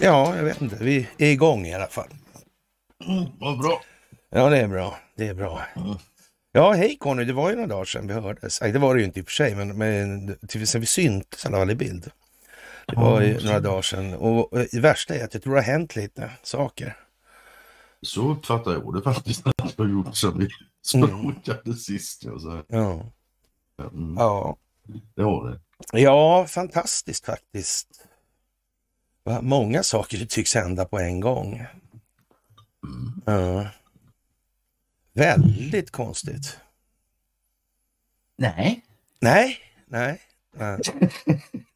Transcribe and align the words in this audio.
Ja, 0.00 0.36
jag 0.36 0.44
vet 0.44 0.60
inte. 0.60 0.76
Vi 0.80 1.08
är 1.18 1.30
igång 1.30 1.66
i 1.66 1.74
alla 1.74 1.86
fall. 1.86 2.08
Mm, 3.08 3.24
vad 3.40 3.58
bra. 3.58 3.82
Ja, 4.30 4.50
det 4.50 4.58
är 4.58 4.68
bra. 4.68 4.98
Det 5.16 5.28
är 5.28 5.34
bra. 5.34 5.62
Mm. 5.76 5.94
Ja, 6.52 6.72
hej 6.72 6.96
Conny. 7.00 7.24
Det 7.24 7.32
var 7.32 7.50
ju 7.50 7.54
några 7.54 7.68
dagar 7.68 7.84
sedan 7.84 8.06
vi 8.06 8.14
hördes. 8.14 8.60
Nej, 8.60 8.72
det 8.72 8.78
var 8.78 8.94
det 8.94 9.00
ju 9.00 9.06
inte 9.06 9.20
i 9.20 9.22
och 9.22 9.26
för 9.26 9.32
sig, 9.32 9.54
men, 9.54 9.78
men 9.78 10.36
till, 10.48 10.66
sen 10.66 10.80
vi 10.80 10.86
syntes 10.86 11.44
i 11.44 11.48
alla 11.48 11.56
fall 11.56 11.70
i 11.70 11.74
bild. 11.74 12.10
Det 12.86 12.96
var 12.96 13.20
ju 13.20 13.44
några 13.44 13.60
dagar 13.60 13.82
sedan. 13.82 14.14
Och 14.14 14.48
det 14.72 14.80
värsta 14.80 15.14
är 15.14 15.24
att 15.24 15.34
jag 15.34 15.42
tror 15.42 15.54
det 15.54 15.60
har 15.60 15.66
hänt 15.66 15.96
lite 15.96 16.30
saker. 16.42 16.96
Så 18.02 18.30
uppfattar 18.30 18.72
jag 18.72 18.94
det 18.94 19.02
faktiskt 19.02 19.46
att 19.46 19.56
det 19.56 19.82
har 19.82 19.88
gjort 19.88 20.16
sen 20.16 20.38
vi 20.38 20.48
språkade 20.84 21.74
sist. 21.76 22.24
Ja, 22.24 22.38
så. 22.38 22.62
Ja. 22.68 23.12
Mm, 23.78 24.14
ja. 24.18 24.56
Det 25.14 25.22
har 25.22 25.50
det. 25.50 25.60
Ja, 26.00 26.46
fantastiskt 26.48 27.26
faktiskt. 27.26 27.88
Många 29.40 29.82
saker 29.82 30.26
tycks 30.26 30.54
hända 30.54 30.84
på 30.84 30.98
en 30.98 31.20
gång. 31.20 31.66
Mm. 32.86 33.22
Ja. 33.24 33.66
Väldigt 35.12 35.90
konstigt. 35.90 36.58
Nej. 38.36 38.84
Nej, 39.20 39.58
nej. 39.86 40.20
nej. 40.56 40.80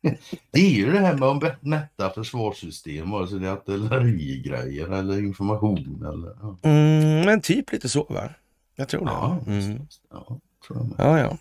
Det 0.50 0.61
är 0.61 0.70
ju 0.70 0.92
det 0.92 0.98
här 1.00 1.14
med 1.14 1.28
att 1.28 1.62
mätta 1.62 2.11
försvarssystem, 2.11 3.11
vare 3.11 3.28
sig 3.28 3.38
det 3.41 3.48
är 3.48 3.52
artillerigrejer 3.52 4.88
eller 4.88 5.19
information 5.19 6.06
eller... 6.06 6.36
Ja, 6.42 6.56
Mm, 6.62 7.27
men 7.27 7.41
typ 7.41 7.73
lite 7.73 7.88
så 7.88 8.05
va? 8.05 8.30
Jag 8.75 8.88
tror 8.88 9.05
det. 9.05 9.11
ja, 9.11 9.38
Mm. 9.47 9.86
ja 10.11 10.38
tror 10.66 10.78
jag 10.78 10.86
med. 10.88 10.95
Ja, 10.98 11.19
ja. 11.20 11.38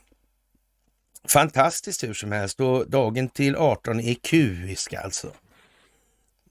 Fantastiskt 1.28 2.04
hur 2.04 2.14
som 2.14 2.32
helst. 2.32 2.60
Och 2.62 2.90
dagen 2.90 3.30
till 3.30 3.56
18 3.56 4.00
är 4.00 4.14
kuiska 4.14 5.02
alltså. 5.02 5.32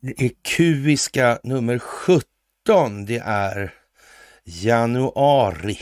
Det 0.01 0.23
är 0.23 0.31
kuiska 0.43 1.39
nummer 1.43 1.79
17. 1.79 2.25
Det 3.07 3.23
är 3.25 3.75
januari. 4.45 5.79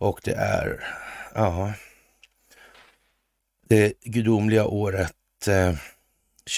Och 0.00 0.20
det 0.24 0.34
är, 0.34 0.84
ja, 1.34 1.72
det 3.68 3.92
gudomliga 4.04 4.64
året 4.66 5.14
eh, 5.48 5.74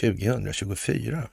2024. 0.01 1.29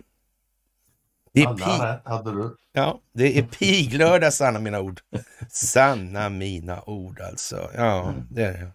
Det 1.34 1.42
är, 1.42 1.46
pi- 1.48 1.64
Alla 1.64 1.94
rätt 1.96 2.02
hade 2.06 2.32
du. 2.32 2.56
ja, 2.74 3.02
det 3.14 3.38
är 3.40 3.44
piglördag, 3.44 4.34
sanna 4.34 4.60
mina 4.60 4.80
ord. 4.80 5.02
Sanna 5.50 6.30
mina 6.30 6.82
ord 6.84 7.20
alltså. 7.22 7.72
Ja, 7.76 8.14
det 8.30 8.44
är 8.44 8.54
det. 8.54 8.72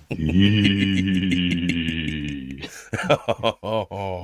Det 0.09 0.17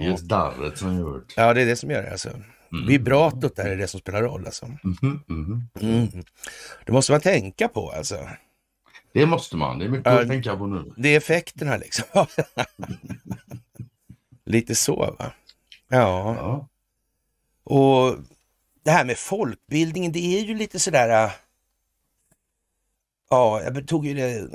är 0.07 0.11
just 0.11 0.25
darret 0.25 0.79
som 0.79 0.99
gör 0.99 1.19
det. 1.19 1.25
ja, 1.37 1.55
det 1.55 1.63
är 1.63 1.67
det 1.67 1.77
som 1.77 1.91
gör 1.91 2.03
det 2.03 2.11
alltså. 2.13 2.31
Vibratot 2.89 3.57
där 3.57 3.71
är 3.71 3.77
det 3.77 3.87
som 3.89 4.01
spelar 4.01 4.23
roll 4.23 4.47
alltså. 4.47 4.67
Mhm, 4.67 5.23
mhm. 5.27 5.69
Mm. 5.81 6.09
Det 6.87 6.93
måste 6.93 7.13
man 7.13 7.21
tänka 7.21 7.69
på 7.69 7.91
alltså. 7.91 8.29
Det 9.13 9.27
måste 9.27 9.57
man. 9.57 9.79
Det 9.79 9.85
är 9.85 9.89
mycket 9.89 10.13
Ja. 10.13 10.21
att 10.23 10.29
tänka 10.29 10.57
på 10.57 10.67
nu. 10.67 10.93
Det 10.97 11.09
är 11.09 11.17
effekterna 11.17 11.77
liksom. 11.77 12.05
Lite 14.51 14.75
så 14.75 14.97
va? 14.97 15.33
Ja. 15.89 16.35
Ja. 16.35 16.69
Och 17.65 18.17
det 18.83 18.91
här 18.91 19.05
med 19.05 19.19
folkbildningen, 19.19 20.13
det 20.13 20.39
är 20.39 20.41
ju 20.41 20.55
lite 20.55 20.79
sådär... 20.79 21.25
äh, 21.25 21.31
Ja, 23.31 23.63
jag 23.63 23.89
tog 23.89 24.07
ju 24.07 24.15
det 24.15 24.49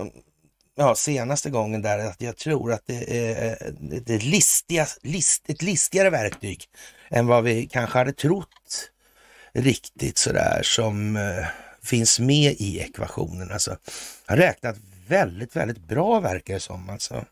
ja, 0.75 0.95
senaste 0.95 1.49
gången 1.49 1.81
där 1.81 1.99
att 1.99 2.21
jag 2.21 2.37
tror 2.37 2.73
att 2.73 2.83
det 2.85 3.29
är 3.29 3.57
äh, 3.61 4.15
är 4.15 4.19
listiga, 4.19 4.87
list, 5.01 5.49
ett 5.49 5.61
listigare 5.61 6.09
verktyg 6.09 6.65
än 7.09 7.27
vad 7.27 7.43
vi 7.43 7.67
kanske 7.67 7.97
hade 7.97 8.13
trott 8.13 8.91
riktigt 9.53 10.17
sådär 10.17 10.61
som 10.63 11.15
eh, 11.15 11.45
finns 11.83 12.19
med 12.19 12.55
i 12.57 12.79
ekvationen. 12.79 13.51
Alltså, 13.51 13.77
har 14.25 14.37
räknat 14.37 14.77
väldigt, 15.07 15.55
väldigt 15.55 15.87
bra 15.87 16.19
verkar 16.19 16.53
det 16.53 16.59
som. 16.59 16.89
Alltså. 16.89 17.25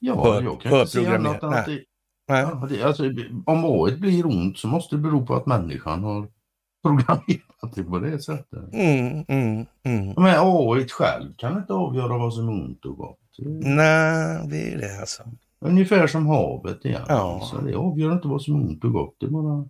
Ja, 0.00 0.24
För- 0.24 0.42
jag 0.42 0.60
kan 0.60 0.72
inte 0.72 0.90
se 0.90 1.06
annat 1.06 1.42
än 1.42 1.48
att 1.52 1.66
det, 1.66 1.80
Nej. 2.28 2.40
ja, 2.42 2.66
det, 2.70 2.82
alltså, 2.82 3.04
om 3.46 3.64
AI 3.64 3.96
blir 3.96 4.26
ont 4.26 4.58
så 4.58 4.68
måste 4.68 4.96
det 4.96 5.02
bero 5.02 5.26
på 5.26 5.34
att 5.34 5.46
människan 5.46 6.04
har 6.04 6.28
programmerat 6.82 7.74
det 7.74 7.84
på 7.84 7.98
det 7.98 8.18
sättet. 8.18 8.72
Mm, 8.72 9.24
mm, 9.28 9.66
mm. 9.82 10.06
Men 10.16 10.34
AI 10.38 10.88
själv 10.88 11.34
kan 11.36 11.56
inte 11.58 11.72
avgöra 11.72 12.18
vad 12.18 12.34
som 12.34 12.48
är 12.48 12.52
ont 12.52 12.84
och 12.84 12.96
gott. 12.96 13.18
Nej, 13.62 14.40
det 14.48 14.72
är 14.72 14.78
det 14.78 15.00
alltså. 15.00 15.22
Ungefär 15.60 16.06
som 16.06 16.26
havet 16.26 16.84
igen. 16.84 17.02
Ja. 17.08 17.40
Så 17.50 17.60
det 17.60 17.74
avgör 17.74 18.12
inte 18.12 18.28
vad 18.28 18.42
som 18.42 18.54
är 18.54 18.58
ont 18.58 18.84
och 18.84 18.92
gott. 18.92 19.16
Det, 19.20 19.26
bara, 19.26 19.68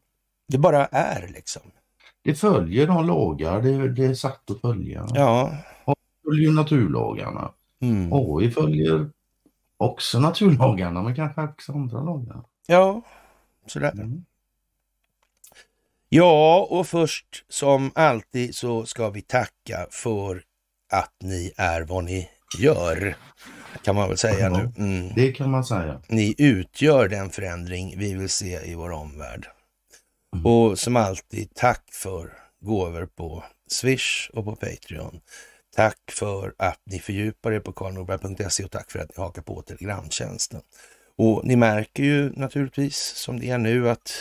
Det 0.49 0.59
bara 0.59 0.87
är 0.87 1.29
liksom. 1.35 1.63
Det 2.25 2.35
följer 2.35 2.87
de 2.87 3.07
lagar 3.07 3.63
det, 3.63 3.89
det 3.93 4.05
är 4.05 4.15
satt 4.15 4.51
att 4.51 4.61
följa. 4.61 5.07
Ja. 5.15 5.55
Det 5.87 5.95
följer 6.25 6.51
naturlagarna. 6.53 7.51
Mm. 7.81 8.13
AI 8.13 8.51
följer 8.51 9.11
också 9.77 10.21
naturlagarna 10.21 11.03
men 11.03 11.15
kanske 11.15 11.43
också 11.43 11.73
andra 11.73 12.01
lagar. 12.01 12.43
Ja, 12.67 13.03
sådär. 13.67 13.93
Mm. 13.93 14.25
Ja, 16.09 16.67
och 16.71 16.87
först 16.87 17.45
som 17.49 17.91
alltid 17.95 18.55
så 18.55 18.87
ska 18.87 19.11
vi 19.11 19.23
tacka 19.23 19.87
för 19.91 20.43
att 20.93 21.15
ni 21.23 21.53
är 21.57 21.83
vad 21.83 22.05
ni 22.05 22.29
gör, 22.59 23.17
kan 23.85 23.95
man 23.95 24.09
väl 24.09 24.19
säga 24.19 24.39
Ja. 24.39 24.59
nu. 24.59 24.73
Mm. 24.85 25.15
Det 25.15 25.33
kan 25.33 25.51
man 25.51 25.65
säga. 25.65 26.01
Ni 26.09 26.35
utgör 26.39 27.09
den 27.09 27.31
förändring 27.31 27.95
vi 27.99 28.15
vill 28.15 28.29
se 28.29 28.71
i 28.71 28.75
vår 28.75 28.91
omvärld. 28.91 29.47
Mm. 30.35 30.47
Och 30.47 30.79
som 30.79 30.97
alltid, 30.97 31.55
tack 31.55 31.83
för 31.93 32.39
gåvor 32.61 33.07
på 33.07 33.45
Swish 33.67 34.31
och 34.33 34.45
på 34.45 34.57
Patreon. 34.57 35.21
Tack 35.77 35.99
för 36.11 36.55
att 36.59 36.81
ni 36.85 36.99
fördjupar 36.99 37.53
er 37.53 37.61
på 37.61 37.73
karlnorberg.se 37.73 38.65
och 38.65 38.71
tack 38.71 38.91
för 38.91 38.99
att 38.99 39.17
ni 39.17 39.23
hakar 39.23 39.43
på 39.43 39.63
Telegramtjänsten. 39.63 40.61
Och 41.17 41.41
ni 41.45 41.57
märker 41.57 42.03
ju 42.03 42.33
naturligtvis 42.33 42.97
som 42.97 43.41
det 43.41 43.51
är 43.51 43.59
nu 43.59 43.91
att 43.91 44.13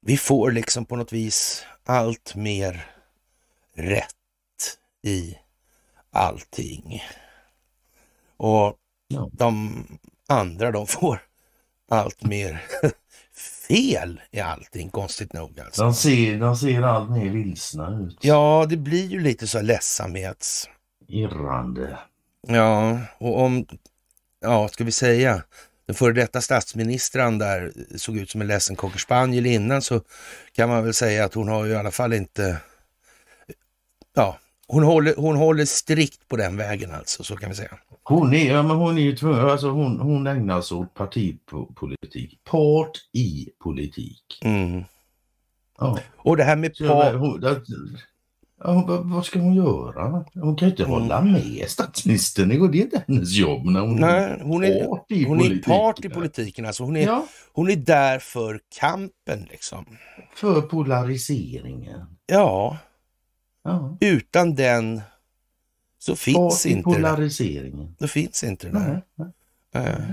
vi 0.00 0.16
får 0.16 0.50
liksom 0.50 0.84
på 0.84 0.96
något 0.96 1.12
vis 1.12 1.64
allt 1.84 2.34
mer 2.34 2.90
rätt 3.74 4.14
i 5.02 5.38
allting. 6.10 7.02
Och 8.36 8.76
de 9.32 9.84
andra 10.26 10.70
de 10.70 10.86
får 10.86 11.22
allt 11.88 12.24
mer 12.24 12.64
fel 13.68 14.20
i 14.30 14.40
allting, 14.40 14.90
konstigt 14.90 15.32
nog. 15.32 15.60
Alltså. 15.60 15.82
De, 15.82 15.94
ser, 15.94 16.38
de 16.38 16.56
ser 16.56 16.82
allt 16.82 17.10
mer 17.10 17.30
vilsna 17.30 17.98
ut. 18.00 18.18
Ja, 18.20 18.66
det 18.68 18.76
blir 18.76 19.06
ju 19.06 19.20
lite 19.20 19.46
så 19.46 19.60
ledsamhets... 19.60 20.68
Irrande. 21.08 21.98
Ja, 22.46 23.00
och 23.18 23.42
om, 23.42 23.66
ja, 24.40 24.68
ska 24.68 24.84
vi 24.84 24.92
säga, 24.92 25.42
den 25.86 25.94
före 25.94 26.12
detta 26.12 26.40
statsministern 26.40 27.38
där 27.38 27.72
såg 27.96 28.16
ut 28.16 28.30
som 28.30 28.40
en 28.40 28.46
ledsen 28.46 28.76
cockerspaniel 28.76 29.46
innan 29.46 29.82
så 29.82 30.00
kan 30.52 30.68
man 30.68 30.84
väl 30.84 30.94
säga 30.94 31.24
att 31.24 31.34
hon 31.34 31.48
har 31.48 31.64
ju 31.64 31.72
i 31.72 31.76
alla 31.76 31.90
fall 31.90 32.12
inte, 32.12 32.56
ja, 34.14 34.38
hon 34.68 34.82
håller, 34.82 35.14
hon 35.16 35.36
håller 35.36 35.64
strikt 35.64 36.28
på 36.28 36.36
den 36.36 36.56
vägen 36.56 36.90
alltså, 36.94 37.24
så 37.24 37.36
kan 37.36 37.50
vi 37.50 37.56
säga. 37.56 37.78
Hon 38.02 38.34
är, 38.34 38.52
ja, 38.52 38.62
men 38.62 38.76
hon 38.76 38.98
är 38.98 39.02
ju 39.02 39.16
tvungen, 39.16 39.40
alltså 39.40 39.70
hon, 39.70 40.00
hon 40.00 40.26
ägnar 40.26 40.60
sig 40.60 40.76
åt 40.76 40.94
partipolitik. 40.94 42.44
Part 42.44 42.98
i 43.12 43.48
politik. 43.64 44.38
Mm. 44.42 44.84
Ja. 45.78 45.98
Och 46.16 46.36
det 46.36 46.44
här 46.44 46.56
med 46.56 46.78
part... 46.78 47.58
Ja, 48.64 49.02
vad 49.04 49.24
ska 49.26 49.38
hon 49.38 49.54
göra? 49.54 50.24
Hon 50.34 50.56
kan 50.56 50.68
inte 50.68 50.82
mm. 50.82 50.94
hålla 50.94 51.22
med 51.22 51.64
statsministern. 51.68 52.48
Det 52.48 52.54
är 52.54 52.82
inte 52.82 53.04
hennes 53.06 53.32
jobb 53.32 53.64
när 53.64 53.80
hon, 53.80 53.96
Nej, 53.96 54.40
hon 54.42 54.64
är 54.64 54.84
part 54.84 55.06
i 55.08 55.24
hon 55.24 55.38
politiken. 55.38 55.72
är 55.72 55.78
part 55.78 56.04
i 56.04 56.08
politiken. 56.08 56.66
Alltså 56.66 56.82
hon, 56.82 56.96
är, 56.96 57.06
ja. 57.06 57.26
hon 57.52 57.70
är 57.70 57.76
där 57.76 58.18
för 58.18 58.60
kampen 58.80 59.46
liksom. 59.50 59.84
För 60.34 60.60
polariseringen. 60.60 62.00
Ja. 62.26 62.76
Ja. 63.64 63.96
Utan 64.00 64.54
den 64.54 65.00
så 65.98 66.16
finns 66.16 66.66
inte 66.66 66.82
polariseringen. 66.82 67.96
Det. 67.98 68.08
finns 68.08 68.44
inte. 68.44 68.68
Nej, 68.68 69.02
nej. 69.14 69.32
Uh. 69.76 70.10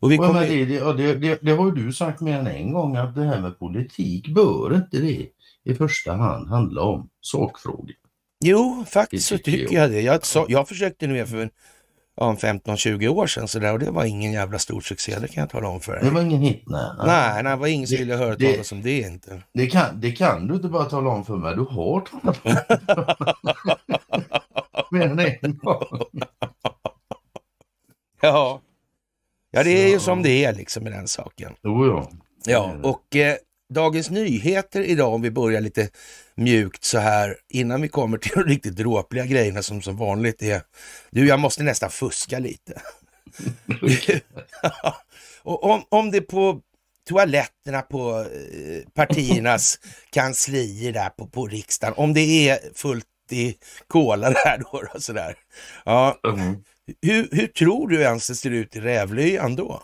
Och 0.00 0.12
vi 0.12 0.16
kommer... 0.16 0.40
det, 0.46 0.64
det, 0.64 1.14
det, 1.14 1.38
det, 1.42 1.52
har 1.52 1.72
du 1.72 1.92
sagt 1.92 2.20
mer 2.20 2.38
än 2.38 2.46
en 2.46 2.72
gång 2.72 2.96
att 2.96 3.14
det 3.14 3.24
här 3.24 3.40
med 3.40 3.58
politik 3.58 4.28
bör 4.28 4.76
inte 4.76 4.98
det 4.98 5.26
i 5.64 5.74
första 5.74 6.12
hand 6.12 6.48
handla 6.48 6.82
om 6.82 7.08
sakfrågor. 7.20 7.94
Jo, 8.44 8.84
faktiskt 8.88 9.26
så 9.26 9.38
tycker 9.38 9.74
jag, 9.74 9.84
jag 9.84 9.90
det. 9.90 10.00
Jag, 10.00 10.26
så, 10.26 10.46
jag 10.48 10.68
försökte 10.68 11.06
nu 11.06 11.26
för 11.26 11.50
ja, 12.16 12.36
15-20 12.40 13.08
år 13.08 13.26
sedan 13.26 13.48
så 13.48 13.58
där, 13.58 13.72
och 13.72 13.78
det 13.78 13.90
var 13.90 14.04
ingen 14.04 14.32
jävla 14.32 14.58
stor 14.58 14.80
succé, 14.80 15.18
det 15.20 15.28
kan 15.28 15.40
jag 15.40 15.50
tala 15.50 15.68
om 15.68 15.80
för 15.80 15.92
dig. 15.92 16.04
Det 16.04 16.10
var 16.10 16.22
ingen 16.22 16.40
hit, 16.40 16.62
nej. 16.66 16.90
Nej, 17.06 17.42
nej, 17.42 17.52
det 17.52 17.56
var 17.56 17.66
ingen 17.66 17.86
som 17.86 17.96
ville 17.96 18.16
höra 18.16 18.36
talas 18.36 18.72
om 18.72 18.82
det 18.82 18.98
inte. 18.98 19.42
Det 19.54 19.66
kan, 19.66 20.00
det 20.00 20.12
kan 20.12 20.46
du 20.46 20.54
inte 20.54 20.68
bara 20.68 20.84
tala 20.84 21.10
om 21.10 21.24
för 21.24 21.36
mig, 21.36 21.54
du 21.54 21.62
har 21.62 22.00
talat 22.00 22.40
om 22.46 22.54
Mer 24.90 25.02
än 25.02 25.18
en 25.42 25.58
gång. 25.58 25.84
ja. 28.20 28.60
ja, 29.50 29.62
det 29.62 29.70
är 29.70 29.88
ju 29.88 30.00
som 30.00 30.22
det 30.22 30.44
är 30.44 30.54
liksom 30.54 30.82
med 30.84 30.92
den 30.92 31.08
saken. 31.08 31.52
Jo, 31.62 31.86
ja. 31.86 32.10
Ja, 32.48 32.74
och 32.82 33.16
eh, 33.16 33.36
Dagens 33.68 34.10
Nyheter 34.10 34.80
idag, 34.80 35.14
om 35.14 35.22
vi 35.22 35.30
börjar 35.30 35.60
lite 35.60 35.88
mjukt 36.34 36.84
så 36.84 36.98
här, 36.98 37.36
innan 37.48 37.82
vi 37.82 37.88
kommer 37.88 38.18
till 38.18 38.32
de 38.34 38.44
riktigt 38.44 38.76
dråpliga 38.76 39.26
grejerna 39.26 39.62
som 39.62 39.82
som 39.82 39.96
vanligt 39.96 40.42
är, 40.42 40.62
du 41.10 41.26
jag 41.26 41.40
måste 41.40 41.62
nästan 41.62 41.90
fuska 41.90 42.38
lite. 42.38 42.82
och 45.42 45.64
om, 45.64 45.84
om 45.88 46.10
det 46.10 46.20
på 46.20 46.60
toaletterna 47.08 47.82
på 47.82 48.20
eh, 48.20 48.88
partiernas 48.94 49.78
kanslier 50.10 50.92
där 50.92 51.08
på, 51.08 51.26
på 51.26 51.46
riksdagen, 51.46 51.94
om 51.96 52.14
det 52.14 52.48
är 52.48 52.58
fullt 52.74 53.06
i 53.30 53.56
kola 53.86 54.30
där 54.30 54.58
då, 54.58 54.82
då 54.92 55.00
sådär. 55.00 55.36
Ja. 55.84 56.18
Mm. 56.28 56.64
Hur, 57.02 57.28
hur 57.32 57.46
tror 57.46 57.88
du 57.88 58.00
ens 58.00 58.26
det 58.26 58.34
ser 58.34 58.50
ut 58.50 58.76
i 58.76 58.80
Rävlyan 58.80 59.56
då? 59.56 59.82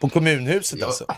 På 0.00 0.08
kommunhuset 0.08 0.78
ja. 0.78 0.86
alltså? 0.86 1.04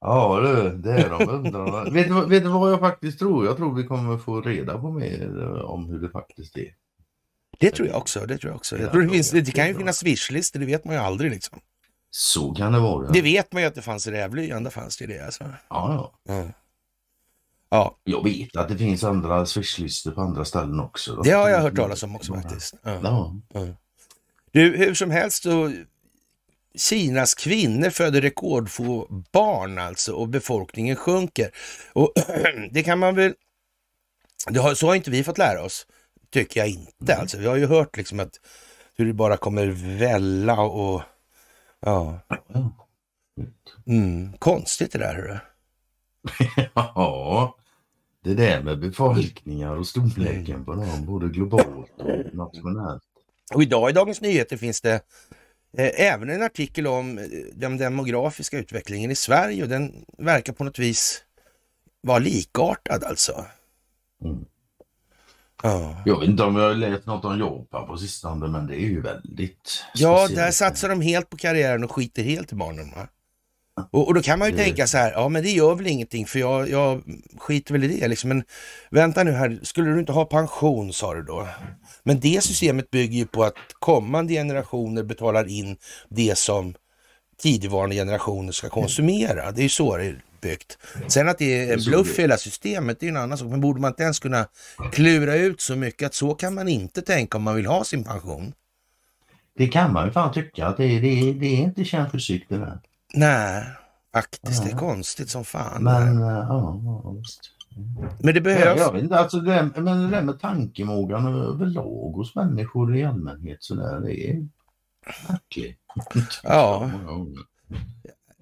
ja 0.00 0.40
du, 0.40 0.76
det 0.78 0.92
är 0.92 1.10
de 1.10 1.28
undrar. 1.28 1.90
vet, 1.90 2.08
du, 2.08 2.26
vet 2.26 2.42
du 2.42 2.48
vad 2.48 2.72
jag 2.72 2.80
faktiskt 2.80 3.18
tror? 3.18 3.46
Jag 3.46 3.56
tror 3.56 3.74
vi 3.74 3.84
kommer 3.84 4.18
få 4.18 4.40
reda 4.40 4.78
på 4.78 4.90
mer 4.90 5.40
eh, 5.42 5.60
om 5.60 5.86
hur 5.86 5.98
det 5.98 6.10
faktiskt 6.10 6.56
är. 6.56 6.74
Det 7.60 7.70
tror 7.70 7.88
jag 7.88 7.96
också. 7.96 8.26
Det, 8.26 8.38
tror 8.38 8.50
jag 8.50 8.56
också. 8.56 8.78
Jag 8.78 8.92
tror 8.92 9.02
det, 9.02 9.08
finns, 9.08 9.30
det 9.30 9.52
kan 9.52 9.68
ju 9.68 9.74
finnas 9.74 9.98
swishlistor, 9.98 10.60
det 10.60 10.66
vet 10.66 10.84
man 10.84 10.94
ju 10.94 11.00
aldrig 11.00 11.30
liksom. 11.30 11.60
Så 12.10 12.54
kan 12.54 12.72
det 12.72 12.80
vara. 12.80 13.10
Det 13.10 13.22
vet 13.22 13.52
man 13.52 13.62
ju 13.62 13.68
att 13.68 13.74
det 13.74 13.82
fanns 13.82 14.06
i 14.06 14.10
Rävlyan, 14.10 14.64
där 14.64 14.70
fanns 14.70 14.96
det 14.96 15.06
det 15.06 15.24
alltså. 15.24 15.44
Ja, 15.68 16.12
ja. 16.26 16.34
Mm. 16.34 16.52
Ja. 17.70 17.98
Jag 18.04 18.24
vet 18.24 18.56
att 18.56 18.68
det 18.68 18.78
finns 18.78 19.04
andra 19.04 19.46
swishlistor 19.46 20.10
på 20.10 20.20
andra 20.20 20.44
ställen 20.44 20.80
också. 20.80 21.22
Det 21.22 21.30
har 21.30 21.48
jag 21.48 21.60
hört 21.60 21.76
talas 21.76 22.02
om 22.02 22.16
också 22.16 22.34
faktiskt. 22.34 22.74
Ja. 22.82 23.00
Ja. 23.02 23.34
Mm. 23.54 23.74
Du, 24.52 24.76
hur 24.76 24.94
som 24.94 25.10
helst 25.10 25.42
så 25.42 25.72
Kinas 26.78 27.34
kvinnor 27.34 27.90
föder 27.90 28.20
rekordfå 28.20 29.06
barn 29.32 29.78
alltså 29.78 30.12
och 30.12 30.28
befolkningen 30.28 30.96
sjunker. 30.96 31.50
Och 31.92 32.12
det 32.70 32.82
kan 32.82 32.98
man 32.98 33.14
väl, 33.14 33.34
det 34.48 34.60
har, 34.60 34.74
så 34.74 34.86
har 34.86 34.94
inte 34.94 35.10
vi 35.10 35.24
fått 35.24 35.38
lära 35.38 35.64
oss, 35.64 35.86
tycker 36.30 36.60
jag 36.60 36.68
inte. 36.68 37.12
Mm. 37.12 37.20
Alltså, 37.20 37.38
vi 37.38 37.46
har 37.46 37.56
ju 37.56 37.66
hört 37.66 37.96
liksom 37.96 38.20
att 38.20 38.40
hur 38.96 39.06
det 39.06 39.12
bara 39.12 39.36
kommer 39.36 39.66
välla 39.98 40.60
och 40.60 41.02
ja. 41.80 42.20
Mm, 43.86 44.32
konstigt 44.38 44.92
det 44.92 44.98
där. 44.98 45.14
Hörru. 45.14 45.38
ja, 46.74 47.56
det 48.24 48.34
där 48.34 48.62
med 48.62 48.78
befolkningar 48.78 49.76
och 49.76 49.86
storleken 49.86 50.54
mm. 50.54 50.64
på 50.64 50.74
dem, 50.74 51.06
både 51.06 51.28
globalt 51.28 51.92
och 51.98 52.34
nationellt. 52.34 53.02
Och 53.54 53.62
idag 53.62 53.90
i 53.90 53.92
Dagens 53.92 54.20
Nyheter 54.20 54.56
finns 54.56 54.80
det 54.80 54.94
eh, 55.78 56.00
även 56.00 56.30
en 56.30 56.42
artikel 56.42 56.86
om 56.86 57.18
eh, 57.18 57.24
den 57.52 57.76
demografiska 57.76 58.58
utvecklingen 58.58 59.10
i 59.10 59.16
Sverige 59.16 59.62
och 59.62 59.68
den 59.68 60.04
verkar 60.18 60.52
på 60.52 60.64
något 60.64 60.78
vis 60.78 61.22
vara 62.00 62.18
likartad 62.18 63.04
alltså. 63.04 63.44
Mm. 64.24 64.44
Ja. 65.62 66.02
Jag 66.04 66.20
vet 66.20 66.28
inte 66.28 66.42
om 66.42 66.56
jag 66.56 66.68
har 66.68 66.74
läst 66.74 67.06
något 67.06 67.24
om 67.24 67.38
Japan 67.38 67.86
på 67.86 67.96
sistone 67.96 68.48
men 68.48 68.66
det 68.66 68.74
är 68.74 68.88
ju 68.88 69.00
väldigt 69.00 69.84
Ja, 69.94 70.28
där 70.28 70.50
satsar 70.50 70.88
de 70.88 71.00
helt 71.00 71.30
på 71.30 71.36
karriären 71.36 71.84
och 71.84 71.92
skiter 71.92 72.22
helt 72.22 72.52
i 72.52 72.54
barnen. 72.54 72.90
Va? 72.96 73.08
Och, 73.90 74.08
och, 74.08 74.14
då 74.14 74.22
kan 74.22 74.38
man 74.38 74.48
ju 74.48 74.56
det... 74.56 74.64
tänka 74.64 74.86
så 74.86 74.98
här, 74.98 75.12
ja 75.12 75.28
men 75.28 75.42
det 75.42 75.50
gör 75.50 75.74
väl 75.74 75.86
ingenting 75.86 76.26
för 76.26 76.38
jag, 76.38 76.70
jag 76.70 77.02
skiter 77.38 77.72
väl 77.72 77.84
i 77.84 78.00
det 78.00 78.08
liksom. 78.08 78.28
Men 78.28 78.44
vänta 78.90 79.24
nu 79.24 79.32
här, 79.32 79.58
skulle 79.62 79.90
du 79.90 79.98
inte 79.98 80.12
ha 80.12 80.24
pension 80.24 80.92
sa 80.92 81.14
du 81.14 81.22
då? 81.22 81.48
Men 82.02 82.20
det 82.20 82.44
systemet 82.44 82.90
bygger 82.90 83.18
ju 83.18 83.26
på 83.26 83.44
att 83.44 83.54
kommande 83.78 84.32
generationer 84.32 85.02
betalar 85.02 85.48
in 85.48 85.76
det 86.08 86.38
som 86.38 86.74
tidigvarande 87.42 87.96
generationer 87.96 88.52
ska 88.52 88.68
konsumera. 88.68 89.52
Det 89.52 89.60
är 89.60 89.62
ju 89.62 89.68
så 89.68 89.96
det 89.96 90.04
är 90.04 90.22
byggt. 90.40 90.78
Sen 91.06 91.28
att 91.28 91.38
det 91.38 91.68
är 91.68 91.72
en 91.72 91.84
bluff 91.84 92.18
i 92.18 92.22
hela 92.22 92.36
systemet, 92.36 93.00
det 93.00 93.06
är 93.06 93.10
en 93.10 93.16
annan 93.16 93.38
sak. 93.38 93.48
Men 93.48 93.60
borde 93.60 93.80
man 93.80 93.90
inte 93.90 94.02
ens 94.02 94.18
kunna 94.18 94.46
klura 94.92 95.34
ut 95.34 95.60
så 95.60 95.76
mycket 95.76 96.06
att 96.06 96.14
så 96.14 96.34
kan 96.34 96.54
man 96.54 96.68
inte 96.68 97.02
tänka 97.02 97.38
om 97.38 97.42
man 97.42 97.56
vill 97.56 97.66
ha 97.66 97.84
sin 97.84 98.04
pension? 98.04 98.52
Det 99.56 99.68
kan 99.68 99.92
man 99.92 100.06
ju 100.06 100.12
fan 100.12 100.32
tycka 100.32 100.66
att 100.66 100.76
det, 100.76 100.84
är, 100.84 101.00
det, 101.00 101.32
det 101.32 101.46
är 101.46 101.56
inte 101.56 101.84
känt 101.84 102.12
fysik 102.12 102.44
det 102.48 102.58
där. 102.58 102.78
Nej, 103.14 103.64
faktiskt. 104.14 104.64
Det 104.64 104.70
är 104.70 104.76
konstigt 104.76 105.30
som 105.30 105.44
fan. 105.44 105.84
Men, 105.84 106.20
ja, 106.20 106.46
ja. 106.48 107.14
Men 108.18 108.34
det 108.34 108.40
behövs... 108.40 108.78
Jag 108.78 108.92
vet 108.92 109.12
alltså 109.12 109.40
det, 109.40 109.70
men 109.76 109.84
det 109.84 110.08
där 110.16 110.22
med 110.22 110.40
tankemågan 110.40 111.26
överlag 111.26 112.12
hos 112.12 112.34
människor 112.34 112.96
i 112.96 113.04
allmänhet 113.04 113.58
så 113.60 113.74
där, 113.74 114.00
det 114.00 114.30
är 114.30 114.48
märkligt. 115.28 115.78
Ja. 116.42 116.90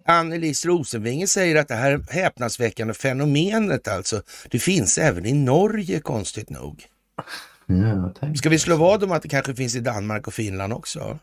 Annelies 0.07 0.67
Rosenvinge 0.67 1.27
säger 1.27 1.57
att 1.57 1.69
det 1.69 1.75
här 1.75 2.05
häpnadsväckande 2.11 2.95
fenomenet 2.95 3.89
alltså, 3.89 4.23
det 4.51 4.59
finns 4.59 4.99
även 4.99 5.27
i 5.27 5.33
Norge 5.33 6.01
konstigt 6.01 6.51
nog. 6.51 6.85
Ja, 7.67 8.35
Ska 8.35 8.49
vi 8.49 8.59
slå 8.59 8.77
vad 8.77 9.05
om 9.05 9.13
att 9.13 9.23
det 9.23 9.29
kanske 9.29 9.55
finns 9.55 9.77
i 9.77 9.81
Danmark 9.81 10.27
och 10.27 10.35
Finland 10.35 10.73
också? 10.73 11.19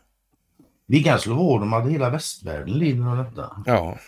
Vi 0.86 1.02
kan 1.02 1.20
slå 1.20 1.34
vad 1.34 1.62
om 1.62 1.72
att 1.72 1.90
hela 1.90 2.10
västvärlden 2.10 2.78
lider 2.78 3.06
av 3.06 3.24
detta. 3.24 3.62
Ja. 3.66 3.98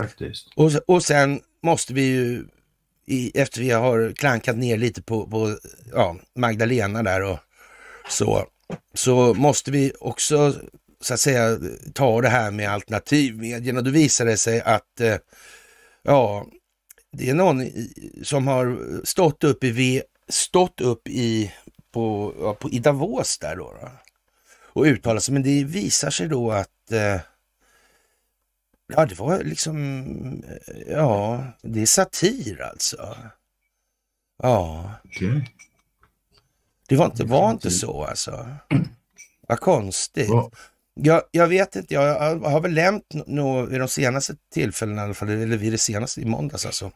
Faktiskt. 0.00 0.52
Och, 0.56 0.70
och 0.86 1.02
sen 1.02 1.40
måste 1.62 1.94
vi 1.94 2.02
ju 2.02 2.44
i, 3.06 3.40
efter 3.40 3.60
vi 3.60 3.70
har 3.70 4.12
klankat 4.12 4.56
ner 4.56 4.76
lite 4.76 5.02
på, 5.02 5.26
på 5.26 5.58
ja, 5.92 6.16
Magdalena 6.34 7.02
där 7.02 7.22
och 7.22 7.38
så, 8.08 8.46
så 8.94 9.34
måste 9.34 9.70
vi 9.70 9.92
också 10.00 10.54
så 11.00 11.14
att 11.14 11.20
säga 11.20 11.58
ta 11.94 12.20
det 12.20 12.28
här 12.28 12.50
med 12.50 12.70
alternativmedierna. 12.70 13.80
Då 13.80 13.90
visar 13.90 14.24
det 14.24 14.36
sig 14.36 14.60
att 14.60 15.00
eh, 15.00 15.16
ja, 16.02 16.46
det 17.12 17.30
är 17.30 17.34
någon 17.34 17.70
som 18.22 18.46
har 18.46 18.78
stått 19.04 19.44
upp 19.44 19.64
i, 19.64 20.02
stått 20.28 20.80
upp 20.80 21.08
i, 21.08 21.52
på, 21.92 22.34
ja, 22.40 22.54
på, 22.54 22.70
i 22.70 22.78
Davos 22.78 23.38
där 23.38 23.56
då, 23.56 23.74
då 23.80 23.88
och 24.76 24.84
uttalat 24.84 25.22
sig. 25.22 25.34
Men 25.34 25.42
det 25.42 25.64
visar 25.64 26.10
sig 26.10 26.28
då 26.28 26.52
att 26.52 26.92
eh, 26.92 27.20
ja, 28.94 29.06
det 29.06 29.18
var 29.18 29.42
liksom, 29.44 30.44
ja, 30.86 31.44
det 31.62 31.82
är 31.82 31.86
satir 31.86 32.62
alltså. 32.62 33.16
Ja. 34.42 34.90
Okay. 35.04 35.44
Det 36.88 36.96
var 36.96 37.06
inte, 37.06 37.24
var 37.24 37.50
inte 37.50 37.70
så 37.70 38.04
alltså. 38.04 38.46
Vad 39.48 39.60
konstigt. 39.60 40.30
Jag, 40.94 41.22
jag 41.30 41.46
vet 41.46 41.76
inte, 41.76 41.94
jag 41.94 42.38
har 42.40 42.60
väl 42.60 42.74
nämnt 42.74 43.04
no, 43.26 43.66
vid 43.66 43.80
de 43.80 43.88
senaste 43.88 44.36
tillfällena 44.52 45.02
i 45.02 45.04
alla 45.04 45.14
fall, 45.14 45.28
eller 45.28 45.56
vid 45.56 45.72
det 45.72 45.78
senaste 45.78 46.20
i 46.20 46.24
måndags 46.24 46.66
alltså. 46.66 46.90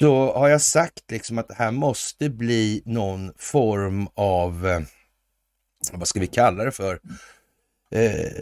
Då 0.00 0.32
har 0.32 0.48
jag 0.48 0.62
sagt 0.62 1.10
liksom 1.10 1.38
att 1.38 1.48
det 1.48 1.54
här 1.54 1.70
måste 1.70 2.30
bli 2.30 2.82
någon 2.84 3.32
form 3.36 4.08
av, 4.14 4.66
eh, 4.66 4.80
vad 5.92 6.08
ska 6.08 6.20
vi 6.20 6.26
kalla 6.26 6.64
det 6.64 6.72
för, 6.72 7.00
eh, 7.90 8.32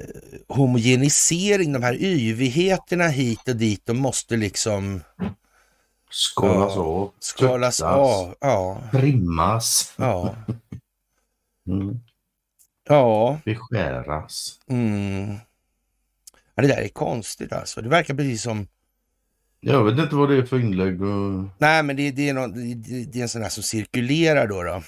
homogenisering, 0.49 1.73
de 1.73 1.83
här 1.83 2.03
yvigheterna 2.03 3.07
hit 3.09 3.49
och 3.49 3.57
dit, 3.57 3.87
de 3.87 3.99
måste 3.99 4.37
liksom 4.37 5.01
Skalas 6.11 6.73
ja, 6.77 6.83
av. 6.83 7.13
Skalas 7.19 7.81
av, 7.81 8.35
ja. 8.41 8.83
Trimmas. 8.93 9.95
Ja. 9.97 10.37
Mm. 11.67 12.01
Ja. 12.89 13.41
Beskäras. 13.45 14.61
Mm. 14.69 15.35
Ja, 16.55 16.63
det 16.63 16.69
där 16.69 16.83
är 16.83 16.89
konstigt 16.89 17.53
alltså. 17.53 17.83
Det 17.83 17.89
verkar 17.89 18.15
precis 18.15 18.43
som... 18.43 18.67
Jag 19.61 19.85
vet 19.85 19.99
inte 19.99 20.15
vad 20.15 20.29
det 20.31 20.37
är 20.37 20.47
för 20.47 20.59
inlägg. 20.59 21.03
Och... 21.03 21.45
Nej, 21.59 21.83
men 21.83 21.97
det, 21.97 22.11
det, 22.11 22.29
är 22.29 22.35
någon, 22.35 22.53
det, 22.83 23.05
det, 23.05 23.19
är 23.19 23.23
en 23.23 23.29
sån 23.29 23.43
här 23.43 23.49
som 23.49 23.63
cirkulerar 23.63 24.47
då. 24.47 24.63
då. 24.63 24.83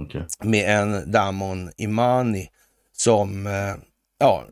Okay. 0.00 0.22
Med 0.40 0.78
en 0.78 1.10
Damon 1.10 1.70
Imani 1.76 2.48
som 2.92 3.46
eh, 3.46 3.74
ja, 4.18 4.44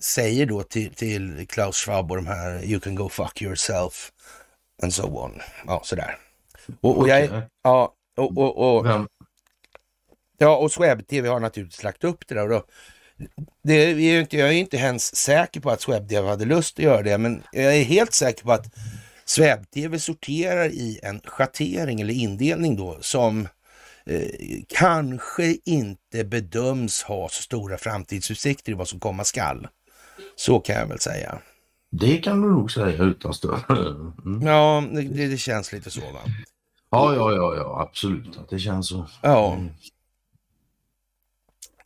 säger 0.00 0.46
då 0.46 0.62
till, 0.62 0.94
till 0.94 1.46
Klaus 1.48 1.76
Schwab 1.76 2.10
och 2.10 2.16
de 2.16 2.26
här 2.26 2.64
You 2.64 2.80
can 2.80 2.94
go 2.94 3.08
fuck 3.08 3.42
yourself 3.42 4.12
and 4.82 4.94
so 4.94 5.24
on. 5.24 5.40
Ja, 5.66 5.80
sådär. 5.84 6.16
Och, 6.80 6.98
och 6.98 7.08
jag, 7.08 7.24
okay. 7.24 7.40
ja, 7.62 7.94
och, 8.16 8.38
och, 8.38 8.76
och, 8.76 8.86
Vem? 8.86 9.08
ja, 10.38 10.56
och 10.56 10.72
Sweb 10.72 11.06
TV 11.06 11.28
har 11.28 11.40
naturligtvis 11.40 11.82
lagt 11.82 12.04
upp 12.04 12.28
det 12.28 12.34
där. 12.34 12.42
Och 12.42 12.48
då, 12.48 12.64
det 13.62 13.74
är 13.74 13.94
ju 13.94 14.20
inte, 14.20 14.36
jag 14.36 14.48
är 14.48 14.52
inte 14.52 14.76
ens 14.76 15.16
säker 15.16 15.60
på 15.60 15.70
att 15.70 15.80
Sweb 15.80 16.08
TV 16.08 16.28
hade 16.28 16.44
lust 16.44 16.78
att 16.78 16.84
göra 16.84 17.02
det, 17.02 17.18
men 17.18 17.42
jag 17.52 17.76
är 17.76 17.84
helt 17.84 18.12
säker 18.12 18.44
på 18.44 18.52
att 18.52 18.74
Sweb 19.24 19.70
TV 19.70 19.98
sorterar 19.98 20.68
i 20.68 21.00
en 21.02 21.20
schattering 21.24 22.00
eller 22.00 22.14
indelning 22.14 22.76
då 22.76 22.98
som 23.00 23.48
eh, 24.06 24.62
kanske 24.68 25.56
inte 25.64 26.24
bedöms 26.24 27.02
ha 27.02 27.28
så 27.28 27.42
stora 27.42 27.78
framtidsutsikter 27.78 28.72
i 28.72 28.74
vad 28.74 28.88
som 28.88 29.00
komma 29.00 29.24
skall. 29.24 29.68
Så 30.36 30.60
kan 30.60 30.76
jag 30.76 30.86
väl 30.86 31.00
säga. 31.00 31.38
Det 31.90 32.18
kan 32.18 32.42
du 32.42 32.48
nog 32.50 32.72
säga 32.72 33.02
utan 33.02 33.34
större. 33.34 33.88
Mm. 34.24 34.46
Ja, 34.46 34.84
det, 34.92 35.26
det, 35.28 35.38
känns 35.38 35.72
lite 35.72 35.90
så 35.90 36.00
va? 36.00 36.20
Ja, 36.90 37.14
ja, 37.14 37.32
ja, 37.32 37.56
ja, 37.56 37.82
absolut. 37.88 38.38
Det 38.50 38.58
känns 38.58 38.88
så. 38.88 39.06
Ja. 39.22 39.54
Mm. 39.54 39.70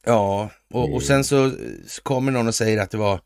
Ja, 0.05 0.51
och, 0.71 0.95
och 0.95 1.03
sen 1.03 1.25
så 1.25 1.53
kommer 2.03 2.33
någon 2.33 2.49
och 2.49 2.55
säger 2.55 2.83
att 2.83 2.91
det 2.91 2.99
var 2.99 3.21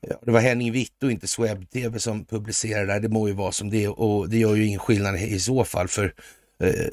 Ja, 0.00 0.16
det 0.22 0.30
var 0.30 0.40
Henning 0.40 0.72
Witt 0.72 1.02
och 1.02 1.10
inte 1.10 1.26
Sweb 1.26 1.70
TV 1.70 1.98
som 1.98 2.24
publicerade 2.24 2.92
det. 2.92 2.98
Det 2.98 3.08
må 3.08 3.28
ju 3.28 3.34
vara 3.34 3.52
som 3.52 3.70
det 3.70 3.88
och 3.88 4.28
det 4.28 4.38
gör 4.38 4.54
ju 4.54 4.66
ingen 4.66 4.80
skillnad 4.80 5.16
i 5.16 5.40
så 5.40 5.64
fall 5.64 5.88
för 5.88 6.14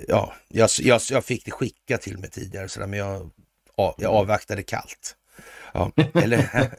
ja, 0.08 0.34
jag, 0.48 0.70
jag, 0.80 1.02
jag, 1.10 1.26
fick 1.26 1.46
det 1.46 1.52
skickat 1.52 2.02
till 2.02 2.18
mig 2.18 2.30
tidigare 2.30 2.70
så 2.70 2.80
där, 2.80 2.88
men 2.88 3.00
jag, 3.00 3.30
jag 3.98 4.14
avvaktade 4.14 4.64
kallt. 4.64 5.16
Ja, 5.74 5.92
eller 6.14 6.70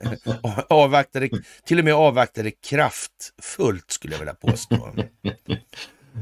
avvaktade, 0.73 1.29
till 1.65 1.79
och 1.79 1.85
med 1.85 1.95
avvaktade 1.95 2.51
kraftfullt 2.51 3.91
skulle 3.91 4.15
jag 4.15 4.19
vilja 4.19 4.35
påstå. 4.35 4.95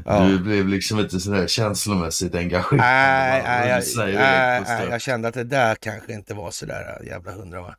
Ja. 0.05 0.21
Du 0.21 0.39
blev 0.39 0.69
liksom 0.69 1.01
inte 1.01 1.21
sådär 1.21 1.47
känslomässigt 1.47 2.35
engagerad. 2.35 2.81
Nej, 2.81 3.43
nej, 3.43 3.69
jag, 3.69 3.83
nej, 3.97 4.63
nej, 4.67 4.89
jag 4.91 5.01
kände 5.01 5.29
att 5.29 5.35
det 5.35 5.45
där 5.45 5.75
kanske 5.75 6.13
inte 6.13 6.35
var 6.35 6.51
sådär 6.51 7.03
jävla 7.07 7.33
hundra. 7.33 7.61
Va? 7.61 7.77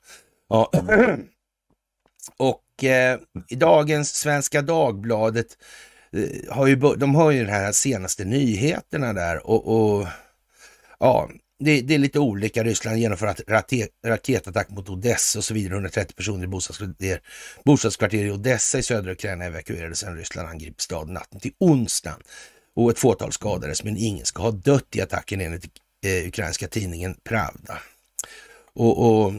Ja. 0.50 0.72
Och 2.38 2.84
eh, 2.84 3.20
i 3.48 3.56
dagens 3.56 4.16
Svenska 4.16 4.62
Dagbladet 4.62 5.48
eh, 5.48 5.58
har 6.50 6.68
ju, 6.68 6.76
de 6.76 7.16
har 7.16 7.32
ju 7.32 7.40
den 7.40 7.54
här 7.54 7.72
senaste 7.72 8.26
nyheterna 8.26 9.14
där 9.14 9.48
och, 9.48 9.68
och 9.68 10.08
ja, 11.00 11.30
det, 11.60 11.82
det, 11.82 11.94
är 11.94 12.00
lite 12.00 12.20
olika. 12.20 12.64
Ryssland 12.64 12.98
genomför 12.98 13.36
raket, 13.48 13.90
raketattack 14.06 14.70
mot 14.70 14.90
Odessa 14.90 15.40
och 15.40 15.46
så 15.46 15.54
vidare. 15.54 15.74
130 15.74 16.16
personer 16.16 16.44
i 16.44 16.48
bostadskvarter, 16.48 17.22
bostadskvarter 17.66 18.26
i 18.26 18.32
Odessa 18.32 18.80
i 18.80 18.84
södra 18.84 19.12
Ukraina 19.12 19.46
evakuerades 19.46 20.00
sedan 20.00 20.18
Ryssland 20.18 20.50
angrip 20.50 20.82
staden 20.82 21.14
natten 21.14 21.40
till 21.40 21.54
onsdagen. 21.60 22.20
Och 22.76 22.92
ett 22.92 23.00
fåtal 23.00 23.32
skadades, 23.32 23.84
men 23.84 23.98
ingen 23.98 24.26
ska 24.26 24.42
ha 24.42 24.52
dött 24.52 24.96
i 24.96 25.02
attacken 25.02 25.42
enligt 25.42 25.66
eh, 26.06 26.28
ukrainska 26.28 26.68
tidningen 26.68 27.16
Pravda. 27.24 27.80
Och, 28.74 29.06
och 29.08 29.34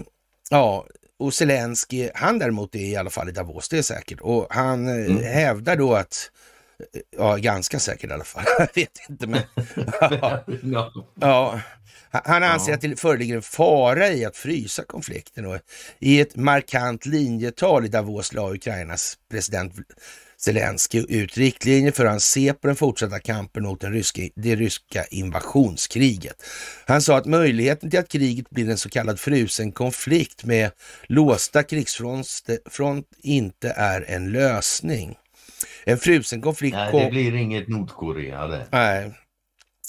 ja, 0.50 0.86
och 1.18 1.34
Zelensky, 1.34 2.10
han 2.14 2.38
däremot 2.38 2.74
är 2.74 2.78
i 2.78 2.96
alla 2.96 3.10
fall 3.10 3.28
i 3.28 3.32
Davos, 3.32 3.68
det 3.68 3.78
är 3.78 3.82
säkert. 3.82 4.20
Och 4.20 4.46
han 4.50 4.88
eh, 4.88 4.94
mm. 4.94 5.22
hävdar 5.22 5.76
då 5.76 5.94
att 5.94 6.30
Ja, 7.16 7.36
ganska 7.36 7.78
säkert 7.78 8.10
i 8.10 8.12
alla 8.12 8.24
fall. 8.24 8.44
Jag 8.58 8.68
vet 8.74 9.00
inte, 9.08 9.26
men... 9.26 9.42
ja, 10.62 10.92
ja, 11.20 11.60
han 12.10 12.42
anser 12.42 12.74
att 12.74 12.80
det 12.80 13.00
föreligger 13.00 13.36
en 13.36 13.42
fara 13.42 14.08
i 14.08 14.24
att 14.24 14.36
frysa 14.36 14.84
konflikten 14.84 15.46
och 15.46 15.58
i 15.98 16.20
ett 16.20 16.36
markant 16.36 17.06
linjetal 17.06 17.84
i 17.84 17.88
Davos 17.88 18.32
la 18.32 18.52
Ukrainas 18.52 19.18
president 19.30 19.72
Zelensky 20.40 21.04
ut 21.08 21.36
riktlinjer 21.36 21.92
för 21.92 22.02
hur 22.02 22.10
han 22.10 22.20
ser 22.20 22.52
på 22.52 22.66
den 22.66 22.76
fortsatta 22.76 23.18
kampen 23.18 23.62
mot 23.62 23.80
den 23.80 23.92
ryska, 23.92 24.22
det 24.34 24.56
ryska 24.56 25.04
invasionskriget. 25.04 26.42
Han 26.86 27.02
sa 27.02 27.16
att 27.16 27.26
möjligheten 27.26 27.90
till 27.90 27.98
att 27.98 28.08
kriget 28.08 28.50
blir 28.50 28.70
en 28.70 28.78
så 28.78 28.88
kallad 28.88 29.20
frusen 29.20 29.72
konflikt 29.72 30.44
med 30.44 30.70
låsta 31.06 31.62
krigsfront 31.62 33.06
inte 33.22 33.70
är 33.70 34.04
en 34.08 34.32
lösning. 34.32 35.16
En 35.88 35.98
frusen 35.98 36.40
konflikt... 36.40 36.76
Nej, 36.76 37.04
det 37.04 37.10
blir 37.10 37.34
inget 37.34 37.68
Nordkorea 37.68 38.46
det. 38.46 38.66
Nej, 38.72 39.12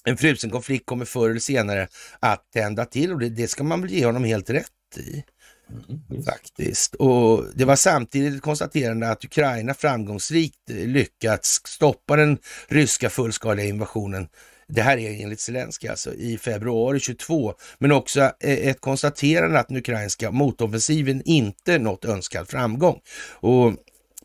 en 0.05 0.17
frusen 0.17 0.49
konflikt 0.49 0.85
kommer 0.85 1.05
förr 1.05 1.29
eller 1.29 1.39
senare 1.39 1.87
att 2.19 2.51
tända 2.53 2.85
till 2.85 3.11
och 3.11 3.19
det, 3.19 3.29
det 3.29 3.47
ska 3.47 3.63
man 3.63 3.81
väl 3.81 3.91
ge 3.91 4.05
honom 4.05 4.23
helt 4.23 4.49
rätt 4.49 4.97
i. 4.97 5.23
Mm, 5.69 6.23
faktiskt. 6.23 6.95
Och 6.95 7.45
det 7.55 7.65
var 7.65 7.75
samtidigt 7.75 8.35
ett 8.35 8.41
konstaterande 8.41 9.09
att 9.09 9.25
Ukraina 9.25 9.73
framgångsrikt 9.73 10.69
lyckats 10.69 11.61
stoppa 11.65 12.15
den 12.15 12.37
ryska 12.67 13.09
fullskaliga 13.09 13.65
invasionen. 13.65 14.27
Det 14.67 14.81
här 14.81 14.97
är 14.97 15.23
enligt 15.23 15.39
Zelensky 15.39 15.87
alltså 15.87 16.13
i 16.13 16.37
februari 16.37 16.99
22, 16.99 17.53
men 17.77 17.91
också 17.91 18.31
ett 18.39 18.81
konstaterande 18.81 19.59
att 19.59 19.67
den 19.67 19.77
ukrainska 19.77 20.31
motoffensiven 20.31 21.21
inte 21.25 21.79
nått 21.79 22.05
önskad 22.05 22.49
framgång. 22.49 22.99
Och, 23.33 23.73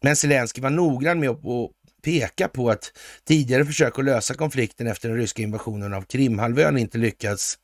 men 0.04 0.16
Zelensky 0.16 0.60
var 0.60 0.70
noggrann 0.70 1.20
med 1.20 1.30
att 1.30 1.70
peka 2.02 2.48
på 2.48 2.70
att 2.70 2.92
tidigare 3.24 3.64
försök 3.64 3.98
att 3.98 4.04
lösa 4.04 4.34
konflikten 4.34 4.86
efter 4.86 5.08
den 5.08 5.18
ryska 5.18 5.42
invasionen 5.42 5.94
av 5.94 6.02
Krimhalvön 6.02 6.78
inte 6.78 6.98
lyckats 6.98 7.58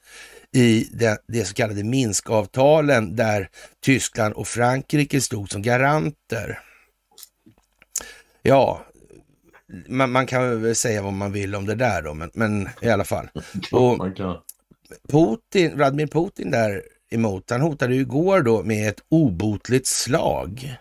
i 0.52 0.88
det, 0.92 1.24
det 1.28 1.44
så 1.44 1.54
kallade 1.54 1.84
Minskavtalen 1.84 3.16
där 3.16 3.48
Tyskland 3.84 4.34
och 4.34 4.48
Frankrike 4.48 5.20
stod 5.20 5.50
som 5.50 5.62
garanter. 5.62 6.58
Ja, 8.42 8.84
man, 9.88 10.12
man, 10.12 10.26
kan 10.26 10.62
väl 10.62 10.74
säga 10.74 11.02
vad 11.02 11.12
man 11.12 11.32
vill 11.32 11.54
om 11.54 11.66
det 11.66 11.74
där 11.74 12.02
då, 12.02 12.14
men, 12.14 12.30
men 12.34 12.68
i 12.82 12.88
alla 12.88 13.04
fall. 13.04 13.28
Och 13.72 14.08
Putin, 15.08 15.76
Vladimir 15.76 16.06
Putin 16.06 16.50
där 16.50 16.82
emot, 17.10 17.50
han 17.50 17.60
hotade 17.60 17.94
ju 17.94 18.00
igår 18.00 18.42
då 18.42 18.62
med 18.62 18.88
ett 18.88 19.00
obotligt 19.08 19.86
slag. 19.86 20.76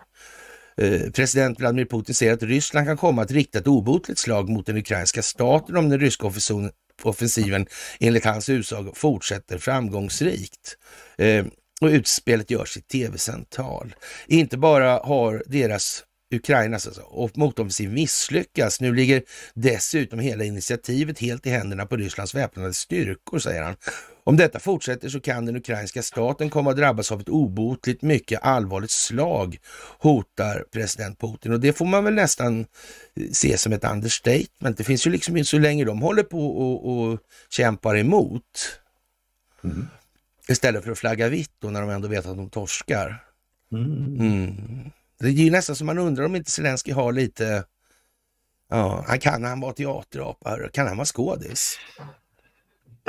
Eh, 0.80 1.10
president 1.10 1.60
Vladimir 1.60 1.84
Putin 1.84 2.14
säger 2.14 2.32
att 2.32 2.42
Ryssland 2.42 2.86
kan 2.86 2.96
komma 2.96 3.22
att 3.22 3.30
rikta 3.30 3.58
ett 3.58 3.66
obotligt 3.66 4.18
slag 4.18 4.48
mot 4.48 4.66
den 4.66 4.76
ukrainska 4.76 5.22
staten 5.22 5.76
om 5.76 5.88
den 5.88 6.00
ryska 6.00 6.32
offensiven 7.02 7.66
enligt 8.00 8.24
hans 8.24 8.48
utsago 8.48 8.92
fortsätter 8.94 9.58
framgångsrikt. 9.58 10.76
Eh, 11.18 11.46
och 11.80 11.88
utspelet 11.88 12.50
görs 12.50 12.76
i 12.76 12.80
tv-sänt 12.80 13.50
tal. 13.50 13.94
Inte 14.26 14.58
bara 14.58 14.98
har 14.98 15.42
deras 15.46 16.04
Ukrainas 16.30 16.86
alltså, 16.86 17.02
och 17.02 17.38
motoffensiv 17.38 17.92
misslyckas. 17.92 18.80
Nu 18.80 18.94
ligger 18.94 19.22
dessutom 19.54 20.18
hela 20.18 20.44
initiativet 20.44 21.18
helt 21.18 21.46
i 21.46 21.50
händerna 21.50 21.86
på 21.86 21.96
Rysslands 21.96 22.34
väpnade 22.34 22.74
styrkor, 22.74 23.38
säger 23.38 23.62
han. 23.62 23.76
Om 24.24 24.36
detta 24.36 24.60
fortsätter 24.60 25.08
så 25.08 25.20
kan 25.20 25.46
den 25.46 25.56
ukrainska 25.56 26.02
staten 26.02 26.50
komma 26.50 26.70
att 26.70 26.76
drabbas 26.76 27.12
av 27.12 27.20
ett 27.20 27.28
obotligt 27.28 28.02
mycket 28.02 28.42
allvarligt 28.42 28.90
slag, 28.90 29.58
hotar 29.98 30.64
president 30.72 31.20
Putin. 31.20 31.52
Och 31.52 31.60
det 31.60 31.72
får 31.72 31.86
man 31.86 32.04
väl 32.04 32.14
nästan 32.14 32.66
se 33.32 33.58
som 33.58 33.72
ett 33.72 33.84
understatement. 33.84 34.76
Det 34.76 34.84
finns 34.84 35.06
ju 35.06 35.10
liksom 35.10 35.36
inte 35.36 35.50
så 35.50 35.58
länge 35.58 35.84
de 35.84 36.02
håller 36.02 36.22
på 36.22 36.48
och, 36.48 36.92
och 36.92 37.18
kämpar 37.50 37.96
emot. 37.96 38.80
Mm. 39.64 39.86
Istället 40.48 40.84
för 40.84 40.92
att 40.92 40.98
flagga 40.98 41.28
vitt 41.28 41.52
då 41.58 41.70
när 41.70 41.80
de 41.80 41.90
ändå 41.90 42.08
vet 42.08 42.26
att 42.26 42.36
de 42.36 42.50
torskar. 42.50 43.24
Mm. 43.72 44.90
Det 45.20 45.28
är 45.28 45.50
nästan 45.50 45.76
som 45.76 45.86
man 45.86 45.98
undrar 45.98 46.24
om 46.24 46.36
inte 46.36 46.50
Zelensky 46.50 46.92
har 46.92 47.12
lite, 47.12 47.64
ja, 48.70 49.04
han 49.08 49.18
kan 49.18 49.44
han 49.44 49.60
vara 49.60 49.72
teaterapa, 49.72 50.58
kan 50.72 50.86
han 50.86 50.96
vara 50.96 51.06
skådis? 51.06 51.78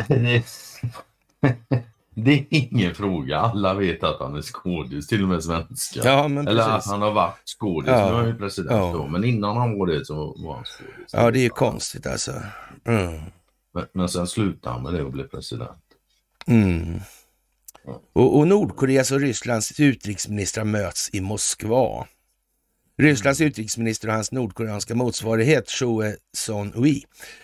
Det 2.15 2.31
är 2.31 2.45
ingen 2.49 2.95
fråga. 2.95 3.39
Alla 3.39 3.73
vet 3.73 4.03
att 4.03 4.19
han 4.19 4.35
är 4.35 4.41
skådis, 4.41 5.07
till 5.07 5.23
och 5.23 5.29
med 5.29 5.43
svenska. 5.43 6.01
Ja, 6.03 6.27
men 6.27 6.47
Eller 6.47 6.65
precis. 6.65 6.87
att 6.87 6.91
han 6.91 7.01
har 7.01 7.11
varit 7.11 7.49
skådis. 7.59 7.89
Ja. 7.89 8.11
Nu 8.11 8.17
är 8.23 8.31
han 8.31 8.37
president 8.37 8.71
Ja. 8.71 8.93
då. 8.93 9.07
Men 9.07 9.23
innan 9.23 9.57
han 9.57 9.79
var 9.79 9.87
det 9.87 10.05
så 10.05 10.35
var 10.37 10.55
han 10.55 10.65
skådis. 10.65 11.13
Ja, 11.13 11.31
det 11.31 11.39
är 11.39 11.43
ju 11.43 11.49
konstigt 11.49 12.07
alltså. 12.07 12.31
Mm. 12.85 13.21
Men, 13.73 13.85
men 13.93 14.09
sen 14.09 14.27
slutade 14.27 14.75
han 14.75 14.83
med 14.83 14.93
det 14.93 15.03
och 15.03 15.11
blev 15.11 15.27
president. 15.27 15.81
Mm. 16.47 16.99
Och, 18.13 18.37
och 18.37 18.47
Nordkoreas 18.47 19.11
och 19.11 19.19
Rysslands 19.19 19.79
utrikesministrar 19.79 20.63
möts 20.63 21.09
i 21.13 21.21
Moskva. 21.21 22.07
Rysslands 22.97 23.41
utrikesminister 23.41 24.07
och 24.07 24.13
hans 24.13 24.31
nordkoreanska 24.31 24.95
motsvarighet 24.95 25.69
Choe 25.69 26.15
Son-Hui 26.37 27.03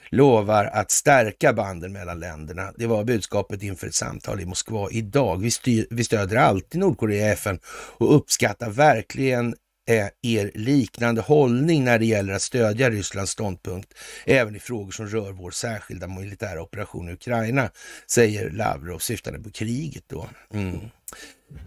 lovar 0.10 0.66
att 0.66 0.92
stärka 0.92 1.54
banden 1.54 1.94
mellan 1.94 2.20
länderna. 2.20 2.74
Det 2.78 2.88
var 2.88 3.04
budskapet 3.04 3.64
inför 3.64 3.88
ett 3.88 3.96
samtal 3.96 4.42
i 4.42 4.46
Moskva 4.46 4.90
idag. 4.92 5.38
Vi, 5.38 5.52
styr, 5.52 5.88
vi 5.90 6.04
stöder 6.04 6.36
alltid 6.36 6.82
Nordkorea 6.82 7.28
i 7.28 7.32
FN 7.32 7.60
och 7.98 8.16
uppskattar 8.16 8.70
verkligen 8.70 9.56
Eh, 9.88 10.08
er 10.22 10.52
liknande 10.54 11.22
hållning 11.22 11.84
när 11.84 12.00
det 12.00 12.06
gäller 12.06 12.34
att 12.34 12.42
stödja 12.42 12.90
Rysslands 12.90 13.32
ståndpunkt, 13.32 13.94
även 14.26 14.56
i 14.56 14.60
frågor 14.60 14.92
som 14.92 15.08
rör 15.08 15.32
vår 15.32 15.52
särskilda 15.52 16.08
militära 16.08 16.62
operation 16.62 17.10
i 17.10 17.14
Ukraina, 17.14 17.70
säger 18.12 18.50
Lavrov 18.50 19.00
syftande 19.00 19.40
på 19.40 19.52
kriget 19.52 20.04
då. 20.08 20.30
Mm. 20.54 20.80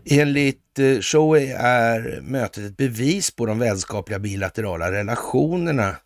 Enligt 0.04 0.78
eh, 0.78 1.00
Shoei 1.00 1.50
är 1.58 2.20
mötet 2.22 2.64
ett 2.64 2.76
bevis 2.76 3.30
på 3.30 3.46
de 3.46 3.58
vänskapliga 3.58 4.18
bilaterala 4.18 4.92
relationerna 4.92 5.96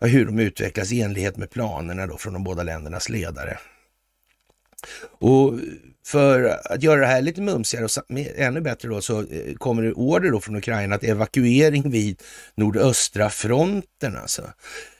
och 0.00 0.08
hur 0.08 0.26
de 0.26 0.38
utvecklas 0.38 0.92
i 0.92 1.00
enlighet 1.00 1.36
med 1.36 1.50
planerna 1.50 2.06
då 2.06 2.16
från 2.16 2.32
de 2.32 2.44
båda 2.44 2.62
ländernas 2.62 3.08
ledare. 3.08 3.58
Och 5.18 5.54
för 6.06 6.58
att 6.64 6.82
göra 6.82 7.00
det 7.00 7.06
här 7.06 7.22
lite 7.22 7.40
mumsigare 7.40 7.84
och 7.84 8.18
ännu 8.36 8.60
bättre 8.60 8.88
då 8.88 9.00
så 9.00 9.20
eh, 9.20 9.54
kommer 9.54 9.82
det 9.82 9.92
order 9.92 10.30
då 10.30 10.40
från 10.40 10.56
Ukraina 10.56 10.94
att 10.94 11.04
evakuering 11.04 11.90
vid 11.90 12.22
nordöstra 12.54 13.30
fronten 13.30 14.16
alltså. 14.16 14.42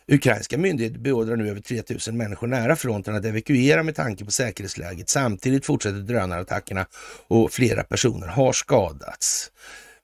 Ukrainska 0.09 0.59
myndigheter 0.59 0.99
beordrar 0.99 1.37
nu 1.37 1.51
över 1.51 1.61
3000 1.61 2.17
människor 2.17 2.47
nära 2.47 2.77
fronten 2.77 3.15
att 3.15 3.25
evakuera 3.25 3.83
med 3.83 3.97
tanke 3.97 4.25
på 4.25 4.31
säkerhetsläget. 4.31 5.09
Samtidigt 5.09 5.67
fortsätter 5.67 5.99
drönarattackerna 5.99 6.87
och 7.27 7.53
flera 7.53 7.85
personer 7.85 8.27
har 8.27 8.53
skadats. 8.53 9.51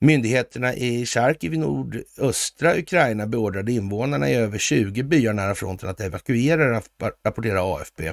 Myndigheterna 0.00 0.74
i 0.74 1.06
Charkiv 1.06 1.54
i 1.54 1.58
nordöstra 1.58 2.78
Ukraina 2.78 3.26
beordrade 3.26 3.72
invånarna 3.72 4.30
i 4.30 4.34
över 4.34 4.58
20 4.58 5.02
byar 5.02 5.32
nära 5.32 5.54
fronten 5.54 5.88
att 5.88 6.00
evakuera, 6.00 6.82
rapporterar 7.24 7.76
AFP. 7.76 8.12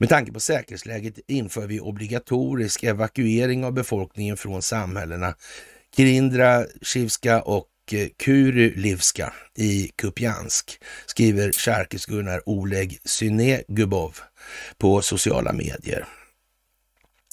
Med 0.00 0.08
tanke 0.08 0.32
på 0.32 0.40
säkerhetsläget 0.40 1.18
inför 1.26 1.66
vi 1.66 1.80
obligatorisk 1.80 2.82
evakuering 2.82 3.64
av 3.64 3.72
befolkningen 3.72 4.36
från 4.36 4.62
samhällena 4.62 5.34
Kirindra, 5.96 6.64
Shivska 6.82 7.42
och 7.42 7.68
eh, 7.92 8.08
Kurulivska 8.16 8.16
Kurylivska 8.16 9.32
i 9.56 9.90
Kupiansk, 9.96 10.80
skriver 11.06 11.52
Charkis 11.52 12.06
Gunnar 12.06 12.48
Oleg 12.48 12.98
Synegubov 13.04 14.16
på 14.78 15.02
sociala 15.02 15.52
medier. 15.52 16.04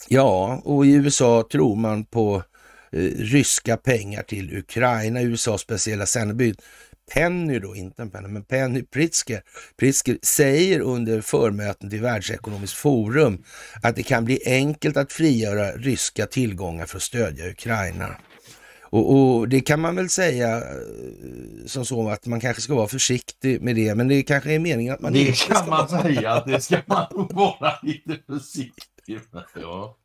Ja, 0.07 0.62
och 0.63 0.86
i 0.86 0.93
USA 0.93 1.47
tror 1.51 1.75
man 1.75 2.06
på 2.06 2.43
eh, 2.91 2.99
ryska 3.17 3.78
pengar 3.78 4.23
till 4.23 4.58
Ukraina. 4.58 5.21
USAs 5.21 5.62
speciella 5.62 6.06
sändebud 6.06 6.62
Penny 7.13 7.60
då, 7.60 7.76
inte 7.76 8.02
en 8.02 8.10
penna, 8.10 8.28
men 8.28 8.44
Penny 8.44 8.84
Pritzker, 8.84 9.41
Pritzker 9.78 10.18
säger 10.22 10.80
under 10.80 11.22
förmöten 11.22 11.89
till 11.89 12.02
Världsekonomiskt 12.02 12.78
forum 12.78 13.44
att 13.84 13.96
det 13.96 14.04
kan 14.04 14.26
bli 14.26 14.39
enkelt 14.46 14.98
att 14.98 15.12
frigöra 15.12 15.72
ryska 15.72 16.26
tillgångar 16.26 16.86
för 16.86 16.98
att 16.98 17.04
stödja 17.04 17.50
Ukraina. 17.50 18.15
Och, 18.96 19.15
och 19.15 19.50
det 19.50 19.62
kan 19.62 19.80
man 19.80 19.96
väl 19.96 20.10
säga 20.10 20.58
eh, 20.58 20.63
som 21.65 21.86
så 21.86 22.10
att 22.10 22.26
man 22.26 22.39
kanske 22.39 22.62
ska 22.62 22.76
vara 22.76 22.88
försiktig 22.88 23.62
med 23.62 23.76
det, 23.76 23.96
men 23.96 24.08
det 24.08 24.24
kanske 24.24 24.54
är 24.54 24.60
meningen 24.60 24.94
att 24.94 25.02
man 25.02 25.13
det 25.13 25.20
inte 25.20 25.54
kan 25.54 25.70
man 25.70 25.89
säga 25.89 26.32
att 26.32 26.46
det 26.46 26.62
ska 26.62 26.78
man 26.86 27.28
vara 27.32 27.74
lite 27.84 28.18
försiktig 28.28 29.20
med. 29.32 29.44
Ja. 29.62 29.98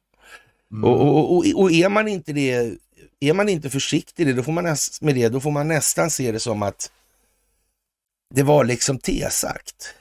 Mm. 0.72 0.84
Och, 0.84 1.00
och, 1.00 1.36
och, 1.36 1.44
och 1.54 1.72
är 1.72 1.88
man 1.88 2.08
inte 2.08 2.32
det, 2.32 2.74
är 3.20 3.32
man 3.32 3.48
inte 3.48 3.70
försiktig 3.70 4.26
det, 4.26 4.32
då 4.32 4.42
får 4.42 4.52
man 4.52 4.76
med 5.00 5.14
det, 5.14 5.28
då 5.28 5.40
får 5.40 5.50
man 5.50 5.68
nästan 5.68 6.10
se 6.10 6.32
det 6.32 6.40
som 6.40 6.62
att 6.62 6.90
det 8.34 8.42
var 8.42 8.64
liksom 8.64 8.98
tesagt. 8.98 9.94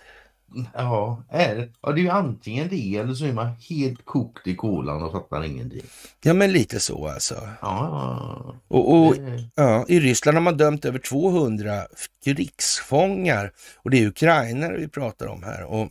Ja, 0.73 1.23
är 1.29 1.55
det, 1.55 1.69
ja, 1.81 1.91
det 1.91 2.01
är 2.01 2.03
ju 2.03 2.09
antingen 2.09 2.67
det 2.69 2.95
eller 2.95 3.13
så 3.13 3.25
är 3.25 3.33
man 3.33 3.47
helt 3.69 4.05
kokt 4.05 4.47
i 4.47 4.55
kolan 4.55 5.03
och 5.03 5.11
fattar 5.11 5.43
ingenting. 5.43 5.81
Ja, 6.21 6.33
men 6.33 6.51
lite 6.51 6.79
så 6.79 7.07
alltså. 7.07 7.49
Ja, 7.61 8.55
Och, 8.67 8.93
och 8.93 9.15
ja, 9.55 9.85
i 9.87 9.99
Ryssland 9.99 10.35
har 10.35 10.41
man 10.41 10.57
dömt 10.57 10.85
över 10.85 10.99
200 10.99 11.87
krigsfångar 12.23 13.51
och 13.75 13.89
det 13.89 14.03
är 14.03 14.07
ukrainare 14.07 14.77
vi 14.77 14.87
pratar 14.87 15.27
om 15.27 15.43
här. 15.43 15.63
Och 15.63 15.89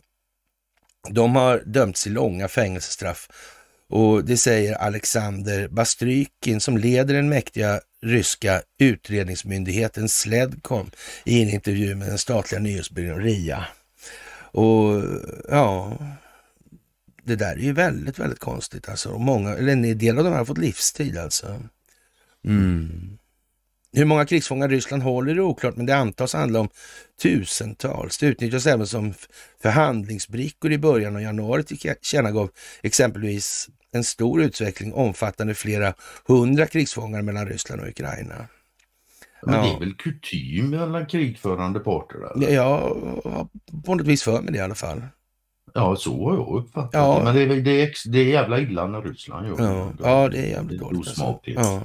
de 1.09 1.35
har 1.35 1.63
dömts 1.65 2.03
till 2.03 2.13
långa 2.13 2.47
fängelsestraff 2.47 3.29
och 3.89 4.25
det 4.25 4.37
säger 4.37 4.75
Alexander 4.75 5.67
Bastrykin 5.67 6.61
som 6.61 6.77
leder 6.77 7.13
den 7.13 7.29
mäktiga 7.29 7.79
ryska 8.01 8.61
utredningsmyndigheten 8.79 10.09
Sledcom 10.09 10.91
i 11.23 11.41
en 11.43 11.49
intervju 11.49 11.95
med 11.95 12.07
den 12.07 12.17
statliga 12.17 12.61
nyhetsbyrån 12.61 13.21
RIA. 13.21 13.65
Och 14.51 15.03
ja, 15.49 15.97
det 17.23 17.35
där 17.35 17.51
är 17.51 17.59
ju 17.59 17.73
väldigt, 17.73 18.19
väldigt 18.19 18.39
konstigt 18.39 18.89
alltså. 18.89 19.09
Och 19.09 19.21
många, 19.21 19.55
eller 19.55 19.71
en 19.71 19.97
del 19.97 20.17
av 20.17 20.23
dem 20.23 20.33
har 20.33 20.45
fått 20.45 20.57
livstid 20.57 21.17
alltså. 21.17 21.61
Mm. 22.45 23.17
Hur 23.93 24.05
många 24.05 24.25
krigsfångar 24.25 24.69
Ryssland 24.69 25.03
håller 25.03 25.35
är 25.35 25.39
oklart, 25.39 25.75
men 25.75 25.85
det 25.85 25.95
antas 25.95 26.33
handla 26.33 26.59
om 26.59 26.69
tusentals. 27.21 28.17
Det 28.17 28.25
utnyttjas 28.25 28.65
även 28.65 28.87
som 28.87 29.13
förhandlingsbrickor 29.61 30.71
i 30.71 30.77
början 30.77 31.15
av 31.15 31.21
januari 31.21 31.63
tillkännagav 31.63 32.49
exempelvis 32.83 33.69
en 33.91 34.03
stor 34.03 34.41
utveckling 34.41 34.93
omfattande 34.93 35.53
flera 35.53 35.93
hundra 36.27 36.65
krigsfångar 36.65 37.21
mellan 37.21 37.47
Ryssland 37.47 37.81
och 37.81 37.87
Ukraina. 37.87 38.35
Men 39.43 39.55
Ja. 39.55 39.61
det 39.61 39.69
är 39.75 39.79
väl 39.79 39.93
kutym 39.95 40.69
mellan 40.69 41.05
krigförande 41.05 41.79
parter? 41.79 42.17
Eller? 42.35 42.59
Har 42.63 43.47
på 43.85 43.95
något 43.95 44.07
vis 44.07 44.23
för 44.23 44.41
mig 44.41 44.51
det 44.53 44.57
i 44.57 44.61
alla 44.61 44.75
fall. 44.75 45.01
Ja, 45.73 45.95
så 45.95 46.29
har 46.29 46.35
jag 46.35 46.47
uppfattat 46.63 46.89
Ja. 46.93 47.17
det. 47.17 47.23
Men 47.23 47.35
det 47.35 47.41
är, 47.43 47.61
det, 47.61 47.81
är, 47.81 47.93
det 48.11 48.19
är 48.19 48.25
jävla 48.25 48.59
illa 48.59 48.87
när 48.87 49.01
Ryssland 49.01 49.47
gör 49.47 49.55
Ja, 49.59 49.91
det. 49.97 50.03
ja 50.09 50.29
det 50.29 50.37
är 50.37 50.45
jävligt 50.49 50.79
Det 50.79 50.85
är 50.85 50.89
dåligt. 50.89 51.07
Alltså. 51.07 51.39
Ja. 51.43 51.81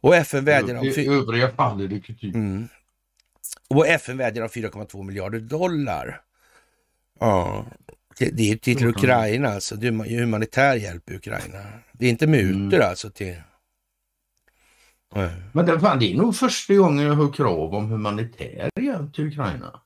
Och 0.00 0.16
FN 0.16 0.44
vädjar 0.44 0.76
om... 0.78 0.84
I 0.86 1.06
övriga 1.08 1.50
fall 1.50 1.80
är 1.80 1.88
det 1.88 2.00
kutym. 2.00 2.34
Mm. 2.34 2.68
Och 3.68 3.86
FN 3.86 4.16
vädjar 4.16 4.42
om 4.42 4.48
4,2 4.48 5.02
miljarder 5.04 5.40
dollar. 5.40 6.20
Ja, 7.20 7.64
det 8.20 8.30
det 8.30 8.50
är 8.52 8.56
till 8.56 8.76
Mm. 8.78 8.90
Ukraina 8.90 9.48
alltså. 9.48 9.76
Det 9.76 9.86
är 9.86 9.90
huma- 9.92 10.20
humanitär 10.20 10.74
hjälp 10.76 11.10
i 11.10 11.14
Ukraina. 11.16 11.58
Det 11.92 12.06
är 12.06 12.10
inte 12.10 12.26
mutor 12.26 12.76
Mm. 12.78 12.88
alltså 12.88 13.10
till... 13.10 13.36
Nej. 15.14 15.30
Men 15.52 15.66
det, 15.66 15.80
fan, 15.80 15.98
det 15.98 16.12
är 16.12 16.16
nog 16.16 16.36
första 16.36 16.74
gången 16.74 17.06
jag 17.06 17.14
hör 17.14 17.32
krav 17.32 17.74
om 17.74 17.90
humanitär 17.90 18.70
hjälp 18.80 19.14
till 19.14 19.26
Ukraina. 19.26 19.80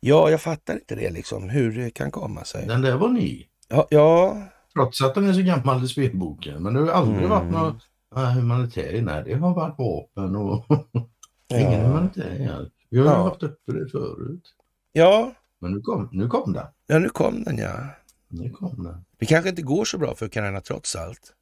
Ja, 0.00 0.30
jag 0.30 0.40
fattar 0.42 0.74
inte 0.74 0.94
det 0.94 1.10
liksom, 1.10 1.48
hur 1.48 1.72
det 1.78 1.90
kan 1.90 2.10
komma 2.10 2.44
sig. 2.44 2.66
Den 2.66 2.82
där 2.82 2.96
var 2.96 3.08
ny. 3.08 3.44
Ja, 3.68 3.86
ja, 3.90 4.42
Trots 4.74 5.02
att 5.02 5.14
den 5.14 5.28
är 5.28 5.32
så 5.32 5.42
gammal 5.42 5.84
i 5.84 5.88
spelboken. 5.88 6.62
Men 6.62 6.74
det 6.74 6.80
har 6.80 6.88
aldrig 6.88 7.18
Mm. 7.18 7.30
varit 7.30 7.50
någon 7.52 7.80
äh, 8.16 8.30
humanitär. 8.32 9.02
Nej, 9.02 9.22
det 9.26 9.34
har 9.34 9.54
varit 9.54 9.78
vapen 9.78 10.36
och 10.36 10.66
ingen 11.52 11.72
ja. 11.72 11.86
humanitär 11.86 12.34
hjälp. 12.34 12.72
Vi 12.90 12.98
har 12.98 13.04
ju 13.06 13.10
Ja. 13.10 13.22
haft 13.22 13.42
uppe 13.42 13.72
det 13.72 13.88
förut. 13.88 14.54
ja, 14.92 15.32
Men 15.60 15.72
nu 15.72 15.80
kom, 15.80 16.08
nu 16.12 16.28
kom 16.28 16.52
den. 16.52 16.66
ja, 16.86 16.98
nu 16.98 17.08
kom 17.08 17.44
den 17.44 17.58
ja. 17.58 17.86
Nu 18.28 18.50
kom 18.50 18.82
den. 18.82 19.04
Det 19.18 19.26
kanske 19.26 19.48
inte 19.48 19.62
går 19.62 19.84
så 19.84 19.98
bra 19.98 20.14
för 20.14 20.26
Ukraina 20.26 20.60
trots 20.60 20.96
allt. 20.96 21.34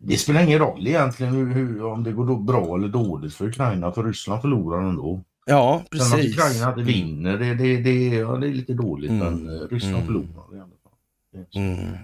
det 0.00 0.16
spelar 0.16 0.42
ingen 0.42 0.58
roll 0.58 0.86
egentligen 0.86 1.34
hur, 1.34 1.54
hur, 1.54 1.84
om 1.84 2.04
det 2.04 2.12
går 2.12 2.36
bra 2.36 2.76
eller 2.76 2.88
dåligt 2.88 3.34
för 3.34 3.46
Ukraina, 3.46 3.92
för 3.92 4.04
Ryssland 4.04 4.40
förlorar 4.42 4.88
ändå. 4.88 5.24
Ja, 5.46 5.82
precis. 5.90 6.10
Sen 6.10 6.20
att 6.20 6.26
Ukraina 6.26 6.68
inte 6.70 6.82
vinner, 6.82 7.38
det, 7.38 7.54
det, 7.54 7.76
det, 7.76 8.08
ja, 8.08 8.36
det 8.36 8.46
är 8.46 8.52
lite 8.52 8.74
dåligt, 8.74 9.10
mm. 9.10 9.24
men 9.24 9.56
eh, 9.56 9.68
Ryssland 9.68 9.94
mm. 9.94 10.06
förlorar 10.06 10.56
i 10.56 10.60
alla 10.60 10.76
fall. 10.82 11.62
Mm. 11.62 11.96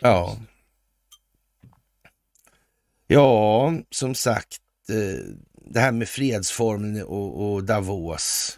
Ja. 0.00 0.36
Ja, 3.06 3.72
som 3.90 4.14
sagt, 4.14 4.58
eh, 4.88 5.34
det 5.54 5.80
här 5.80 5.92
med 5.92 6.08
fredsformen 6.08 7.02
och, 7.02 7.52
och 7.52 7.64
Davos, 7.64 8.57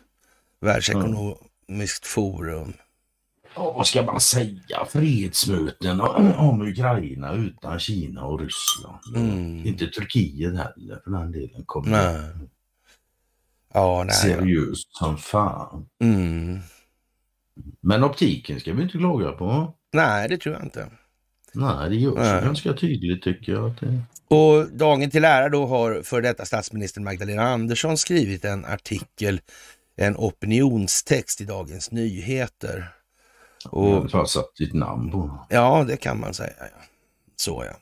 Världsekonomiskt 0.61 2.07
forum. 2.07 2.73
Ja, 3.55 3.73
vad 3.73 3.87
ska 3.87 4.03
man 4.03 4.21
säga? 4.21 4.87
Fredsmöten 4.89 6.01
om 6.37 6.63
Ukraina 6.63 7.35
utan 7.35 7.79
Kina 7.79 8.25
och 8.25 8.41
Ryssland. 8.41 9.17
Mm. 9.17 9.67
Inte 9.67 9.87
Turkiet 9.87 10.57
heller 10.57 11.01
för 11.05 11.11
den 11.11 11.33
delen. 11.33 11.65
Kommer 11.67 11.91
nej. 11.91 12.31
Ja, 13.75 14.05
nej. 14.05 14.15
Seriöst 14.15 14.97
som 14.97 15.19
fan. 15.19 15.87
Mm. 16.03 16.59
Men 17.81 18.05
optiken 18.05 18.61
ska 18.61 18.73
vi 18.73 18.83
inte 18.83 18.99
klaga 18.99 19.33
på. 19.33 19.75
Nej, 19.93 20.29
det 20.29 20.39
tror 20.39 20.55
jag 20.55 20.65
inte. 20.65 20.87
Nej, 21.53 21.91
det 21.91 21.97
görs 21.97 22.15
nej. 22.17 22.43
ganska 22.43 22.73
tydligt 22.73 23.23
tycker 23.23 23.53
jag. 23.53 23.71
Att 23.71 23.81
det... 23.81 24.01
Och 24.29 24.67
dagen 24.73 25.11
till 25.11 25.25
ära 25.25 25.49
då 25.49 25.67
har 25.67 26.03
för 26.03 26.23
detta 26.23 26.45
statsminister 26.45 27.01
Magdalena 27.01 27.43
Andersson 27.43 27.99
skrivit 27.99 28.45
en 28.45 28.65
artikel, 28.65 29.41
en 30.01 30.17
opinionstext 30.17 31.41
i 31.41 31.45
Dagens 31.45 31.91
Nyheter. 31.91 32.95
Och, 33.65 34.11
har 34.11 34.25
satt 34.25 34.57
sitt 34.57 34.75
namn 34.75 35.11
på. 35.11 35.47
Ja, 35.49 35.85
det 35.89 35.97
kan 35.97 36.21
man 36.21 36.35
säga. 36.35 36.53
Ja. 36.59 36.67
Så 37.37 37.65
ja. 37.67 37.77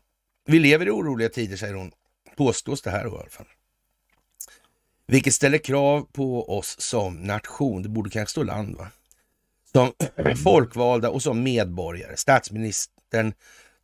Vi 0.46 0.58
lever 0.58 0.86
i 0.86 0.90
oroliga 0.90 1.28
tider, 1.28 1.56
säger 1.56 1.74
hon. 1.74 1.92
Påstås 2.36 2.82
det 2.82 2.90
här 2.90 3.04
i 3.04 3.08
alla 3.08 3.30
fall. 3.30 3.46
Vilket 5.06 5.34
ställer 5.34 5.58
krav 5.58 6.06
på 6.12 6.58
oss 6.58 6.80
som 6.80 7.16
nation. 7.16 7.82
Det 7.82 7.88
borde 7.88 8.10
kanske 8.10 8.30
stå 8.30 8.42
land, 8.42 8.76
va? 8.76 8.88
Som 9.72 9.92
folkvalda 10.44 11.10
och 11.10 11.22
som 11.22 11.42
medborgare. 11.42 12.16
Statsministern 12.16 13.32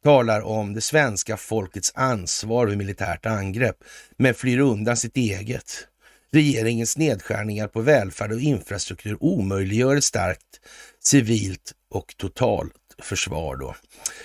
talar 0.05 0.41
om 0.41 0.75
det 0.75 0.81
svenska 0.81 1.37
folkets 1.37 1.93
ansvar 1.95 2.67
vid 2.67 2.79
militärt 2.79 3.27
angrepp, 3.27 3.77
men 4.17 4.35
flyr 4.35 4.59
undan 4.59 4.97
sitt 4.97 5.17
eget. 5.17 5.89
Regeringens 6.35 6.97
nedskärningar 6.97 7.69
på 7.69 7.81
välfärd 7.81 8.33
och 8.33 8.41
infrastruktur 8.41 9.17
omöjliggör 9.21 9.97
ett 9.97 10.05
starkt 10.05 10.61
civilt 11.01 11.73
och 11.91 12.15
totalt 12.17 12.73
försvar 13.03 13.57
då. 13.57 13.75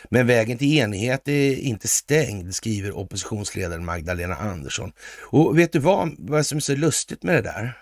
Men 0.10 0.28
vägen 0.28 0.58
till 0.58 0.78
enighet 0.78 1.28
är 1.28 1.56
inte 1.56 1.88
stängd, 1.88 2.56
skriver 2.56 2.98
oppositionsledaren 2.98 3.86
Magdalena 3.86 4.36
Andersson. 4.36 4.91
Och 5.22 5.58
vet 5.58 5.72
du 5.72 5.80
vad, 5.80 6.15
vad 6.17 6.45
som 6.45 6.56
är 6.56 6.60
så 6.60 6.76
lustigt 6.76 7.24
med 7.24 7.36
det 7.36 7.41
där? 7.41 7.78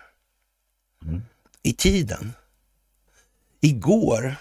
Mm. 1.04 1.22
I 1.64 1.74
tiden. 1.74 2.34
Igår 3.62 4.36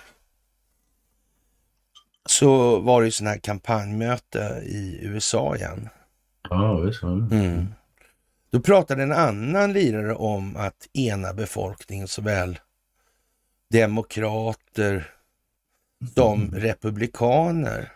så 2.27 2.81
var 2.81 3.01
det 3.01 3.07
ju 3.07 3.13
sån 3.13 3.27
här 3.27 3.39
kampanjmöte 3.39 4.63
i 4.67 4.99
USA 5.03 5.57
igen. 5.57 5.89
Ja, 6.51 6.81
visst 6.81 7.03
mm. 7.03 7.67
Då 8.51 8.61
pratade 8.61 9.03
en 9.03 9.13
annan 9.13 9.73
lirare 9.73 10.15
om 10.15 10.57
att 10.57 10.89
ena 10.93 11.35
befolkningen, 11.35 12.09
såväl 12.09 12.59
demokrater 13.71 15.11
som 16.15 16.43
mm. 16.43 16.61
republikaner, 16.61 17.93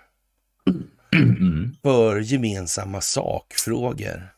mm. 1.13 1.77
för 1.83 2.21
gemensamma 2.21 3.01
sakfrågor. 3.01 4.35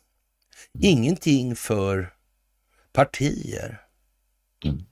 Ingenting 0.78 1.56
för 1.56 2.12
partier. 2.92 3.80
Mm. 4.64 4.82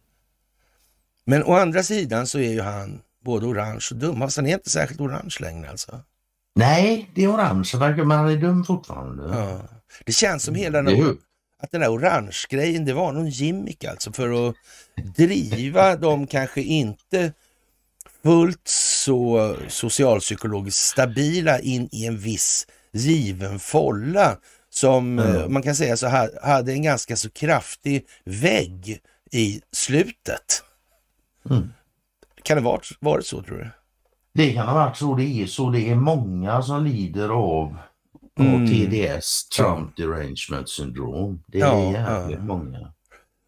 Men 1.24 1.44
å 1.44 1.52
andra 1.52 1.82
sidan 1.82 2.26
så 2.26 2.38
är 2.38 2.52
ju 2.52 2.60
han 2.60 3.00
både 3.24 3.46
orange 3.46 3.88
och 3.90 3.96
dum. 3.96 4.20
Fast 4.20 4.36
han 4.36 4.46
är 4.46 4.54
inte 4.54 4.70
särskilt 4.70 5.00
orange 5.00 5.36
längre 5.40 5.70
alltså. 5.70 6.00
Nej, 6.54 7.10
det 7.14 7.24
är 7.24 7.34
orange, 7.34 7.70
men 8.04 8.10
han 8.10 8.28
är 8.28 8.36
dum 8.36 8.64
fortfarande. 8.64 9.22
Ja. 9.22 9.62
Det 10.04 10.12
känns 10.12 10.42
som 10.42 10.54
hela 10.54 10.82
den, 10.82 11.18
att 11.62 11.70
den 11.70 11.80
där 11.80 11.92
orange-grejen, 11.92 12.84
det 12.84 12.92
var 12.92 13.12
någon 13.12 13.28
gimmick 13.28 13.84
alltså 13.84 14.12
för 14.12 14.48
att 14.48 14.54
driva 15.16 15.96
dem 15.96 16.26
kanske 16.26 16.62
inte 16.62 17.32
fullt 18.22 18.68
så 18.68 19.56
socialpsykologiskt 19.68 20.80
stabila 20.80 21.60
in 21.60 21.88
i 21.92 22.06
en 22.06 22.18
viss 22.18 22.66
given 22.92 23.58
folla 23.58 24.36
som 24.70 25.18
mm. 25.18 25.52
man 25.52 25.62
kan 25.62 25.76
säga 25.76 25.96
så 25.96 26.28
hade 26.42 26.72
en 26.72 26.82
ganska 26.82 27.16
så 27.16 27.30
kraftig 27.30 28.06
vägg 28.24 29.00
i 29.30 29.60
slutet. 29.72 30.62
Mm. 31.50 31.72
Kan 32.42 32.56
det 32.56 32.62
varit, 32.62 32.88
varit 33.00 33.26
så 33.26 33.42
tror 33.42 33.58
du? 33.58 33.70
Det 34.32 34.52
kan 34.52 34.66
ha 34.66 34.74
varit 34.74 34.96
så. 34.96 35.14
Det 35.14 35.42
är 35.42 35.46
så. 35.46 35.70
Det 35.70 35.90
är 35.90 35.94
många 35.94 36.62
som 36.62 36.84
lider 36.84 37.28
av, 37.28 37.76
mm. 38.44 38.66
TDS, 38.66 39.48
Trump 39.48 39.92
ja. 39.96 40.06
Derangement 40.06 40.68
Syndrome. 40.68 41.38
Det 41.46 41.60
är 41.60 41.66
ja, 41.66 41.92
jävligt 41.92 42.38
ja. 42.38 42.44
många. 42.44 42.92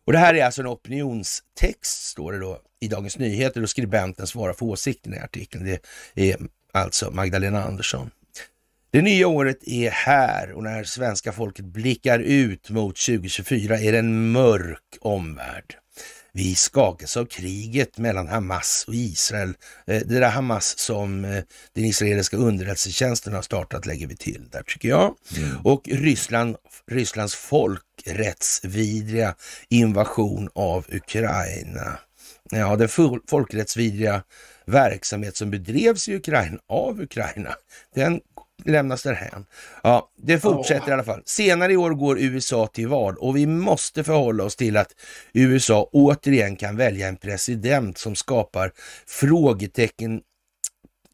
Och 0.05 0.13
det 0.13 0.19
här 0.19 0.35
är 0.35 0.45
alltså 0.45 0.61
en 0.61 0.67
opinionstext, 0.67 2.09
står 2.09 2.33
det 2.33 2.39
då 2.39 2.59
i 2.81 2.89
Dagens 2.89 3.19
Nyheter 3.19 3.63
och 3.63 3.71
skribenten 3.71 4.27
svarar 4.27 4.53
för 4.53 4.67
åsikten 4.67 5.15
i 5.15 5.19
artikeln. 5.19 5.65
Det 5.65 5.81
är 6.15 6.37
alltså 6.73 7.11
Magdalena 7.11 7.65
Andersson. 7.65 8.11
Det 8.91 9.03
nya 9.03 9.29
året 9.29 9.59
är 9.69 9.91
här 9.91 10.53
och 10.53 10.63
när 10.63 10.85
svenska 10.85 11.33
folket 11.33 11.65
blickar 11.65 12.19
ut 12.19 12.71
mot 12.71 12.97
2024 12.97 13.79
är 13.79 13.93
det 13.93 13.99
en 13.99 14.33
mörk 14.33 14.99
omvärld. 15.01 15.77
Vi 16.35 16.55
skakas 16.55 17.17
av 17.17 17.25
kriget 17.25 17.99
mellan 17.99 18.29
Hamas 18.29 18.85
och 18.89 18.95
Israel. 18.95 19.55
Eh, 19.87 20.03
det 20.07 20.21
där 20.21 20.31
Hamas 20.31 20.79
som 20.79 21.25
eh, 21.25 21.43
den 21.73 21.85
israeliska 21.85 22.37
underrättelsetjänsten 22.37 23.35
har 23.35 23.43
startat 23.43 23.87
lägger 23.87 24.07
vi 24.07 24.17
till 24.17 24.49
där 24.51 24.63
tycker 24.63 24.89
jag. 24.89 25.15
Mm. 25.37 25.57
Och 25.65 25.89
Ryssland, 25.89 26.57
Rysslands 26.91 27.35
folkrättsvidriga 27.35 29.35
invasion 29.69 30.49
av 30.55 30.87
Ukraina. 30.89 31.99
Ja, 32.51 32.77
den 32.77 32.89
folkrättsvidriga 33.29 34.23
verksamhet 34.67 35.37
som 35.37 35.51
bedrevs 35.51 36.09
i 36.09 36.17
Ukraina 36.17 36.59
av 36.69 37.01
Ukraina, 37.01 37.55
den 37.95 38.21
lämnas 38.65 39.03
därhän. 39.03 39.47
Ja, 39.83 40.11
det 40.17 40.39
fortsätter 40.39 40.87
oh. 40.87 40.89
i 40.89 40.93
alla 40.93 41.05
fall. 41.05 41.23
Senare 41.25 41.73
i 41.73 41.77
år 41.77 41.91
går 41.91 42.19
USA 42.21 42.67
till 42.67 42.89
val 42.89 43.17
och 43.17 43.37
vi 43.37 43.47
måste 43.47 44.05
förhålla 44.05 44.45
oss 44.45 44.57
till 44.57 44.77
att 44.77 44.89
USA 45.33 45.89
återigen 45.93 46.57
kan 46.57 46.77
välja 46.77 47.09
en 47.09 47.17
president 47.17 47.99
som 47.99 48.15
skapar 48.15 48.73
frågetecken 49.07 50.21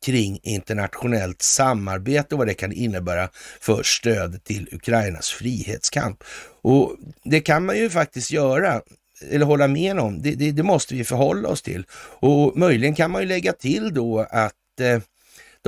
kring 0.07 0.41
internationellt 0.43 1.43
samarbete 1.43 2.35
och 2.35 2.39
vad 2.39 2.47
det 2.47 2.55
kan 2.55 2.73
innebära 2.73 3.29
för 3.61 3.83
stöd 3.83 4.45
till 4.45 4.69
Ukrainas 4.73 5.31
frihetskamp. 5.31 6.25
Och 6.63 6.97
det 7.25 7.41
kan 7.41 7.67
man 7.67 7.77
ju 7.77 7.91
faktiskt 7.91 8.31
göra 8.31 8.83
eller 9.31 9.47
hålla 9.47 9.69
med 9.69 9.99
om. 9.99 10.23
Det, 10.23 10.35
det, 10.35 10.53
det, 10.53 10.63
måste 10.63 10.95
vi 10.95 11.05
förhålla 11.05 11.49
oss 11.49 11.63
till. 11.63 11.85
Och 12.21 12.59
möjligen 12.59 12.95
kan 12.95 13.11
man 13.11 13.23
ju 13.23 13.29
lägga 13.29 13.53
till 13.53 13.95
då 13.95 14.27
att 14.31 14.81
eh, 14.81 15.01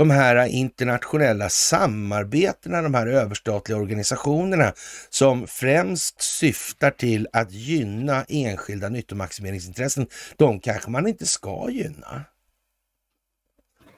de 0.00 0.10
här 0.10 0.46
internationella 0.46 1.48
samarbetena, 1.48 2.82
de 2.82 2.94
här 2.94 3.06
överstatliga 3.06 3.78
organisationerna 3.78 4.72
som 5.10 5.46
främst 5.46 6.22
syftar 6.22 6.90
till 6.90 7.28
att 7.32 7.52
gynna 7.52 8.24
enskilda 8.28 8.88
nyttomaximeringsintressen, 8.88 10.06
de 10.36 10.60
kanske 10.60 10.90
man 10.90 11.06
inte 11.06 11.26
ska 11.26 11.70
gynna. 11.70 12.24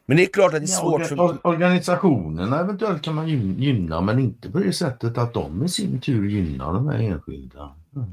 Men 0.07 0.17
det 0.17 0.23
är 0.23 0.27
klart 0.27 0.55
att 0.55 0.61
det 0.61 0.65
är 0.65 0.67
svårt 0.67 1.01
ja, 1.01 1.07
för... 1.07 1.47
Organisationerna 1.47 2.61
eventuellt 2.61 3.03
kan 3.03 3.15
man 3.15 3.29
gynna, 3.59 4.01
men 4.01 4.19
inte 4.19 4.51
på 4.51 4.59
det 4.59 4.73
sättet 4.73 5.19
att 5.19 5.35
de 5.35 5.65
i 5.65 5.69
sin 5.69 6.01
tur 6.01 6.29
gynnar 6.29 6.73
de 6.73 6.89
här 6.89 6.99
enskilda. 6.99 7.75
Mm. 7.97 8.13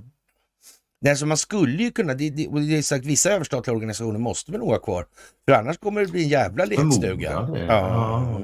Nej, 1.01 1.15
så 1.15 1.25
man 1.25 1.37
skulle 1.37 1.83
ju 1.83 1.91
kunna, 1.91 2.13
det, 2.13 2.29
det, 2.29 2.47
och 2.47 2.61
det 2.61 2.77
är 2.77 2.81
sagt, 2.81 3.05
vissa 3.05 3.31
överstatliga 3.31 3.75
organisationer 3.75 4.19
måste 4.19 4.51
väl 4.51 4.59
nog 4.59 4.69
ha 4.69 4.79
kvar. 4.79 5.05
För 5.45 5.53
annars 5.53 5.77
kommer 5.77 6.01
det 6.01 6.11
bli 6.11 6.23
en 6.23 6.29
jävla 6.29 6.65
lekstuga. 6.65 7.31
Ja, 7.31 7.57
ja, 7.57 8.41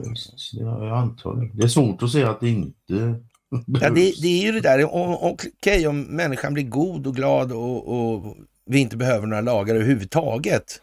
jag 0.52 0.98
antar 0.98 1.36
det. 1.36 1.50
Det 1.54 1.64
är 1.64 1.68
svårt 1.68 2.04
att 2.04 2.12
säga 2.12 2.30
att 2.30 2.40
det 2.40 2.50
inte 2.50 3.20
Ja, 3.82 3.90
det, 3.90 4.14
det, 4.22 4.28
är 4.28 4.42
ju 4.42 4.52
det 4.52 4.62
där, 4.62 4.90
okej 4.92 5.52
okay, 5.62 5.88
om 5.88 6.02
människan 6.02 6.54
blir 6.54 6.64
god 6.64 7.08
och 7.08 7.16
glad 7.16 7.52
och, 7.52 8.14
och, 8.14 8.38
vi 8.66 8.80
inte 8.80 8.98
behöver 8.98 9.28
några 9.28 9.42
lagar 9.42 9.76
överhuvudtaget 9.76 10.82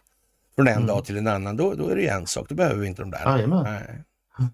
från 0.57 0.69
en 0.69 0.75
mm. 0.75 0.87
dag 0.87 1.05
till 1.05 1.17
en 1.17 1.27
annan, 1.27 1.57
då, 1.57 1.75
då 1.75 1.89
är 1.89 1.97
det 1.97 2.03
ju 2.03 2.09
en 2.09 2.27
sak, 2.27 2.49
då 2.49 2.55
behöver 2.55 2.81
vi 2.81 2.87
inte 2.87 3.03
de 3.03 3.11
där. 3.11 3.47
Nej. 3.47 4.05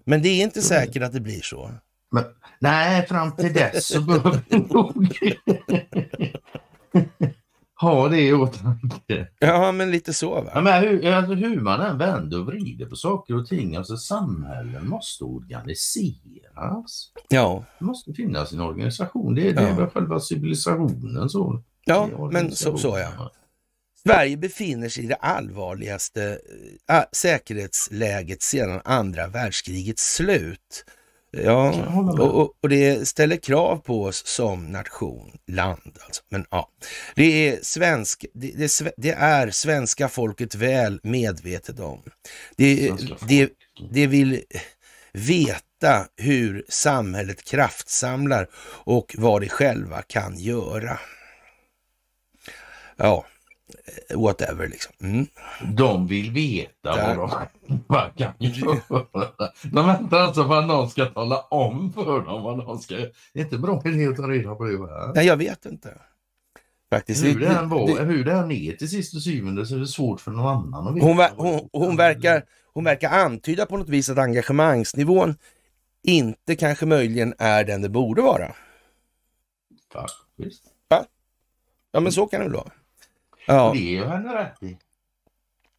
Men 0.03 0.21
det 0.21 0.29
är 0.29 0.43
inte 0.43 0.61
säkert 0.61 1.03
att 1.03 1.13
det 1.13 1.19
blir 1.19 1.41
så. 1.41 1.71
Men, 2.11 2.23
nej, 2.59 3.07
fram 3.07 3.31
till 3.31 3.53
dess 3.53 3.87
så 3.87 4.01
behöver 4.01 4.41
vi 4.49 4.57
nog 4.57 5.17
ha 7.81 8.07
det 8.09 8.21
i 8.21 8.33
åtanke. 8.33 9.27
Ja, 9.39 9.71
men 9.71 9.91
lite 9.91 10.13
så 10.13 10.41
va? 10.41 10.51
Ja, 10.53 10.61
men 10.61 10.83
hur, 10.83 11.05
alltså, 11.05 11.33
hur 11.33 11.61
man 11.61 11.81
än 11.81 11.97
vänder 11.97 12.39
och 12.39 12.45
vrider 12.45 12.85
på 12.85 12.95
saker 12.95 13.35
och 13.35 13.47
ting, 13.47 13.75
alltså 13.75 13.97
samhällen 13.97 14.89
måste 14.89 15.23
organiseras. 15.23 17.11
Ja. 17.29 17.65
Det 17.79 17.85
måste 17.85 18.13
finnas 18.13 18.51
en 18.51 18.59
organisation. 18.59 19.35
Det 19.35 19.49
är, 19.49 19.53
det 19.53 19.61
är 19.61 19.69
Ja. 19.69 19.75
väl 19.75 19.89
själva 19.89 20.19
civilisationen 20.19 21.29
så. 21.29 21.63
Ja, 21.85 22.05
är 22.07 22.31
men 22.31 22.51
så, 22.51 22.77
så 22.77 22.97
ja. 22.99 23.31
Sverige 24.07 24.37
befinner 24.37 24.89
sig 24.89 25.03
i 25.03 25.07
det 25.07 25.15
allvarligaste 25.15 26.39
äh, 26.91 27.01
säkerhetsläget 27.11 28.41
sedan 28.41 28.81
andra 28.85 29.27
världskrigets 29.27 30.15
slut. 30.15 30.85
Ja, 31.31 31.85
och, 32.19 32.53
och, 32.61 32.69
det 32.69 33.07
ställer 33.07 33.35
krav 33.35 33.77
på 33.77 34.03
oss 34.03 34.25
som 34.25 34.71
nation, 34.71 35.31
land 35.47 35.97
alltså. 36.05 36.23
Men 36.29 36.45
ja, 36.49 36.69
det 37.15 37.49
är, 37.49 37.59
svensk, 37.61 38.25
det, 38.33 38.51
det, 38.51 38.93
det 38.97 39.11
är 39.11 39.51
svenska 39.51 40.09
folket 40.09 40.55
väl 40.55 40.99
medvetet 41.03 41.79
om. 41.79 42.03
Det, 42.57 42.91
det, 43.27 43.49
det 43.91 44.07
vill 44.07 44.41
veta 45.13 46.05
hur 46.17 46.65
samhället 46.69 47.43
kraftsamlar 47.43 48.47
och 48.85 49.15
vad 49.17 49.41
de 49.41 49.49
själva 49.49 50.01
kan 50.01 50.39
göra. 50.39 50.99
Ja, 52.95 53.25
whatever 54.15 54.67
liksom. 54.67 54.93
Mm. 55.01 55.27
De 55.75 56.07
vill 56.07 56.31
veta 56.31 56.95
Där. 56.95 57.15
vad 57.15 57.29
de 57.67 57.79
vad 57.87 58.15
kan 58.17 58.33
göra. 58.39 58.79
De 59.63 59.87
väntar 59.87 60.17
alltså 60.19 60.45
på 60.47 60.53
att 60.53 60.67
någon 60.67 60.89
ska 60.89 61.05
tala 61.05 61.39
om 61.41 61.93
för 61.93 62.21
dem 62.21 62.43
vad 62.43 62.57
de 62.65 62.79
ska 62.79 62.99
göra. 62.99 63.09
Det 63.33 63.39
är 63.39 63.43
inte 63.43 63.57
bra 63.57 63.81
idé 63.85 64.07
att 64.07 64.15
ta 64.15 64.27
reda 64.29 64.55
på 64.55 64.63
det. 64.65 64.77
Va? 64.77 65.11
Nej, 65.15 65.25
jag 65.27 65.37
vet 65.37 65.65
inte. 65.65 65.93
Faktiskt. 66.91 67.23
Hur 67.25 67.39
det, 67.39 67.47
än 67.47 67.69
var, 67.69 67.87
det- 67.87 68.03
hur 68.03 68.25
det 68.25 68.31
än 68.33 68.51
är 68.51 68.71
till 68.73 68.89
sist 68.89 69.15
och 69.15 69.21
syvende 69.21 69.65
så 69.65 69.75
är 69.75 69.79
det 69.79 69.87
svårt 69.87 70.21
för 70.21 70.31
någon 70.31 70.47
annan 70.47 70.87
att 70.87 70.95
veta. 70.95 71.05
hon, 71.05 71.17
ver, 71.17 71.29
hon, 71.37 71.69
hon, 71.73 71.95
verkar, 71.95 72.43
hon 72.73 72.83
verkar 72.83 73.09
antyda 73.09 73.65
på 73.65 73.77
något 73.77 73.89
vis 73.89 74.09
att 74.09 74.17
engagemangsnivån 74.17 75.35
inte 76.03 76.55
kanske 76.55 76.85
möjligen 76.85 77.33
är 77.37 77.63
den 77.63 77.81
det 77.81 77.89
borde 77.89 78.21
vara. 78.21 78.55
Faktiskt. 79.93 80.63
Ja, 81.91 81.99
men 81.99 82.11
så 82.11 82.27
kan 82.27 82.39
det 82.39 82.45
väl 82.45 82.55
vara. 82.55 82.71
Ja. 83.49 83.71
Det 83.73 83.79
är 83.79 83.91
ju 83.91 84.05
henne 84.05 84.35
rätt 84.35 84.63
i. 84.63 84.77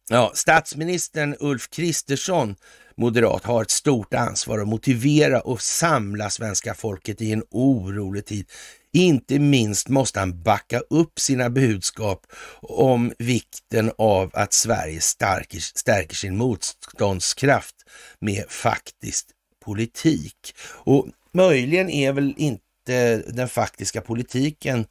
Ja, 0.09 0.31
statsministern 0.35 1.35
Ulf 1.39 1.69
Kristersson, 1.69 2.55
moderat, 2.95 3.43
har 3.43 3.61
ett 3.61 3.71
stort 3.71 4.13
ansvar 4.13 4.59
att 4.59 4.67
motivera 4.67 5.41
och 5.41 5.61
samla 5.61 6.29
svenska 6.29 6.73
folket 6.73 7.21
i 7.21 7.31
en 7.31 7.43
orolig 7.49 8.25
tid. 8.25 8.49
Inte 8.93 9.39
minst 9.39 9.89
måste 9.89 10.19
han 10.19 10.43
backa 10.43 10.79
upp 10.79 11.19
sina 11.19 11.49
budskap 11.49 12.25
om 12.61 13.13
vikten 13.17 13.91
av 13.97 14.31
att 14.33 14.53
Sverige 14.53 15.01
stärker, 15.01 15.59
stärker 15.59 16.15
sin 16.15 16.37
motståndskraft 16.37 17.75
med 18.19 18.45
faktisk 18.49 19.25
politik. 19.65 20.55
Och 20.67 21.07
möjligen 21.31 21.89
är 21.89 22.13
väl 22.13 22.33
inte 22.37 23.17
den 23.17 23.49
faktiska 23.49 24.01
politiken 24.01 24.85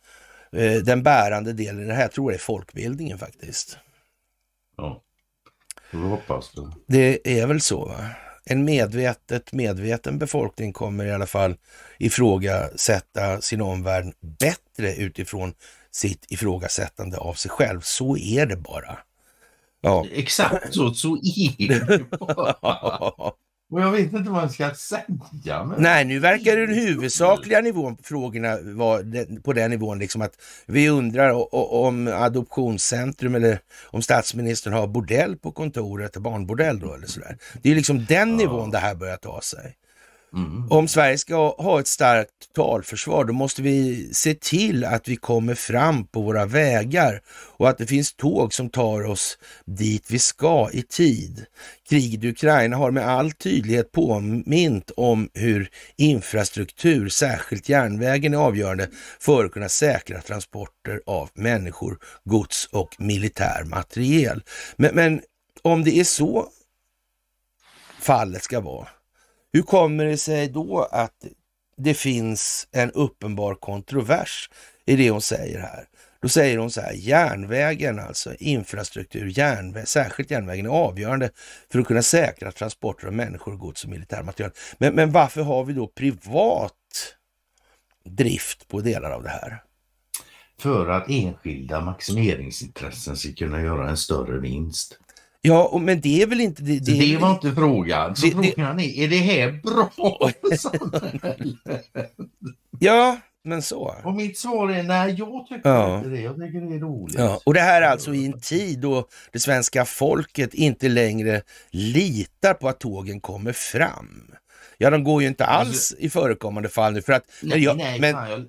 den 0.84 1.02
bärande 1.02 1.52
delen 1.52 1.82
i 1.82 1.86
det 1.86 1.94
här. 1.94 2.02
Jag 2.02 2.12
tror 2.12 2.30
det 2.30 2.36
är 2.36 2.38
folkbildningen 2.38 3.18
faktiskt. 3.18 3.78
Ja. 4.76 5.02
Vi 5.90 5.98
hoppas 5.98 6.52
det. 6.52 6.72
Det 6.86 7.40
är 7.40 7.46
väl 7.46 7.60
så 7.60 7.84
va? 7.84 8.04
En 8.44 8.64
medvetet 8.64 9.52
medveten 9.52 10.18
befolkning 10.18 10.72
kommer 10.72 11.04
i 11.04 11.12
alla 11.12 11.26
fall 11.26 11.56
ifrågasätta 11.98 13.40
sin 13.40 13.60
omvärld 13.60 14.14
bättre 14.20 14.94
utifrån 14.94 15.54
sitt 15.90 16.32
ifrågasättande 16.32 17.18
av 17.18 17.34
sig 17.34 17.50
själv. 17.50 17.80
Så 17.80 18.16
är 18.16 18.46
det 18.46 18.56
bara. 18.56 18.98
Ja. 19.80 20.06
Exakt 20.12 20.74
så, 20.74 20.94
så 20.94 21.16
är 21.16 21.88
det 21.88 22.18
bara. 22.18 22.54
Och 23.70 23.80
jag 23.80 23.90
vet 23.90 24.12
inte 24.12 24.30
vad 24.30 24.42
jag 24.42 24.50
ska 24.50 24.74
säga. 24.74 25.64
Men... 25.64 25.82
Nej, 25.82 26.04
nu 26.04 26.18
verkar 26.18 26.56
den 26.56 26.74
huvudsakliga 26.74 27.60
nivån 27.60 27.96
på 27.96 28.02
frågorna 28.02 28.58
vara 28.62 29.02
på 29.42 29.52
den 29.52 29.70
nivån 29.70 29.98
liksom 29.98 30.22
att 30.22 30.32
vi 30.66 30.88
undrar 30.88 31.54
om 31.74 32.08
adoptionscentrum 32.08 33.34
eller 33.34 33.58
om 33.84 34.02
statsministern 34.02 34.72
har 34.72 34.86
bordell 34.86 35.36
på 35.36 35.52
kontoret, 35.52 36.16
barnbordell 36.16 36.78
då 36.78 36.94
eller 36.94 37.06
sådär. 37.06 37.36
Det 37.62 37.70
är 37.70 37.74
liksom 37.74 38.04
den 38.04 38.36
nivån 38.36 38.70
det 38.70 38.78
här 38.78 38.94
börjar 38.94 39.16
ta 39.16 39.40
sig. 39.40 39.76
Mm. 40.32 40.70
Om 40.70 40.88
Sverige 40.88 41.18
ska 41.18 41.54
ha 41.58 41.80
ett 41.80 41.86
starkt 41.86 42.30
totalförsvar, 42.54 43.24
då 43.24 43.32
måste 43.32 43.62
vi 43.62 44.08
se 44.14 44.34
till 44.34 44.84
att 44.84 45.08
vi 45.08 45.16
kommer 45.16 45.54
fram 45.54 46.04
på 46.06 46.22
våra 46.22 46.46
vägar 46.46 47.20
och 47.56 47.68
att 47.68 47.78
det 47.78 47.86
finns 47.86 48.14
tåg 48.14 48.54
som 48.54 48.70
tar 48.70 49.06
oss 49.06 49.38
dit 49.64 50.10
vi 50.10 50.18
ska 50.18 50.70
i 50.72 50.82
tid. 50.82 51.44
Kriget 51.88 52.24
i 52.24 52.28
Ukraina 52.28 52.76
har 52.76 52.90
med 52.90 53.08
all 53.08 53.32
tydlighet 53.32 53.92
påmint 53.92 54.90
om 54.96 55.28
hur 55.34 55.70
infrastruktur, 55.96 57.08
särskilt 57.08 57.68
järnvägen, 57.68 58.34
är 58.34 58.38
avgörande 58.38 58.88
för 59.20 59.44
att 59.44 59.52
kunna 59.52 59.68
säkra 59.68 60.20
transporter 60.20 61.00
av 61.06 61.30
människor, 61.34 61.98
gods 62.24 62.68
och 62.72 62.96
militär 62.98 63.64
materiel. 63.64 64.42
Men, 64.76 64.94
men 64.94 65.20
om 65.62 65.84
det 65.84 65.98
är 65.98 66.04
så 66.04 66.48
fallet 68.00 68.42
ska 68.42 68.60
vara, 68.60 68.88
hur 69.52 69.62
kommer 69.62 70.04
det 70.04 70.16
sig 70.16 70.48
då 70.48 70.88
att 70.92 71.26
det 71.76 71.94
finns 71.94 72.68
en 72.72 72.90
uppenbar 72.90 73.54
kontrovers 73.54 74.50
i 74.86 74.96
det 74.96 75.10
hon 75.10 75.22
säger 75.22 75.60
här? 75.60 75.84
Då 76.22 76.28
säger 76.28 76.58
hon 76.58 76.70
så 76.70 76.80
här, 76.80 76.92
järnvägen 76.92 77.98
alltså, 77.98 78.34
infrastruktur, 78.34 79.38
järnväg, 79.38 79.88
särskilt 79.88 80.30
järnvägen 80.30 80.66
är 80.66 80.70
avgörande 80.70 81.30
för 81.72 81.78
att 81.78 81.86
kunna 81.86 82.02
säkra 82.02 82.52
transporter 82.52 83.06
av 83.06 83.12
människor, 83.12 83.56
gods 83.56 83.84
och 83.84 83.90
militärmaterial. 83.90 84.50
Men, 84.78 84.94
men 84.94 85.12
varför 85.12 85.42
har 85.42 85.64
vi 85.64 85.72
då 85.72 85.86
privat 85.86 86.72
drift 88.04 88.68
på 88.68 88.80
delar 88.80 89.10
av 89.10 89.22
det 89.22 89.28
här? 89.28 89.62
För 90.58 90.88
att 90.88 91.10
enskilda 91.10 91.80
maximeringsintressen 91.80 93.16
ska 93.16 93.32
kunna 93.32 93.62
göra 93.62 93.90
en 93.90 93.96
större 93.96 94.38
vinst. 94.38 94.98
Ja, 95.42 95.64
och, 95.64 95.80
men 95.80 96.00
det 96.00 96.22
är 96.22 96.26
väl 96.26 96.40
inte... 96.40 96.62
Det, 96.62 96.84
Så 96.84 96.90
det 96.92 97.16
var 97.16 97.30
inte 97.30 97.52
frågan. 97.52 98.16
Så 98.16 98.26
det- 98.26 98.42
det- 98.42 98.52
frågan 98.54 98.80
är, 98.80 98.98
är 99.04 99.08
det 99.08 99.16
här 99.16 99.52
bra 99.62 99.90
för 100.40 100.56
samhället? 100.56 101.56
Ja, 102.78 103.18
men 103.44 103.62
så. 103.62 103.94
Och 104.04 104.14
mitt 104.14 104.38
svar 104.38 104.68
är 104.70 104.82
nej, 104.82 105.14
jag 105.18 105.46
tycker 105.46 105.68
Ja. 105.70 105.96
inte 105.98 106.08
det. 106.08 106.20
Jag 106.20 106.34
tycker 106.34 106.60
det 106.70 106.74
är 106.76 106.78
roligt. 106.80 107.18
Ja, 107.18 107.40
och 107.44 107.54
det 107.54 107.60
här 107.60 107.82
är 107.82 107.86
alltså 107.86 108.14
i 108.14 108.26
en 108.26 108.40
tid 108.40 108.78
då 108.80 109.06
det 109.32 109.38
svenska 109.38 109.84
folket 109.84 110.54
inte 110.54 110.88
längre 110.88 111.42
litar 111.70 112.54
på 112.54 112.68
att 112.68 112.80
tågen 112.80 113.20
kommer 113.20 113.52
fram. 113.52 114.30
Ja, 114.78 114.90
de 114.90 115.04
går 115.04 115.22
ju 115.22 115.28
inte 115.28 115.44
alls 115.46 115.68
Alltså- 115.68 115.96
i 115.98 116.10
förekommande 116.10 116.68
fall 116.68 116.92
nu 116.92 117.02
för 117.02 117.12
att... 117.12 117.24
Nej, 117.42 117.58
jag, 117.64 117.76
nej, 117.76 118.00
men, 118.00 118.12
fan, 118.14 118.30
jag, 118.30 118.44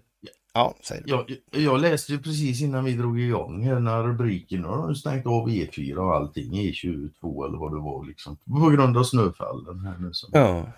ja, 0.53 0.75
säg 0.81 1.01
det. 1.05 1.09
jag, 1.09 1.37
jag 1.51 1.81
läste 1.81 2.11
ju 2.11 2.19
precis 2.19 2.61
innan 2.61 2.85
vi 2.85 2.93
drog 2.93 3.19
igång 3.19 3.63
här 3.63 3.79
när 3.79 4.03
rubriken 4.03 4.63
har 4.63 4.93
stängt 4.93 5.25
av 5.25 5.49
E4 5.49 5.95
och 5.95 6.15
allting, 6.15 6.53
E22 6.53 7.47
eller 7.47 7.57
vad 7.57 7.71
det 7.71 7.79
var 7.79 8.05
liksom. 8.05 8.37
På 8.37 8.69
grund 8.69 8.97
av 8.97 9.03
snöfallen 9.03 9.79
här 9.79 9.97
nu. 9.99 10.13
Som 10.13 10.29
Ja, 10.33 10.71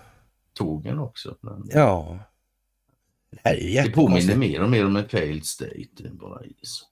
Tågen 0.53 0.99
också. 0.99 1.35
Men 1.41 1.69
ja. 1.73 2.19
Det 3.31 3.39
här 3.43 3.55
är 3.55 3.83
det 3.83 3.91
påminner 3.91 4.35
mer 4.35 4.63
och 4.63 4.69
mer 4.69 4.85
om 4.85 4.95
en 4.95 5.09
failed 5.09 5.45
state 5.45 6.09
bara 6.11 6.45
is. 6.45 6.83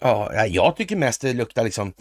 Ja, 0.00 0.30
ja, 0.34 0.46
jag 0.46 0.76
tycker 0.76 0.96
mest 0.96 1.20
det 1.20 1.32
luktar 1.32 1.64
liksom 1.64 1.92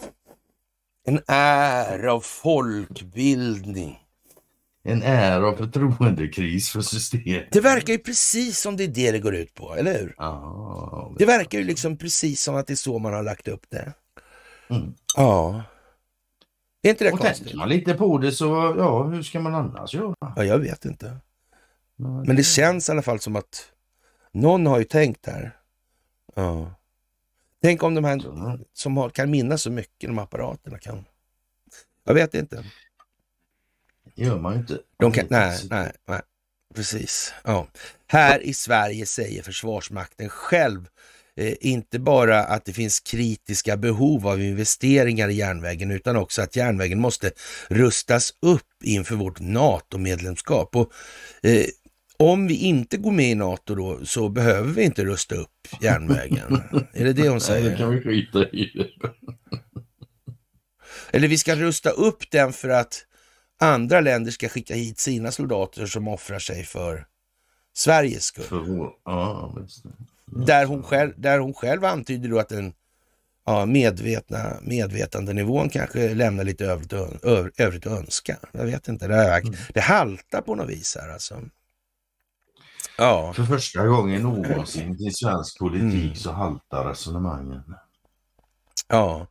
en 1.07 1.19
ära 1.27 2.13
av 2.13 2.19
folkbildning. 2.19 3.99
En 4.87 5.03
ära 5.03 5.47
och 5.49 5.57
förtroendekris 5.57 6.69
för 6.69 6.81
systemet. 6.81 7.47
Det 7.51 7.61
verkar 7.61 7.93
ju 7.93 7.99
precis 7.99 8.59
som 8.59 8.77
det 8.77 8.83
är 8.83 8.87
det 8.87 9.11
det 9.11 9.19
går 9.19 9.35
ut 9.35 9.53
på, 9.53 9.75
eller 9.75 9.99
hur? 9.99 10.15
Ja, 10.17 11.15
Det 11.19 11.25
verkar 11.25 11.57
ju 11.57 11.63
liksom 11.63 11.97
precis 11.97 12.41
som 12.41 12.55
att 12.55 12.67
det 12.67 12.73
är 12.73 12.75
så 12.75 12.99
man 12.99 13.13
har 13.13 13.23
lagt 13.23 13.47
upp 13.47 13.65
det. 13.69 13.93
Mm. 14.69 14.93
Ja. 15.15 15.63
Är 16.81 16.89
inte 16.89 17.03
det 17.03 17.11
Och 17.11 17.19
konstigt? 17.19 17.43
tänker 17.43 17.57
man 17.57 17.69
lite 17.69 17.93
på 17.93 18.17
det 18.17 18.31
så, 18.31 18.45
ja, 18.77 19.03
hur 19.03 19.23
ska 19.23 19.39
man 19.39 19.55
annars 19.55 19.93
göra? 19.93 20.15
Ja, 20.35 20.43
jag 20.43 20.59
vet 20.59 20.85
inte. 20.85 21.17
Men 22.25 22.35
det 22.35 22.43
känns 22.43 22.89
i 22.89 22.91
alla 22.91 23.01
fall 23.01 23.19
som 23.19 23.35
att 23.35 23.71
någon 24.31 24.65
har 24.65 24.77
ju 24.77 24.83
tänkt 24.83 25.25
här. 25.25 25.57
Ja. 26.35 26.73
Tänk 27.61 27.83
om 27.83 27.95
de 27.95 28.03
här 28.03 28.21
som 28.73 28.97
har, 28.97 29.09
kan 29.09 29.29
minnas 29.31 29.61
så 29.61 29.71
mycket, 29.71 30.09
de 30.09 30.19
apparaterna 30.19 30.79
kan... 30.79 31.05
Jag 32.03 32.13
vet 32.13 32.33
inte. 32.33 32.63
Gör 34.17 34.39
man 34.39 34.53
ju 34.53 34.59
inte. 34.59 34.79
De 34.99 35.11
kan, 35.11 35.27
nej, 35.29 35.59
nej, 35.69 35.91
nej. 36.07 36.21
Precis. 36.75 37.33
Ja. 37.43 37.67
Här 38.07 38.39
i 38.39 38.53
Sverige 38.53 39.05
säger 39.05 39.43
Försvarsmakten 39.43 40.29
själv 40.29 40.87
eh, 41.35 41.53
inte 41.59 41.99
bara 41.99 42.43
att 42.43 42.65
det 42.65 42.73
finns 42.73 42.99
kritiska 42.99 43.77
behov 43.77 44.27
av 44.27 44.41
investeringar 44.41 45.29
i 45.29 45.33
järnvägen 45.33 45.91
utan 45.91 46.15
också 46.15 46.41
att 46.41 46.55
järnvägen 46.55 46.99
måste 46.99 47.31
rustas 47.69 48.33
upp 48.41 48.83
inför 48.83 49.15
vårt 49.15 49.39
NATO-medlemskap. 49.39 50.75
Och, 50.75 50.91
eh, 51.43 51.65
om 52.19 52.47
vi 52.47 52.55
inte 52.55 52.97
går 52.97 53.11
med 53.11 53.31
i 53.31 53.35
NATO 53.35 53.75
då 53.75 54.05
så 54.05 54.29
behöver 54.29 54.73
vi 54.73 54.83
inte 54.83 55.05
rusta 55.05 55.35
upp 55.35 55.67
järnvägen. 55.81 56.61
är 56.93 57.05
det 57.05 57.13
det 57.13 57.29
hon 57.29 57.41
säger? 57.41 57.61
Nej, 57.61 57.71
det 57.71 57.77
kan 57.77 57.91
vi 57.91 58.01
skita 58.01 58.43
i. 58.43 58.91
Eller 61.11 61.27
vi 61.27 61.37
ska 61.37 61.55
rusta 61.55 61.89
upp 61.89 62.31
den 62.31 62.53
för 62.53 62.69
att 62.69 63.06
andra 63.59 64.01
länder 64.01 64.31
ska 64.31 64.49
skicka 64.49 64.73
hit 64.73 64.99
sina 64.99 65.31
soldater 65.31 65.85
som 65.85 66.07
offrar 66.07 66.39
sig 66.39 66.63
för 66.63 67.05
Sveriges 67.73 68.23
skull. 68.23 68.43
För, 68.43 68.91
ja, 69.05 69.55
där, 70.25 70.65
hon 70.65 70.83
själv, 70.83 71.13
där 71.17 71.39
hon 71.39 71.53
själv 71.53 71.85
antyder 71.85 72.29
då 72.29 72.39
att 72.39 72.49
den 72.49 72.73
ja, 73.45 73.65
medvetna 73.65 74.57
medvetandenivån 74.61 75.69
kanske 75.69 76.13
lämnar 76.13 76.43
lite 76.43 76.65
övrigt, 76.65 76.93
övrigt 77.59 77.87
att 77.87 77.99
önska. 77.99 78.37
Jag 78.51 78.65
vet 78.65 78.87
inte, 78.87 79.07
det, 79.07 79.15
är, 79.15 79.41
mm. 79.41 79.53
det 79.73 79.81
haltar 79.81 80.41
på 80.41 80.55
något 80.55 80.69
vis 80.69 80.97
här 81.01 81.13
alltså. 81.13 81.41
Ja. 82.97 83.33
För 83.33 83.43
första 83.43 83.87
gången 83.87 84.21
någonsin 84.21 85.07
i 85.07 85.11
svensk 85.11 85.59
politik 85.59 86.03
mm. 86.03 86.15
så 86.15 86.31
haltar 86.31 86.85
resonemangen. 86.85 87.63
Ja, 88.87 89.27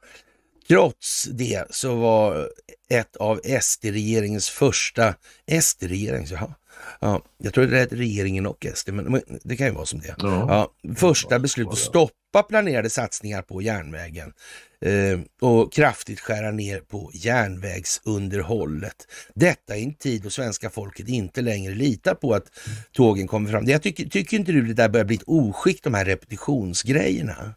trots 0.68 1.24
det 1.24 1.64
så 1.70 1.94
var 1.94 2.50
ett 2.90 3.16
av 3.16 3.40
SD-regeringens 3.60 4.50
första, 4.50 5.14
SD-regeringens, 5.60 6.30
jaha, 6.30 6.54
Ja, 7.00 7.22
jag 7.38 7.54
tror 7.54 7.66
det 7.66 7.80
är 7.80 7.86
regeringen 7.86 8.46
och 8.46 8.66
SD, 8.74 8.88
men 8.92 9.22
det 9.44 9.56
kan 9.56 9.66
ju 9.66 9.72
vara 9.72 9.86
som 9.86 10.00
det. 10.00 10.14
Ja. 10.18 10.72
ja 10.82 10.94
första 10.94 11.38
beslut 11.38 11.68
att 11.68 11.78
stoppa 11.78 12.42
planerade 12.48 12.90
satsningar 12.90 13.42
på 13.42 13.62
järnvägen 13.62 14.32
eh, 14.80 15.20
och 15.40 15.72
kraftigt 15.72 16.20
skära 16.20 16.50
ner 16.50 16.80
på 16.80 17.10
järnvägsunderhållet. 17.14 19.06
Detta 19.34 19.76
i 19.76 19.84
en 19.84 19.94
tid 19.94 20.22
då 20.22 20.30
svenska 20.30 20.70
folket 20.70 21.08
inte 21.08 21.42
längre 21.42 21.74
litar 21.74 22.14
på 22.14 22.34
att 22.34 22.46
tågen 22.92 23.26
kommer 23.26 23.50
fram. 23.50 23.64
Jag 23.66 23.82
tycker, 23.82 24.08
tycker 24.08 24.36
inte 24.36 24.52
du 24.52 24.62
det 24.62 24.74
där 24.74 24.88
börjar 24.88 25.04
bli 25.04 25.16
ett 25.16 25.22
oskick, 25.26 25.82
de 25.82 25.94
här 25.94 26.04
repetitionsgrejerna? 26.04 27.54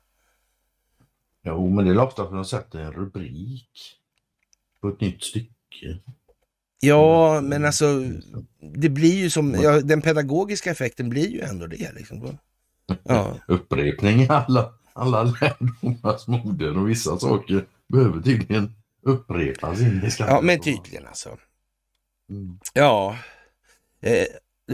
Jo, 1.43 1.69
men 1.69 1.85
det 1.85 1.91
är 1.91 1.99
ofta 1.99 2.15
för 2.15 2.23
att 2.23 2.31
de 2.31 2.45
sätter 2.45 2.79
en 2.79 2.91
rubrik 2.91 3.69
på 4.81 4.89
ett 4.89 5.01
nytt 5.01 5.23
stycke. 5.23 5.99
Ja, 6.79 7.37
mm. 7.37 7.49
men 7.49 7.65
alltså 7.65 8.03
det 8.73 8.89
blir 8.89 9.15
ju 9.15 9.29
som, 9.29 9.53
ja, 9.53 9.81
den 9.81 10.01
pedagogiska 10.01 10.71
effekten 10.71 11.09
blir 11.09 11.29
ju 11.29 11.41
ändå 11.41 11.67
det. 11.67 11.91
Liksom. 11.95 12.37
Ja. 13.03 13.35
Upprepning 13.47 14.21
är 14.21 14.31
alla, 14.31 14.73
alla 14.93 15.23
lärdomars 15.23 16.27
moder 16.27 16.77
och 16.77 16.89
vissa 16.89 17.19
saker 17.19 17.65
behöver 17.87 18.21
tydligen 18.21 18.75
upprepas 19.01 19.81
in 19.81 20.03
i 20.05 20.09
Ja, 20.19 20.41
men 20.41 20.59
tydligen 20.59 21.07
alltså. 21.07 21.29
Mm. 22.29 22.59
Ja. 22.73 23.17
Eh, 24.01 24.25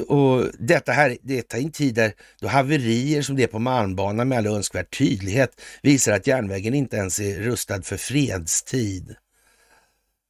och 0.07 0.45
detta 0.59 0.91
här, 0.91 1.17
detta 1.21 1.57
i 1.57 1.63
en 1.63 1.71
tid 1.71 1.95
där 1.95 2.13
då 2.41 2.47
haverier 2.47 3.21
som 3.21 3.35
det 3.35 3.47
på 3.47 3.59
Malmbanan 3.59 4.27
med 4.27 4.37
all 4.37 4.47
önskvärd 4.47 4.97
tydlighet 4.97 5.61
visar 5.83 6.11
att 6.11 6.27
järnvägen 6.27 6.73
inte 6.73 6.97
ens 6.97 7.19
är 7.19 7.39
rustad 7.39 7.81
för 7.81 7.97
fredstid. 7.97 9.15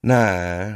Nej. 0.03 0.73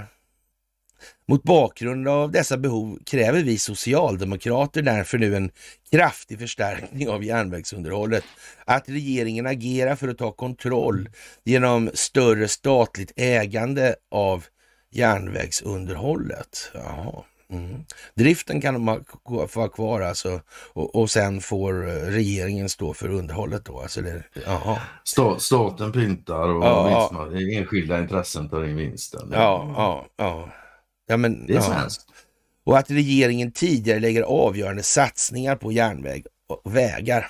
Mot 1.27 1.43
bakgrund 1.43 2.07
av 2.07 2.31
dessa 2.31 2.57
behov 2.57 2.99
kräver 3.05 3.43
vi 3.43 3.57
socialdemokrater 3.57 4.81
därför 4.81 5.17
nu 5.17 5.35
en 5.35 5.51
kraftig 5.91 6.39
förstärkning 6.39 7.09
av 7.09 7.23
järnvägsunderhållet. 7.23 8.23
Att 8.65 8.89
regeringen 8.89 9.47
agerar 9.47 9.95
för 9.95 10.07
att 10.07 10.17
ta 10.17 10.31
kontroll 10.31 11.09
genom 11.43 11.91
större 11.93 12.47
statligt 12.47 13.11
ägande 13.15 13.95
av 14.11 14.45
järnvägsunderhållet. 14.91 16.71
Jaha. 16.73 17.23
Mm. 17.51 17.85
Driften 18.13 18.61
kan 18.61 18.73
de 18.73 19.03
få 19.47 19.59
vara 19.59 19.69
kvar 19.69 20.01
alltså 20.01 20.41
och, 20.73 20.95
och 20.95 21.11
sen 21.11 21.41
får 21.41 21.73
regeringen 22.11 22.69
stå 22.69 22.93
för 22.93 23.09
underhållet 23.09 23.65
då. 23.65 23.79
Alltså 23.79 24.01
det, 24.01 24.23
Staten 25.39 25.91
pyntar 25.91 26.49
och 26.49 26.63
ja, 26.63 27.31
enskilda 27.51 27.99
intressen 27.99 28.49
tar 28.49 28.63
in 28.63 28.75
vinsten. 28.75 29.29
Ja, 29.31 29.73
ja, 29.77 30.05
ja. 30.17 30.49
Ja, 31.07 31.17
men, 31.17 31.45
det 31.45 31.55
är 31.55 31.61
svenskt. 31.61 32.05
Ja. 32.07 32.13
Och 32.63 32.77
att 32.77 32.91
regeringen 32.91 33.51
tidigare 33.51 33.99
lägger 33.99 34.21
avgörande 34.21 34.83
satsningar 34.83 35.55
på 35.55 35.71
järnväg 35.71 36.25
och 36.47 36.75
vägar. 36.75 37.27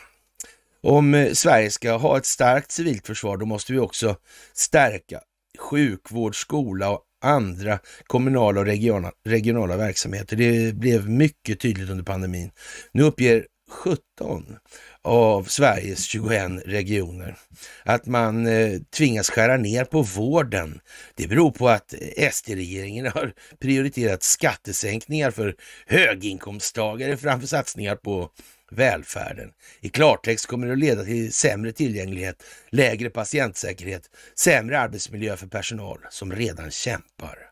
Om 0.83 1.13
eh, 1.13 1.31
Sverige 1.31 1.71
ska 1.71 1.97
ha 1.97 2.17
ett 2.17 2.25
starkt 2.25 2.71
civilt 2.71 3.07
försvar, 3.07 3.37
då 3.37 3.45
måste 3.45 3.73
vi 3.73 3.79
också 3.79 4.15
stärka 4.53 5.19
sjukvård, 5.59 6.41
skola 6.41 6.89
och 6.89 7.01
andra 7.21 7.79
kommunala 8.07 8.59
och 8.59 8.65
regionala, 8.65 9.11
regionala 9.25 9.77
verksamheter. 9.77 10.35
Det 10.35 10.75
blev 10.75 11.09
mycket 11.09 11.59
tydligt 11.59 11.89
under 11.89 12.03
pandemin. 12.03 12.51
Nu 12.91 13.03
uppger 13.03 13.45
17 13.69 14.55
av 15.01 15.43
Sveriges 15.43 16.03
21 16.05 16.51
regioner. 16.65 17.37
Att 17.83 18.05
man 18.05 18.47
eh, 18.47 18.79
tvingas 18.97 19.29
skära 19.29 19.57
ner 19.57 19.85
på 19.85 20.01
vården. 20.01 20.79
Det 21.15 21.27
beror 21.27 21.51
på 21.51 21.69
att 21.69 21.93
eh, 21.93 22.29
SD-regeringen 22.31 23.05
har 23.05 23.33
prioriterat 23.59 24.23
skattesänkningar 24.23 25.31
för 25.31 25.55
höginkomsttagare 25.87 27.17
framför 27.17 27.47
satsningar 27.47 27.95
på 27.95 28.29
välfärden. 28.71 29.51
I 29.81 29.89
klartext 29.89 30.45
kommer 30.45 30.67
det 30.67 30.73
att 30.73 30.79
leda 30.79 31.03
till 31.03 31.33
sämre 31.33 31.71
tillgänglighet, 31.71 32.43
lägre 32.69 33.09
patientsäkerhet, 33.09 34.09
sämre 34.35 34.79
arbetsmiljö 34.79 35.37
för 35.37 35.47
personal 35.47 35.99
som 36.09 36.31
redan 36.31 36.71
kämpar. 36.71 37.49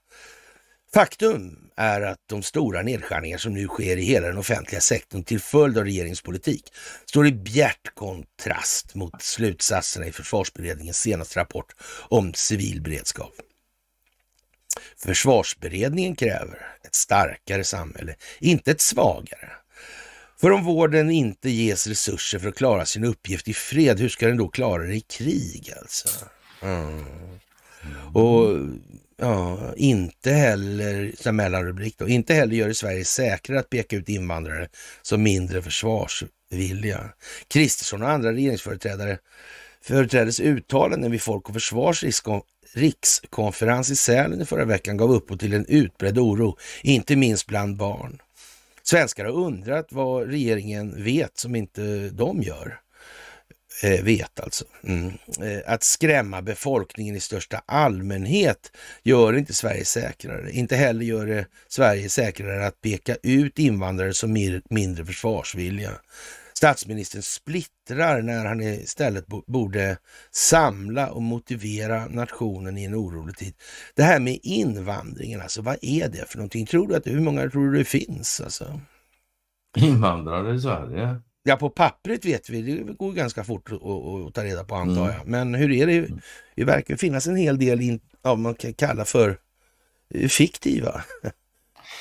Faktum 0.93 1.69
är 1.75 2.01
att 2.01 2.19
de 2.25 2.43
stora 2.43 2.81
nedskärningar 2.81 3.37
som 3.37 3.53
nu 3.53 3.67
sker 3.67 3.97
i 3.97 4.03
hela 4.03 4.27
den 4.27 4.37
offentliga 4.37 4.81
sektorn 4.81 5.23
till 5.23 5.39
följd 5.39 5.77
av 5.77 5.83
regeringens 5.83 6.21
politik 6.21 6.73
står 7.05 7.27
i 7.27 7.31
bjärt 7.31 7.93
kontrast 7.93 8.95
mot 8.95 9.21
slutsatserna 9.21 10.05
i 10.05 10.11
försvarsberedningens 10.11 10.97
senaste 10.97 11.39
rapport 11.39 11.73
om 12.09 12.33
civil 12.33 12.81
beredskap. 12.81 13.33
Försvarsberedningen 14.97 16.15
kräver 16.15 16.75
ett 16.83 16.95
starkare 16.95 17.63
samhälle, 17.63 18.15
inte 18.39 18.71
ett 18.71 18.81
svagare. 18.81 19.51
För 20.41 20.51
om 20.51 20.63
vården 20.63 21.11
inte 21.11 21.49
ges 21.49 21.87
resurser 21.87 22.39
för 22.39 22.49
att 22.49 22.55
klara 22.55 22.85
sin 22.85 23.03
uppgift 23.03 23.47
i 23.47 23.53
fred, 23.53 23.99
hur 23.99 24.09
ska 24.09 24.27
den 24.27 24.37
då 24.37 24.47
klara 24.47 24.83
det 24.83 24.95
i 24.95 25.01
krig 25.01 25.73
alltså? 25.81 26.09
Mm. 26.61 27.05
Och 28.13 28.59
Ja, 29.19 29.73
inte 29.77 30.31
heller, 30.31 31.13
som 31.19 31.35
mellanrubrik 31.35 31.97
då, 31.97 32.07
inte 32.07 32.33
heller 32.33 32.55
gör 32.55 32.67
det 32.67 32.73
Sverige 32.73 33.05
säkrare 33.05 33.59
att 33.59 33.69
peka 33.69 33.95
ut 33.95 34.09
invandrare 34.09 34.67
som 35.01 35.23
mindre 35.23 35.61
försvarsvilliga. 35.61 37.09
Kristersson 37.47 38.01
och 38.01 38.09
andra 38.09 38.33
regeringsföreträdare 38.33 39.17
företräddes 39.81 40.39
uttalanden 40.39 41.11
vid 41.11 41.21
Folk 41.21 41.47
och 41.49 41.53
Försvars 41.53 42.03
rikskonferens 42.73 43.89
i 43.89 43.95
Sälen 43.95 44.41
i 44.41 44.45
förra 44.45 44.65
veckan 44.65 44.97
gav 44.97 45.11
upphov 45.11 45.37
till 45.37 45.53
en 45.53 45.65
utbredd 45.65 46.17
oro, 46.17 46.57
inte 46.83 47.15
minst 47.15 47.47
bland 47.47 47.77
barn. 47.77 48.21
Svenskar 48.89 49.25
har 49.25 49.31
undrat 49.31 49.87
vad 49.89 50.29
regeringen 50.29 51.03
vet 51.03 51.37
som 51.37 51.55
inte 51.55 52.09
de 52.09 52.41
gör 52.41 52.79
eh, 53.83 54.03
vet 54.03 54.39
alltså. 54.39 54.65
Mm. 54.83 55.07
Eh, 55.41 55.73
att 55.73 55.83
skrämma 55.83 56.41
befolkningen 56.41 57.15
i 57.15 57.19
största 57.19 57.61
allmänhet 57.65 58.71
gör 59.03 59.37
inte 59.37 59.53
Sverige 59.53 59.85
säkrare. 59.85 60.51
Inte 60.51 60.75
heller 60.75 61.05
gör 61.05 61.25
det 61.25 61.45
Sverige 61.67 62.09
säkrare 62.09 62.67
att 62.67 62.81
peka 62.81 63.15
ut 63.23 63.59
invandrare 63.59 64.13
som 64.13 64.33
mindre 64.69 65.05
försvarsvilliga. 65.05 65.91
Statsministern 66.57 67.21
splittrar 67.21 68.21
när 68.21 68.45
han 68.45 68.61
istället 68.61 69.25
borde 69.47 69.97
samla 70.31 71.09
och 71.09 71.21
motivera 71.21 72.07
nationen 72.07 72.77
i 72.77 72.83
en 72.83 72.95
orolig 72.95 73.37
tid. 73.37 73.53
Det 73.95 74.03
här 74.03 74.19
med 74.19 74.39
invandringen, 74.43 75.41
alltså 75.41 75.61
vad 75.61 75.77
är 75.81 76.09
det 76.09 76.29
för 76.29 76.37
någonting? 76.37 76.65
Tror 76.65 76.87
du 76.87 76.95
att, 76.95 77.07
hur 77.07 77.19
många 77.19 77.49
tror 77.49 77.71
du 77.71 77.77
det 77.77 77.85
finns? 77.85 78.41
Alltså? 78.41 78.79
Invandrare 79.77 80.55
i 80.55 80.59
Sverige? 80.59 81.21
Ja, 81.43 81.55
på 81.55 81.69
pappret 81.69 82.25
vet 82.25 82.49
vi, 82.49 82.61
det 82.61 82.93
går 82.93 83.11
ganska 83.11 83.43
fort 83.43 83.71
att, 83.71 84.33
ta 84.33 84.43
reda 84.43 84.63
på 84.63 84.75
antar 84.75 85.03
mm. 85.03 85.15
jag. 85.17 85.27
Men 85.27 85.53
hur 85.53 85.71
är 85.71 85.87
det? 85.87 85.97
Mm. 85.97 86.19
Det 86.55 86.63
verkar 86.63 86.95
finnas 86.95 87.27
en 87.27 87.35
hel 87.35 87.59
del 87.59 87.81
in, 87.81 87.99
av 88.21 88.39
man 88.39 88.55
kan 88.55 88.73
kalla 88.73 89.05
för 89.05 89.37
eh, 90.13 90.27
fiktiva. 90.27 91.03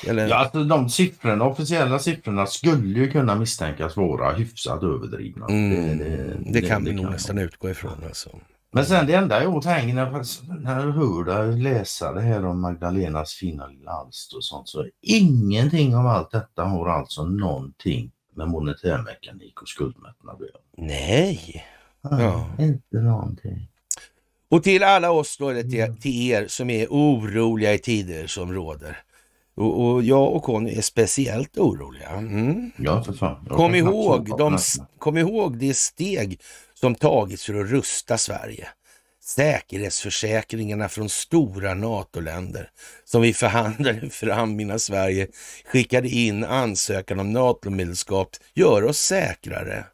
Eller... 0.07 0.27
Ja, 0.27 0.35
alltså 0.35 0.63
de 0.63 0.89
siffrorna, 0.89 1.45
officiella 1.45 1.99
siffrorna 1.99 2.45
skulle 2.45 2.99
ju 2.99 3.11
kunna 3.11 3.35
misstänkas 3.35 3.97
vara 3.97 4.33
hyfsat 4.33 4.83
överdrivna. 4.83 5.45
Mm, 5.45 5.97
det, 5.97 6.05
det, 6.05 6.37
det, 6.51 6.61
kan 6.61 6.83
vi 6.83 6.93
nog 6.93 7.11
nästan 7.11 7.37
utgå 7.37 7.69
ifrån. 7.69 8.03
Alltså. 8.07 8.29
Men 8.71 8.85
sen 8.85 9.07
det 9.07 9.13
enda 9.13 9.43
jag 9.43 9.55
åt 9.55 9.65
när, 9.65 10.63
när 10.63 10.79
jag 10.79 10.91
hör 10.91 11.23
dig 11.23 11.61
läsa 11.61 12.13
det 12.13 12.21
här 12.21 12.45
om 12.45 12.61
Magdalenas 12.61 13.33
fina 13.33 13.67
lilla 13.67 13.91
alster 13.91 14.37
och 14.37 14.43
sånt 14.43 14.69
så 14.69 14.85
ingenting 15.01 15.95
av 15.95 16.07
allt 16.07 16.31
detta 16.31 16.63
har 16.63 16.89
alltså 16.89 17.23
någonting 17.23 18.11
med 18.35 18.47
monetärmekanik 18.47 19.61
och 19.61 19.67
skuldmättnad 19.67 20.41
Nej. 20.77 21.65
Ja, 22.01 22.49
Inte 22.59 22.97
någonting. 22.97 23.67
Och 24.49 24.63
till 24.63 24.83
alla 24.83 25.11
oss 25.11 25.37
då, 25.37 25.49
eller 25.49 25.63
till, 25.63 26.01
till 26.01 26.31
er 26.31 26.47
som 26.47 26.69
är 26.69 26.87
oroliga 26.89 27.73
i 27.73 27.79
tider 27.79 28.27
som 28.27 28.53
råder. 28.53 28.97
Och, 29.57 29.85
och 29.85 30.03
jag 30.03 30.33
och 30.33 30.43
Conny 30.43 30.77
är 30.77 30.81
speciellt 30.81 31.57
oroliga. 31.57 32.09
Mm. 32.09 32.71
Ja, 32.77 33.03
för 33.03 33.13
fan. 33.13 33.45
Jag 33.47 33.57
Kom 33.57 33.75
ihåg, 33.75 34.37
de, 34.37 34.57
kom 34.99 35.17
ihåg 35.17 35.57
det 35.57 35.77
steg 35.77 36.41
som 36.73 36.95
tagits 36.95 37.45
för 37.45 37.61
att 37.61 37.69
rusta 37.69 38.17
Sverige. 38.17 38.67
Säkerhetsförsäkringarna 39.23 40.89
från 40.89 41.09
stora 41.09 41.73
NATO-länder 41.73 42.69
som 43.05 43.21
vi 43.21 43.33
förhandlade 43.33 44.09
fram 44.11 44.59
innan 44.59 44.79
Sverige 44.79 45.27
skickade 45.65 46.09
in 46.09 46.43
ansökan 46.43 47.19
om 47.19 47.33
NATO-medlemskap 47.33 48.29
gör 48.53 48.83
oss 48.83 48.99
säkrare. 48.99 49.85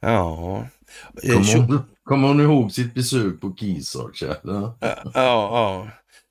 Ja. 0.00 0.66
Eh, 1.22 1.32
Kommer 1.32 1.44
tjo- 1.44 1.58
hon, 1.66 1.82
kommer 2.04 2.28
hon 2.28 2.40
ihåg 2.40 2.72
sitt 2.72 2.94
besök 2.94 3.40
på 3.40 3.54
Kisarch? 3.56 4.22
eller? 4.22 4.72
Ja, 4.80 4.96
ja. 5.14 5.88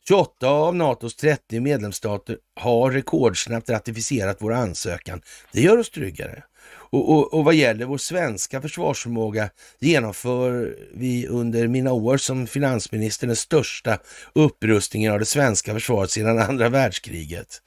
28 0.08 0.47
av 0.49 0.76
NATOs 0.76 1.16
30 1.16 1.60
medlemsstater 1.60 2.38
har 2.55 2.91
rekordsnabbt 2.91 3.70
ratificerat 3.70 4.38
vår 4.39 4.53
ansökan. 4.53 5.22
Det 5.51 5.62
gör 5.62 5.78
oss 5.78 5.89
tryggare. 5.89 6.43
Och, 6.89 7.12
och, 7.12 7.34
och 7.34 7.45
vad 7.45 7.53
gäller 7.55 7.86
vår 7.86 7.97
svenska 7.97 8.62
försvarsförmåga 8.62 9.49
genomför 9.80 10.76
vi 10.93 11.28
under 11.28 11.68
mina 11.68 11.91
år 11.91 12.18
som 12.18 12.47
finansminister 12.47 13.28
den 13.28 13.36
största 13.36 13.97
upprustningen 14.34 15.14
av 15.14 15.20
det 15.20 15.26
svenska 15.26 15.74
försvaret 15.74 16.12
sedan 16.12 16.39
andra 16.39 16.70
världskriget. 16.70 17.62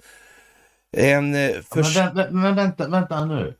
En 0.97 1.34
eh, 1.34 1.51
Men, 1.53 1.62
förs- 1.62 1.97
vä- 1.97 2.12
vä- 2.14 2.30
men 2.30 2.57
vänta, 2.57 2.88
vänta 2.88 3.24
nu. 3.24 3.55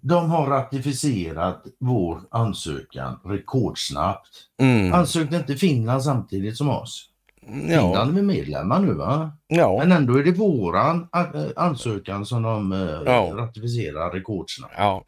De 0.00 0.30
har 0.30 0.46
ratificerat 0.46 1.64
vår 1.78 2.20
ansökan 2.30 3.20
rekordsnabbt. 3.24 4.28
mm, 4.60 4.92
Ansökte 4.94 5.36
inte 5.36 5.56
Finland 5.56 6.02
samtidigt 6.04 6.56
som 6.56 6.68
oss? 6.70 7.07
Ja, 7.48 7.80
Finland 7.80 8.18
är 8.18 8.22
medlemmar 8.22 8.80
nu 8.80 8.92
va? 8.94 9.32
ja, 9.46 9.78
Men 9.78 9.92
ändå 9.92 10.16
är 10.18 10.24
det 10.24 10.32
våran 10.32 11.08
eh, 11.14 11.46
ansökan 11.56 12.26
som 12.26 12.42
de 12.42 12.72
eh, 12.72 12.78
Ja. 13.06 13.32
ratificerar 13.34 14.10
rekordsnabbt. 14.10 14.74
ja. 14.76 15.04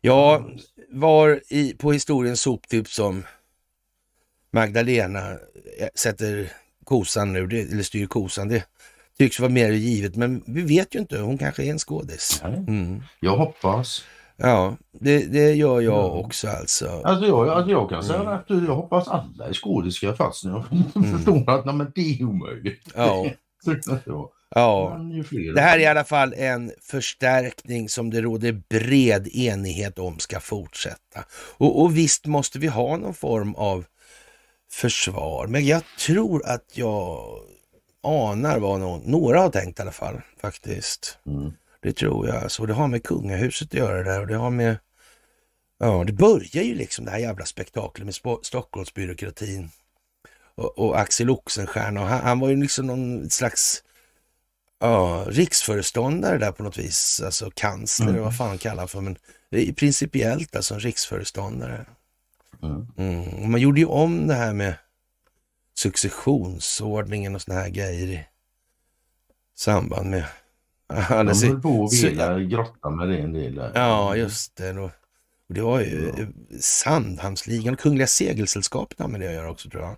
Ja, 0.00 0.46
var 0.90 1.40
i, 1.48 1.72
på 1.74 1.92
historiens 1.92 2.40
soptipp 2.40 2.88
som 2.88 3.24
Magdalena 4.50 5.30
eh, 5.30 5.88
sätter 5.94 6.52
kosan 6.84 7.32
nu, 7.32 7.46
det, 7.46 7.60
eller 7.60 7.82
styr 7.82 8.06
kosan, 8.06 8.48
det 8.48 8.66
tycks 9.18 9.40
vara 9.40 9.50
mer 9.50 9.70
givet, 9.70 10.16
men 10.16 10.42
vi 10.46 10.62
vet 10.62 10.94
ju 10.94 10.98
inte, 10.98 11.18
hon 11.18 11.38
kanske 11.38 11.64
är 11.64 11.70
en 11.70 11.78
skådis. 11.78 12.42
Mm. 12.44 13.02
Jag 13.20 13.36
hoppas. 13.36 14.04
Ja, 14.36 14.76
det, 14.92 15.26
det 15.32 15.52
gör 15.54 15.80
jag 15.80 15.94
Ja. 15.94 16.06
också 16.10 16.48
alltså. 16.48 17.00
Alltså 17.04 17.26
jag, 17.26 17.48
alltså 17.48 17.70
jag 17.70 17.88
kan 17.90 18.02
säga 18.04 18.20
Mm. 18.20 18.32
att 18.32 18.44
jag 18.48 18.74
hoppas 18.76 19.08
alla 19.08 19.46
är 19.48 19.52
skådespelare 19.52 20.16
fast 20.16 20.44
jag 20.44 20.64
Mm. 20.96 21.16
förstår 21.16 21.50
att 21.50 21.64
nej, 21.64 21.74
men 21.74 21.92
det 21.94 22.00
är 22.00 22.24
omöjligt. 22.24 22.82
Ja, 22.94 23.26
ja. 24.54 24.98
Fler 25.28 25.54
Det 25.54 25.60
här 25.60 25.76
är 25.78 25.82
i 25.82 25.86
alla 25.86 26.04
fall 26.04 26.34
en 26.36 26.72
förstärkning 26.82 27.88
som 27.88 28.10
det 28.10 28.20
råder 28.20 28.62
bred 28.70 29.28
enighet 29.28 29.98
om 29.98 30.18
ska 30.18 30.40
fortsätta. 30.40 31.24
Och, 31.56 31.82
och 31.82 31.96
visst 31.96 32.26
måste 32.26 32.58
vi 32.58 32.66
ha 32.66 32.96
någon 32.96 33.14
form 33.14 33.54
av 33.54 33.84
försvar, 34.72 35.46
men 35.46 35.66
jag 35.66 35.82
tror 36.06 36.46
att 36.46 36.64
jag 36.74 37.18
anar 38.02 38.58
vad 38.58 38.80
någon, 38.80 39.00
några 39.00 39.40
har 39.40 39.48
tänkt 39.50 39.78
i 39.78 39.82
alla 39.82 39.90
fall 39.92 40.20
faktiskt. 40.40 41.18
Mm. 41.26 41.52
Det 41.86 41.92
tror 41.92 42.28
jag. 42.28 42.36
Alltså, 42.36 42.66
det 42.66 42.74
har 42.74 42.88
med 42.88 43.04
kungahuset 43.04 43.68
att 43.68 43.74
göra 43.74 44.02
där 44.02 44.20
och 44.20 44.26
det 44.26 44.36
har 44.36 44.50
med... 44.50 44.78
Ja, 45.78 46.04
det 46.06 46.12
börjar 46.12 46.62
ju 46.62 46.74
liksom 46.74 47.04
det 47.04 47.10
här 47.10 47.18
jävla 47.18 47.44
spektaklet 47.44 48.04
med 48.04 48.14
Stockholmsbyråkratin 48.42 49.70
och, 50.54 50.78
och 50.78 51.00
Axel 51.00 51.30
Oxenstierna. 51.30 52.00
Och 52.00 52.06
han, 52.06 52.20
han 52.20 52.40
var 52.40 52.48
ju 52.48 52.56
liksom 52.56 52.86
någon 52.86 53.30
slags 53.30 53.82
ja, 54.80 55.24
riksföreståndare 55.28 56.38
där 56.38 56.52
på 56.52 56.62
något 56.62 56.78
vis. 56.78 57.22
Alltså 57.24 57.50
kansler, 57.54 58.06
Mm. 58.06 58.14
eller 58.14 58.24
vad 58.24 58.36
fan 58.36 58.58
kallar 58.58 58.78
han 58.78 58.88
för. 58.88 59.00
Men 59.00 59.18
principiellt 59.74 60.56
alltså 60.56 60.74
en 60.74 60.80
riksföreståndare. 60.80 61.86
Mm. 62.62 62.86
Mm. 62.96 63.42
Och 63.42 63.48
man 63.48 63.60
gjorde 63.60 63.80
ju 63.80 63.86
om 63.86 64.26
det 64.26 64.34
här 64.34 64.52
med 64.52 64.74
successionsordningen 65.74 67.34
och 67.34 67.42
såna 67.42 67.60
här 67.60 67.68
grejer 67.68 68.06
i 68.06 68.26
samband 69.56 70.10
med... 70.10 70.24
De 70.88 71.34
si- 71.34 71.46
höll 71.48 71.60
på 71.60 71.84
att 71.84 71.92
så- 71.92 72.06
vilja 72.06 72.38
grotta 72.38 72.90
med 72.90 73.08
det 73.08 73.18
en 73.18 73.32
del. 73.32 73.54
där. 73.54 73.72
Ja, 73.74 74.16
just 74.16 74.56
det. 74.56 74.70
Och 74.78 74.90
det 75.48 75.60
var 75.60 75.80
ju 75.80 76.12
Ja. 76.18 76.24
Sandhamnsligan 76.60 77.74
och 77.74 77.80
Kungliga 77.80 78.06
Segelsällskapet 78.06 79.10
med 79.10 79.20
det 79.20 79.26
att 79.28 79.34
göra 79.34 79.50
också 79.50 79.70
tror 79.70 79.82
jag. 79.82 79.96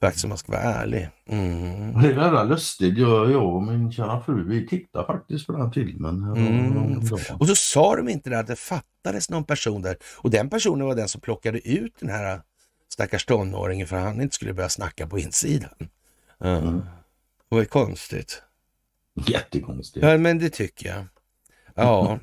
Faktiskt 0.00 0.24
om 0.24 0.28
man 0.28 0.38
ska 0.38 0.52
vara 0.52 0.62
ärlig. 0.62 1.08
Mm. 1.28 2.02
Det 2.02 2.08
är 2.08 2.22
jävla 2.22 2.44
lustigt. 2.44 2.98
Jag, 2.98 3.30
jag 3.30 3.54
och 3.54 3.62
min 3.62 3.92
kära 3.92 4.20
fru 4.22 4.48
vi 4.48 4.66
tittar 4.68 5.04
faktiskt 5.04 5.46
på 5.46 5.52
den 5.52 5.72
filmen. 5.72 6.22
Mm. 6.36 6.98
Och 7.38 7.48
så 7.48 7.54
sa 7.56 7.96
de 7.96 8.08
inte 8.08 8.30
det 8.30 8.38
att 8.38 8.46
det 8.46 8.56
fattades 8.56 9.30
någon 9.30 9.44
person 9.44 9.82
där. 9.82 9.96
Och 10.16 10.30
den 10.30 10.50
personen 10.50 10.86
var 10.86 10.94
den 10.94 11.08
som 11.08 11.20
plockade 11.20 11.68
ut 11.68 11.94
den 12.00 12.10
här 12.10 12.40
stackars 12.92 13.24
tonåringen 13.24 13.86
för 13.86 13.96
att 13.96 14.02
han 14.04 14.20
inte 14.20 14.34
skulle 14.34 14.54
börja 14.54 14.68
snacka 14.68 15.06
på 15.06 15.18
insidan. 15.18 15.70
Ja. 16.38 16.46
Mm. 16.46 16.78
Det 16.78 17.54
var 17.54 17.58
ju 17.60 17.66
konstigt. 17.66 18.42
Jättekonstigt. 19.26 20.06
Ja, 20.06 20.18
men 20.18 20.38
det 20.38 20.50
tycker 20.50 20.88
jag. 20.88 21.04
Ja, 21.74 22.18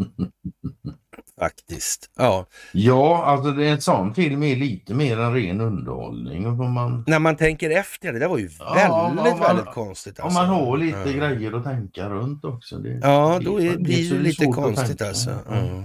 faktiskt. 1.39 2.09
Ja, 2.15 2.45
Ja, 2.73 3.23
alltså 3.25 3.51
det 3.51 3.65
är 3.67 3.71
en 3.71 3.81
sån 3.81 4.15
film 4.15 4.43
är 4.43 4.55
lite 4.55 4.93
mer 4.93 5.19
än 5.19 5.33
ren 5.33 5.61
underhållning. 5.61 6.47
Om 6.47 6.71
man, 6.73 7.03
när 7.07 7.19
man 7.19 7.35
tänker 7.35 7.69
efter, 7.69 8.13
det 8.13 8.19
där 8.19 8.27
var 8.27 8.37
ju 8.37 8.49
Ja, 8.59 8.73
väldigt, 8.73 8.91
om 8.93 9.15
man- 9.39 9.39
väldigt 9.39 9.73
konstigt. 9.73 10.19
om 10.19 10.25
alltså. 10.25 10.39
man 10.39 10.49
har 10.49 10.77
lite 10.77 10.97
Ja. 10.97 11.11
grejer 11.29 11.53
att 11.53 11.63
tänka 11.63 12.09
runt 12.09 12.45
också. 12.45 12.77
Det, 12.77 12.99
Ja, 13.01 13.39
då 13.43 13.61
är, 13.61 13.71
det- 13.71 13.77
blir 13.77 14.13
det 14.13 14.19
lite 14.19 14.45
konstigt 14.45 15.01
alltså. 15.01 15.29
Ja. 15.49 15.83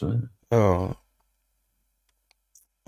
Ja. 0.00 0.14
Ja. 0.48 0.94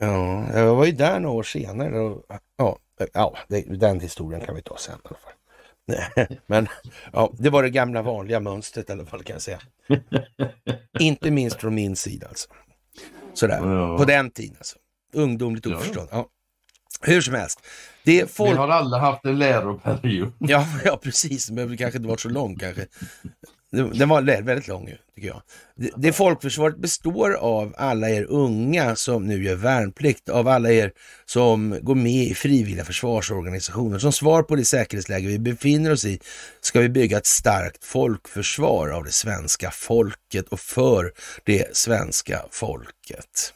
ja, 0.00 0.58
jag 0.58 0.74
var 0.74 0.84
ju 0.86 0.92
där 0.92 1.20
några 1.20 1.36
år 1.36 1.42
senare. 1.42 2.00
Och, 2.00 2.24
ja, 2.58 2.78
ja 3.14 3.36
den 3.78 4.00
historien 4.00 4.40
kan 4.46 4.54
vi 4.54 4.62
ta 4.62 4.76
sen 4.76 4.94
i 4.94 4.98
alla 5.08 5.18
fall. 5.18 5.32
Men 6.46 6.68
ja, 7.12 7.32
det 7.38 7.50
var 7.50 7.62
det 7.62 7.70
gamla 7.70 8.02
vanliga 8.02 8.40
mönstret 8.40 8.88
i 8.90 8.92
alla 8.92 9.06
fall 9.06 9.22
kan 9.22 9.34
jag 9.34 9.42
säga. 9.42 9.60
Inte 10.98 11.30
minst 11.30 11.60
från 11.60 11.74
min 11.74 11.96
sida 11.96 12.26
alltså. 12.28 12.48
Sådär, 13.34 13.60
Ja. 13.66 13.98
på 13.98 14.04
den 14.04 14.30
tiden 14.30 14.56
alltså. 14.58 14.76
Ungdomligt 15.12 15.66
oförstånd. 15.66 16.08
Ja. 16.12 16.28
Hur 17.00 17.20
som 17.20 17.34
helst. 17.34 17.60
Det 18.04 18.20
är 18.20 18.24
Vi 18.26 18.32
folk... 18.32 18.56
har 18.58 18.68
alla 18.68 18.98
haft 18.98 19.24
en 19.24 19.38
läroperiod. 19.38 20.32
Ja, 20.38 20.66
ja, 20.84 20.96
precis. 21.02 21.50
Men 21.50 21.68
det 21.70 21.76
kanske 21.76 21.96
inte 21.98 22.08
varit 22.08 22.20
så 22.20 22.28
lång 22.28 22.56
kanske. 22.56 22.86
Den 23.70 24.08
var 24.08 24.22
väldigt 24.22 24.68
lång 24.68 24.88
ju, 24.88 24.96
tycker 25.14 25.28
jag. 25.28 25.42
Det, 25.76 25.90
det 25.96 26.12
folkförsvaret 26.12 26.78
består 26.78 27.32
av 27.32 27.74
alla 27.76 28.10
er 28.10 28.24
unga 28.24 28.96
som 28.96 29.26
nu 29.26 29.44
gör 29.44 29.54
värnplikt, 29.54 30.28
av 30.28 30.48
alla 30.48 30.70
er 30.70 30.92
som 31.26 31.78
går 31.82 31.94
med 31.94 32.24
i 32.24 32.34
frivilliga 32.34 32.84
försvarsorganisationer. 32.84 33.98
Som 33.98 34.12
svar 34.12 34.42
på 34.42 34.56
det 34.56 34.64
säkerhetsläge 34.64 35.28
vi 35.28 35.38
befinner 35.38 35.92
oss 35.92 36.04
i 36.04 36.20
ska 36.60 36.80
vi 36.80 36.88
bygga 36.88 37.18
ett 37.18 37.26
starkt 37.26 37.84
folkförsvar 37.84 38.88
av 38.88 39.04
det 39.04 39.12
svenska 39.12 39.70
folket 39.70 40.48
och 40.48 40.60
för 40.60 41.12
det 41.44 41.76
svenska 41.76 42.44
folket. 42.50 43.54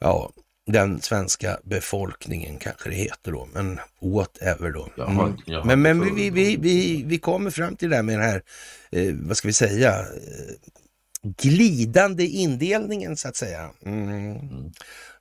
Ja, 0.00 0.30
den 0.72 1.00
svenska 1.00 1.58
befolkningen 1.64 2.58
kanske 2.58 2.88
det 2.88 2.94
heter 2.94 3.32
då, 3.32 3.48
men 3.52 3.78
whatever 4.00 4.70
då. 4.70 4.88
Jag 4.96 5.04
har- 5.06 5.26
Mm. 5.26 5.38
jag 5.46 5.58
har 5.58 5.64
Men, 5.76 5.82
men 5.82 6.14
vi, 6.14 6.30
vi, 6.30 6.56
vi, 6.56 7.02
vi 7.06 7.18
kommer 7.18 7.50
fram 7.50 7.76
till 7.76 7.90
det 7.90 7.96
där 7.96 8.02
med 8.02 8.14
den 8.18 8.24
här, 8.24 8.42
eh, 8.90 9.14
vad 9.14 9.36
ska 9.36 9.48
vi 9.48 9.52
säga, 9.52 9.98
eh, 10.00 10.54
glidande 11.22 12.26
indelningen 12.26 13.16
så 13.16 13.28
att 13.28 13.36
säga. 13.36 13.70
Mm. 13.86 14.36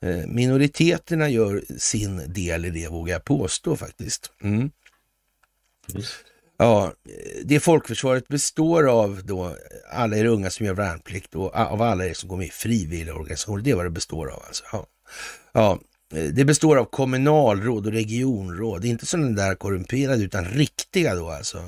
Eh, 0.02 0.28
minoriteterna 0.28 1.30
gör 1.30 1.64
sin 1.78 2.34
del 2.34 2.66
i 2.66 2.70
det 2.70 2.88
vågar 2.88 3.14
jag 3.14 3.24
påstå 3.24 3.76
faktiskt. 3.76 4.32
Mm. 4.44 4.72
Ja, 6.58 6.94
det 7.44 7.60
folkförsvaret 7.60 8.28
består 8.28 8.88
av 8.90 9.22
då 9.26 9.56
alla 9.92 10.18
er 10.18 10.26
unga 10.26 10.50
som 10.50 10.66
gör 10.66 10.74
värnplikt 10.74 11.36
och 11.36 11.56
av 11.56 11.82
alla 11.82 12.06
er 12.06 12.14
som 12.14 12.30
går 12.30 12.38
med 12.38 12.48
i 12.48 12.50
frivilliga 12.50 13.16
organisationer. 13.16 13.64
Det 13.64 13.72
är 13.72 13.76
vad 13.76 13.86
det 13.86 13.90
består 13.90 14.28
av 14.32 14.44
alltså. 14.48 14.64
Ja. 14.72 14.86
Ja, 15.52 15.80
eh, 16.16 16.24
det 16.24 16.46
består 16.46 16.78
av 16.78 16.86
kommunalråd 16.86 17.88
och 17.88 17.94
regionråd, 17.94 18.86
inte 18.86 19.06
sådana 19.06 19.30
där 19.30 19.56
korrumperade 19.56 20.24
utan 20.24 20.46
riktiga 20.46 21.16
då 21.16 21.30
alltså. 21.30 21.64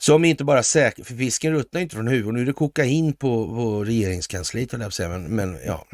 Som 0.00 0.24
inte 0.24 0.44
bara 0.44 0.62
säkert, 0.62 1.06
för 1.06 1.14
fisken 1.14 1.52
ruttnar 1.52 1.80
inte 1.80 1.96
från 1.96 2.08
huvudet. 2.08 2.34
Nu 2.34 2.42
är 2.42 2.46
det 2.46 2.52
kokain 2.52 3.12
på, 3.12 3.46
på 3.46 3.84
regeringskansliet 3.84 4.72
höll 4.72 4.80
jag 4.80 4.88
på 4.88 4.92
säga, 4.92 5.08
men, 5.08 5.22
men 5.36 5.58
ja. 5.66 5.86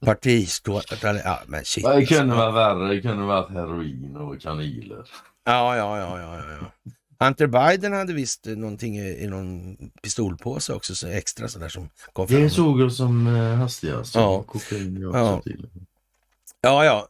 Partistå... 0.00 0.80
Ja, 1.02 1.38
men 1.46 1.64
shit. 1.64 1.84
Det 1.84 1.90
alltså. 1.90 2.14
kunde 2.14 2.34
vara 2.34 2.50
värre. 2.50 2.94
Det 2.94 3.00
kunde 3.00 3.24
varit 3.24 3.50
heroin 3.50 4.16
och 4.16 4.40
kanyler. 4.40 5.04
Ja, 5.44 5.76
ja, 5.76 5.98
ja, 5.98 6.20
ja, 6.20 6.38
ja, 6.38 6.44
ja. 6.60 6.92
Hunter 7.24 7.46
Biden 7.46 7.92
hade 7.92 8.12
visst 8.12 8.46
någonting 8.46 8.98
i, 8.98 9.24
i 9.24 9.26
någon 9.26 9.76
pistolpåse 10.02 10.72
också, 10.72 10.94
så 10.94 11.06
extra 11.08 11.48
sådär 11.48 11.68
som 11.68 11.88
kom 12.12 12.28
fram. 12.28 12.40
Det 12.42 12.50
såg 12.50 12.80
jag 12.80 12.92
som 12.92 13.26
eh, 13.26 13.54
hastigast. 13.54 14.14
Ja. 14.14 14.42
Kokain 14.42 15.00
jag 15.00 15.14
Ja. 15.16 15.34
också 15.36 15.42
till. 15.50 15.66
Ja, 16.64 16.84
ja, 16.84 17.08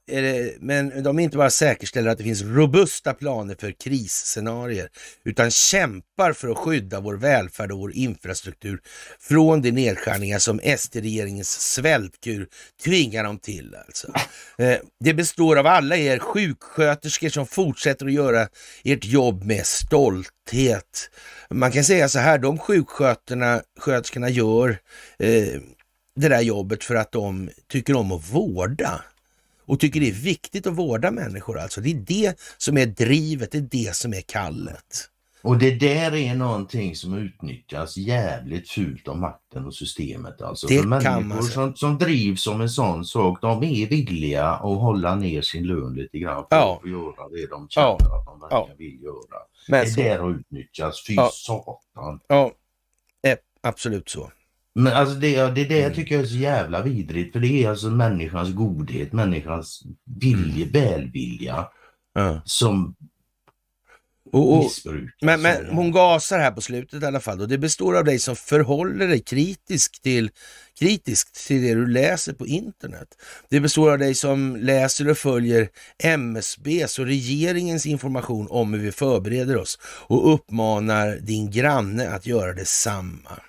men 0.61 1.03
de 1.03 1.18
inte 1.18 1.36
bara 1.36 1.50
säkerställer 1.50 2.11
att 2.11 2.18
det 2.18 2.24
finns 2.24 2.42
robusta 2.42 3.14
planer 3.14 3.55
för 3.55 3.72
krisscenarier, 3.72 4.88
utan 5.24 5.50
kämpar 5.50 6.32
för 6.32 6.48
att 6.48 6.59
skydda 6.59 7.00
vår 7.00 7.14
välfärd 7.14 7.72
och 7.72 7.78
vår 7.78 7.92
infrastruktur 7.92 8.80
från 9.20 9.62
de 9.62 9.72
nedskärningar 9.72 10.38
som 10.38 10.61
SD-regeringens 10.61 11.61
svältkur 11.61 12.46
tvingar 12.84 13.24
dem 13.24 13.38
till. 13.38 13.76
Alltså. 13.86 14.12
Eh, 14.59 14.76
det 15.05 15.14
består 15.14 15.59
av 15.59 15.66
alla 15.66 15.96
er 15.96 16.18
sjuksköterskor 16.18 17.28
som 17.28 17.46
fortsätter 17.46 18.07
att 18.07 18.12
göra 18.12 18.48
ert 18.84 19.05
jobb 19.05 19.44
med 19.44 19.66
stolthet. 19.66 21.11
Man 21.50 21.72
kan 21.72 21.84
säga 21.84 22.09
så 22.09 22.18
här, 22.18 22.38
de 22.38 22.59
sjuksköterskorna 22.59 24.28
gör 24.28 24.78
eh, 25.18 25.61
det 26.16 26.28
där 26.28 26.40
jobbet 26.40 26.84
för 26.84 26.94
att 26.94 27.12
de 27.12 27.50
tycker 27.68 27.96
om 27.96 28.12
att 28.12 28.32
vårda 28.32 29.03
och 29.72 29.80
tycker 29.80 30.00
det 30.00 30.08
är 30.08 30.12
viktigt 30.12 30.66
att 30.66 30.74
vårda 30.74 31.10
människor. 31.10 31.58
Alltså. 31.58 31.80
Det 31.80 31.90
är 31.90 31.94
det 31.94 32.40
som 32.58 32.78
är 32.78 32.86
drivet, 32.86 33.52
det 33.52 33.58
är 33.58 33.62
det 33.62 33.96
som 33.96 34.14
är 34.14 34.20
kallet. 34.20 35.08
Och 35.42 35.58
det 35.58 35.70
där 35.70 36.14
är 36.14 36.34
någonting 36.34 36.96
som 36.96 37.14
utnyttjas 37.14 37.96
jävligt 37.96 38.70
fult 38.70 39.08
av 39.08 39.18
makten 39.18 39.64
och 39.66 39.74
systemet. 39.74 40.42
Alltså 40.42 40.66
det 40.66 40.78
för 40.78 40.88
människor 40.88 41.42
som, 41.42 41.76
som 41.76 41.98
drivs 41.98 42.42
som 42.42 42.60
en 42.60 42.68
sån 42.68 43.04
sak, 43.04 43.38
de 43.40 43.62
är 43.64 43.88
villiga 43.88 44.46
att 44.46 44.60
hålla 44.60 45.14
ner 45.14 45.42
sin 45.42 45.66
lön 45.66 45.94
lite 45.94 46.18
grann 46.18 46.44
för 46.50 46.56
ja. 46.56 46.80
att 46.84 46.90
göra 46.90 47.28
det 47.28 47.46
de 47.50 47.68
känner 47.68 47.86
ja. 47.86 48.18
att 48.18 48.26
de 48.26 48.40
verkligen 48.40 48.68
ja. 48.68 48.74
vill 48.78 49.02
göra. 49.02 49.40
Men 49.68 49.84
det 49.84 49.90
så... 49.90 50.00
där 50.00 50.18
har 50.18 50.30
utnyttjats, 50.30 51.06
fy 51.06 51.14
ja. 51.14 51.30
satan. 51.32 52.20
Ja, 52.28 52.52
absolut 53.62 54.08
så. 54.08 54.30
Men 54.74 54.92
alltså 54.92 55.14
det, 55.14 55.36
det, 55.36 55.64
det 55.64 55.82
mm. 55.82 55.94
tycker 55.94 56.14
jag 56.14 56.24
är 56.24 56.28
så 56.28 56.36
jävla 56.36 56.82
vidrigt 56.82 57.32
för 57.32 57.40
det 57.40 57.64
är 57.64 57.70
alltså 57.70 57.90
människans 57.90 58.54
godhet, 58.54 59.12
människans 59.12 59.82
vilje, 60.20 60.66
mm. 60.66 60.72
välvilja 60.72 61.68
mm. 62.18 62.40
som 62.44 62.94
och, 64.32 64.58
och, 64.58 64.70
men, 65.22 65.42
men 65.42 65.66
hon 65.66 65.92
gasar 65.92 66.38
här 66.38 66.50
på 66.50 66.60
slutet 66.60 67.02
i 67.02 67.06
alla 67.06 67.20
fall 67.20 67.40
och 67.40 67.48
det 67.48 67.58
består 67.58 67.96
av 67.96 68.04
dig 68.04 68.18
som 68.18 68.36
förhåller 68.36 69.08
dig 69.08 69.22
kritisk 69.22 70.02
till, 70.02 70.30
kritiskt 70.78 71.46
till 71.46 71.62
det 71.62 71.74
du 71.74 71.86
läser 71.86 72.32
på 72.32 72.46
internet. 72.46 73.08
Det 73.48 73.60
består 73.60 73.92
av 73.92 73.98
dig 73.98 74.14
som 74.14 74.56
läser 74.56 75.10
och 75.10 75.18
följer 75.18 75.68
MSBs 76.02 76.98
och 76.98 77.06
regeringens 77.06 77.86
information 77.86 78.46
om 78.50 78.72
hur 78.72 78.80
vi 78.80 78.92
förbereder 78.92 79.56
oss 79.56 79.78
och 79.84 80.34
uppmanar 80.34 81.16
din 81.16 81.50
granne 81.50 82.08
att 82.08 82.26
göra 82.26 82.52
detsamma. 82.52 83.40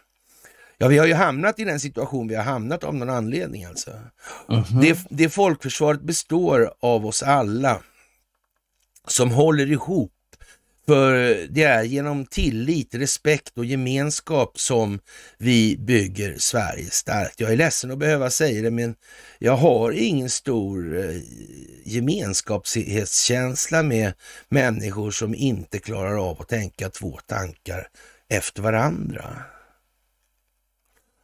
Ja, 0.84 0.90
vi 0.90 0.98
har 0.98 1.06
ju 1.06 1.14
hamnat 1.14 1.60
i 1.60 1.64
den 1.64 1.80
situation 1.80 2.28
vi 2.28 2.36
har 2.36 2.44
hamnat 2.44 2.84
av 2.84 2.96
någon 2.96 3.10
anledning 3.10 3.66
alltså. 3.66 3.92
Mm 4.50 4.64
-hmm. 4.64 4.82
det, 4.82 5.00
det 5.10 5.30
folkförsvaret 5.30 6.02
består 6.02 6.74
av 6.80 7.06
oss 7.06 7.24
alla 7.24 7.82
som 9.08 9.32
håller 9.32 9.72
ihop. 9.72 10.12
För 10.86 11.14
det 11.50 11.64
är 11.64 11.84
genom 11.84 12.26
tillit, 12.26 12.96
respekt 12.96 13.58
och 13.58 13.66
gemenskap 13.66 14.60
som 14.60 15.00
vi 15.38 15.78
bygger 15.80 16.36
Sverige 16.38 16.90
starkt. 16.90 17.40
Jag 17.40 17.52
är 17.52 17.58
ledsen 17.58 17.92
att 17.92 17.98
behöva 17.98 18.30
säga 18.30 18.62
det, 18.62 18.72
men 18.72 18.96
jag 19.40 19.58
har 19.58 19.92
ingen 19.92 20.30
stor 20.30 20.98
eh, 20.98 21.22
gemenskapskänsla 21.84 23.84
med 23.84 24.14
människor 24.50 25.12
som 25.12 25.36
inte 25.36 25.80
klarar 25.80 26.30
av 26.30 26.42
att 26.42 26.50
tänka 26.50 26.90
två 26.90 27.20
tankar 27.28 27.88
efter 28.30 28.62
varandra. 28.62 29.53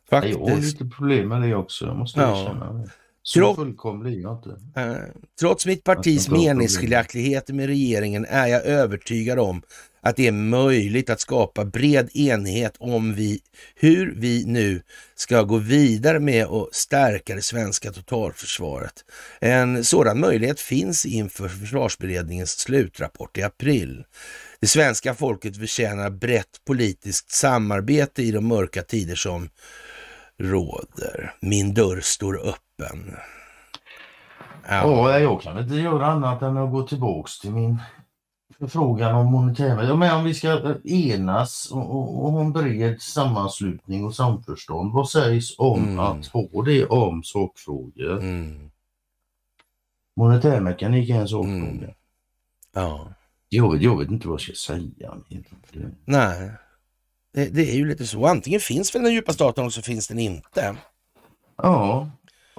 Faktiskt. 0.10 0.40
Jag 0.40 0.50
har 0.50 0.62
lite 0.62 0.86
problem 0.86 1.28
med 1.28 1.42
det 1.42 1.56
också, 1.56 1.86
jag 1.86 1.96
måste 1.96 2.20
ja. 2.20 2.42
erkänna 2.42 2.74
det. 2.74 2.90
Så 3.24 3.40
Trots, 3.40 3.56
fullkomlig 3.56 4.18
är 4.18 4.22
jag 4.22 4.38
inte. 4.38 4.82
Eh, 4.82 4.96
trots 5.40 5.66
mitt 5.66 5.84
partis 5.84 6.30
meningsskiljaktigheter 6.30 7.54
med 7.54 7.68
regeringen 7.68 8.26
är 8.30 8.48
jag 8.48 8.66
övertygad 8.66 9.40
om 9.40 9.62
att 10.02 10.16
det 10.16 10.28
är 10.28 10.32
möjligt 10.32 11.10
att 11.10 11.20
skapa 11.20 11.66
bred 11.66 12.10
enighet 12.14 12.76
om 12.80 13.14
vi, 13.14 13.40
hur 13.76 14.14
vi 14.16 14.44
nu 14.46 14.82
ska 15.16 15.44
gå 15.44 15.58
vidare 15.58 16.20
med 16.20 16.46
att 16.46 16.76
stärka 16.76 17.36
det 17.36 17.42
svenska 17.42 17.92
totalförsvaret. 17.92 18.94
En 19.42 19.84
sådan 19.84 20.20
möjlighet 20.20 20.60
finns 20.60 21.06
inför 21.06 21.48
försvarsberedningens 21.48 22.60
slutrapport 22.60 23.38
i 23.38 23.44
april. 23.44 24.04
Det 24.60 24.68
svenska 24.68 25.14
folket 25.14 25.58
förtjänar 25.58 26.10
brett 26.10 26.66
politiskt 26.68 27.32
samarbete 27.32 28.24
i 28.24 28.32
de 28.32 28.48
mörka 28.48 28.82
tider 28.82 29.16
som 29.16 29.50
råder. 30.40 31.34
Min 31.40 31.74
dörr 31.74 32.00
står 32.02 32.40
öppen. 32.48 33.16
Ja. 34.68 35.10
ja, 35.12 35.20
jag 35.20 35.42
kan 35.42 35.60
inte 35.60 35.76
göra 35.76 36.08
annat 36.08 36.42
än 36.42 36.58
att 36.58 36.72
gå 36.72 36.88
tillbaks 36.88 37.40
till 37.40 37.52
min 37.52 37.80
förfrågan 38.60 39.16
om 39.16 39.32
monetär. 39.32 39.84
Ja, 39.84 39.96
men 39.96 40.16
om 40.16 40.24
vi 40.24 40.34
ska 40.34 40.76
enas 40.84 41.72
och, 41.72 42.26
och 42.26 42.42
en 42.42 42.54
bred 42.54 43.02
sammanslutning 43.02 44.06
och 44.06 44.16
samförstånd. 44.16 44.94
Vad 44.94 45.10
sägs 45.10 45.60
om 45.60 45.84
mm. 45.84 46.00
att 46.00 46.28
få 46.28 46.62
det 46.62 46.86
om 46.86 47.24
sakfrågor? 47.24 48.20
Mm. 48.20 48.72
Monetärmekanik 50.16 51.10
är 51.10 51.16
en 51.16 51.28
sakfråga. 51.28 51.56
Mm. 51.56 51.92
Ja. 52.74 53.08
Jag, 53.50 53.84
jag 53.84 54.00
vet 54.00 54.12
inte 54.12 54.28
vad 54.28 54.34
jag 54.34 54.42
ska 54.42 54.74
säga. 54.74 55.14
Nej. 56.06 56.52
Det, 57.34 57.46
det, 57.46 57.72
är 57.72 57.76
ju 57.76 57.86
lite 57.86 58.08
så. 58.08 58.26
Antingen 58.26 58.60
finns 58.60 58.96
väl 58.96 59.04
den 59.04 59.14
djupa 59.14 59.34
staten 59.34 59.66
och 59.66 59.74
så 59.74 59.82
finns 59.82 60.08
den 60.08 60.20
inte. 60.20 60.76
Ja, 61.58 62.10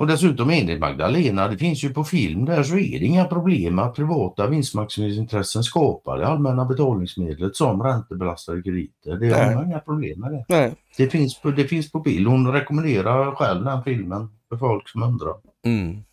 och 0.00 0.06
dessutom 0.06 0.50
enligt 0.50 0.80
Magdalena, 0.80 1.48
det 1.48 1.58
finns 1.58 1.84
ju 1.84 1.94
på 1.94 2.04
film 2.04 2.44
där 2.44 2.62
så 2.62 2.74
är 2.74 3.00
det 3.00 3.06
inga 3.06 3.24
problem 3.24 3.78
att 3.78 3.94
privata 3.94 4.46
vinstmaximeringsintressen 4.46 5.62
skapar 5.62 6.18
det 6.18 6.26
allmänna 6.26 6.64
betalningsmedlet 6.64 7.56
som 7.56 7.82
räntebelastade 7.82 8.62
krediter. 8.62 9.16
Det 9.16 9.30
har 9.30 9.64
inga 9.64 9.78
problem 9.78 10.20
med 10.20 10.32
det. 10.32 10.44
Nej. 10.48 10.74
Det, 10.96 11.08
finns 11.08 11.40
på, 11.40 11.50
det 11.50 11.64
finns 11.64 11.92
på 11.92 12.00
bild. 12.00 12.26
Hon 12.26 12.52
rekommenderar 12.52 13.34
själv 13.34 13.64
den 13.64 13.84
filmen 13.84 14.28
för 14.48 14.56
folk 14.56 14.88
som 14.88 15.02
undrar. 15.02 15.34
Mm. 15.64 16.04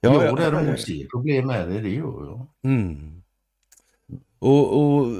Ja, 0.00 0.24
jag 0.24 0.36
däremot 0.36 0.80
ser 0.80 1.06
problem 1.06 1.46
med 1.46 1.68
det, 1.68 1.80
det 1.80 1.90
gör 1.90 2.26
jag. 2.26 2.46
Mm. 2.64 3.21
Och, 4.42 4.80
och, 4.80 5.16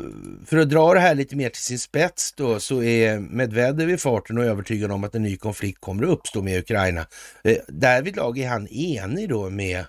för 0.47 0.57
att 0.57 0.71
dra 0.71 0.95
det 0.95 1.01
här 1.01 1.15
lite 1.15 1.37
mer 1.37 1.49
till 1.49 1.63
sin 1.63 1.79
spets 1.79 2.33
då 2.33 2.61
så 2.61 2.83
är 2.83 3.19
Medvedev 3.19 3.91
i 3.91 3.97
farten 3.97 4.39
och 4.39 4.45
övertygad 4.45 4.93
om 4.93 5.05
att 5.05 5.15
en 5.15 5.23
ny 5.23 5.37
konflikt 5.37 5.81
kommer 5.81 6.05
att 6.05 6.11
uppstå 6.11 6.43
med 6.43 6.59
Ukraina. 6.59 7.07
Eh, 7.45 7.57
därvidlag 7.69 8.39
är 8.39 8.49
han 8.49 8.69
enig 8.69 9.29
då 9.29 9.51
med 9.51 9.85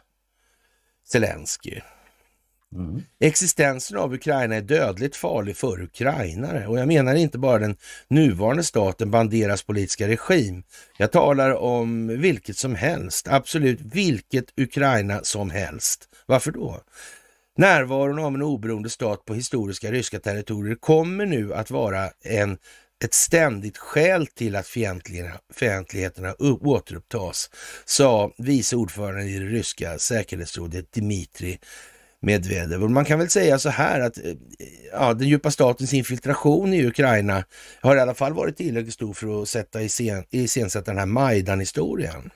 Zelensky. 1.08 1.80
Mm. 2.76 3.02
Existensen 3.20 3.98
av 3.98 4.14
Ukraina 4.14 4.56
är 4.56 4.62
dödligt 4.62 5.16
farlig 5.16 5.58
för 5.58 5.82
ukrainare 5.82 6.68
och 6.68 6.80
jag 6.80 6.88
menar 6.88 7.16
inte 7.16 7.38
bara 7.38 7.60
den 7.60 7.78
nuvarande 8.08 8.64
staten 8.64 9.12
Banderas 9.12 9.64
politiska 9.64 10.08
regim. 10.08 10.64
Jag 10.98 11.12
talar 11.12 11.52
om 11.56 12.08
vilket 12.08 12.58
som 12.58 12.76
helst, 12.76 13.28
absolut 13.28 13.80
vilket 13.82 14.46
Ukraina 14.58 15.20
som 15.24 15.50
helst. 15.50 16.10
Varför 16.26 16.52
då? 16.52 16.82
Närvaron 17.58 18.20
av 18.20 18.36
en 18.36 18.42
oberoende 18.42 18.90
stat 18.90 19.26
på 19.26 19.34
historiska 19.34 19.92
ryska 19.92 20.20
territorier 20.20 20.76
kommer 20.76 21.26
nu 21.26 21.54
att 21.54 21.72
vara 21.72 22.10
en, 22.24 22.58
ett 23.04 23.14
ständigt 23.14 23.78
skäl 23.78 24.28
till 24.28 24.56
att 24.56 24.68
fientligheterna 25.54 26.36
återupptas, 26.40 27.50
sa 27.86 28.32
vice 28.38 28.76
ordföranden 28.76 29.28
i 29.28 29.40
det 29.40 29.46
ryska 29.46 30.00
säkerhetsrådet 30.00 30.92
Dmitrij 30.92 31.60
Medvedev. 32.22 32.84
Och 32.84 32.92
man 32.92 33.06
kan 33.06 33.20
väl 33.20 33.30
säga 33.30 33.60
så 33.60 33.70
här 33.70 34.00
att 34.00 34.18
eh, 34.18 34.34
ja, 34.92 35.14
den 35.14 35.28
djupa 35.28 35.52
statens 35.52 35.94
infiltration 35.94 36.74
i 36.74 36.86
Ukraina 36.86 37.44
har 37.82 37.96
i 37.96 38.00
alla 38.00 38.14
fall 38.14 38.34
varit 38.34 38.58
tillräckligt 38.58 38.94
stor 38.94 39.14
för 39.14 39.42
att 39.42 39.50
sätta 39.50 39.82
i 39.82 39.90
scen, 39.90 40.24
iscensätta 40.30 40.92
den 40.92 41.00
här 41.00 41.06
Majdan-historien. 41.06 42.32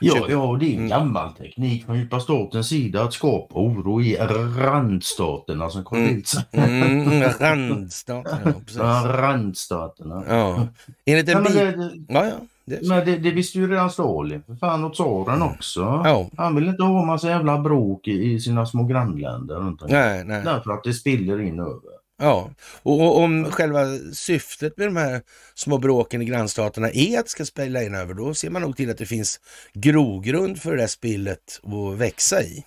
Ja, 0.00 0.26
ja, 0.28 0.56
det 0.60 0.66
är 0.66 0.70
en 0.70 0.76
mm. 0.76 0.88
gammal 0.88 1.32
teknik 1.32 1.86
från 1.86 1.98
djupa 1.98 2.20
statens 2.20 2.68
sida 2.68 3.02
att 3.02 3.12
skapa 3.12 3.54
oro 3.54 4.02
i 4.02 4.16
randstaterna 4.56 5.70
som 5.70 5.84
Carl 5.84 5.98
mm. 5.98 6.22
mm, 6.52 7.22
randstaterna, 7.40 8.54
ja, 8.76 9.04
randstaterna. 9.06 10.24
Ja. 10.28 10.66
Enligt 11.04 11.28
en 11.28 11.44
ja, 11.44 11.50
det, 11.50 11.90
ja, 12.08 12.26
ja. 12.26 12.34
Det, 12.66 12.88
men 12.88 13.04
det, 13.04 13.16
det 13.16 13.30
visste 13.30 13.58
ju 13.58 13.70
redan 13.70 13.90
Stalin, 13.90 14.42
för 14.46 14.54
fan 14.54 14.84
och 14.84 14.94
tsaren 14.94 15.42
mm. 15.42 15.48
också. 15.48 15.80
Ja. 15.80 16.28
Han 16.36 16.54
vill 16.54 16.68
inte 16.68 16.82
ha 16.82 17.04
massa 17.04 17.28
jävla 17.28 17.58
bråk 17.58 18.08
i, 18.08 18.32
i 18.32 18.40
sina 18.40 18.66
små 18.66 18.84
grannländer. 18.84 19.54
Runt 19.54 19.82
nej, 19.88 20.24
nej. 20.24 20.42
Därför 20.44 20.70
att 20.70 20.84
det 20.84 20.92
spiller 20.92 21.40
in 21.40 21.60
över. 21.60 22.03
Ja, 22.24 22.50
och, 22.82 23.00
och, 23.00 23.18
om 23.18 23.50
själva 23.50 23.86
syftet 24.12 24.76
med 24.76 24.86
de 24.86 24.96
här 24.96 25.22
små 25.54 25.78
bråken 25.78 26.22
i 26.22 26.24
grannstaterna 26.24 26.90
är 26.90 27.18
att 27.18 27.24
det 27.24 27.30
ska 27.30 27.44
spela 27.44 27.82
in 27.82 27.94
över, 27.94 28.14
då 28.14 28.34
ser 28.34 28.50
man 28.50 28.62
nog 28.62 28.76
till 28.76 28.90
att 28.90 28.98
det 28.98 29.06
finns 29.06 29.40
grogrund 29.72 30.62
för 30.62 30.70
det 30.70 30.82
där 30.82 30.86
spillet 30.86 31.60
att 31.62 31.98
växa 31.98 32.42
i. 32.42 32.64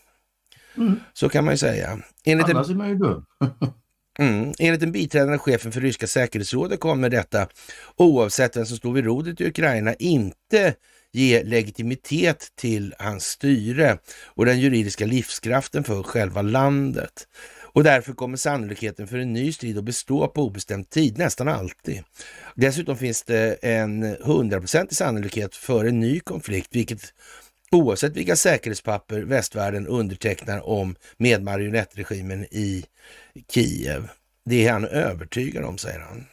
Mm. 0.78 0.99
Så 1.14 1.30
kan 1.30 1.45
man 1.45 1.53
ju 1.53 1.58
säga. 1.58 1.99
Enligt 2.26 2.49
Annars 2.49 2.68
en... 2.68 2.74
är 2.74 2.78
man 2.78 2.89
ju 2.89 2.95
dum. 2.95 3.26
Mm. 4.20 4.53
Enligt 4.60 4.80
den 4.80 4.91
biträdande 4.91 5.38
chefen 5.38 5.72
för 5.72 5.82
ryska 5.82 6.08
säkerhetsrådet 6.08 6.80
kommer 6.80 7.10
detta, 7.10 7.47
oavsett 7.95 8.58
vem 8.58 8.66
som 8.66 8.78
står 8.78 8.93
vid 8.93 9.05
rodret 9.05 9.41
i 9.41 9.47
Ukraina, 9.47 9.93
inte 9.93 10.74
ge 11.12 11.43
legitimitet 11.43 12.47
till 12.55 12.93
hans 12.99 13.26
styre 13.26 13.97
och 14.26 14.45
den 14.45 14.60
juridiska 14.60 15.05
livskraften 15.05 15.84
för 15.84 16.03
själva 16.03 16.41
landet. 16.41 17.28
Och 17.78 17.84
därför 17.84 18.13
kommer 18.13 18.38
sannolikheten 18.38 19.07
för 19.07 19.17
en 19.17 19.34
ny 19.34 19.51
strid 19.51 19.78
att 19.78 19.84
bestå 19.84 20.28
på 20.28 20.41
obestämd 20.41 20.89
tid 20.89 21.17
nästan 21.17 21.47
alltid. 21.47 22.03
Dessutom 22.55 22.97
finns 22.97 23.23
det 23.23 23.53
en 23.53 24.15
hundraprocentig 24.21 24.97
sannolikhet 24.97 25.55
för 25.55 25.86
en 25.86 25.99
ny 25.99 26.19
konflikt, 26.19 26.75
vilket 26.75 27.13
oavsett 27.71 28.15
vilka 28.15 28.36
säkerhetspapper 28.36 29.21
västvärlden 29.21 29.88
undertecknar 29.88 30.69
om 30.69 30.95
med 31.17 31.43
marionettregimen 31.43 32.43
i 32.43 32.86
Kiev. 33.51 34.09
Det 34.45 34.67
är 34.67 34.73
han 34.73 34.86
övertygad 34.86 35.63
om, 35.63 35.78
säger 35.78 35.99
han. 35.99 36.25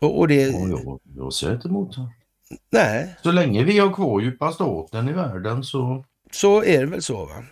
Och, 0.00 0.18
och 0.18 0.28
det... 0.28 0.48
Och 0.48 0.68
jag, 0.68 1.00
jag 1.16 1.32
säger 1.32 1.54
inte 1.54 1.68
emot 1.68 1.96
det. 1.96 2.08
Nej. 2.70 3.16
Så 3.22 3.32
länge 3.32 3.64
vi 3.64 3.78
har 3.78 3.94
kvar 3.94 4.20
djupa 4.20 4.52
staten 4.52 5.08
i 5.08 5.12
världen 5.12 5.64
så... 5.64 6.04
Så 6.32 6.64
är 6.64 6.80
det 6.80 6.86
väl 6.86 7.02
så 7.02 7.24
va? 7.24 7.44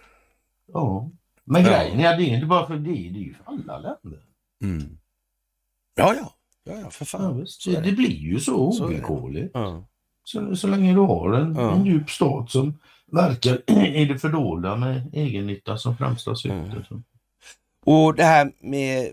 Ja. 0.73 1.11
Men 1.51 1.65
ja. 1.65 1.69
grejen 1.69 2.01
är 2.01 2.13
att 2.13 2.19
det 2.19 2.25
är 2.25 2.35
inte 2.35 2.47
bara 2.47 2.67
för 2.67 2.75
det, 2.75 2.91
det 2.91 3.19
är 3.19 3.25
ju 3.25 3.35
för 3.35 3.45
alla 3.47 3.79
länder. 3.79 4.21
Mm. 4.63 4.99
Ja, 5.95 6.15
ja. 6.15 6.35
Ja, 6.65 6.81
ja, 6.81 6.91
för 6.91 7.05
fan. 7.05 7.39
Ja, 7.39 7.47
så 7.47 7.71
det. 7.71 7.81
det. 7.81 7.93
blir 7.93 8.17
ju 8.17 8.41
så 8.41 8.57
ovillkorligt. 8.57 9.51
Ja. 9.55 9.85
Så, 10.25 10.57
så 10.57 10.67
länge 10.67 10.95
du 10.95 11.01
har 11.01 11.33
en, 11.33 11.57
en 11.57 11.87
djup 11.87 12.11
stat 12.11 12.51
som 12.51 12.79
verkar 13.13 13.71
i 13.87 14.05
det 14.05 14.19
fördolda 14.19 14.77
med 14.77 15.11
egennytta 15.13 15.79
som 15.79 15.97
främsta 15.97 16.35
syfte. 16.35 16.55
Mm. 16.91 17.05
Och 17.85 18.15
det 18.15 18.25
här 18.25 18.53
med 18.61 19.13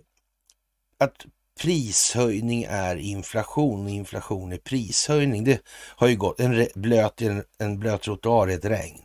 att 0.97 1.25
prishöjning 1.61 2.63
är 2.69 2.95
inflation 2.95 3.85
och 3.85 3.89
inflation 3.89 4.51
är 4.51 4.57
prishöjning. 4.57 5.43
Det 5.43 5.61
har 5.95 6.07
ju 6.07 6.15
gått. 6.15 6.39
En 6.39 6.67
blöt, 6.75 7.21
en, 7.21 7.43
en 7.57 7.79
blöt 7.79 8.01
trottoar 8.01 8.47
är 8.47 8.55
ett 8.55 8.65
regn. 8.65 9.01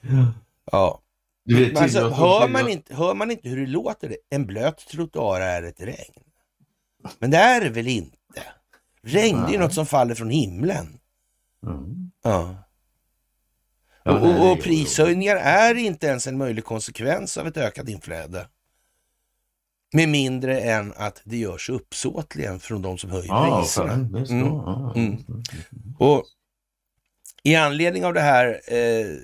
Ja. 0.00 0.32
ja. 0.72 1.00
Men 1.44 1.76
alltså, 1.76 2.08
hör, 2.08 2.48
man 2.48 2.68
inte, 2.68 2.94
hör 2.94 3.14
man 3.14 3.30
inte 3.30 3.48
hur 3.48 3.60
det 3.60 3.66
låter? 3.66 4.08
Det? 4.08 4.16
En 4.30 4.46
blöt 4.46 4.86
trottoar 4.88 5.40
är 5.40 5.62
ett 5.62 5.80
regn. 5.80 6.22
Men 7.18 7.30
det 7.30 7.36
är 7.36 7.60
det 7.60 7.70
väl 7.70 7.88
inte? 7.88 8.42
Regn 9.02 9.40
Nej. 9.40 9.54
är 9.54 9.58
något 9.58 9.74
som 9.74 9.86
faller 9.86 10.14
från 10.14 10.30
himlen. 10.30 10.98
Mm. 11.66 12.10
Ja. 12.22 12.56
ja 14.04 14.20
och, 14.20 14.52
och 14.52 14.62
prishöjningar 14.62 15.36
är 15.36 15.74
inte 15.74 16.06
ens 16.06 16.26
en 16.26 16.38
möjlig 16.38 16.64
konsekvens 16.64 17.36
av 17.38 17.46
ett 17.46 17.56
ökat 17.56 17.88
inflöde. 17.88 18.48
Med 19.92 20.08
mindre 20.08 20.60
än 20.60 20.92
att 20.96 21.22
det 21.24 21.36
görs 21.36 21.70
uppsåtligen 21.70 22.60
från 22.60 22.82
de 22.82 22.98
som 22.98 23.10
höjer 23.10 23.28
ja, 23.28 23.60
priserna. 23.60 23.92
Mm. 23.92 24.24
Mm. 24.94 25.24
Och 25.98 26.24
I 27.42 27.56
anledning 27.56 28.04
av 28.04 28.14
det 28.14 28.20
här 28.20 28.60
eh, 28.74 29.16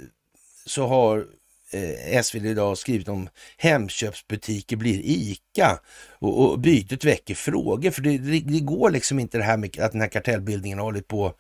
så 0.67 0.87
har 0.87 1.27
eh, 1.71 2.23
SvD 2.23 2.47
idag 2.47 2.79
skrivit 2.79 3.09
om 3.09 3.29
Hemköpsbutiker 3.57 4.77
blir 4.77 5.01
ICA 5.05 5.79
och, 6.19 6.51
och 6.51 6.59
bytet 6.59 7.05
väcker 7.05 7.35
frågor. 7.35 7.91
För 7.91 8.03
det, 8.03 8.19
det, 8.19 8.41
det, 8.41 8.61
går 8.61 8.91
liksom 8.91 9.19
inte 9.19 9.39
det 9.39 9.45
här 9.45 9.57
med 9.57 9.81
att 9.81 9.93
den 9.93 10.01
här 10.01 10.09
kartellbildningen 10.09 10.79
har 10.79 10.85
hållit 10.85 11.09
på 11.09 11.35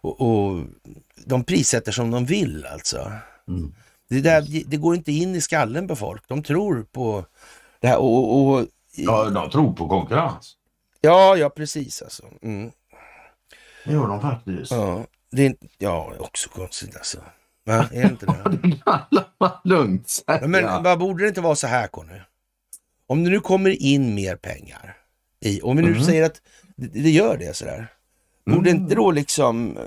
och, 0.00 0.20
och 0.20 0.64
de 1.24 1.44
prissätter 1.44 1.92
som 1.92 2.10
de 2.10 2.24
vill 2.24 2.66
alltså. 2.66 3.12
Mm. 3.48 3.74
Det, 4.08 4.20
där, 4.20 4.64
det 4.66 4.76
går 4.76 4.94
inte 4.94 5.12
in 5.12 5.34
i 5.34 5.40
skallen 5.40 5.88
på 5.88 5.96
folk. 5.96 6.28
De 6.28 6.42
tror 6.42 6.86
på 6.92 7.24
det 7.80 7.88
här 7.88 7.98
och, 7.98 8.46
och, 8.46 8.66
ja, 8.94 9.30
de 9.30 9.50
tror 9.50 9.72
på 9.72 9.88
konkurrens. 9.88 10.56
Ja, 11.00 11.36
ja 11.36 11.50
precis 11.50 12.02
alltså. 12.02 12.22
Mm. 12.42 12.70
Det 13.84 13.92
gör 13.92 14.08
de 14.08 14.20
faktiskt. 14.20 14.72
Ja, 14.72 15.04
det 15.30 15.46
är 15.46 15.54
ja, 15.78 16.12
också 16.18 16.48
konstigt 16.48 16.96
alltså. 16.96 17.18
Va? 17.64 17.88
Är 17.92 18.02
det 18.02 18.08
inte 18.08 18.26
det? 18.26 18.58
det 18.62 18.76
kan 18.84 19.00
man 19.38 19.50
lugnt 19.64 20.08
säga. 20.08 20.38
Ja, 20.40 20.46
men 20.46 20.82
vad 20.82 20.98
borde 20.98 21.24
det 21.24 21.28
inte 21.28 21.40
vara 21.40 21.54
så 21.54 21.66
här 21.66 21.86
Conny? 21.86 22.20
Om 23.06 23.24
det 23.24 23.30
nu 23.30 23.40
kommer 23.40 23.82
in 23.82 24.14
mer 24.14 24.36
pengar, 24.36 24.96
i, 25.40 25.60
om 25.60 25.76
vi 25.76 25.82
nu 25.82 25.90
mm. 25.90 26.04
säger 26.04 26.24
att 26.24 26.40
det, 26.76 27.02
det, 27.02 27.10
gör 27.10 27.36
det 27.36 27.56
sådär. 27.56 27.86
Borde 28.46 28.70
mm. 28.70 28.82
inte 28.82 28.94
då 28.94 29.10
liksom 29.10 29.78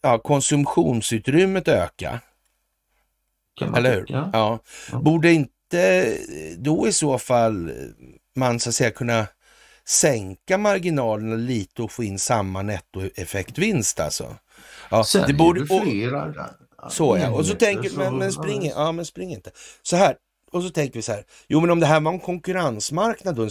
ja, 0.00 0.18
konsumtionsutrymmet 0.18 1.68
öka? 1.68 2.20
Eller 3.76 3.94
hur? 3.94 4.06
Ja. 4.08 4.30
ja. 4.32 4.60
Borde 5.00 5.32
inte 5.32 6.16
då 6.58 6.88
i 6.88 6.92
så 6.92 7.18
fall 7.18 7.72
man 8.36 8.60
så 8.60 8.68
att 8.68 8.74
säga 8.74 8.90
kunna 8.90 9.26
sänka 9.84 10.58
marginalerna 10.58 11.36
lite 11.36 11.82
och 11.82 11.92
få 11.92 12.04
in 12.04 12.18
samma 12.18 12.62
nettoeffektvinst 12.62 14.00
alltså? 14.00 14.36
Ja, 14.90 15.04
det 15.26 15.34
borde, 15.34 15.60
det 15.60 15.80
flera. 15.82 16.50
Så 16.88 17.18
ja, 17.18 17.30
och 17.30 17.46
så 17.46 17.54
tänker 17.54 17.96
men, 17.96 18.18
men 18.18 18.32
spring, 18.32 18.66
ja, 18.66 18.92
men 18.92 19.04
spring 19.04 19.32
inte. 19.32 19.50
Så 19.82 19.96
här, 19.96 20.16
och 20.52 20.62
så 20.62 20.70
tänker 20.70 20.94
vi 20.94 21.02
så 21.02 21.12
här, 21.12 21.24
jo 21.48 21.60
men 21.60 21.70
om 21.70 21.80
det 21.80 21.86
här 21.86 22.00
var 22.00 22.12
en 22.12 22.20
konkurrensmarknad, 22.20 23.36
då, 23.36 23.48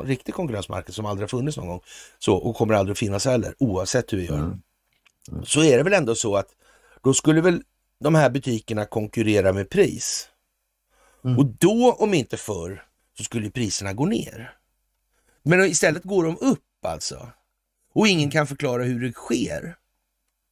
en 0.00 0.06
riktig 0.06 0.34
konkurrensmarknad 0.34 0.94
som 0.94 1.06
aldrig 1.06 1.22
har 1.22 1.38
funnits 1.38 1.56
någon 1.56 1.68
gång, 1.68 1.80
så, 2.18 2.36
och 2.36 2.56
kommer 2.56 2.74
aldrig 2.74 2.92
att 2.92 2.98
finnas 2.98 3.24
heller, 3.24 3.54
oavsett 3.58 4.12
hur 4.12 4.18
vi 4.18 4.26
gör, 4.26 4.34
mm. 4.34 4.60
Mm. 5.30 5.44
så 5.44 5.62
är 5.62 5.76
det 5.76 5.82
väl 5.82 5.92
ändå 5.92 6.14
så 6.14 6.36
att 6.36 6.48
då 7.02 7.14
skulle 7.14 7.40
väl 7.40 7.62
de 8.00 8.14
här 8.14 8.30
butikerna 8.30 8.84
konkurrera 8.84 9.52
med 9.52 9.70
pris. 9.70 10.28
Mm. 11.24 11.38
Och 11.38 11.46
då, 11.46 11.92
om 11.92 12.14
inte 12.14 12.36
förr, 12.36 12.84
så 13.18 13.24
skulle 13.24 13.50
priserna 13.50 13.92
gå 13.92 14.06
ner. 14.06 14.54
Men 15.42 15.64
istället 15.64 16.02
går 16.02 16.24
de 16.24 16.36
upp 16.40 16.84
alltså. 16.86 17.28
Och 17.94 18.08
ingen 18.08 18.30
kan 18.30 18.46
förklara 18.46 18.82
hur 18.82 19.00
det 19.00 19.12
sker. 19.12 19.76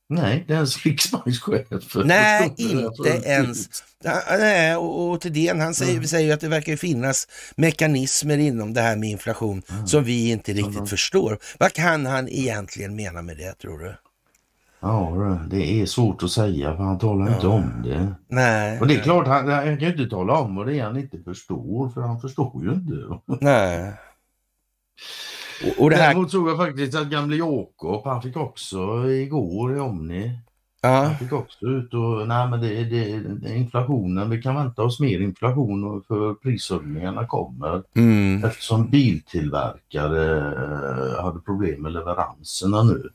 Nej, 0.09 0.45
det 0.47 0.53
är 0.53 0.57
ens 0.57 0.85
riksbankschef. 0.85 1.67
Nej, 2.05 2.55
inte 2.57 3.29
ens. 3.29 3.69
Nej, 4.29 4.77
och, 4.77 5.11
och 5.11 5.21
Thedéen 5.21 5.61
han 5.61 5.75
säger, 5.75 5.93
mm. 5.93 6.05
säger 6.05 6.35
att 6.35 6.41
det 6.41 6.49
verkar 6.49 6.77
finnas 6.77 7.29
mekanismer 7.57 8.39
inom 8.39 8.75
det 8.75 8.81
här 8.81 8.97
med 8.97 9.11
inflation 9.11 9.63
mm. 9.71 9.87
som 9.87 10.05
vi 10.05 10.31
inte 10.31 10.53
riktigt 10.53 10.75
mm. 10.75 10.87
förstår. 10.87 11.39
Vad 11.59 11.73
kan 11.73 12.07
han 12.07 12.29
egentligen 12.29 12.97
mena 12.97 13.23
med 13.23 13.37
det 13.37 13.53
tror 13.53 13.79
du? 13.79 13.95
Ja, 14.81 15.41
det 15.51 15.81
är 15.81 15.87
svårt 15.87 16.23
att 16.23 16.31
säga 16.31 16.77
för 16.77 16.83
han 16.85 16.99
talar 16.99 17.29
ja. 17.29 17.35
inte 17.35 17.47
om 17.47 17.83
det. 17.85 18.15
Nej. 18.29 18.81
Och 18.81 18.87
det 18.87 18.95
är 18.95 19.03
klart, 19.03 19.27
han, 19.27 19.49
han 19.49 19.79
kan 19.79 19.89
ju 19.89 19.93
inte 19.93 20.11
tala 20.17 20.39
om 20.39 20.55
vad 20.55 20.67
det 20.67 20.79
är 20.79 20.85
han 20.85 20.97
inte 20.97 21.19
förstår 21.19 21.89
för 21.89 22.01
han 22.01 22.21
förstår 22.21 22.65
ju 22.65 22.73
inte. 22.73 22.95
Nej. 23.41 23.93
Och, 25.65 25.83
och 25.83 25.91
det 25.91 25.97
här... 25.97 26.09
Däremot 26.09 26.31
tror 26.31 26.49
jag 26.49 26.59
faktiskt 26.59 26.95
att 26.95 27.07
gamle 27.07 27.37
Jakob, 27.37 28.05
han 28.05 28.23
fick 28.23 28.37
också 28.37 29.11
igår 29.11 29.77
i 29.77 29.81
Omni. 29.81 30.39
Ja. 30.81 30.89
Han 30.89 31.17
fick 31.17 31.33
också 31.33 31.67
ut 31.67 31.95
och, 31.95 32.29
nej 32.29 32.49
men 32.49 32.61
det, 32.61 32.85
det, 32.85 33.19
det 33.19 33.57
inflationen, 33.57 34.31
vi 34.31 34.43
kan 34.43 34.55
vänta 34.55 34.83
oss 34.83 35.01
mer 35.01 35.21
inflation 35.21 36.03
för 36.09 36.35
prishöjningarna 36.35 37.27
kommer. 37.27 37.83
Mm. 37.97 38.45
Eftersom 38.45 38.91
biltillverkare 38.91 40.37
eh, 40.39 41.25
hade 41.25 41.41
problem 41.41 41.83
med 41.83 41.93
leveranserna 41.93 42.83
nu. 42.83 43.09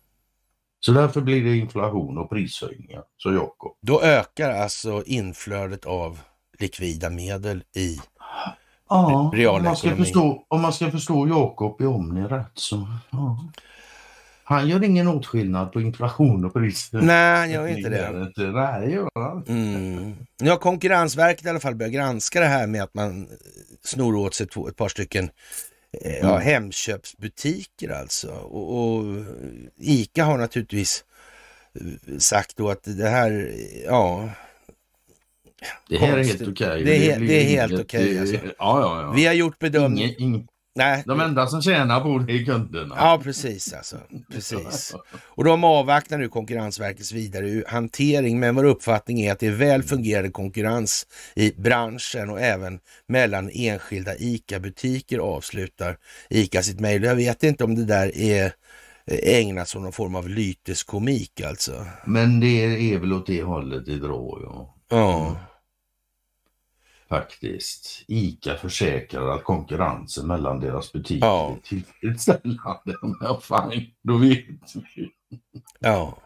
Så 0.80 0.91
därför 0.91 1.22
blir 1.22 1.44
det 1.44 1.58
inflation 1.58 2.18
och 2.18 2.30
prishöjningar, 2.30 3.04
så 3.18 3.34
Jakob. 3.34 3.78
Då 3.82 4.02
ökar 4.02 4.50
alltså 4.50 5.04
inflödet 5.06 5.86
av 5.86 6.20
likvida 6.60 7.10
medel 7.10 7.64
i 7.76 8.00
Ja, 9.34 9.58
om 9.58 9.64
man, 9.64 9.76
ska 9.76 9.96
förstå, 9.96 10.46
om 10.48 10.62
man 10.62 10.74
ska 10.74 10.91
förstå 10.91 11.28
Jakob 11.28 11.82
i 11.82 11.86
Omni 11.86 12.22
rätt 12.22 12.52
så... 12.54 12.88
Ja. 13.12 13.38
Han 14.46 14.68
gör 14.68 14.84
ingen 14.84 15.08
åtskillnad 15.08 15.72
på 15.72 15.82
inflation 15.82 16.46
och 16.46 16.54
priser. 16.54 17.02
Nej, 17.02 17.38
han 17.38 17.52
gör 17.52 17.68
inte 17.68 17.89
det. 17.89 18.32
Nej, 18.52 18.91
gör 18.91 19.10
han 19.16 19.44
mm. 19.48 20.16
Nu 20.39 20.50
har 20.50 20.58
Konkurrensverket 20.58 21.46
i 21.46 21.50
alla 21.50 21.60
fall 21.60 21.76
börjat 21.76 21.94
granska 21.94 22.39
det 22.39 22.46
här 22.46 22.68
med 22.68 22.84
att 22.84 22.94
man 22.94 23.28
snor 23.84 24.16
åt 24.16 24.34
sig 24.34 24.48
två, 24.48 24.68
ett 24.68 24.78
par 24.78 24.89
stycken 24.89 25.30
eh, 26.02 26.18
ja, 26.18 26.30
mm. 26.30 26.41
Hemköpsbutiker 26.41 27.89
alltså. 27.89 28.32
Och, 28.32 28.98
och, 28.98 29.04
ICA 29.78 30.24
har 30.24 30.38
naturligtvis 30.38 31.04
eh, 31.80 32.18
sagt 32.18 32.58
då 32.58 32.70
att 32.70 32.84
det 32.84 33.10
här, 33.10 33.54
ja, 33.86 34.30
det 35.89 35.97
här 35.97 36.18
är 36.18 36.24
helt 36.24 36.41
okej. 36.41 36.51
Okay. 36.51 36.84
Det, 36.84 37.11
är, 37.11 37.20
det 37.20 37.34
är 37.34 37.43
helt 37.43 37.74
okej. 37.80 38.03
Okay, 38.03 38.20
alltså. 38.20 38.36
ja, 38.36 38.51
ja, 38.57 39.01
ja. 39.01 39.11
Vi 39.16 39.26
har 39.26 39.34
gjort 39.34 39.59
bedömning. 39.59 40.16
Ingen, 40.18 40.47
Nej. 40.76 41.03
De 41.05 41.20
enda 41.20 41.47
som 41.47 41.61
tjänar 41.61 42.01
på 42.01 42.18
det 42.18 42.34
är 42.34 42.45
kunderna. 42.45 42.95
Ja, 42.97 43.22
precis. 43.24 43.74
Alltså. 43.74 43.97
precis. 44.32 44.95
Och 45.28 45.43
de 45.43 45.64
avvaktar 45.64 46.18
nu 46.18 46.30
Konkurrensverkets 46.30 47.11
vidare 47.11 47.64
hantering, 47.68 48.39
men 48.39 48.55
vår 48.55 48.64
uppfattning 48.64 49.22
är 49.22 49.32
att 49.32 49.39
det 49.39 49.47
är 49.47 49.51
väl 49.51 49.84
fungerande 49.84 50.30
konkurrens 50.30 51.07
i 51.36 51.53
branschen 51.57 52.30
och 52.30 52.41
även 52.41 52.80
mellan 53.07 53.49
enskilda 53.53 54.16
ICA-butiker 54.16 55.20
avslutar 55.20 55.97
ICA 56.30 56.64
sitt 56.64 56.80
mejl. 56.80 57.03
Jag 57.03 57.16
vet 57.16 57.43
inte 57.43 57.64
om 57.64 57.76
det 57.76 57.86
där 57.86 58.18
är 58.18 58.51
ägnat 59.07 59.68
som 59.68 59.84
någon 59.84 59.91
form 59.91 60.16
av 60.16 60.30
lyteskomik 60.30 61.41
alltså. 61.41 61.86
Men 62.05 62.39
det 62.39 62.64
är 62.93 62.99
väl 62.99 63.14
åt 63.14 63.28
det 63.28 63.43
hållet 63.43 63.86
det 63.86 63.97
drar, 63.97 64.39
ja. 64.43 64.76
Ja. 64.89 65.38
Faktiskt. 67.14 68.03
ICA 68.07 68.57
försäkrar 68.57 69.28
att 69.28 69.43
konkurrensen 69.43 70.28
mellan 70.28 70.59
deras 70.59 70.93
butiker 70.93 71.26
ja. 71.26 71.51
är 71.51 71.68
tillfredsställande. 71.68 72.95
Ja, 73.22 73.41
fine, 73.41 73.91
då 74.01 74.18
vet 74.18 74.76
vi. 74.95 75.11
Ja. 75.80 76.18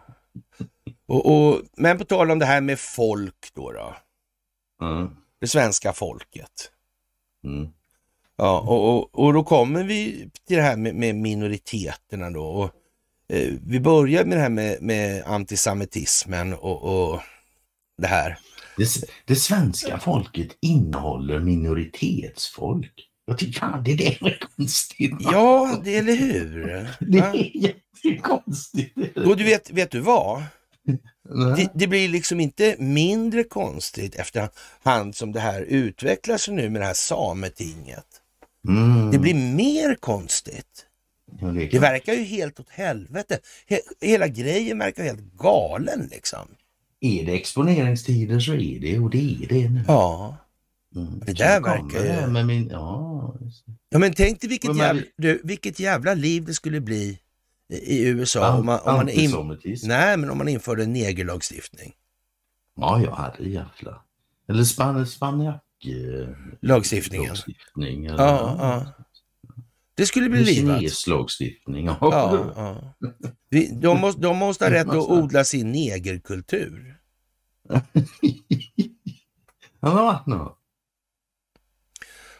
Och, 1.05 1.25
och, 1.25 1.61
men 1.77 1.97
på 1.97 2.05
tal 2.05 2.31
om 2.31 2.39
det 2.39 2.45
här 2.45 2.61
med 2.61 2.79
folk 2.79 3.53
då. 3.53 3.71
då 3.71 3.95
Mm. 4.81 5.09
det 5.39 5.47
svenska 5.47 5.93
folket. 5.93 6.71
Mm. 7.43 7.67
Ja, 8.35 8.59
och, 8.59 8.95
och, 8.95 9.19
och 9.25 9.33
då 9.33 9.43
kommer 9.43 9.83
vi 9.83 10.29
till 10.47 10.57
det 10.57 10.63
här 10.63 10.77
med, 10.77 10.95
med 10.95 11.15
minoriteterna 11.15 12.29
då. 12.29 12.45
Och, 12.45 12.71
eh, 13.35 13.53
vi 13.67 13.79
börjar 13.79 14.25
med 14.25 14.37
det 14.37 14.41
här 14.41 14.49
med, 14.49 14.81
med 14.81 15.23
antisemitismen 15.25 16.53
och, 16.53 17.11
och 17.11 17.21
det 17.97 18.07
här. 18.07 18.37
Det, 18.77 19.03
det 19.25 19.35
svenska 19.35 19.99
folket 19.99 20.57
innehåller 20.61 21.39
minoritetsfolk. 21.39 23.07
Jag 23.25 23.37
tycker 23.37 23.59
fan 23.59 23.83
det 23.83 23.91
är 23.91 23.97
det 23.97 24.17
som 24.17 24.27
är 24.27 24.39
konstigt. 24.57 25.15
Ja, 25.19 25.81
det 25.83 25.97
eller 25.97 26.15
hur? 26.15 26.87
Det 27.11 27.17
är 27.17 27.57
jättekonstigt. 27.57 28.97
Och 29.17 29.37
du 29.37 29.43
vet, 29.43 29.71
vet 29.71 29.91
du 29.91 29.99
vad? 29.99 30.43
Det, 31.57 31.69
det 31.73 31.87
blir 31.87 32.09
liksom 32.09 32.39
inte 32.39 32.75
mindre 32.79 33.43
konstigt 33.43 34.15
efterhand 34.15 35.15
som 35.15 35.31
det 35.31 35.39
här 35.39 35.61
utvecklar 35.61 36.37
sig 36.37 36.53
nu 36.53 36.69
med 36.69 36.81
det 36.81 36.85
här 36.85 36.93
sametinget. 36.93 38.05
Mm. 38.67 39.11
Det 39.11 39.19
blir 39.19 39.33
mer 39.33 39.95
konstigt. 39.95 40.85
Ja, 41.41 41.47
det 41.47 41.65
Det 41.65 41.79
verkar 41.79 42.13
ju 42.13 42.23
helt 42.23 42.59
åt 42.59 42.69
helvete. 42.69 43.39
He 43.67 43.79
hela 44.01 44.27
grejen 44.27 44.79
verkar 44.79 45.03
helt 45.03 45.33
galen 45.37 46.07
liksom. 46.11 46.47
Är 46.99 47.25
det 47.25 47.31
exponeringstider 47.35 48.39
så 48.39 48.53
är 48.53 48.79
det 48.79 48.99
och 48.99 49.09
det 49.09 49.37
är 49.43 49.47
det 49.49 49.69
nu. 49.69 49.83
Ja, 49.87 50.37
Mm. 50.95 51.19
det 51.25 51.33
där 51.33 51.61
verkar 51.61 52.21
ju- 52.23 52.27
Med 52.27 52.45
min, 52.45 52.69
ja, 52.69 53.35
ja 53.89 53.99
men 53.99 54.13
tänk 54.13 54.41
dig 54.41 54.49
vilket, 54.49 54.67
Men- 54.67 54.77
jävla, 54.77 55.01
du, 55.17 55.41
vilket 55.43 55.79
jävla 55.79 56.13
liv 56.13 56.45
det 56.45 56.53
skulle 56.53 56.81
bli 56.81 57.19
i, 57.69 58.03
USA 58.07 58.57
om 58.57 58.65
man, 58.65 58.79
om 58.79 58.93
man, 58.95 59.09
in, 59.09 59.31
nej, 59.83 60.17
men 60.17 60.29
om 60.29 60.37
man 60.37 60.47
införde 60.47 60.83
en 60.83 60.93
negerlagstiftning. 60.93 61.93
Ja, 62.75 63.01
jag 63.01 63.11
hade 63.11 63.43
jävla. 63.49 64.01
Eller 64.49 64.63
span, 64.63 65.07
spanjack... 65.07 65.63
eh, 65.85 66.27
Lagstiftningen. 66.61 67.27
Lagstiftning. 67.29 68.05
Eller, 68.05 68.23
Ja, 68.23 68.55
ja. 68.59 69.05
Det 69.97 70.05
skulle 70.05 70.29
bli 70.29 70.43
livat. 70.43 70.77
Kineslagstiftning. 70.79 71.85
Ja. 71.85 71.97
Ja, 72.01 72.53
ja. 72.55 72.93
Vi, 73.49 73.67
de, 73.81 73.99
måste, 73.99 74.21
de 74.21 74.37
måste 74.37 74.65
ha 74.65 74.71
rätt 74.71 74.87
att 74.87 74.95
odla 74.95 75.43
sin 75.43 75.71
negerkultur. 75.71 76.95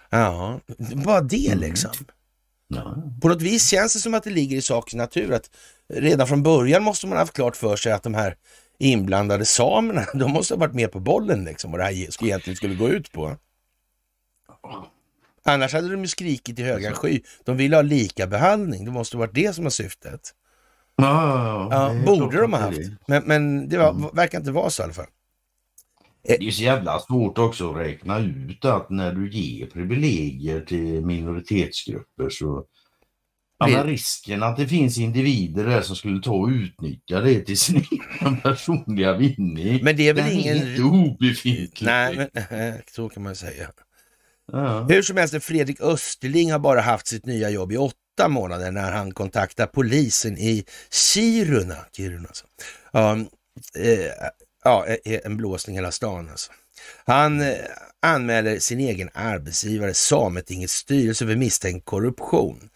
Ja, 0.09 0.59
bara 1.05 1.21
det 1.21 1.47
Mm. 1.47 1.59
liksom. 1.59 1.91
Ja. 2.67 2.95
På 3.21 3.27
något 3.27 3.41
vis 3.41 3.67
känns 3.69 3.93
det 3.93 3.99
som 3.99 4.13
att 4.13 4.23
det 4.23 4.29
ligger 4.29 4.57
i 4.57 4.61
sakens 4.61 4.93
natur 4.97 5.33
att 5.33 5.49
redan 5.93 6.27
från 6.27 6.43
början 6.43 6.83
måste 6.83 7.07
man 7.07 7.17
ha 7.17 7.21
haft 7.21 7.33
klart 7.33 7.55
för 7.55 7.75
sig 7.75 7.91
att 7.91 8.03
de 8.03 8.13
här 8.13 8.35
inblandade 8.79 9.45
samerna, 9.45 10.05
de 10.13 10.31
måste 10.31 10.53
ha 10.53 10.59
varit 10.59 10.73
med 10.73 10.91
på 10.91 10.99
bollen 10.99 11.43
liksom 11.43 11.71
vad 11.71 11.79
det 11.79 11.83
här 11.83 11.91
ge- 11.91 12.09
egentligen 12.21 12.57
skulle 12.57 12.75
gå 12.75 12.89
ut 12.89 13.11
på. 13.11 13.35
Annars 15.47 15.73
hade 15.73 15.89
de 15.91 16.01
ju 16.01 16.07
skrikit 16.07 16.59
i 16.59 16.63
högan 16.63 16.93
sky. 16.93 17.21
De 17.45 17.57
vill 17.57 17.73
ha 17.73 17.81
lika 17.81 18.27
behandling. 18.27 18.85
Det 18.85 18.91
måste 18.91 19.17
varit 19.17 19.33
det 19.35 19.55
som 19.55 19.63
var 19.63 19.71
syftet. 19.71 20.33
Ja, 20.95 21.67
ja, 21.71 22.05
borde 22.05 22.41
de 22.41 22.53
ha 22.53 22.59
haft. 22.59 22.79
Men, 23.07 23.23
men 23.23 23.69
det 23.69 23.77
var, 23.77 23.89
Mm. 23.91 24.09
verkar 24.13 24.37
inte 24.39 24.51
vara 24.51 24.69
så 24.69 24.81
i 24.81 24.83
alla 24.83 24.93
fall. 24.93 25.05
Det 26.23 26.33
är 26.35 26.41
ju 26.41 26.51
så 26.51 26.63
jävla 26.63 26.99
svårt 26.99 27.37
också 27.37 27.71
att 27.71 27.77
räkna 27.77 28.19
ut 28.19 28.65
att 28.65 28.89
när 28.89 29.13
du 29.13 29.31
ger 29.31 29.65
privilegier 29.65 30.61
till 30.61 31.05
minoritetsgrupper 31.05 32.29
så 32.29 32.65
Ja, 33.59 33.67
men 33.67 33.83
risken 33.83 34.43
att 34.43 34.57
det 34.57 34.67
finns 34.67 34.97
individer 34.97 35.65
där 35.65 35.81
som 35.81 35.95
skulle 35.95 36.21
ta 36.21 36.31
och 36.31 36.47
utnyttja 36.47 37.21
det 37.21 37.41
till 37.41 37.57
sin 37.59 37.75
egen 38.21 38.37
personliga 38.41 39.17
vinning. 39.17 39.79
Men 39.83 39.95
det 39.97 40.09
är 40.09 40.13
väl 40.13 40.23
den 40.23 40.33
ingen... 40.33 40.57
är 40.57 40.69
inte 40.71 40.83
obefintlig. 40.83 41.85
Nej, 41.87 42.29
men 42.33 42.73
så 42.95 43.09
kan 43.09 43.23
man 43.23 43.35
säga. 43.35 43.71
Ja. 44.51 44.85
Hur 44.89 45.01
som 45.01 45.17
helst, 45.17 45.43
Fredrik 45.43 45.81
Österling 45.81 46.51
har 46.51 46.59
bara 46.59 46.81
haft 46.81 47.07
sitt 47.07 47.25
nya 47.25 47.49
jobb 47.49 47.71
i 47.71 47.77
åtta 47.77 48.27
månader 48.27 48.71
när 48.71 48.91
han 48.91 49.11
kontaktar 49.11 49.67
polisen 49.67 50.37
i 50.37 50.65
Kiruna. 50.89 51.75
Kiruna 51.91 52.27
alltså. 52.27 52.45
Ja, 52.91 53.17
eh, 53.75 54.11
ja, 54.63 54.85
eh, 54.87 55.13
eh, 55.13 55.19
en 55.23 55.37
blåsning 55.37 55.75
hela 55.75 55.91
stan 55.91 56.29
alltså. 56.29 56.51
Han 57.05 57.41
eh, 57.41 57.55
anmäler 58.01 58.59
sin 58.59 58.79
egen 58.79 59.09
arbetsgivare, 59.13 59.93
Sametingets 59.93 60.73
styrelse, 60.73 61.25
för 61.25 61.35
misstänkt 61.35 61.85
korruption. 61.85 62.69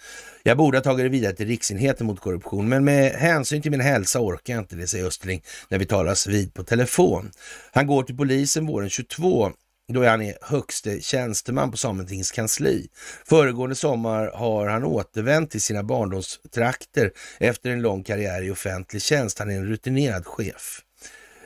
Jag 0.43 0.57
borde 0.57 0.77
ha 0.77 0.83
tagit 0.83 1.05
det 1.05 1.09
vidare 1.09 1.33
till 1.33 1.47
Riksenheten 1.47 2.07
mot 2.07 2.19
korruption, 2.19 2.69
men 2.69 2.83
med 2.83 3.11
hänsyn 3.11 3.61
till 3.61 3.71
min 3.71 3.81
hälsa 3.81 4.19
orkar 4.19 4.53
jag 4.53 4.61
inte 4.61 4.75
det, 4.75 4.87
säger 4.87 5.05
Österling 5.05 5.43
när 5.69 5.79
vi 5.79 5.85
talas 5.85 6.27
vid 6.27 6.53
på 6.53 6.63
telefon. 6.63 7.31
Han 7.71 7.87
går 7.87 8.03
till 8.03 8.17
polisen 8.17 8.65
våren 8.65 8.89
22 8.89 9.51
då 9.93 10.01
är 10.01 10.09
han 10.09 10.21
är 10.21 10.37
högste 10.41 11.01
tjänsteman 11.01 11.71
på 11.71 11.77
Sametingets 11.77 12.31
kansli. 12.31 12.87
Föregående 13.25 13.75
sommar 13.75 14.31
har 14.33 14.67
han 14.67 14.83
återvänt 14.83 15.51
till 15.51 15.61
sina 15.61 15.83
barndomstrakter 15.83 17.11
efter 17.39 17.69
en 17.69 17.81
lång 17.81 18.03
karriär 18.03 18.41
i 18.41 18.51
offentlig 18.51 19.01
tjänst. 19.01 19.39
Han 19.39 19.51
är 19.51 19.55
en 19.55 19.67
rutinerad 19.67 20.25
chef. 20.25 20.81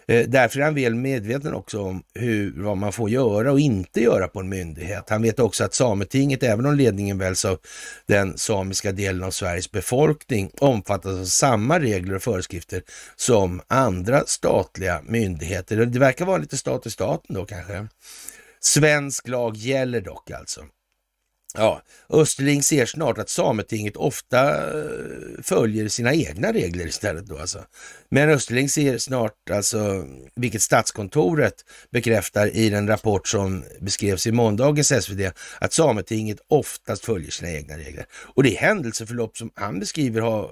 Eh, 0.08 0.28
därför 0.28 0.60
är 0.60 0.64
han 0.64 0.76
väl 0.76 0.96
medveten 0.96 1.54
också 1.54 1.82
om 1.82 2.04
hur, 2.14 2.64
vad 2.64 2.78
man 2.78 2.94
får 2.94 3.10
göra 3.10 3.52
och 3.52 3.60
inte 3.60 4.02
göra 4.02 4.28
på 4.28 4.40
en 4.40 4.50
myndighet. 4.50 5.10
Han 5.10 5.22
vet 5.22 5.40
också 5.40 5.64
att 5.64 5.74
Sametinget, 5.74 6.44
även 6.44 6.66
om 6.66 6.76
ledningen 6.76 7.18
väljs 7.18 7.46
av 7.46 7.60
den 8.06 8.38
samiska 8.38 8.92
delen 8.92 9.24
av 9.24 9.32
Sveriges 9.32 9.72
befolkning, 9.72 10.52
omfattas 10.60 11.20
av 11.20 11.26
samma 11.26 11.80
regler 11.80 12.16
och 12.16 12.24
föreskrifter 12.24 12.82
som 13.16 13.62
andra 13.68 14.24
statliga 14.26 15.02
myndigheter. 15.06 15.86
Det 15.86 16.00
verkar 16.00 16.26
vara 16.26 16.38
lite 16.38 16.58
stat 16.58 16.86
i 16.86 16.92
staten 16.92 17.36
då 17.36 17.46
kanske. 17.46 17.88
Svensk 18.66 19.28
lag 19.28 19.56
gäller 19.56 20.02
dock 20.02 20.32
alltså. 20.32 20.66
Ja, 21.58 21.82
Österling 22.10 22.64
ser 22.64 22.86
snart 22.86 23.18
att 23.18 23.30
Sametinget 23.30 23.96
ofta 23.96 24.72
eh, 24.80 25.44
följer 25.44 25.88
sina 25.88 26.14
egna 26.14 26.54
regler 26.54 26.88
istället 26.88 27.26
då 27.26 27.38
alltså. 27.38 27.64
Men 28.10 28.30
Österling 28.30 28.70
ser 28.70 28.98
snart 28.98 29.50
alltså, 29.52 30.06
vilket 30.36 30.62
Statskontoret 30.62 31.66
bekräftar 31.92 32.56
i 32.56 32.70
den 32.70 32.88
rapport 32.88 33.28
som 33.28 33.64
beskrevs 33.82 34.28
i 34.28 34.32
måndagens 34.32 35.06
SvD, 35.06 35.32
att 35.60 35.74
Sametinget 35.74 36.38
oftast 36.48 37.06
följer 37.06 37.32
sina 37.32 37.52
egna 37.52 37.78
regler. 37.78 38.06
Och 38.14 38.44
det 38.44 38.58
händelseförlopp 38.58 39.38
som 39.38 39.52
han 39.56 39.80
beskriver 39.80 40.22
har 40.22 40.50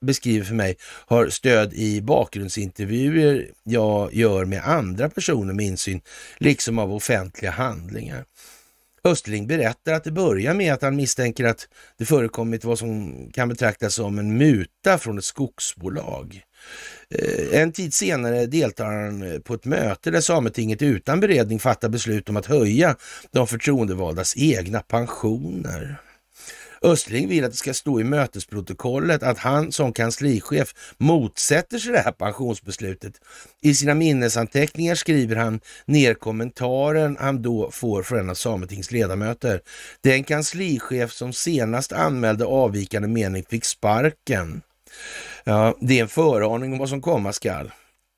beskriver 0.00 0.44
för 0.44 0.54
mig 0.54 0.76
har 1.06 1.28
stöd 1.28 1.74
i 1.74 2.02
bakgrundsintervjuer 2.02 3.50
jag 3.62 4.14
gör 4.14 4.44
med 4.44 4.68
andra 4.68 5.08
personer 5.08 5.54
med 5.54 5.66
insyn, 5.66 6.00
liksom 6.38 6.78
av 6.78 6.92
offentliga 6.94 7.50
handlingar. 7.50 8.24
Östling 9.04 9.46
berättar 9.46 9.92
att 9.92 10.04
det 10.04 10.10
börjar 10.10 10.54
med 10.54 10.74
att 10.74 10.82
han 10.82 10.96
misstänker 10.96 11.44
att 11.44 11.68
det 11.98 12.04
förekommit 12.04 12.64
vad 12.64 12.78
som 12.78 13.14
kan 13.32 13.48
betraktas 13.48 13.94
som 13.94 14.18
en 14.18 14.38
muta 14.38 14.98
från 14.98 15.18
ett 15.18 15.24
skogsbolag. 15.24 16.42
Eh, 17.10 17.60
en 17.60 17.72
tid 17.72 17.94
senare 17.94 18.46
deltar 18.46 18.84
han 18.84 19.22
eh, 19.32 19.38
på 19.38 19.54
ett 19.54 19.64
möte 19.64 20.10
där 20.10 20.20
Sametinget 20.20 20.82
utan 20.82 21.20
beredning 21.20 21.58
fattar 21.58 21.88
beslut 21.88 22.28
om 22.28 22.36
att 22.36 22.46
höja 22.46 22.96
de 23.30 23.46
förtroendevaldas 23.46 24.34
egna 24.36 24.80
pensioner. 24.80 25.96
Östling 26.82 27.28
vill 27.28 27.44
att 27.44 27.50
det 27.50 27.56
ska 27.56 27.74
stå 27.74 28.00
i 28.00 28.04
mötesprotokollet 28.04 29.22
att 29.22 29.38
han 29.38 29.72
som 29.72 29.92
kanslichef 29.92 30.74
motsätter 30.98 31.78
sig 31.78 31.92
det 31.92 31.98
här 31.98 32.12
pensionsbeslutet. 32.12 33.12
I 33.60 33.74
sina 33.74 33.94
minnesanteckningar 33.94 34.94
skriver 34.94 35.36
han 35.36 35.60
ner 35.84 36.14
kommentaren 36.14 37.16
han 37.20 37.42
då 37.42 37.70
får 37.70 38.02
från 38.02 38.18
en 38.18 38.30
av 38.30 38.34
Sametings 38.34 38.90
ledamöter. 38.90 39.60
Den 40.00 40.24
kanslichef 40.24 41.12
som 41.12 41.32
senast 41.32 41.92
anmälde 41.92 42.44
avvikande 42.44 43.08
mening 43.08 43.44
fick 43.50 43.64
sparken. 43.64 44.62
Ja, 45.44 45.76
det 45.80 45.98
är 45.98 46.02
en 46.02 46.08
föraning 46.08 46.72
om 46.72 46.78
vad 46.78 46.88
som 46.88 47.02
komma 47.02 47.32
skall. 47.32 47.70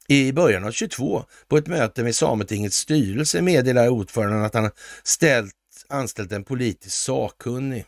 I 0.08 0.32
början 0.32 0.64
av 0.64 0.72
22, 0.72 1.24
på 1.48 1.56
ett 1.56 1.66
möte 1.66 2.02
med 2.02 2.14
Sametingets 2.14 2.76
styrelse, 2.76 3.42
meddelar 3.42 3.88
ordföranden 3.88 4.44
att 4.44 4.54
han 4.54 4.70
ställt, 5.02 5.54
anställt 5.88 6.32
en 6.32 6.44
politisk 6.44 6.96
sakkunnig. 6.96 7.84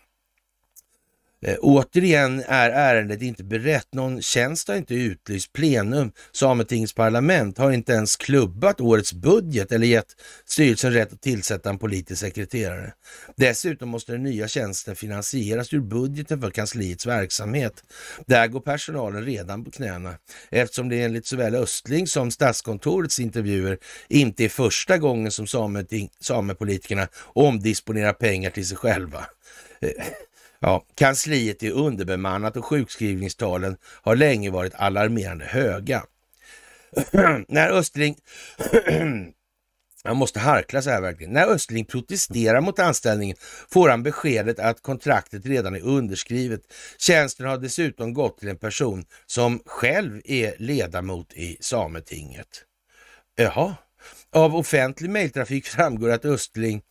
Eh, 1.42 1.56
återigen 1.60 2.42
är 2.48 2.70
ärendet 2.70 3.22
inte 3.22 3.44
berett. 3.44 3.88
Någon 3.92 4.22
tjänst 4.22 4.68
har 4.68 4.74
inte 4.74 4.94
utlyst. 4.94 5.52
Plenum, 5.52 6.12
Sametingets 6.32 6.94
parlament, 6.94 7.58
har 7.58 7.72
inte 7.72 7.92
ens 7.92 8.16
klubbat 8.16 8.80
årets 8.80 9.12
budget 9.12 9.72
eller 9.72 9.86
gett 9.86 10.16
styrelsen 10.44 10.92
rätt 10.92 11.12
att 11.12 11.22
tillsätta 11.22 11.70
en 11.70 11.78
politisk 11.78 12.20
sekreterare. 12.20 12.92
Dessutom 13.36 13.88
måste 13.88 14.12
den 14.12 14.22
nya 14.22 14.48
tjänsten 14.48 14.96
finansieras 14.96 15.72
ur 15.72 15.80
budgeten 15.80 16.40
för 16.40 16.50
kansliets 16.50 17.06
verksamhet. 17.06 17.84
Där 18.26 18.46
går 18.46 18.60
personalen 18.60 19.24
redan 19.24 19.64
på 19.64 19.70
knäna 19.70 20.14
eftersom 20.50 20.88
det 20.88 21.02
enligt 21.02 21.26
såväl 21.26 21.54
Östling 21.54 22.06
som 22.06 22.30
Statskontorets 22.30 23.20
intervjuer 23.20 23.78
inte 24.08 24.44
är 24.44 24.48
första 24.48 24.98
gången 24.98 25.32
som 25.32 25.46
sameting, 25.46 26.10
samepolitikerna 26.20 27.08
omdisponerar 27.22 28.12
pengar 28.12 28.50
till 28.50 28.68
sig 28.68 28.76
själva. 28.76 29.26
Eh, 29.80 29.90
Ja, 30.60 30.84
kansliet 30.94 31.62
är 31.62 31.70
underbemannat 31.70 32.56
och 32.56 32.64
sjukskrivningstalen 32.64 33.76
har 33.84 34.16
länge 34.16 34.50
varit 34.50 34.74
alarmerande 34.74 35.44
höga. 35.44 36.02
när 37.48 37.70
Östling 37.70 38.16
Han 40.06 40.16
måste 40.16 40.40
harkla 40.40 40.82
så 40.82 40.90
här 40.90 41.00
verkligen. 41.00 41.32
När 41.32 41.46
Östling 41.46 41.84
protesterar 41.84 42.60
mot 42.60 42.78
anställningen 42.78 43.36
får 43.72 43.88
han 43.88 44.02
beskedet 44.02 44.58
att 44.58 44.82
kontraktet 44.82 45.46
redan 45.46 45.74
är 45.74 45.84
underskrivet. 45.84 46.60
Tjänsten 46.98 47.46
har 47.46 47.58
dessutom 47.58 48.14
gått 48.14 48.38
till 48.38 48.48
en 48.48 48.58
person 48.58 49.04
som 49.26 49.62
själv 49.66 50.20
är 50.24 50.54
ledamot 50.58 51.32
i 51.32 51.56
Sametinget. 51.60 52.48
Jaha. 53.36 53.76
Av 54.32 54.56
offentlig 54.56 55.10
mejltrafik 55.10 55.66
framgår 55.66 56.10
att 56.10 56.24
Östling 56.24 56.82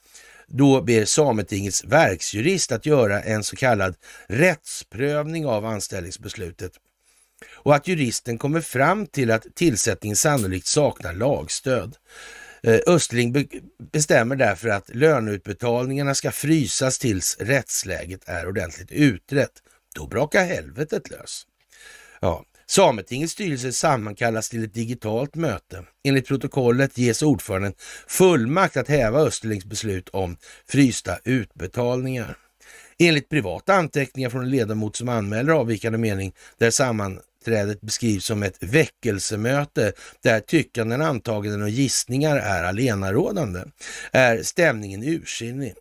då 0.48 0.82
ber 0.82 1.06
Sametingets 1.06 1.84
verksjurist 1.84 2.72
att 2.72 2.86
göra 2.86 3.22
en 3.22 3.44
så 3.44 3.56
kallad 3.56 3.96
rättsprövning 4.28 5.46
av 5.46 5.66
anställningsbeslutet 5.66 6.72
och 7.54 7.76
att 7.76 7.88
juristen 7.88 8.38
kommer 8.38 8.62
fram 8.62 9.08
till 9.08 9.32
att 9.32 9.56
tillsättningen 9.56 10.16
sannolikt 10.16 10.68
saknar 10.68 11.14
lagstöd. 11.14 11.96
Eh, 12.64 12.80
Östling 12.88 13.48
bestämmer 13.92 14.36
därför 14.36 14.70
att 14.70 14.90
löneutbetalningarna 14.96 16.16
ska 16.16 16.32
frysas 16.32 17.00
tills 17.00 17.38
rättsläget 17.40 18.22
är 18.26 18.48
ordentligt 18.48 18.92
utrett. 18.92 19.52
Då 19.96 20.08
brakar 20.08 20.46
helvetet 20.46 21.10
lös. 21.10 21.48
Ja, 22.20 22.46
Sametingets 22.68 23.34
styrelse 23.34 23.74
sammankallas 23.74 24.50
till 24.50 24.64
ett 24.64 24.74
digitalt 24.74 25.36
möte. 25.36 25.84
Enligt 26.04 26.28
protokollet 26.28 26.98
ges 26.98 27.22
ordföranden 27.22 27.74
fullmakt 28.08 28.78
att 28.78 28.88
häva 28.88 29.20
Österlings 29.20 29.66
beslut 29.66 30.10
om 30.10 30.38
frysta 30.68 31.20
utbetalningar. 31.24 32.38
Enligt 33.00 33.30
privata 33.30 33.74
anteckningar 33.74 34.30
från 34.30 34.44
en 34.44 34.50
ledamot 34.50 34.96
som 34.96 35.10
anmäler 35.10 35.54
avvikande 35.54 35.98
mening 35.98 36.34
där 36.58 36.72
sammanträdet 36.72 37.82
beskrivs 37.82 38.26
som 38.26 38.44
ett 38.44 38.64
väckelsemöte 38.64 39.94
där 40.22 40.40
tyckanden, 40.40 41.02
antaganden 41.02 41.62
och 41.62 41.70
gissningar 41.70 42.38
är 42.38 42.64
allenarådande, 42.64 43.64
är 44.12 44.44
stämningen 44.44 45.04
ursinnig. 45.04 45.74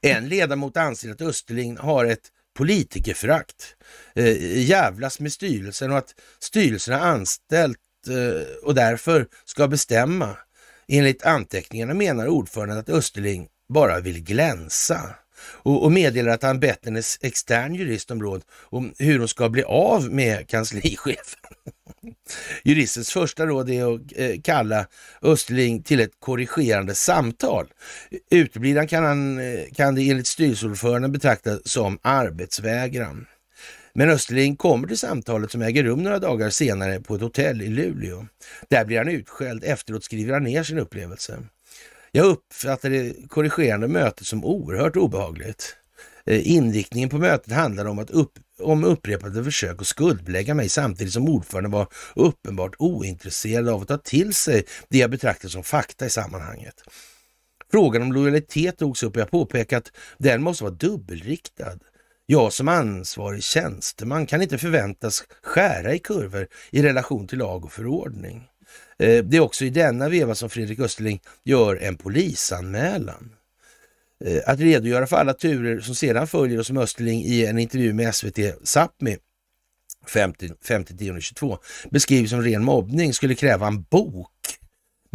En 0.00 0.28
ledamot 0.28 0.76
anser 0.76 1.10
att 1.10 1.20
Österling 1.20 1.76
har 1.76 2.04
ett 2.04 2.30
politikerförakt, 2.54 3.76
eh, 4.14 4.60
jävlas 4.62 5.20
med 5.20 5.32
styrelsen 5.32 5.90
och 5.90 5.98
att 5.98 6.14
styrelsen 6.38 6.94
har 6.94 7.06
anställt 7.06 7.78
eh, 8.08 8.64
och 8.64 8.74
därför 8.74 9.26
ska 9.44 9.68
bestämma. 9.68 10.36
Enligt 10.88 11.22
anteckningarna 11.22 11.94
menar 11.94 12.28
ordföranden 12.28 12.78
att 12.78 12.88
Österling 12.88 13.48
bara 13.68 14.00
vill 14.00 14.24
glänsa 14.24 15.14
och, 15.42 15.84
och 15.84 15.92
meddelar 15.92 16.32
att 16.32 16.42
han 16.42 16.60
bett 16.60 16.86
en 16.86 16.96
extern 17.20 17.74
jurist 17.74 18.10
om 18.10 18.22
råd 18.22 18.42
om 18.50 18.94
hur 18.98 19.18
hon 19.18 19.28
ska 19.28 19.48
bli 19.48 19.62
av 19.62 20.10
med 20.10 20.48
kanslichefen. 20.48 21.40
Juristens 22.64 23.10
första 23.10 23.46
råd 23.46 23.70
är 23.70 23.94
att 23.94 24.00
eh, 24.16 24.40
kalla 24.44 24.86
Österling 25.22 25.82
till 25.82 26.00
ett 26.00 26.20
korrigerande 26.20 26.94
samtal. 26.94 27.66
Uteblir 28.30 28.76
han 28.76 28.88
kan, 28.88 29.04
han 29.04 29.38
eh, 29.38 29.64
kan 29.74 29.94
det 29.94 30.10
enligt 30.10 30.26
styrelseordföranden 30.26 31.12
betraktas 31.12 31.60
som 31.64 31.98
arbetsvägran. 32.02 33.26
Men 33.92 34.10
Österling 34.10 34.56
kommer 34.56 34.88
till 34.88 34.98
samtalet 34.98 35.50
som 35.50 35.62
äger 35.62 35.84
rum 35.84 36.02
några 36.02 36.18
dagar 36.18 36.50
senare 36.50 37.00
på 37.00 37.14
ett 37.14 37.20
hotell 37.20 37.62
i 37.62 37.68
Luleå. 37.68 38.26
Där 38.68 38.84
blir 38.84 38.98
han 38.98 39.08
utskälld. 39.08 39.64
Efteråt 39.64 40.04
skriver 40.04 40.32
han 40.32 40.44
ner 40.44 40.62
sin 40.62 40.78
upplevelse. 40.78 41.38
Jag 42.12 42.26
uppfattar 42.26 42.90
det 42.90 43.28
korrigerande 43.28 43.88
mötet 43.88 44.26
som 44.26 44.44
oerhört 44.44 44.96
obehagligt. 44.96 45.76
Eh, 46.26 46.52
inriktningen 46.52 47.08
på 47.08 47.18
mötet 47.18 47.52
handlade 47.52 47.90
om, 47.90 47.98
att 47.98 48.10
upp, 48.10 48.32
om 48.60 48.84
upprepade 48.84 49.44
försök 49.44 49.80
att 49.80 49.86
skuldbelägga 49.86 50.54
mig 50.54 50.68
samtidigt 50.68 51.12
som 51.12 51.28
ordföranden 51.28 51.72
var 51.72 51.88
uppenbart 52.14 52.74
ointresserad 52.78 53.68
av 53.68 53.82
att 53.82 53.88
ta 53.88 53.98
till 53.98 54.34
sig 54.34 54.64
det 54.88 54.98
jag 54.98 55.10
betraktar 55.10 55.48
som 55.48 55.62
fakta 55.62 56.06
i 56.06 56.10
sammanhanget. 56.10 56.74
Frågan 57.70 58.02
om 58.02 58.12
lojalitet 58.12 58.78
togs 58.78 59.02
upp 59.02 59.14
och 59.16 59.20
jag 59.20 59.30
påpekade 59.30 59.78
att 59.78 59.92
den 60.18 60.42
måste 60.42 60.64
vara 60.64 60.74
dubbelriktad. 60.74 61.78
Jag 62.26 62.52
som 62.52 62.68
ansvarig 62.68 63.42
tjänsteman 63.42 64.26
kan 64.26 64.42
inte 64.42 64.58
förväntas 64.58 65.24
skära 65.42 65.94
i 65.94 65.98
kurvor 65.98 66.48
i 66.70 66.82
relation 66.82 67.26
till 67.26 67.38
lag 67.38 67.64
och 67.64 67.72
förordning. 67.72 68.48
Eh, 68.98 69.24
det 69.24 69.36
är 69.36 69.40
också 69.40 69.64
i 69.64 69.70
denna 69.70 70.08
veva 70.08 70.34
som 70.34 70.50
Fredrik 70.50 70.80
Österling 70.80 71.20
gör 71.44 71.76
en 71.76 71.96
polisanmälan. 71.96 73.32
Eh, 74.24 74.42
att 74.46 74.60
redogöra 74.60 75.06
för 75.06 75.16
alla 75.16 75.34
turer 75.34 75.80
som 75.80 75.94
sedan 75.94 76.26
följer 76.26 76.58
och 76.58 76.66
som 76.66 76.76
Österling 76.76 77.22
i 77.22 77.46
en 77.46 77.58
intervju 77.58 77.92
med 77.92 78.14
SVT 78.14 78.38
Sápmi 78.62 79.16
50-10-22 80.06 81.58
beskriver 81.90 82.28
som 82.28 82.42
ren 82.42 82.64
mobbning 82.64 83.14
skulle 83.14 83.34
kräva 83.34 83.66
en 83.66 83.82
bok 83.82 84.30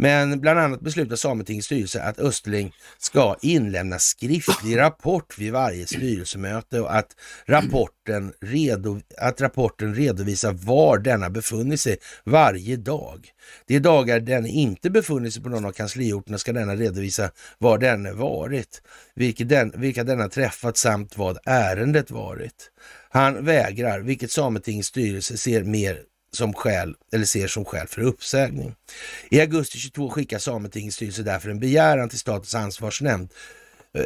men 0.00 0.40
bland 0.40 0.58
annat 0.58 0.80
beslutar 0.80 1.16
Sametingets 1.16 1.66
styrelse 1.66 2.02
att 2.02 2.18
Österling 2.18 2.72
ska 2.98 3.36
inlämna 3.42 3.98
skriftlig 3.98 4.78
rapport 4.78 5.38
vid 5.38 5.52
varje 5.52 5.86
styrelsemöte 5.86 6.80
och 6.80 6.96
att 6.96 7.16
rapporten, 7.46 8.32
redo, 8.40 9.00
att 9.18 9.40
rapporten 9.40 9.94
redovisar 9.94 10.52
var 10.52 10.98
denna 10.98 11.30
befunnit 11.30 11.80
sig 11.80 11.96
varje 12.24 12.76
dag. 12.76 13.28
De 13.66 13.78
dagar 13.78 14.20
den 14.20 14.46
inte 14.46 14.90
befunnit 14.90 15.34
sig 15.34 15.42
på 15.42 15.48
någon 15.48 15.64
av 15.64 15.72
kansliorterna 15.72 16.38
ska 16.38 16.52
denna 16.52 16.76
redovisa 16.76 17.30
var 17.58 17.78
den 17.78 18.18
varit, 18.18 18.82
vilka, 19.14 19.44
den, 19.44 19.72
vilka 19.76 20.04
denna 20.04 20.28
träffat 20.28 20.76
samt 20.76 21.18
vad 21.18 21.38
ärendet 21.44 22.10
varit. 22.10 22.70
Han 23.10 23.44
vägrar, 23.44 24.00
vilket 24.00 24.30
Sametingets 24.30 24.88
styrelse 24.88 25.36
ser 25.36 25.64
mer 25.64 25.98
som 26.32 26.54
skäl, 26.54 26.94
eller 27.12 27.24
ser 27.24 27.46
som 27.46 27.64
skäl 27.64 27.86
för 27.86 28.02
uppsägning. 28.02 28.74
I 29.30 29.40
augusti 29.40 29.78
22 29.78 30.10
skickar 30.10 30.38
Sametingets 30.38 30.96
styrelse 30.96 31.22
därför 31.22 31.50
en 31.50 31.60
begäran 31.60 32.08
till 32.08 32.18
Statens 32.18 32.54
ansvarsnämnd 32.54 33.32
eh, 33.98 34.04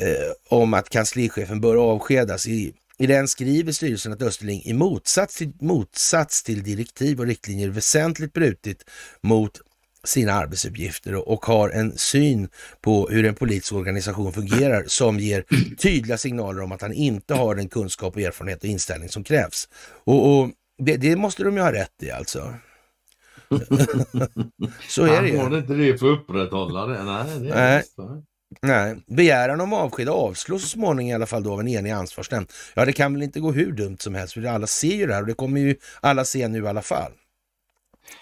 om 0.49 0.75
att 0.75 0.89
kanslichefen 0.89 1.61
bör 1.61 1.77
avskedas. 1.77 2.47
I, 2.47 2.75
I 2.99 3.07
den 3.07 3.29
skriver 3.29 3.72
styrelsen 3.72 4.12
att 4.12 4.22
Österling 4.22 4.62
i 4.64 4.72
motsats 4.72 5.37
till, 5.37 5.53
motsats 5.61 6.43
till 6.43 6.62
direktiv 6.62 7.20
och 7.20 7.27
riktlinjer 7.27 7.68
väsentligt 7.68 8.33
brutit 8.33 8.85
mot 9.20 9.61
sina 10.05 10.33
arbetsuppgifter 10.33 11.14
och, 11.14 11.29
och 11.29 11.47
har 11.47 11.70
en 11.70 11.99
syn 11.99 12.49
på 12.81 13.09
hur 13.09 13.25
en 13.25 13.35
politisk 13.35 13.72
organisation 13.72 14.33
fungerar 14.33 14.85
som 14.87 15.20
ger 15.20 15.45
tydliga 15.77 16.18
signaler 16.18 16.62
om 16.62 16.72
att 16.72 16.83
han 16.83 16.93
inte 16.93 17.35
har 17.35 17.55
den 17.55 17.68
kunskap 17.68 18.14
och 18.14 18.22
erfarenhet 18.22 18.59
och 18.59 18.68
inställning 18.68 19.09
som 19.09 19.25
krävs. 19.25 19.68
Och, 20.05 20.39
och 20.39 20.51
det, 20.79 20.97
det, 20.97 21.16
måste 21.16 21.45
de 21.45 21.57
ju 21.57 21.62
ha 21.62 21.72
rätt 21.72 22.03
i 22.03 22.11
alltså. 22.11 22.55
så 24.89 25.05
är 25.05 25.22
det 25.22 25.29
ju. 25.29 25.39
Han 25.39 25.53
har 25.53 25.59
inte 25.59 25.75
det 25.75 25.99
för 25.99 26.12
att 26.12 26.18
upprätthålla 26.18 26.87
det. 26.87 27.05
Nej, 27.05 27.41
det 27.41 27.51
är 27.51 27.83
Nej. 27.99 28.22
Nej, 28.62 28.97
begäran 29.07 29.61
om 29.61 29.72
avsked 29.72 30.09
avslås 30.09 30.62
så 30.62 30.68
småningom 30.68 31.11
i 31.11 31.14
alla 31.14 31.27
fall 31.27 31.43
då 31.43 31.53
av 31.53 31.61
en 31.61 31.68
enig 31.68 31.91
ansvarsnämnd. 31.91 32.53
Ja, 32.75 32.85
det 32.85 32.93
kan 32.93 33.12
väl 33.12 33.22
inte 33.22 33.41
gå 33.41 33.53
hur 33.53 33.72
dumt 33.72 33.97
som 34.01 34.14
helst, 34.14 34.35
för 34.35 34.45
alla 34.45 34.66
ser 34.66 34.95
ju 34.95 35.07
det 35.07 35.14
här 35.14 35.20
och 35.20 35.27
det 35.27 35.35
kommer 35.35 35.61
ju 35.61 35.77
alla 36.01 36.25
se 36.25 36.49
nu 36.49 36.64
i 36.64 36.66
alla 36.66 36.83
fall. 36.83 37.12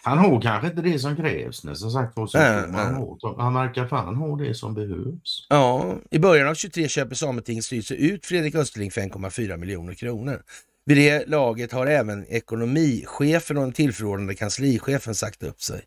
Han 0.02 0.18
har 0.18 0.40
kanske 0.40 0.68
inte 0.68 0.82
det 0.82 0.98
som 0.98 1.16
krävs, 1.16 1.56
som 1.74 1.90
sagt 1.90 2.16
var. 2.16 2.36
Äh, 2.36 2.42
han, 2.42 2.94
har, 2.94 3.42
han 3.42 3.54
verkar 3.54 3.86
fan 3.86 4.16
ha 4.16 4.36
det 4.36 4.54
som 4.54 4.74
behövs. 4.74 5.46
Ja, 5.48 5.94
i 6.10 6.18
början 6.18 6.48
av 6.48 6.54
23 6.54 6.88
köper 6.88 7.14
Sametingets 7.14 7.66
styrelse 7.66 7.94
ut 7.94 8.26
Fredrik 8.26 8.54
Österling 8.54 8.90
för 8.90 9.00
1,4 9.00 9.56
miljoner 9.56 9.94
kronor. 9.94 10.42
Vid 10.84 10.96
det 10.96 11.28
laget 11.28 11.72
har 11.72 11.86
även 11.86 12.26
ekonomichefen 12.28 13.56
och 13.56 13.62
den 13.62 13.72
tillförordnade 13.72 14.34
kanslichefen 14.34 15.14
sagt 15.14 15.42
upp 15.42 15.62
sig. 15.62 15.82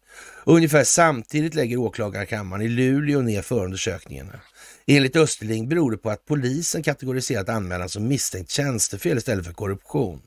Ungefär 0.46 0.84
samtidigt 0.84 1.56
lägger 1.56 1.78
åklagarkammaren 1.78 2.62
i 2.62 2.68
Luleå 2.68 3.22
ner 3.22 3.42
förundersökningarna. 3.42 4.40
Enligt 4.88 5.16
Österling 5.16 5.70
beror 5.70 5.92
det 5.92 5.98
på 5.98 6.10
att 6.10 6.26
polisen 6.26 6.84
kategoriserat 6.84 7.50
anmälan 7.50 7.90
som 7.90 8.08
misstänkt 8.08 8.52
tjänstefel 8.52 9.18
istället 9.18 9.46
för 9.46 9.54
korruption. 9.54 10.22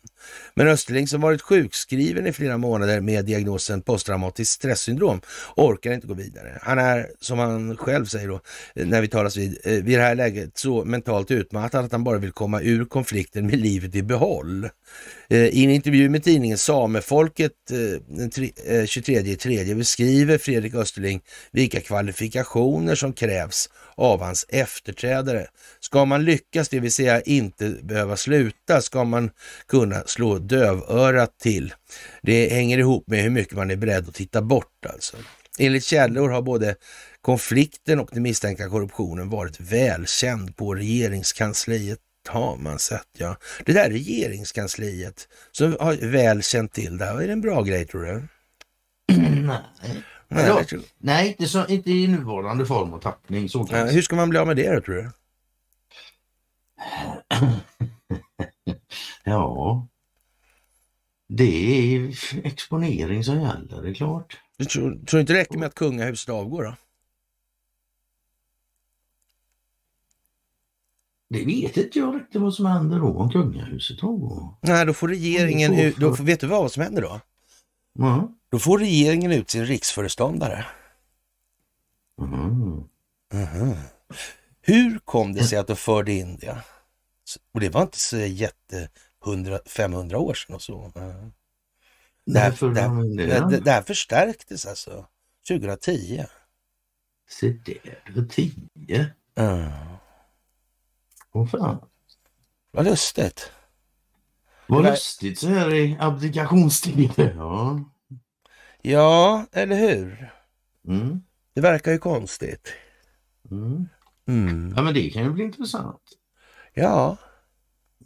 Men 0.54 0.68
Österling 0.68 1.08
som 1.08 1.20
varit 1.20 1.42
sjukskriven 1.42 2.26
i 2.26 2.32
flera 2.32 2.58
månader 2.58 3.00
med 3.00 3.24
diagnosen 3.24 3.82
posttraumatiskt 3.82 4.52
stresssyndrom 4.52 5.20
orkar 5.56 5.92
inte 5.92 6.06
gå 6.06 6.14
vidare. 6.14 6.58
Han 6.62 6.78
är, 6.78 7.10
som 7.20 7.38
han 7.38 7.76
själv 7.76 8.04
säger 8.04 8.28
då, 8.28 8.40
när 8.74 9.00
vi 9.00 9.08
talas 9.08 9.36
vid, 9.36 9.58
eh, 9.64 9.72
vid 9.72 9.98
det 9.98 10.02
här 10.02 10.14
läget 10.14 10.58
så 10.58 10.84
mentalt 10.84 11.30
utmattad 11.30 11.84
att 11.84 11.92
han 11.92 12.04
bara 12.04 12.18
vill 12.18 12.32
komma 12.32 12.62
ur 12.62 12.84
konflikten 12.84 13.46
med 13.46 13.58
livet 13.58 13.94
i 13.94 14.02
behåll. 14.02 14.64
Eh, 15.30 15.44
I 15.46 15.64
en 15.64 15.70
intervju 15.70 16.08
med 16.08 16.24
tidningen 16.24 16.58
Samefolket 16.58 17.52
den 18.08 18.30
23 18.86 19.36
3 19.36 19.74
beskriver 19.74 20.38
Fredrik 20.38 20.74
Österling 20.74 21.20
vilka 21.52 21.80
kvalifikationer 21.80 22.94
som 22.94 23.12
krävs 23.12 23.68
av 23.98 24.22
hans 24.22 24.46
efterträdare. 24.48 25.46
Ska 25.80 26.04
man 26.04 26.24
lyckas, 26.24 26.68
det 26.68 26.80
vill 26.80 26.92
säga 26.92 27.20
inte 27.20 27.68
behöva 27.68 28.16
sluta, 28.16 28.80
ska 28.80 29.04
man 29.04 29.30
kunna 29.68 30.02
slå 30.06 30.38
dövörat 30.38 31.38
till. 31.38 31.74
Det 32.22 32.48
hänger 32.48 32.78
ihop 32.78 33.04
med 33.06 33.22
hur 33.22 33.30
mycket 33.30 33.54
man 33.54 33.70
är 33.70 33.76
beredd 33.76 34.08
att 34.08 34.14
titta 34.14 34.42
bort 34.42 34.86
alltså. 34.88 35.16
Enligt 35.58 35.84
källor 35.84 36.28
har 36.28 36.42
både 36.42 36.74
konflikten 37.20 38.00
och 38.00 38.08
den 38.12 38.22
misstänkta 38.22 38.68
korruptionen 38.68 39.30
varit 39.30 39.60
välkänd 39.60 40.56
på 40.56 40.74
regeringskansliet 40.74 41.98
har 42.28 42.56
man 42.56 42.78
sett, 42.78 43.08
ja. 43.18 43.36
Det 43.64 43.72
där 43.72 43.90
regeringskansliet 43.90 45.28
som 45.52 45.76
har 45.80 45.94
väl 45.94 46.42
känt 46.42 46.72
till 46.72 46.98
det 46.98 47.04
här, 47.04 47.20
är 47.22 47.26
det 47.26 47.32
en 47.32 47.40
bra 47.40 47.62
grej 47.62 47.86
tror 47.86 48.04
du? 48.04 48.22
Nej. 49.16 49.62
Nej, 50.28 50.46
Ja. 50.46 50.58
det 50.58 50.64
tror- 50.64 50.82
Nej, 50.98 51.28
inte, 51.28 51.46
så, 51.48 51.66
inte 51.66 51.90
i 51.90 52.06
nuvarande 52.08 52.66
form 52.66 52.92
och 52.94 53.02
tappning. 53.02 53.48
Så 53.48 53.64
kan 53.64 53.88
hur 53.88 54.02
ska 54.02 54.16
man 54.16 54.30
bli 54.30 54.38
av 54.38 54.46
med 54.46 54.56
det 54.56 54.74
då, 54.74 54.80
tror 54.80 54.94
du? 54.94 55.10
Ja. 59.24 59.86
Det 61.28 61.44
är 61.96 62.14
exponering 62.46 63.24
som 63.24 63.40
gäller, 63.40 63.82
det 63.82 63.88
är 63.90 63.94
klart. 63.94 64.38
Du 64.56 64.64
tror, 64.64 65.04
tror 65.06 65.20
inte 65.20 65.32
det 65.32 65.38
räcker 65.38 65.58
med 65.58 65.66
att 65.66 65.74
kungahuset 65.74 66.28
avgår 66.34 66.64
då? 66.64 66.74
Det 71.30 71.44
vet 71.44 71.76
inte 71.76 71.98
jag 71.98 72.14
riktigt 72.14 72.40
vad 72.40 72.54
som 72.54 72.66
händer 72.66 72.98
då 72.98 73.06
om 73.18 73.30
kungahuset 73.30 74.02
avgår. 74.04 74.54
Nej, 74.62 74.86
då 74.86 74.92
får 74.94 75.08
regeringen 75.08 75.74
så 75.76 75.80
ut, 75.82 75.96
då 75.96 76.14
får, 76.16 76.24
vet 76.24 76.40
du 76.40 76.46
vad 76.46 76.72
som 76.72 76.82
händer 76.82 77.02
då? 77.02 77.20
Ja. 77.92 78.34
Då 78.50 78.58
får 78.58 78.78
regeringen 78.78 79.32
ut 79.32 79.50
sin 79.50 79.66
riksföreståndare. 79.66 80.66
Mm. 82.20 82.88
Mhm. 83.32 83.76
Hur 84.60 84.98
kom 84.98 85.32
det 85.32 85.44
sig 85.44 85.58
att 85.58 85.66
de 85.66 85.76
förde 85.76 86.12
in 86.12 86.36
det? 86.36 86.64
Och 87.52 87.60
det 87.60 87.68
var 87.68 87.82
inte 87.82 88.00
så 88.00 88.16
jätte 88.16 88.88
100, 89.24 89.60
500 89.66 90.18
år 90.18 90.34
sedan 90.34 90.54
och 90.54 90.62
så. 90.62 90.92
Mhm. 90.94 91.32
Det 92.26 92.38
här, 92.38 92.74
det, 92.74 92.80
här, 92.80 93.50
det? 93.50 93.60
det, 93.60 93.70
här 93.70 93.82
förstärktes 93.82 94.66
alltså 94.66 95.06
2010. 95.48 96.24
Se 97.30 97.48
där, 97.48 98.02
det 98.06 98.20
var 98.20 98.28
tio. 98.28 99.10
Mm. 99.34 99.72
Åh 101.32 101.46
fan. 101.46 101.88
Vad 102.70 102.84
lustigt. 102.84 103.52
Vad 104.66 104.84
lustigt 104.84 105.38
så 105.38 105.48
här 105.48 105.74
i 105.74 105.96
abdikationstider. 106.00 107.34
Ja. 107.36 107.84
Ja, 108.82 109.46
eller 109.52 109.76
hur? 109.76 110.32
Mm. 110.88 111.22
Det 111.54 111.60
verkar 111.60 111.92
ju 111.92 111.98
konstigt. 111.98 112.68
Mm. 113.50 113.88
Mm. 114.28 114.72
ja, 114.76 114.82
men 114.82 114.94
det 114.94 115.10
kan 115.10 115.22
ju 115.22 115.30
bli 115.30 115.44
intressant. 115.44 116.02
Ja, 116.74 117.16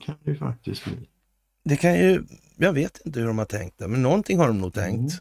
Kan 0.00 0.14
det 0.24 0.30
ju 0.30 0.36
faktiskt 0.36 0.84
bli. 0.84 1.08
det 1.64 1.76
kan 1.76 1.94
ju... 1.98 2.24
Jag 2.56 2.72
vet 2.72 3.00
inte 3.06 3.20
hur 3.20 3.26
de 3.26 3.38
har 3.38 3.44
tänkt 3.44 3.78
det, 3.78 3.88
men 3.88 4.02
någonting 4.02 4.38
har 4.38 4.46
de 4.46 4.58
nog 4.58 4.74
tänkt. 4.74 4.98
Mm. 5.12 5.20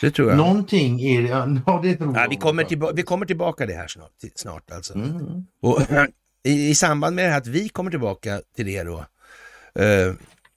Det 0.00 0.10
tror 0.10 0.28
jag. 0.28 0.36
Någonting 0.38 1.00
är 1.00 1.22
det, 1.22 1.28
ja 1.28 1.46
det 1.82 1.96
tror 1.96 2.16
Ja, 2.16 2.26
vi, 2.30 2.36
kommer 2.36 2.64
tillba- 2.64 2.92
vi 2.92 3.02
kommer 3.02 3.26
tillbaka 3.26 3.66
det 3.66 3.74
här 3.74 3.88
snart, 3.88 4.12
snart 4.34 4.70
alltså. 4.70 4.94
Mm. 4.94 5.46
Och, 5.62 5.80
i, 6.42 6.68
I 6.70 6.74
samband 6.74 7.16
med 7.16 7.24
det 7.24 7.30
här 7.30 7.38
att 7.38 7.46
vi 7.46 7.68
kommer 7.68 7.90
tillbaka 7.90 8.40
till 8.56 8.66
det 8.66 8.82
då. 8.82 8.98
eh, 9.82 10.14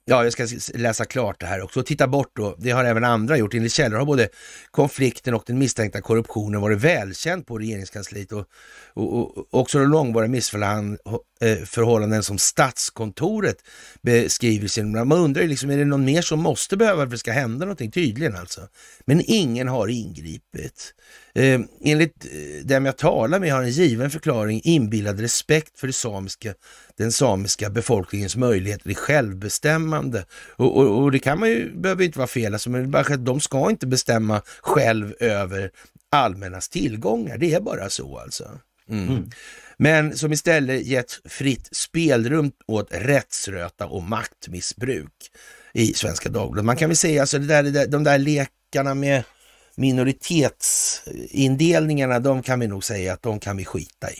ja, 0.09 0.23
jag 0.23 0.33
ska 0.33 0.47
läsa 0.73 1.05
klart 1.05 1.39
det 1.39 1.45
här 1.45 1.61
också 1.61 1.79
och 1.79 1.85
titta 1.85 2.07
bort 2.07 2.31
då. 2.35 2.55
Det 2.59 2.71
har 2.71 2.85
även 2.85 3.03
andra 3.03 3.37
gjort. 3.37 3.53
Enligt 3.53 3.73
källor 3.73 3.97
har 3.97 4.05
både 4.05 4.29
konflikten 4.71 5.33
och 5.33 5.43
den 5.45 5.57
misstänkta 5.57 6.01
korruptionen 6.01 6.61
varit 6.61 6.77
välkänd 6.77 7.47
på 7.47 7.57
regeringskansliet 7.57 8.31
och, 8.31 8.45
och, 8.93 9.37
och 9.37 9.47
också 9.49 9.79
de 9.79 9.89
långvariga 9.89 10.29
missförhållanden 10.29 12.19
eh, 12.19 12.21
som 12.21 12.37
Statskontoret 12.37 13.57
beskriver 14.01 14.67
sin... 14.67 14.91
Man 14.91 15.11
undrar 15.11 15.41
ju 15.41 15.47
liksom, 15.47 15.69
är 15.69 15.77
det 15.77 15.85
någon 15.85 16.05
mer 16.05 16.21
som 16.21 16.39
måste 16.39 16.77
behöva 16.77 16.97
för 16.97 17.03
att 17.03 17.11
det 17.11 17.17
ska 17.17 17.31
hända 17.31 17.65
någonting? 17.65 17.91
Tydligen 17.91 18.35
alltså. 18.35 18.61
Men 19.05 19.21
ingen 19.25 19.67
har 19.67 19.87
ingripit. 19.87 20.93
Ehm, 21.35 21.61
eh, 21.61 21.91
enligt 21.91 22.25
dem 22.63 22.85
jag 22.85 22.97
talar 22.97 23.39
med 23.39 23.53
har 23.53 23.63
en 23.63 23.69
given 23.69 24.09
förklaring 24.09 24.61
inbillad 24.63 25.19
respekt 25.19 25.79
för 25.79 25.87
det 25.87 25.93
samiska, 25.93 26.53
den 26.97 27.11
samiska 27.11 27.69
befolkningens 27.69 28.35
möjligheter 28.35 28.83
till 28.83 28.95
självbestämmande. 28.95 30.25
Och, 30.55 30.77
och, 30.77 31.03
och 31.03 31.11
det 31.11 31.19
kan 31.19 31.39
man 31.39 31.49
ju, 31.49 31.75
behöver 31.75 32.03
inte 32.03 32.17
vara 32.17 32.27
fel, 32.27 32.53
alltså, 32.53 32.69
men 32.69 32.91
bara 32.91 33.13
att 33.13 33.25
de 33.25 33.39
ska 33.39 33.69
inte 33.69 33.87
bestämma 33.87 34.41
själv 34.61 35.13
över 35.19 35.71
allmännas 36.09 36.69
tillgångar. 36.69 37.37
Det 37.37 37.53
är 37.53 37.61
bara 37.61 37.89
så 37.89 38.17
alltså. 38.17 38.59
Mm. 38.89 39.09
Mm. 39.09 39.29
Men 39.77 40.17
som 40.17 40.33
istället 40.33 40.85
gett 40.85 41.19
fritt 41.25 41.69
spelrum 41.71 42.51
åt 42.67 42.87
rättsröta 42.91 43.87
och 43.87 44.03
maktmissbruk 44.03 45.31
i 45.73 45.93
Svenska 45.93 46.29
Dagbladet. 46.29 46.65
Man 46.65 46.75
kan 46.75 46.89
väl 46.89 46.97
säga 46.97 47.21
alltså 47.21 47.39
det 47.39 47.47
där, 47.47 47.63
det 47.63 47.71
där, 47.71 47.87
de 47.87 48.03
där 48.03 48.17
lekarna 48.17 48.93
med 48.93 49.23
minoritetsindelningarna, 49.75 52.19
de 52.19 52.43
kan 52.43 52.59
vi 52.59 52.67
nog 52.67 52.83
säga 52.83 53.13
att 53.13 53.21
de 53.21 53.39
kan 53.39 53.57
vi 53.57 53.65
skita 53.65 54.11
i. 54.11 54.17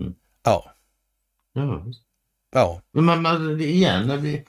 Mm. 0.00 0.14
Ja, 0.42 0.74
Ja. 1.52 1.84
ja, 2.52 2.80
Men 2.92 3.22
det- 3.58 3.64
igen, 3.70 4.06
när 4.08 4.16
vi, 4.16 4.44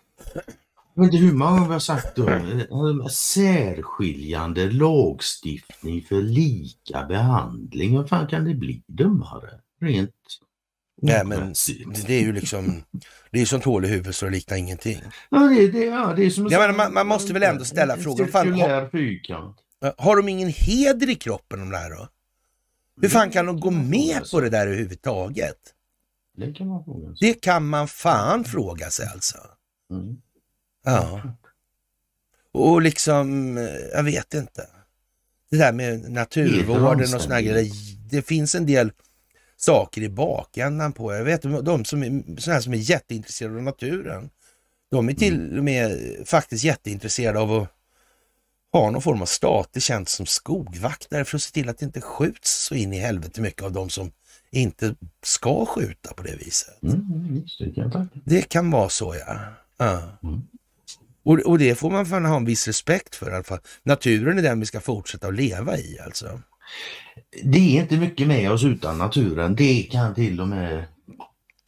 jag 0.96 1.04
vet 1.04 1.14
inte 1.14 1.26
hur 1.26 1.34
många 1.34 1.68
vi 1.68 1.74
har 1.74 1.80
sagt 1.80 2.16
då, 2.16 2.30
eh, 2.30 3.08
särskiljande 3.12 4.72
lagstiftning 4.72 6.02
för 6.02 6.22
lika 6.22 7.06
behandling. 7.06 7.96
Vad 7.96 8.10
fan 8.10 8.28
kan 8.28 8.46
det 8.46 8.54
bli 8.54 8.84
dummare? 8.88 9.50
Rent 9.82 10.12
Nej, 11.04 11.26
men 11.26 11.54
det 12.08 12.14
är 12.14 12.22
ju 12.22 12.34
liksom, 12.34 12.84
det 13.32 13.42
är 13.42 13.46
som 13.46 13.62
hål 13.62 13.86
i 13.86 13.88
huvudet 13.88 14.16
så 14.16 14.26
det 14.26 14.32
liknar 14.32 14.58
ingenting. 14.58 15.02
Ja, 15.30 15.40
det, 15.40 15.72
det, 15.72 15.86
ja, 15.86 16.14
det 16.16 16.26
är 16.26 16.30
som 16.30 16.48
Ja, 16.48 16.60
men 16.68 16.76
man- 16.76 16.94
man 16.94 17.08
måste 17.08 17.34
väl 17.34 17.44
ändå 17.44 17.66
ställa 17.66 17.98
frågan, 17.98 18.28
fan, 18.28 18.90
fyrkant. 18.92 19.58
Har 19.98 20.16
de 20.18 20.30
ingen 20.30 20.50
heder 20.50 21.10
i 21.10 21.16
kroppen 21.16 21.60
de 21.60 21.70
där 21.70 21.90
då? 21.90 22.08
Hur 23.02 23.10
fan 23.10 23.30
kan 23.32 23.46
de 23.46 23.60
gå 23.60 23.72
med 23.72 24.32
på 24.32 24.42
det 24.42 24.50
där 24.50 24.68
överhuvudtaget? 24.68 25.58
Det 26.38 26.54
kan 26.54 26.68
man 26.68 26.84
fråga 26.84 27.16
sig. 27.16 27.28
Det 27.28 27.34
kan 27.34 27.68
man 27.68 27.88
fan 27.88 28.44
fråga 28.44 28.90
sig 28.90 29.08
alltså. 29.14 29.38
Mm. 29.92 30.22
Ja. 30.84 31.22
Och 32.52 32.82
liksom, 32.82 33.58
eh, 33.58 33.64
jag 33.94 34.04
vet 34.04 34.34
inte. 34.34 34.68
Det 35.50 35.58
där 35.58 35.74
med 35.74 36.12
naturvården 36.12 37.16
och 37.16 37.22
här 37.22 37.42
grejer. 37.42 37.74
Det 38.10 38.22
finns 38.22 38.56
en 38.56 38.66
del 38.66 38.92
saker 39.58 40.02
i 40.02 40.10
bakändan 40.10 40.94
på. 40.94 41.14
Jag 41.14 41.24
vet 41.24 41.42
de 41.42 41.86
som 41.86 42.04
är, 42.04 42.40
såna 42.42 42.62
som 42.62 42.74
är 42.74 42.78
jätteintresserade 42.78 43.56
av 43.56 43.64
naturen. 43.64 44.30
De 44.92 45.10
är 45.10 45.14
till 45.14 45.58
och 45.58 45.64
med 45.64 45.98
faktiskt 46.26 46.64
jätteintresserade 46.64 47.40
av 47.40 47.52
att 47.52 47.70
ha 48.72 48.92
någon 48.92 49.02
form 49.02 49.22
av 49.22 49.26
statlig 49.26 49.84
tjänst 49.84 50.16
som 50.16 50.26
skogvaktare 50.26 51.26
för 51.26 51.38
att 51.38 51.42
se 51.42 51.52
till 51.52 51.70
att 51.70 51.78
det 51.78 51.86
inte 51.86 52.02
skjuts 52.02 52.66
så 52.66 52.76
in 52.76 52.94
i 52.94 53.00
helvete 53.00 53.42
mycket 53.42 53.64
av 53.64 53.72
de 53.72 53.90
som 53.90 54.12
inte 54.52 54.96
ska 55.24 55.66
skjuta 55.66 56.14
på 56.14 56.24
det 56.24 56.36
viset. 56.36 56.84
Mm, 56.84 57.44
det 57.60 57.76
kan. 57.76 58.10
Det 58.26 58.56
vara 58.72 58.90
så 58.90 59.16
ja. 59.28 59.40
ja. 59.78 60.02
Mm. 60.24 60.42
Och, 61.24 61.40
och 61.40 61.60
det 61.60 61.76
får 61.76 61.92
man 61.92 62.06
fan 62.06 62.26
ha 62.26 62.36
en 62.38 62.46
viss 62.46 62.68
respekt 62.68 63.16
för 63.16 63.32
i 63.32 63.34
alla 63.34 63.44
fall. 63.44 63.60
Naturen 63.84 64.38
är 64.38 64.42
den 64.42 64.60
vi 64.60 64.66
ska 64.66 64.80
fortsätta 64.80 65.28
att 65.28 65.34
leva 65.36 65.78
i 65.78 66.00
alltså. 66.06 66.42
Det 67.44 67.78
är 67.78 67.82
inte 67.82 67.98
mycket 67.98 68.28
med 68.28 68.52
oss 68.52 68.64
utan 68.64 68.98
naturen. 68.98 69.56
Det 69.56 69.84
kan 69.84 70.16
till 70.16 70.42
och 70.42 70.48
med... 70.48 70.86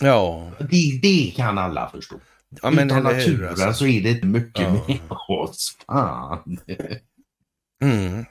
Ja, 0.01 0.51
Det, 0.59 0.99
det 1.01 1.33
kan 1.35 1.57
alla 1.57 1.89
förstå. 1.89 2.15
ja 2.61 2.71
men 2.71 2.87
utan 2.87 2.97
eller 3.05 3.09
hur 3.13 3.31
naturen 3.31 3.49
alltså. 3.49 3.73
så 3.73 3.85
är 3.87 4.01
det 4.01 4.09
inte 4.09 4.25
mycket 4.25 4.61
Ja. 4.61 4.83
med 4.87 4.99
oss. 5.27 5.77
Fan. 5.87 6.59
Mm. 7.81 8.25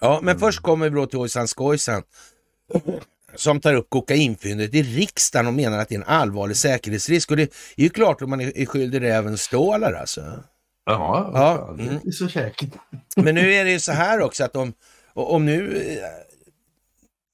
Ja, 0.00 0.20
men 0.22 0.38
först 0.38 0.60
kommer 0.60 0.90
vi 0.90 0.96
då 0.96 1.06
till 1.06 1.18
Ojsan 1.18 1.48
Skojsan 1.48 2.02
som 3.36 3.60
tar 3.60 3.74
upp 3.74 3.90
kokainfyndet 3.90 4.74
i 4.74 4.82
riksdagen 4.82 5.46
och 5.46 5.54
menar 5.54 5.78
att 5.78 5.88
det 5.88 5.94
är 5.94 5.98
en 5.98 6.04
allvarlig 6.04 6.56
säkerhetsrisk. 6.56 7.30
Och 7.30 7.36
det 7.36 7.42
är 7.76 7.82
ju 7.82 7.88
klart 7.90 8.22
att 8.22 8.28
man 8.28 8.40
är 8.40 8.66
skyldig 8.66 9.00
räven 9.02 9.38
stålar 9.38 9.92
alltså. 9.92 10.20
Ja, 10.86 11.30
Ja, 11.34 11.68
mm. 11.80 11.98
det 12.02 12.08
är 12.08 12.12
så 12.12 12.28
säkert. 12.28 12.70
Men 13.16 13.34
nu 13.34 13.54
är 13.54 13.64
det 13.64 13.70
ju 13.70 13.80
så 13.80 13.92
här 13.92 14.20
också 14.20 14.44
att 14.44 14.56
om, 14.56 14.72
om 15.12 15.44
nu 15.46 15.76
eh, 15.76 16.08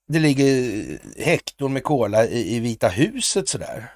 det 0.08 0.18
ligger 0.18 0.82
hektor 1.24 1.68
med 1.68 1.82
kola 1.84 2.26
i, 2.26 2.56
i 2.56 2.60
Vita 2.60 2.88
huset 2.88 3.48
sådär. 3.48 3.92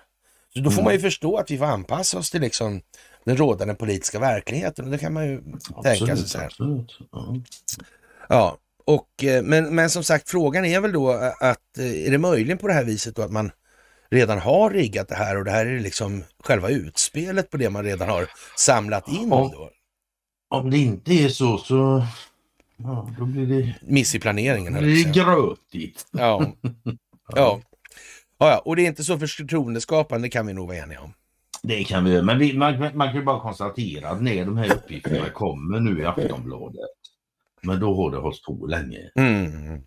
Så 0.55 0.61
då 0.61 0.70
får 0.70 0.72
Mm. 0.78 0.84
man 0.84 0.92
ju 0.94 1.00
förstå 1.00 1.36
att 1.36 1.50
vi 1.50 1.59
får 1.59 1.64
anpassa 1.64 2.18
oss 2.18 2.30
till 2.30 2.40
liksom 2.40 2.80
den 3.24 3.36
rådande 3.36 3.74
politiska 3.74 4.18
verkligheten. 4.18 4.84
Och 4.84 4.90
det 4.90 4.98
kan 4.98 5.12
man 5.12 5.26
ju 5.26 5.40
tänka 5.82 5.96
sig 5.98 6.02
Absolut, 6.02 6.28
så 6.28 6.38
här. 6.38 6.46
absolut. 6.46 6.98
Ja. 7.12 7.36
Ja, 8.28 8.57
och, 8.87 9.24
eh, 9.24 9.43
men, 9.43 9.74
men 9.74 9.91
som 9.91 10.05
sagt 10.05 10.30
frågan 10.30 10.64
är 10.64 10.80
väl 10.80 10.93
då 10.93 11.11
att 11.41 11.78
eh, 11.78 12.07
är 12.07 12.11
det 12.11 12.18
möjligen 12.18 12.59
på 12.59 12.68
det 12.68 12.74
här 12.74 12.85
viset 12.85 13.16
då 13.16 13.22
att 13.22 13.32
man 13.32 13.51
redan 14.11 14.39
har 14.39 14.70
riggat 14.70 15.09
det 15.09 15.14
här 15.14 15.39
och 15.39 15.45
det 15.45 15.51
här 15.51 15.66
är 15.66 15.80
liksom 15.80 16.24
själva 16.45 16.68
utspelet 16.68 17.51
på 17.51 17.57
det 17.57 17.70
man 17.70 17.85
redan 17.85 18.09
har 18.09 18.26
samlat 18.57 19.09
in 19.09 19.28
Ja. 19.30 19.51
då? 19.55 19.70
Om 20.59 20.70
det 20.70 20.78
inte 20.78 21.12
är 21.12 21.28
så 21.28 21.59
så 21.59 22.07
ja, 22.76 23.11
då 23.18 23.24
blir 23.24 23.47
det, 23.47 23.74
Miss 23.82 24.14
i 24.14 24.20
planeringen. 24.20 24.72
då 24.72 24.80
blir 24.80 25.05
det 25.05 25.11
grötigt. 25.20 26.07
Ja. 26.11 26.53
Ja. 27.35 27.61
Ja, 28.39 28.51
ja, 28.51 28.59
och 28.64 28.76
det 28.76 28.82
är 28.82 28.87
inte 28.87 29.05
så 29.05 29.18
förtroendeskapande 29.18 30.28
kan 30.28 30.47
vi 30.47 30.53
nog 30.53 30.66
vara 30.68 30.76
eniga 30.78 31.01
om. 31.01 31.12
Det 31.62 31.85
kan 31.85 32.05
vi 32.05 32.22
men 32.22 32.39
vi, 32.39 32.53
man, 32.59 32.97
man 32.97 33.09
kan 33.09 33.16
ju 33.16 33.22
bara 33.22 33.41
konstatera 33.41 34.09
att 34.11 34.22
när 34.22 34.45
de 34.45 34.57
här 34.57 34.72
uppgifterna 34.76 35.30
kommer 35.30 35.80
nu 35.80 36.01
i 36.03 36.05
Aftonbladet 36.05 36.80
men 37.64 37.80
då 37.80 37.94
har 37.94 38.10
det 38.10 38.16
hållit 38.16 38.42
på 38.42 38.66
länge. 38.66 39.10
Mm. 39.14 39.82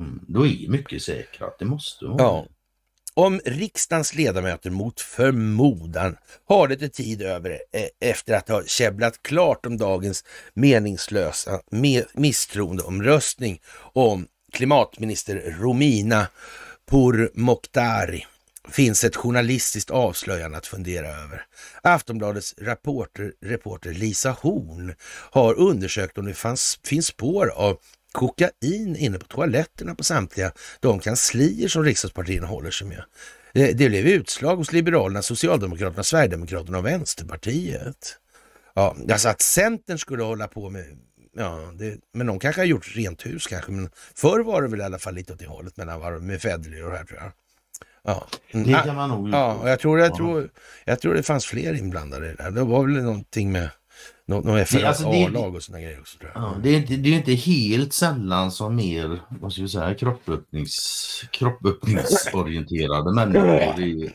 Mm, 0.00 0.24
då 0.28 0.46
är 0.46 0.68
mycket 0.68 1.02
säkrat, 1.02 1.58
det 1.58 1.64
måste 1.64 2.04
vara. 2.04 2.22
Ja. 2.22 2.46
Om 3.16 3.40
riksdagens 3.44 4.14
ledamöter 4.14 4.70
mot 4.70 5.00
förmodan 5.00 6.16
har 6.48 6.68
lite 6.68 6.88
tid 6.88 7.22
över 7.22 7.50
eh, 7.50 8.10
efter 8.10 8.34
att 8.34 8.48
ha 8.48 8.64
käbblat 8.64 9.22
klart 9.22 9.66
om 9.66 9.76
dagens 9.76 10.24
meningslösa 10.54 11.60
misstroendeomröstning 12.14 13.60
om 13.92 14.26
klimatminister 14.52 15.56
Romina 15.58 16.26
Pourmokhtari 16.86 18.24
finns 18.68 19.04
ett 19.04 19.16
journalistiskt 19.16 19.90
avslöjande 19.90 20.58
att 20.58 20.66
fundera 20.66 21.08
över. 21.08 21.46
Aftonbladets 21.82 22.54
reporter, 22.58 23.32
reporter 23.42 23.90
Lisa 23.90 24.30
Horn 24.30 24.94
har 25.30 25.54
undersökt 25.54 26.18
om 26.18 26.26
det 26.26 26.34
fanns, 26.34 26.80
finns 26.84 27.06
spår 27.06 27.52
av 27.54 27.78
kokain 28.12 28.96
inne 28.96 29.18
på 29.18 29.26
toaletterna 29.26 29.94
på 29.94 30.04
samtliga 30.04 30.52
de 30.80 31.00
kanslier 31.00 31.68
som 31.68 31.84
riksdagspartierna 31.84 32.46
håller 32.46 32.70
sig 32.70 32.86
med. 32.86 33.04
Det, 33.52 33.72
det 33.72 33.88
blev 33.88 34.06
utslag 34.06 34.56
hos 34.56 34.72
Liberalerna, 34.72 35.22
Socialdemokraterna, 35.22 36.04
Sverigedemokraterna 36.04 36.78
och 36.78 36.86
Vänsterpartiet. 36.86 38.18
Ja, 38.74 38.96
alltså 39.10 39.28
att 39.28 39.42
Centern 39.42 39.98
skulle 39.98 40.22
hålla 40.22 40.48
på 40.48 40.70
med 40.70 40.84
Ja, 41.36 41.72
det, 41.74 41.98
men 42.12 42.26
de 42.26 42.38
kanske 42.38 42.60
har 42.60 42.66
gjort 42.66 42.96
rent 42.96 43.26
hus 43.26 43.46
kanske, 43.46 43.72
men 43.72 43.90
förr 44.14 44.40
var 44.40 44.62
det 44.62 44.68
väl 44.68 44.80
i 44.80 44.84
alla 44.84 44.98
fall 44.98 45.14
lite 45.14 45.32
åt 45.32 45.38
det 45.38 45.46
hållet 45.46 45.76
mellan 45.76 46.26
med 46.26 46.42
Federley 46.42 46.82
och 46.82 46.90
det 46.90 46.96
här 46.96 47.04
tror 47.04 47.20
jag. 47.20 47.32
Ja. 48.04 48.26
Det 48.52 48.82
kan 48.84 48.96
man 48.96 49.10
nog 49.10 49.30
Ja, 49.30 49.54
och 49.54 49.68
jag 49.68 49.80
tror, 49.80 49.98
jag, 49.98 50.14
tror, 50.14 50.50
jag 50.84 51.00
tror 51.00 51.14
det 51.14 51.22
fanns 51.22 51.46
fler 51.46 51.74
inblandade 51.74 52.26
i 52.26 52.28
det 52.28 52.42
där. 52.42 52.50
Det 52.50 52.64
var 52.64 52.84
väl 52.84 53.02
någonting 53.02 53.52
med 53.52 53.70
något, 54.26 54.44
något 54.44 54.68
FRA-lag 54.68 54.86
alltså 54.86 55.06
och 55.56 55.62
sådana 55.62 55.82
grejer 55.82 56.00
också. 56.00 56.18
Tror 56.18 56.30
jag. 56.34 56.42
Ja, 56.42 56.56
det, 56.62 56.68
är 56.68 56.76
inte, 56.76 56.96
det 56.96 57.08
är 57.08 57.16
inte 57.16 57.32
helt 57.32 57.92
sällan 57.92 58.52
som 58.52 58.76
mer, 58.76 59.20
vad 59.40 59.52
ska 59.52 59.62
vi 59.62 59.68
säga, 59.68 59.94
kroppöppnings, 59.94 61.24
kroppöppningsorienterade 61.30 63.14
människor 63.14 63.48
är 63.48 64.12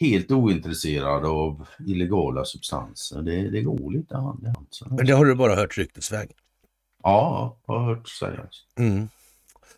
helt 0.00 0.30
ointresserade 0.30 1.28
av 1.28 1.66
illegala 1.86 2.44
substanser. 2.44 3.22
Det, 3.22 3.50
det 3.50 3.62
går 3.62 3.92
lite 3.92 4.16
hand 4.16 4.42
i 4.42 4.46
hand. 4.46 4.66
Men 4.90 5.06
det 5.06 5.12
har 5.12 5.24
du 5.24 5.34
bara 5.34 5.54
hört 5.54 5.78
ryktesvägen? 5.78 6.36
Ja, 7.02 7.56
jag 7.66 7.74
har 7.74 7.94
hört 7.94 8.08
sägas. 8.08 8.64
Mm. 8.78 9.08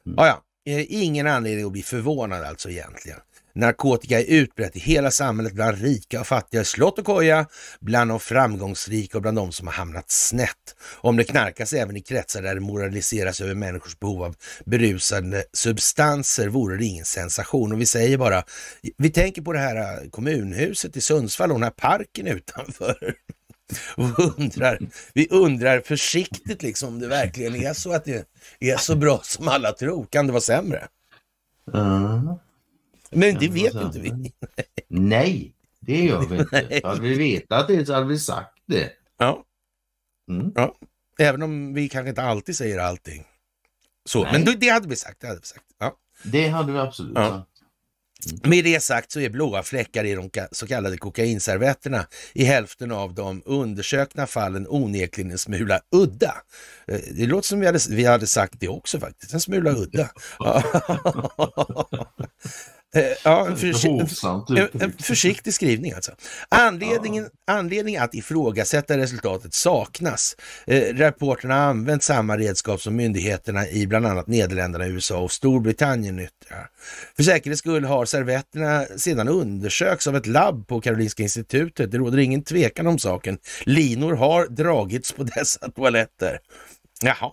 Mm. 0.06 0.18
Ah, 0.18 0.26
ja. 0.26 0.42
Eh, 0.64 0.86
ingen 0.88 1.26
anledning 1.26 1.66
att 1.66 1.72
bli 1.72 1.82
förvånad 1.82 2.42
alltså 2.42 2.70
egentligen. 2.70 3.18
Narkotika 3.54 4.20
är 4.20 4.24
utbrett 4.24 4.76
i 4.76 4.78
hela 4.78 5.10
samhället 5.10 5.52
bland 5.52 5.82
rika 5.82 6.20
och 6.20 6.26
fattiga, 6.26 6.64
slott 6.64 6.98
och 6.98 7.04
koja, 7.04 7.46
bland 7.80 8.10
de 8.10 8.20
framgångsrika 8.20 9.18
och 9.18 9.22
bland 9.22 9.36
de 9.36 9.52
som 9.52 9.66
har 9.66 9.74
hamnat 9.74 10.10
snett. 10.10 10.76
Om 11.00 11.16
det 11.16 11.24
knarkas 11.24 11.72
även 11.72 11.96
i 11.96 12.00
kretsar 12.00 12.42
där 12.42 12.54
det 12.54 12.60
moraliseras 12.60 13.40
över 13.40 13.54
människors 13.54 13.98
behov 13.98 14.22
av 14.22 14.34
berusande 14.66 15.44
substanser 15.52 16.48
vore 16.48 16.76
det 16.76 16.84
ingen 16.84 17.04
sensation. 17.04 17.72
Och 17.72 17.80
vi 17.80 17.86
säger 17.86 18.18
bara, 18.18 18.44
vi 18.98 19.10
tänker 19.10 19.42
på 19.42 19.52
det 19.52 19.58
här 19.58 19.76
äh, 19.76 20.10
kommunhuset 20.10 20.96
i 20.96 21.00
Sundsvall 21.00 21.50
och 21.50 21.56
den 21.56 21.64
här 21.64 21.70
parken 21.70 22.26
utanför. 22.26 23.14
Och 23.96 24.38
undrar, 24.38 24.78
vi 25.14 25.28
undrar 25.30 25.80
försiktigt 25.80 26.62
liksom 26.62 26.88
om 26.88 26.98
det 26.98 27.08
verkligen 27.08 27.56
är 27.56 27.72
så 27.72 27.92
att 27.92 28.04
det 28.04 28.26
är 28.60 28.76
så 28.76 28.96
bra 28.96 29.20
som 29.24 29.48
alla 29.48 29.72
tror. 29.72 30.06
Kan 30.10 30.26
det 30.26 30.32
vara 30.32 30.40
sämre? 30.40 30.88
Mm. 31.74 32.28
Men 33.12 33.38
det 33.38 33.48
vet 33.48 33.74
inte 33.74 34.00
vi. 34.00 34.32
Nej, 34.88 35.54
det 35.80 36.04
gör 36.04 36.26
vi 36.26 36.38
inte. 36.38 36.80
Hade 36.88 37.00
vi 37.00 37.14
vetat 37.14 37.68
det 37.68 37.86
så 37.86 37.94
hade 37.94 38.06
vi 38.06 38.18
sagt 38.18 38.58
det. 38.66 38.90
Ja. 39.18 39.44
Mm. 40.30 40.52
ja. 40.54 40.74
Även 41.18 41.42
om 41.42 41.74
vi 41.74 41.88
kanske 41.88 42.08
inte 42.08 42.22
alltid 42.22 42.56
säger 42.56 42.78
allting. 42.78 43.24
Så, 44.04 44.22
Nej. 44.22 44.32
men 44.32 44.60
det 44.60 44.68
hade 44.68 44.88
vi 44.88 44.96
sagt. 44.96 45.20
Det 45.20 45.26
hade 45.26 45.40
vi 45.40 45.46
sagt. 45.46 45.64
Ja. 45.78 45.96
Det 46.22 46.48
hade 46.48 46.72
vi 46.72 46.78
absolut 46.78 47.12
ja. 47.14 47.28
sagt. 47.28 47.48
Mm. 48.30 48.50
Med 48.50 48.64
det 48.64 48.82
sagt 48.82 49.12
så 49.12 49.20
är 49.20 49.30
blåa 49.30 49.62
fläckar 49.62 50.04
i 50.04 50.14
de 50.14 50.30
så 50.52 50.66
kallade 50.66 50.96
kokainservetterna 50.96 52.06
i 52.32 52.44
hälften 52.44 52.92
av 52.92 53.14
de 53.14 53.42
undersökta 53.44 54.26
fallen 54.26 54.66
onekligen 54.68 55.30
en 55.30 55.38
smula 55.38 55.80
udda. 55.90 56.36
Eh, 56.86 57.00
det 57.14 57.26
låter 57.26 57.48
som 57.48 57.60
vi 57.60 57.66
hade, 57.66 57.78
vi 57.90 58.04
hade 58.04 58.26
sagt 58.26 58.60
det 58.60 58.68
också 58.68 59.00
faktiskt, 59.00 59.34
en 59.34 59.40
smula 59.40 59.70
udda. 59.70 60.10
Eh, 62.96 63.04
ja, 63.24 63.46
en, 63.46 63.56
försi 63.56 63.88
en, 63.88 64.68
en, 64.80 64.92
försiktig 64.92 65.54
skrivning 65.54 65.92
alltså. 65.92 66.12
Anledningen, 66.48 67.28
ja. 67.46 67.54
anledningen 67.54 68.02
att 68.02 68.14
ifrågasätta 68.14 68.98
resultatet 68.98 69.54
saknas. 69.54 70.36
Eh, 70.66 70.96
rapporterna 70.96 71.54
har 71.54 71.60
använt 71.60 72.02
samma 72.02 72.36
redskap 72.36 72.80
som 72.80 72.96
myndigheterna 72.96 73.68
i 73.68 73.86
bland 73.86 74.06
annat 74.06 74.26
Nederländerna, 74.26 74.86
USA 74.86 75.18
och 75.18 75.32
Storbritannien 75.32 76.16
nyttjar. 76.16 76.68
För 77.16 77.22
säkerhets 77.22 77.58
skull 77.58 77.84
har 77.84 78.04
servetterna 78.04 78.86
sedan 78.96 79.28
undersökts 79.28 80.06
av 80.06 80.16
ett 80.16 80.26
labb 80.26 80.66
på 80.66 80.80
Karolinska 80.80 81.22
institutet. 81.22 81.92
Det 81.92 81.98
råder 81.98 82.18
ingen 82.18 82.42
tvekan 82.42 82.86
om 82.86 82.98
saken. 82.98 83.38
Linor 83.64 84.14
har 84.14 84.46
dragits 84.46 85.12
på 85.12 85.22
dessa 85.34 85.70
toaletter. 85.70 86.38
Jaha. 87.02 87.32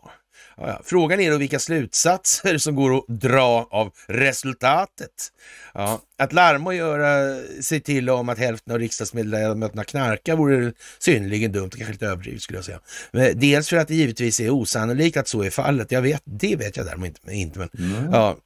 Ja, 0.61 0.81
Frågan 0.83 1.19
är 1.19 1.31
då 1.31 1.37
vilka 1.37 1.59
slutsatser 1.59 2.57
som 2.57 2.75
går 2.75 2.97
att 2.97 3.07
dra 3.07 3.67
av 3.71 3.91
resultatet. 4.07 5.31
Ja, 5.73 6.01
att 6.17 6.33
larma 6.33 6.69
och 6.69 6.75
göra 6.75 7.37
sig 7.61 7.79
till 7.79 8.09
om 8.09 8.29
att 8.29 8.37
hälften 8.37 8.73
av 8.73 8.79
riksdagsledamöterna 8.79 9.83
knarkar 9.83 10.35
vore 10.35 10.73
synnerligen 10.99 11.51
dumt, 11.51 11.69
kanske 11.69 11.91
lite 11.91 12.07
överdrivet 12.07 12.41
skulle 12.41 12.57
jag 12.57 12.65
säga. 12.65 12.79
Men 13.11 13.39
dels 13.39 13.69
för 13.69 13.77
att 13.77 13.87
det 13.87 13.95
givetvis 13.95 14.39
är 14.39 14.49
osannolikt 14.49 15.17
att 15.17 15.27
så 15.27 15.43
är 15.43 15.49
fallet. 15.49 15.91
Jag 15.91 16.01
vet, 16.01 16.21
det 16.25 16.55
vet 16.55 16.77
jag 16.77 16.85
däremot 16.85 17.29
inte. 17.29 17.59
Men, 17.59 17.69
mm. 17.79 18.13
ja, 18.13 18.37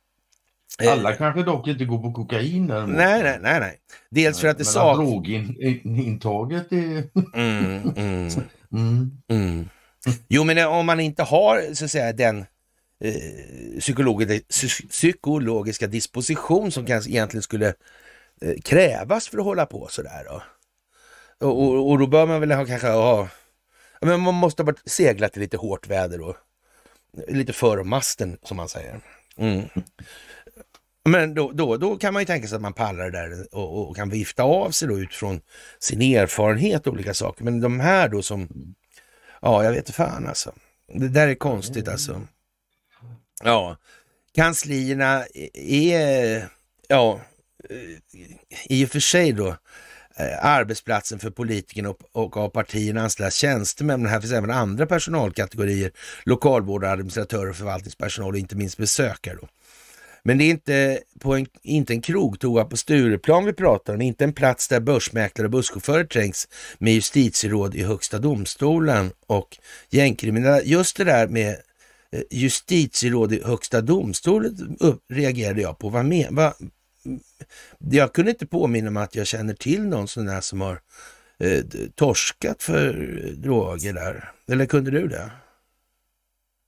alla 0.89 1.11
eh, 1.11 1.17
kanske 1.17 1.43
dock 1.43 1.67
inte 1.67 1.85
går 1.85 2.01
på 2.01 2.11
kokain 2.11 2.67
däremot. 2.67 2.95
Nej, 2.95 3.23
nej, 3.23 3.39
nej. 3.41 3.59
nej. 3.59 3.77
Dels 4.09 4.39
för 4.39 4.47
att 4.47 4.57
det 4.57 4.65
saknas... 4.65 5.07
Drogintaget 5.07 6.71
är... 6.71 7.03
mm, 7.35 7.93
mm, 8.71 9.11
mm. 9.29 9.69
Jo, 10.27 10.43
men 10.43 10.67
om 10.67 10.85
man 10.85 10.99
inte 10.99 11.23
har 11.23 11.73
så 11.73 11.85
att 11.85 11.91
säga 11.91 12.13
den 12.13 12.45
eh, 13.03 13.79
psykologiska 13.79 15.87
disposition 15.87 16.71
som 16.71 16.85
kanske 16.85 17.11
egentligen 17.11 17.43
skulle 17.43 17.73
eh, 18.41 18.55
krävas 18.63 19.27
för 19.27 19.37
att 19.37 19.43
hålla 19.43 19.65
på 19.65 19.87
sådär 19.87 20.25
då. 20.25 20.43
Och, 21.47 21.63
och, 21.63 21.89
och, 21.89 21.99
då 21.99 22.07
bör 22.07 22.25
man 22.25 22.39
väl 22.39 22.51
ha, 22.51 22.65
kanske 22.65 22.87
ha, 22.87 23.27
men 24.01 24.19
man 24.19 24.33
måste 24.33 24.63
ha 24.63 24.73
seglat 24.85 25.37
i 25.37 25.39
lite 25.39 25.57
hårt 25.57 25.87
väder 25.87 26.21
och 26.21 26.35
eh, 27.27 27.35
lite 27.35 27.53
för 27.53 27.83
masten 27.83 28.37
som 28.43 28.57
man 28.57 28.69
säger. 28.69 28.99
Mm. 29.37 29.63
Men 31.09 31.33
då, 31.33 31.51
då, 31.51 31.77
då 31.77 31.97
kan 31.97 32.13
man 32.13 32.21
ju 32.21 32.25
tänka 32.25 32.47
sig 32.47 32.55
att 32.55 32.61
man 32.61 32.73
pallar 32.73 33.09
det 33.09 33.11
där 33.11 33.55
och, 33.55 33.89
och 33.89 33.95
kan 33.95 34.09
vifta 34.09 34.43
av 34.43 34.71
sig 34.71 34.87
då 34.87 34.99
utifrån 34.99 35.41
sin 35.79 36.01
erfarenhet 36.01 36.87
och 36.87 36.93
olika 36.93 37.13
saker. 37.13 37.43
Men 37.43 37.61
de 37.61 37.79
här 37.79 38.09
då 38.09 38.21
som 38.21 38.47
Ja, 39.43 39.63
jag 39.63 39.71
vet 39.71 39.89
fan 39.89 40.27
alltså. 40.27 40.51
Det 40.93 41.07
där 41.07 41.27
är 41.27 41.35
konstigt 41.35 41.87
alltså. 41.87 42.21
Ja, 43.43 43.77
kanslierna 44.35 45.25
är, 45.53 46.47
ja, 46.87 47.21
i 48.65 48.85
och 48.85 48.89
för 48.89 48.99
sig 48.99 49.31
då, 49.31 49.47
eh, 50.17 50.45
arbetsplatsen 50.45 51.19
för 51.19 51.29
politikerna 51.29 51.89
och, 51.89 51.99
och 52.11 52.37
av 52.37 52.49
partierna 52.49 53.01
anställda 53.01 53.31
tjänstemän. 53.31 54.01
Men 54.01 54.11
här 54.11 54.21
finns 54.21 54.33
även 54.33 54.51
andra 54.51 54.85
personalkategorier, 54.85 55.91
lokalvårdare, 56.23 56.91
administratörer, 56.91 57.53
förvaltningspersonal 57.53 58.33
och 58.33 58.39
inte 58.39 58.55
minst 58.55 58.77
besökare. 58.77 59.37
Då. 59.41 59.47
Men 60.23 60.37
det 60.37 60.43
är 60.43 60.49
inte, 60.49 60.99
på 61.19 61.35
en, 61.35 61.45
inte 61.61 61.93
en 61.93 62.01
krogtoa 62.01 62.65
på 62.65 62.77
Stureplan 62.77 63.45
vi 63.45 63.53
pratar 63.53 63.93
om, 63.93 64.01
inte 64.01 64.23
en 64.23 64.33
plats 64.33 64.67
där 64.67 64.79
börsmäklare 64.79 65.45
och 65.45 65.51
busschaufförer 65.51 66.03
trängs 66.03 66.47
med 66.77 66.93
justitieråd 66.93 67.75
i 67.75 67.83
Högsta 67.83 68.19
domstolen 68.19 69.11
och 69.27 69.57
gängkriminella. 69.89 70.61
Just 70.61 70.97
det 70.97 71.03
där 71.03 71.27
med 71.27 71.49
eh, 72.11 72.21
justitieråd 72.31 73.33
i 73.33 73.43
Högsta 73.43 73.81
domstolen 73.81 74.77
reagerade 75.09 75.61
jag 75.61 75.79
på. 75.79 75.89
Vad 75.89 76.05
med, 76.05 76.27
vad, 76.31 76.53
jag 77.77 78.13
kunde 78.13 78.31
inte 78.31 78.47
påminna 78.47 78.91
mig 78.91 79.03
att 79.03 79.15
jag 79.15 79.27
känner 79.27 79.53
till 79.53 79.83
någon 79.83 80.07
sån 80.07 80.25
där 80.25 80.41
som 80.41 80.61
har 80.61 80.81
eh, 81.39 81.63
torskat 81.95 82.63
för 82.63 82.93
droger 83.35 83.93
där. 83.93 84.31
Eller 84.47 84.65
kunde 84.65 84.91
du 84.91 85.07
det? 85.07 85.31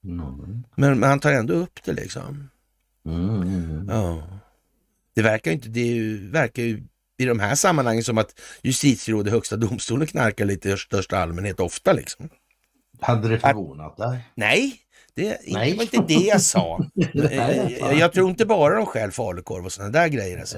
Mm. 0.04 0.64
Men, 0.76 1.00
men 1.00 1.10
han 1.10 1.20
tar 1.20 1.32
ändå 1.32 1.54
upp 1.54 1.84
det 1.84 1.94
liksom. 1.94 2.50
Mm. 3.06 3.86
Ja. 3.90 4.24
Det 5.16 5.22
verkar 5.22 5.52
inte, 5.52 5.70
det 5.70 6.18
verkar 6.32 6.64
ju 6.64 6.84
i 7.18 7.26
de 7.26 7.40
här 7.40 7.56
sammanhangen 7.56 8.04
som 8.04 8.18
att 8.18 8.40
justitierådet 8.64 9.28
i 9.28 9.32
Högsta 9.32 9.56
domstolen 9.56 10.08
knarkar 10.08 10.46
lite 10.46 10.70
i 10.70 10.78
största 10.78 11.18
allmänhet 11.18 11.60
ofta 11.60 11.94
liksom. 11.94 12.30
Hade 13.02 13.30
det 13.30 13.40
förvånat 13.40 13.98
dig? 13.98 14.20
Nej, 14.36 14.80
det 15.16 15.40
Nej. 15.48 15.76
var 15.76 15.84
inte 15.84 16.04
det 16.08 16.14
jag 16.28 16.42
sa. 16.42 16.86
jag 17.94 18.14
tror 18.14 18.30
inte 18.30 18.46
bara 18.46 18.76
de 18.76 18.86
stjäl 18.86 19.12
falukorv 19.12 19.66
och 19.66 19.72
sådana 19.72 19.92
där 19.92 20.08
grejer. 20.08 20.40
Alltså. 20.40 20.58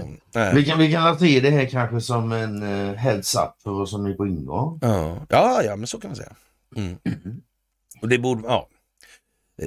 Vi 0.53 0.65
kan, 0.65 0.79
vi 0.79 0.91
kan 0.91 1.19
se 1.19 1.39
det 1.39 1.49
här 1.49 1.65
kanske 1.65 2.01
som 2.01 2.31
en 2.31 2.63
uh, 2.63 2.95
heads 2.95 3.35
up 3.35 3.61
för 3.63 3.71
vad 3.71 3.89
som 3.89 4.05
är 4.05 4.13
på 4.13 4.27
ingång. 4.27 4.79
Ja. 4.81 5.25
ja, 5.29 5.63
ja, 5.63 5.75
men 5.75 5.87
så 5.87 5.99
kan 5.99 6.09
man 6.09 6.15
säga. 6.15 6.35
Mm. 6.75 6.97
Och 8.01 8.09
det 8.09 8.19
borde, 8.19 8.41
ja. 8.47 8.69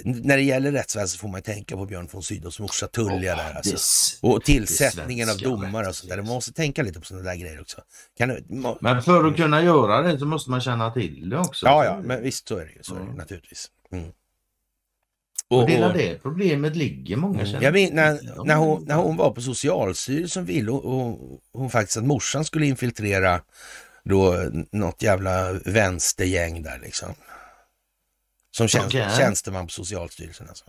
När 0.04 0.36
det 0.36 0.42
gäller 0.42 0.72
rättsväsendet 0.72 1.20
får 1.20 1.28
man 1.28 1.42
tänka 1.42 1.76
på 1.76 1.86
Björn 1.86 2.08
von 2.12 2.22
Sydows 2.22 2.60
morsa 2.60 2.86
Tullia 2.86 3.36
där 3.36 3.54
alltså. 3.56 3.76
Och 4.26 4.44
tillsättningen 4.44 5.30
av 5.30 5.36
domare 5.38 5.86
och 5.88 5.96
sånt 5.96 6.10
där. 6.10 6.16
Man 6.16 6.26
måste 6.26 6.52
tänka 6.52 6.82
lite 6.82 7.00
på 7.00 7.06
sådana 7.06 7.30
där 7.30 7.36
grejer 7.36 7.60
också. 7.60 7.80
Kan 8.18 8.28
du, 8.28 8.44
må, 8.48 8.78
men 8.80 9.02
för 9.02 9.24
att 9.24 9.36
kunna 9.36 9.62
göra 9.62 10.02
det 10.02 10.18
så 10.18 10.26
måste 10.26 10.50
man 10.50 10.60
känna 10.60 10.90
till 10.90 11.28
det 11.30 11.38
också. 11.38 11.66
ja, 11.66 11.84
ja, 11.84 12.00
men 12.04 12.22
visst 12.22 12.48
så 12.48 12.56
är 12.56 12.64
det 12.64 12.72
ju. 12.72 12.82
Så 12.82 12.94
är 12.94 12.98
det, 12.98 13.04
Mm. 13.04 13.16
naturligtvis. 13.16 13.70
Mm. 13.92 14.10
Och 15.48 15.66
det 15.66 15.74
är 15.76 15.80
där 15.80 15.94
det 15.94 16.18
problemet 16.22 16.76
ligger. 16.76 17.16
Många 17.16 17.34
Mm. 17.34 17.46
känner 17.46 17.64
Jag 17.64 17.74
till 17.74 17.94
när, 17.94 18.44
när, 18.44 18.54
hon, 18.56 18.84
när 18.84 18.94
hon 18.94 19.16
var 19.16 19.30
på 19.30 19.40
Socialstyrelsen 19.42 20.44
ville 20.44 20.70
hon, 20.70 20.82
hon, 20.84 21.38
hon 21.52 21.70
faktiskt 21.70 21.96
att 21.96 22.04
morsan 22.04 22.44
skulle 22.44 22.66
infiltrera 22.66 23.40
då 24.04 24.36
något 24.72 25.02
jävla 25.02 25.52
vänstergäng 25.52 26.62
där 26.62 26.78
liksom. 26.82 27.08
Som 28.60 28.68
tjänst, 28.68 28.86
Okej. 28.88 29.16
tjänsteman 29.18 29.66
på 29.66 29.70
Socialstyrelsen 29.72 30.48
alltså. 30.48 30.64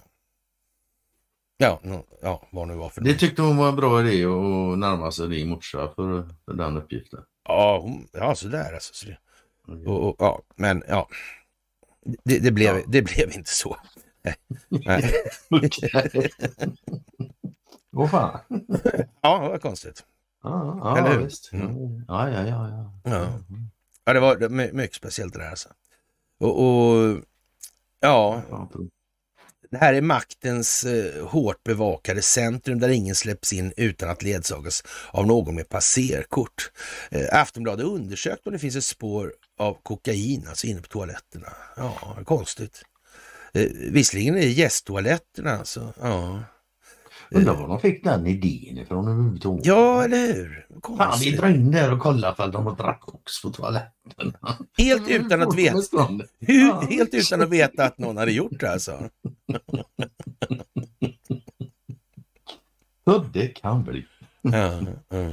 Ja, 1.57 1.79
no, 1.83 2.05
ja, 2.21 2.47
vad 2.51 2.67
nu 2.67 2.75
var 2.75 2.89
för 2.89 3.01
Det 3.01 3.13
tyckte 3.13 3.41
hon 3.41 3.57
var 3.57 3.69
en 3.69 3.75
bra 3.75 4.01
idé 4.07 4.25
att 4.25 4.77
närma 4.79 5.11
sig 5.11 5.27
din 5.27 5.49
morsa 5.49 5.91
för, 5.95 6.29
för 6.45 6.53
den 6.53 6.77
uppgiften. 6.77 7.23
Ja, 7.47 7.79
hon, 7.81 8.07
ja 8.11 8.35
sådär 8.35 8.73
alltså. 8.73 8.93
Så 8.93 9.05
det, 9.05 9.17
och, 9.87 10.09
och, 10.09 10.15
ja, 10.19 10.41
men 10.55 10.83
ja. 10.87 11.07
Det, 12.23 12.39
det, 12.39 12.51
blev, 12.51 12.77
Ja. 12.77 12.83
det 12.87 13.01
blev 13.01 13.31
inte 13.35 13.49
så. 13.51 13.77
Nej. 14.69 15.11
Åh 17.95 18.09
fan. 18.09 18.39
Ja, 19.21 19.39
det 19.43 19.49
var 19.49 19.57
konstigt. 19.57 20.03
Ja, 20.43 20.79
ja, 20.83 20.97
Eller 20.97 21.09
ja 21.09 21.15
hur? 21.15 21.23
visst. 21.25 21.53
Mm. 21.53 22.05
Ja, 22.07 22.29
ja, 22.29 22.47
ja. 22.47 22.69
ja. 22.69 23.11
Ja. 23.11 23.27
Ja, 24.05 24.13
det 24.13 24.19
var 24.19 24.49
mycket 24.73 24.95
speciellt 24.95 25.33
det 25.33 25.39
där 25.39 25.49
alltså. 25.49 25.69
Och, 26.39 26.59
och 26.65 27.17
ja, 28.01 28.43
det 29.71 29.77
här 29.77 29.93
är 29.93 30.01
maktens 30.01 30.83
eh, 30.83 31.27
hårt 31.27 31.63
bevakade 31.63 32.21
centrum 32.21 32.79
där 32.79 32.89
ingen 32.89 33.15
släpps 33.15 33.53
in 33.53 33.73
utan 33.77 34.09
att 34.09 34.23
ledsagas 34.23 34.83
av 35.11 35.27
någon 35.27 35.55
med 35.55 35.69
passerkort. 35.69 36.71
Eh, 37.11 37.41
Aftonbladet 37.41 37.85
undersökte 37.85 38.03
undersökt 38.03 38.47
om 38.47 38.53
det 38.53 38.59
finns 38.59 38.75
ett 38.75 38.83
spår 38.83 39.33
av 39.59 39.77
kokain 39.83 40.45
alltså 40.49 40.67
inne 40.67 40.81
på 40.81 40.87
toaletterna. 40.87 41.47
Ja, 41.75 42.17
konstigt. 42.25 42.81
Eh, 43.53 43.67
visserligen 43.91 44.35
är 44.35 44.41
det 44.41 44.51
gästtoaletterna 44.51 45.51
alltså. 45.51 45.93
Ja. 46.01 46.43
Undrar 47.35 47.53
var 47.55 47.67
de 47.67 47.79
fick 47.79 48.03
den 48.03 48.27
idén 48.27 48.77
ifrån 48.77 49.07
överhuvudtaget. 49.07 49.65
ja, 49.65 50.03
eller 50.03 50.33
hur? 50.33 50.67
Fan, 50.97 51.19
vi 51.19 51.31
drar 51.31 51.49
in 51.49 51.71
där 51.71 51.93
och 51.93 51.99
kollar 51.99 52.33
för 52.33 52.43
att 52.43 52.53
de 52.53 52.65
har 52.65 52.75
drack 52.75 53.01
också 53.13 53.47
på 53.47 53.53
toaletten. 53.53 54.33
Helt 54.77 55.09
utan 55.09 55.41
att 55.41 55.55
veta. 55.57 55.77
Hur, 56.39 56.73
helt 56.89 57.13
utan 57.13 57.41
att 57.41 57.49
veta 57.49 57.85
att 57.85 57.97
någon 57.97 58.17
hade 58.17 58.31
gjort 58.31 58.59
det 58.59 58.71
alltså. 58.71 58.99
Så 63.05 63.17
det 63.33 63.47
kan 63.47 63.83
bli. 63.83 64.05
Ja, 64.41 64.81
ja, 65.09 65.31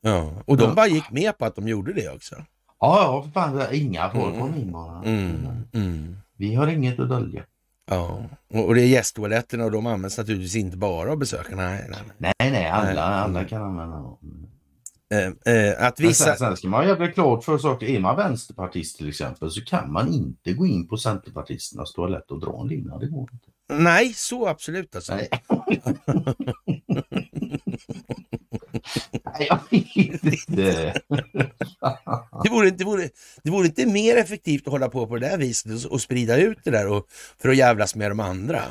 ja. 0.00 0.32
Och 0.44 0.56
de 0.56 0.74
bara 0.74 0.86
gick 0.86 1.10
med 1.10 1.38
på 1.38 1.44
att 1.44 1.56
de 1.56 1.68
gjorde 1.68 1.92
det 1.92 2.08
också. 2.10 2.34
Ja, 2.80 3.02
ja, 3.02 3.22
för 3.22 3.30
fan. 3.30 3.74
Inga 3.74 4.10
får 4.10 4.26
Mm. 4.28 4.40
komma 4.40 4.56
in 4.56 4.72
bara. 4.72 5.02
Mm, 5.02 5.46
mm. 5.72 6.16
Vi 6.36 6.54
har 6.54 6.66
inget 6.66 7.00
att 7.00 7.08
dölja. 7.08 7.42
Ja, 7.86 8.24
och 8.48 8.74
det 8.74 8.82
är 8.82 8.86
gästtoaletterna 8.86 9.64
och 9.64 9.70
de 9.70 9.86
används 9.86 10.18
naturligtvis 10.18 10.56
inte 10.56 10.76
bara 10.76 11.12
av 11.12 11.18
besökarna. 11.18 11.62
Nej, 11.68 11.90
nej, 12.18 12.34
nej. 12.38 12.66
Alla, 12.66 13.02
alla 13.02 13.44
kan 13.44 13.62
använda 13.62 13.96
dem. 13.96 14.18
Eh, 15.10 15.54
eh, 15.54 15.86
att 15.86 16.00
vissa... 16.00 16.24
sen, 16.24 16.36
sen 16.36 16.56
ska 16.56 16.68
man 16.68 16.88
jävligt 16.88 17.14
klart 17.14 17.44
för 17.44 17.58
saker. 17.58 17.86
Är 17.86 18.00
man 18.00 18.16
vänsterpartist 18.16 18.96
till 18.96 19.08
exempel 19.08 19.50
så 19.50 19.64
kan 19.64 19.92
man 19.92 20.12
inte 20.12 20.52
gå 20.52 20.66
in 20.66 20.88
på 20.88 20.96
centerpartisternas 20.96 21.92
toalett 21.92 22.30
och 22.30 22.40
dra 22.40 22.60
en 22.60 22.68
lina. 22.68 22.98
Det 22.98 23.06
går 23.06 23.28
inte. 23.32 23.46
Nej, 23.82 24.12
så 24.14 24.48
absolut 24.48 24.96
alltså. 24.96 25.14
Nej. 25.14 25.28
Nej, 29.24 29.48
jag 29.48 29.58
vet 29.70 30.24
inte. 30.48 30.92
Det 32.44 32.50
vore, 32.50 32.70
det, 32.70 32.84
vore, 32.84 33.08
det 33.42 33.50
vore 33.50 33.66
inte 33.66 33.86
mer 33.86 34.16
effektivt 34.16 34.66
att 34.66 34.72
hålla 34.72 34.88
på 34.88 35.06
på 35.06 35.14
det 35.16 35.28
där 35.28 35.38
viset 35.38 35.84
och, 35.86 35.92
och 35.92 36.00
sprida 36.00 36.36
ut 36.36 36.58
det 36.64 36.70
där 36.70 36.88
och, 36.88 37.06
för 37.42 37.48
att 37.48 37.56
jävlas 37.56 37.94
med 37.94 38.10
de 38.10 38.20
andra. 38.20 38.62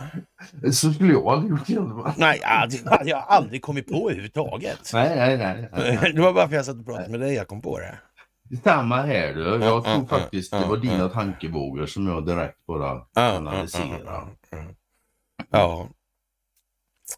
Så 0.72 0.94
skulle 0.94 1.14
jag 1.14 1.28
aldrig 1.28 1.52
gjort 1.52 1.68
fall. 2.03 2.14
Nej, 2.18 2.41
det 2.70 2.90
hade 2.90 3.10
jag 3.10 3.26
aldrig 3.28 3.62
kommit 3.62 3.88
på 3.88 4.10
överhuvudtaget. 4.10 4.80
Nej, 4.94 5.16
nej, 5.16 5.38
nej. 5.38 5.70
nej. 5.74 6.14
Det 6.14 6.22
var 6.22 6.34
bara 6.34 6.48
för 6.48 6.56
att 6.56 6.57
jag 6.57 6.66
satt 6.66 6.76
och 6.80 6.86
pratade 6.86 7.10
med 7.10 7.20
dig 7.20 7.34
jag 7.34 7.48
kom 7.48 7.62
på 7.62 7.80
det. 7.80 7.99
Samma 8.64 9.02
här 9.02 9.34
du. 9.34 9.44
Jag 9.44 9.62
Ja, 9.62 9.82
tror 9.84 10.06
faktiskt 10.07 10.52
det 10.52 10.66
var 10.66 10.78
dina 10.78 11.10
tankevågor 11.10 11.86
som 11.86 12.07
jag 12.07 12.26
direkt 12.26 12.66
bara 12.68 13.02
analyserar. 13.16 14.28
ja, 15.49 15.88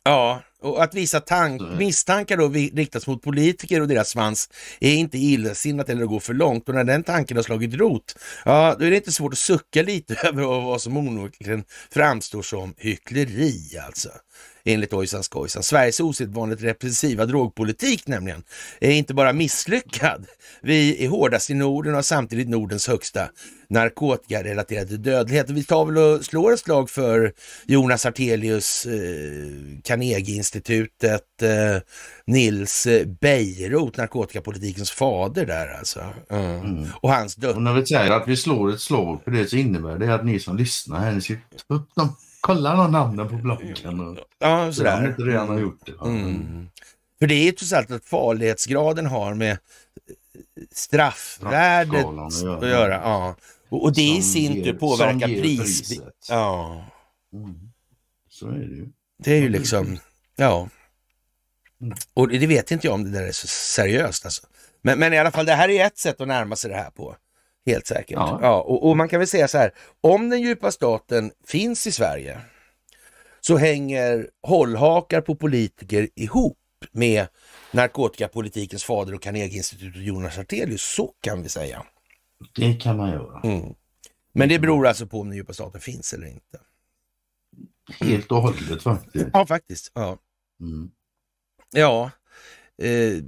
ja. 0.03 0.41
Och 0.61 0.83
att 0.83 0.93
visa 0.93 1.19
tank, 1.19 1.61
Så- 1.61 1.67
misstankar 1.67 2.37
då 2.37 2.47
riktas 2.49 3.07
mot 3.07 3.21
politiker 3.21 3.81
och 3.81 3.87
deras 3.87 4.09
svans 4.09 4.49
är 4.79 4.93
inte 4.93 5.17
illasinnat 5.17 5.89
eller 5.89 6.05
går 6.05 6.19
för 6.19 6.33
långt. 6.33 6.69
Och 6.69 6.75
när 6.75 6.83
den 6.83 7.03
tanken 7.03 7.37
har 7.37 7.43
slagit 7.43 7.73
rot, 7.73 8.15
ja, 8.45 8.75
då 8.79 8.85
är 8.85 8.89
det 8.89 8.95
inte 8.95 9.11
svårt 9.11 9.33
att 9.33 9.39
sucka 9.39 9.81
lite 9.81 10.15
över 10.27 10.43
vad 10.43 10.81
som 10.81 10.97
onekligen 10.97 11.63
framstår 11.91 12.41
som 12.41 12.73
hyckleri 12.77 13.77
alltså. 13.87 14.09
Enligt 14.67 14.93
Ojsan 14.93 15.23
Skojsan. 15.23 15.63
Sveriges 15.63 15.99
osedvanligt 15.99 16.63
repressiva 16.63 17.25
drogpolitik 17.25 18.07
nämligen 18.07 18.43
är 18.79 18.91
inte 18.91 19.13
bara 19.13 19.33
misslyckad. 19.33 20.25
Vi 20.61 21.05
är 21.05 21.09
hårdast 21.09 21.49
i 21.49 21.53
Norden 21.53 21.95
och 21.95 22.05
samtidigt 22.05 22.49
Nordens 22.49 22.87
högsta 22.87 23.29
narkotikarelaterade 23.69 24.97
dödlighet. 24.97 25.49
Vi 25.49 25.63
tar 25.63 25.85
väl 25.85 25.97
och 25.97 26.25
slår 26.25 26.53
ett 26.53 26.59
slag 26.59 26.89
för 26.89 27.33
Jonas 27.65 28.05
Artelius, 28.05 28.85
eh, 28.85 28.91
Carnegie-institutet, 29.83 31.41
eh, 31.41 31.81
Nils 32.25 32.87
Bejerot, 33.21 33.97
narkotikapolitikens 33.97 34.91
fader 34.91 35.45
där 35.45 35.77
alltså. 35.79 35.99
Mm. 36.29 36.59
Mm. 36.59 36.87
Och 37.01 37.11
hans 37.11 37.35
död. 37.35 37.55
Och 37.55 37.61
när 37.61 37.73
vi 37.73 37.85
säger 37.85 38.11
att 38.11 38.27
vi 38.27 38.37
slår 38.37 38.73
ett 38.73 38.81
slag 38.81 39.21
för 39.23 39.31
det 39.31 39.49
så 39.49 39.55
innebär 39.55 39.97
det 39.97 40.15
att 40.15 40.25
ni 40.25 40.39
som 40.39 40.57
lyssnar 40.57 40.99
här, 40.99 41.11
ni 41.11 41.21
ska 41.21 41.35
ta 41.67 41.75
upp 41.75 41.95
dem, 41.95 42.15
kolla 42.41 42.75
de 42.75 42.91
namnen 42.91 43.29
på 43.29 43.35
bloggen. 43.35 43.99
Och, 43.99 44.17
Ja, 44.39 44.57
så 44.59 44.65
om 44.67 44.73
sådär. 44.73 45.07
inte 45.07 45.21
redan 45.21 45.47
har 45.49 45.59
gjort 45.59 45.85
det. 45.85 46.05
Mm. 46.05 46.69
För 47.19 47.27
det 47.27 47.33
är 47.35 47.43
ju 47.43 47.51
trots 47.51 47.73
allt 47.73 47.91
att 47.91 48.05
farlighetsgraden 48.05 49.05
har 49.05 49.33
med 49.33 49.51
eh, 49.51 49.57
straffvärdet 50.71 52.05
att 52.05 52.41
göra. 52.43 52.57
att 52.57 52.67
göra. 52.69 52.93
Ja. 52.93 53.35
Och, 53.69 53.83
och 53.83 53.93
det 53.95 54.01
i 54.01 54.13
Som 54.21 54.31
sin 54.31 54.53
ger- 54.53 54.63
tur 54.63 54.73
påverkar 54.73 55.27
pris. 55.27 55.81
priset. 55.89 56.13
Ja, 56.29 56.83
Mm. 57.33 57.55
Så 58.29 58.47
är 58.47 58.51
det 58.53 58.75
ju. 58.75 58.87
det 59.23 59.31
är 59.31 59.41
ju 59.41 59.49
liksom, 59.49 59.97
ja. 60.35 60.69
Mm. 61.81 61.97
Och 62.13 62.27
det 62.27 62.47
vet 62.47 62.71
inte 62.71 62.87
jag 62.87 62.93
om 62.93 63.03
det 63.03 63.09
där 63.19 63.27
är 63.27 63.31
så 63.31 63.47
seriöst 63.47 64.25
alltså. 64.25 64.47
Men, 64.81 64.99
men 64.99 65.13
i 65.13 65.17
alla 65.17 65.31
fall, 65.31 65.45
det 65.45 65.53
här 65.53 65.69
är 65.69 65.85
ett 65.85 65.97
sätt 65.97 66.21
att 66.21 66.27
närma 66.27 66.55
sig 66.55 66.69
det 66.71 66.77
här 66.77 66.89
på. 66.89 67.15
Helt 67.67 67.87
säkert. 67.87 68.11
Ja. 68.11 68.39
Ja. 68.41 68.61
och, 68.61 68.89
och 68.89 68.97
man 68.97 69.09
kan 69.09 69.19
väl 69.19 69.27
säga 69.27 69.47
så 69.47 69.57
här, 69.57 69.71
om 70.01 70.29
den 70.29 70.41
djupa 70.41 70.71
staten 70.71 71.31
finns 71.47 71.87
i 71.87 71.91
Sverige 71.91 72.41
så 73.39 73.57
hänger 73.57 74.29
hållhakar 74.41 75.21
på 75.21 75.35
politiker 75.35 76.09
ihop 76.15 76.57
med 76.91 77.27
narkotikapolitikens 77.71 78.83
fader 78.83 79.13
och 79.13 79.21
Carnegie-institutet 79.21 80.01
Jonas 80.01 80.37
Artelius. 80.37 80.81
Så 80.81 81.13
kan 81.21 81.43
vi 81.43 81.49
säga. 81.49 81.83
Det 82.55 82.73
kan 82.73 82.97
man 82.97 83.09
göra. 83.09 83.41
Mm. 83.43 83.73
Men 84.33 84.49
det 84.49 84.59
beror 84.59 84.87
alltså 84.87 85.07
på 85.07 85.21
om 85.21 85.27
den 85.27 85.37
djupa 85.37 85.53
staten 85.53 85.81
finns 85.81 86.13
eller 86.13 86.27
inte. 86.27 86.59
Helt 87.99 88.31
och 88.31 88.41
hållet 88.41 88.83
faktiskt. 88.83 89.27
Ja, 89.33 89.45
faktiskt. 89.45 89.91
Ja. 89.93 90.17
Mm. 90.61 90.91
Ja, 91.71 92.11
eh, 92.81 93.23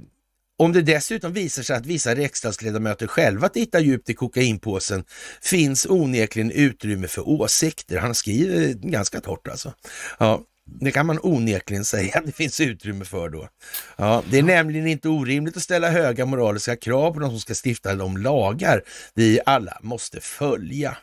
om 0.60 0.72
det 0.72 0.82
dessutom 0.82 1.32
visar 1.32 1.62
sig 1.62 1.76
att 1.76 1.86
vissa 1.86 2.14
riksdagsledamöter 2.14 3.06
själva 3.06 3.48
tittar 3.48 3.80
djupt 3.80 4.10
i 4.10 4.14
kokainpåsen 4.14 5.04
finns 5.42 5.86
onekligen 5.86 6.50
utrymme 6.50 7.08
för 7.08 7.28
åsikter. 7.28 7.98
Han 7.98 8.14
skriver 8.14 8.72
ganska 8.72 9.20
torrt 9.20 9.48
alltså. 9.48 9.74
Ja, 10.18 10.42
det 10.80 10.90
kan 10.90 11.06
man 11.06 11.18
onekligen 11.22 11.84
säga 11.84 12.18
att 12.18 12.26
det 12.26 12.32
finns 12.32 12.60
utrymme 12.60 13.04
för 13.04 13.28
då. 13.28 13.48
Ja, 13.96 14.22
det 14.30 14.38
är 14.38 14.42
nämligen 14.42 14.86
inte 14.86 15.08
orimligt 15.08 15.56
att 15.56 15.62
ställa 15.62 15.90
höga 15.90 16.26
moraliska 16.26 16.76
krav 16.76 17.12
på 17.12 17.20
de 17.20 17.30
som 17.30 17.40
ska 17.40 17.54
stifta 17.64 17.94
de 17.94 18.16
lagar 18.16 18.82
vi 19.14 19.40
alla 19.46 19.78
måste 19.82 20.20
följa. 20.20 20.96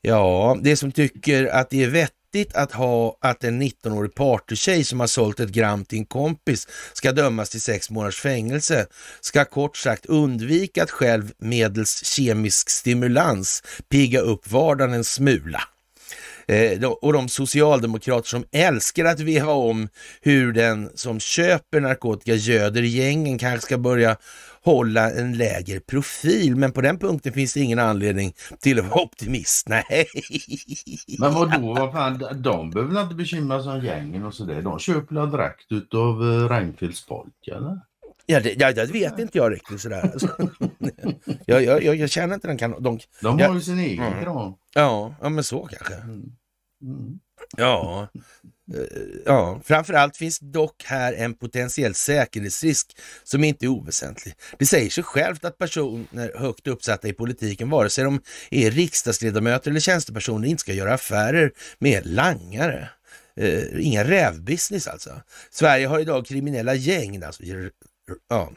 Ja, 0.00 0.58
det 0.62 0.76
som 0.76 0.92
tycker 0.92 1.46
att 1.46 1.70
det 1.70 1.84
är 1.84 1.88
vettigt 1.88 2.23
att 2.54 2.72
ha 2.72 3.18
att 3.20 3.44
en 3.44 3.62
19-årig 3.62 4.14
partytjej 4.14 4.84
som 4.84 5.00
har 5.00 5.06
sålt 5.06 5.40
ett 5.40 5.48
gram 5.48 5.84
till 5.84 5.98
en 5.98 6.06
kompis 6.06 6.68
ska 6.92 7.12
dömas 7.12 7.50
till 7.50 7.60
sex 7.60 7.90
månaders 7.90 8.20
fängelse 8.20 8.86
ska 9.20 9.44
kort 9.44 9.76
sagt 9.76 10.06
undvika 10.06 10.82
att 10.82 10.90
själv 10.90 11.32
medels 11.38 12.04
kemisk 12.04 12.70
stimulans 12.70 13.62
pigga 13.88 14.20
upp 14.20 14.50
vardagen 14.50 14.94
en 14.94 15.04
smula. 15.04 15.62
Eh, 16.46 16.88
och 16.88 17.12
de 17.12 17.28
socialdemokrater 17.28 18.28
som 18.28 18.44
älskar 18.52 19.04
att 19.04 19.20
veva 19.20 19.52
om 19.52 19.88
hur 20.20 20.52
den 20.52 20.90
som 20.94 21.20
köper 21.20 21.80
narkotika 21.80 22.34
göder 22.34 22.82
gängen 22.82 23.38
kanske 23.38 23.66
ska 23.66 23.78
börja 23.78 24.16
hålla 24.64 25.10
en 25.10 25.36
lägre 25.36 25.80
profil. 25.80 26.56
Men 26.56 26.72
på 26.72 26.80
den 26.80 26.98
punkten 26.98 27.32
finns 27.32 27.54
det 27.54 27.60
ingen 27.60 27.78
anledning 27.78 28.32
till 28.60 28.78
att 28.78 28.84
vara 28.84 29.02
optimist. 29.02 29.68
Nej. 29.68 30.06
Men 31.18 31.34
vadå, 31.34 31.74
vad 31.74 31.92
fan, 31.92 32.24
de 32.34 32.70
behöver 32.70 33.02
inte 33.02 33.14
bekymra 33.14 33.62
sig 33.62 33.72
om 33.72 33.84
gängen 33.84 34.24
och 34.24 34.34
sådär. 34.34 34.62
De 34.62 34.78
köper 34.78 35.14
väl 35.14 35.30
direkt 35.30 35.72
utav 35.72 36.22
eh, 36.22 36.48
Reinfeldts 36.48 37.04
folk 37.04 37.48
eller? 37.48 37.80
Ja, 38.26 38.40
det, 38.40 38.54
ja, 38.58 38.72
det 38.72 38.86
vet 38.86 39.18
inte 39.18 39.38
jag 39.38 39.52
riktigt 39.52 39.80
sådär. 39.80 40.10
Alltså. 40.12 40.28
jag, 41.46 41.64
jag, 41.64 41.82
jag, 41.82 41.96
jag 41.96 42.10
känner 42.10 42.34
inte 42.34 42.48
den 42.48 42.58
kan... 42.58 42.82
De, 42.82 42.98
de 43.20 43.40
har 43.40 43.54
ju 43.54 43.60
sin 43.60 43.78
egen 43.78 44.04
mm. 44.04 44.24
kran. 44.24 44.54
Ja, 44.74 45.14
ja, 45.20 45.28
men 45.28 45.44
så 45.44 45.66
kanske. 45.66 45.94
Mm. 45.94 46.32
Mm. 46.82 47.18
Ja. 47.56 48.08
Eh, 48.74 48.80
ja, 49.26 49.60
framförallt 49.64 50.16
finns 50.16 50.38
dock 50.38 50.84
här 50.84 51.12
en 51.12 51.34
potentiell 51.34 51.94
säkerhetsrisk 51.94 52.96
som 53.24 53.44
inte 53.44 53.66
är 53.66 53.68
oväsentlig. 53.68 54.34
Det 54.58 54.66
säger 54.66 54.90
sig 54.90 55.04
självt 55.04 55.44
att 55.44 55.58
personer 55.58 56.32
högt 56.38 56.66
uppsatta 56.66 57.08
i 57.08 57.12
politiken, 57.12 57.70
vare 57.70 57.90
sig 57.90 58.04
de 58.04 58.20
är 58.50 58.70
riksdagsledamöter 58.70 59.70
eller 59.70 59.80
tjänstepersoner, 59.80 60.48
inte 60.48 60.60
ska 60.60 60.72
göra 60.72 60.94
affärer 60.94 61.52
med 61.78 62.06
langare. 62.06 62.88
Uh, 63.40 63.86
inga 63.86 64.04
rävbusiness 64.04 64.86
alltså. 64.88 65.10
Sverige 65.50 65.86
har 65.86 66.00
idag 66.00 66.26
kriminella 66.26 66.74
gäng, 66.74 67.22
alltså, 67.22 67.42
ja, 68.30 68.50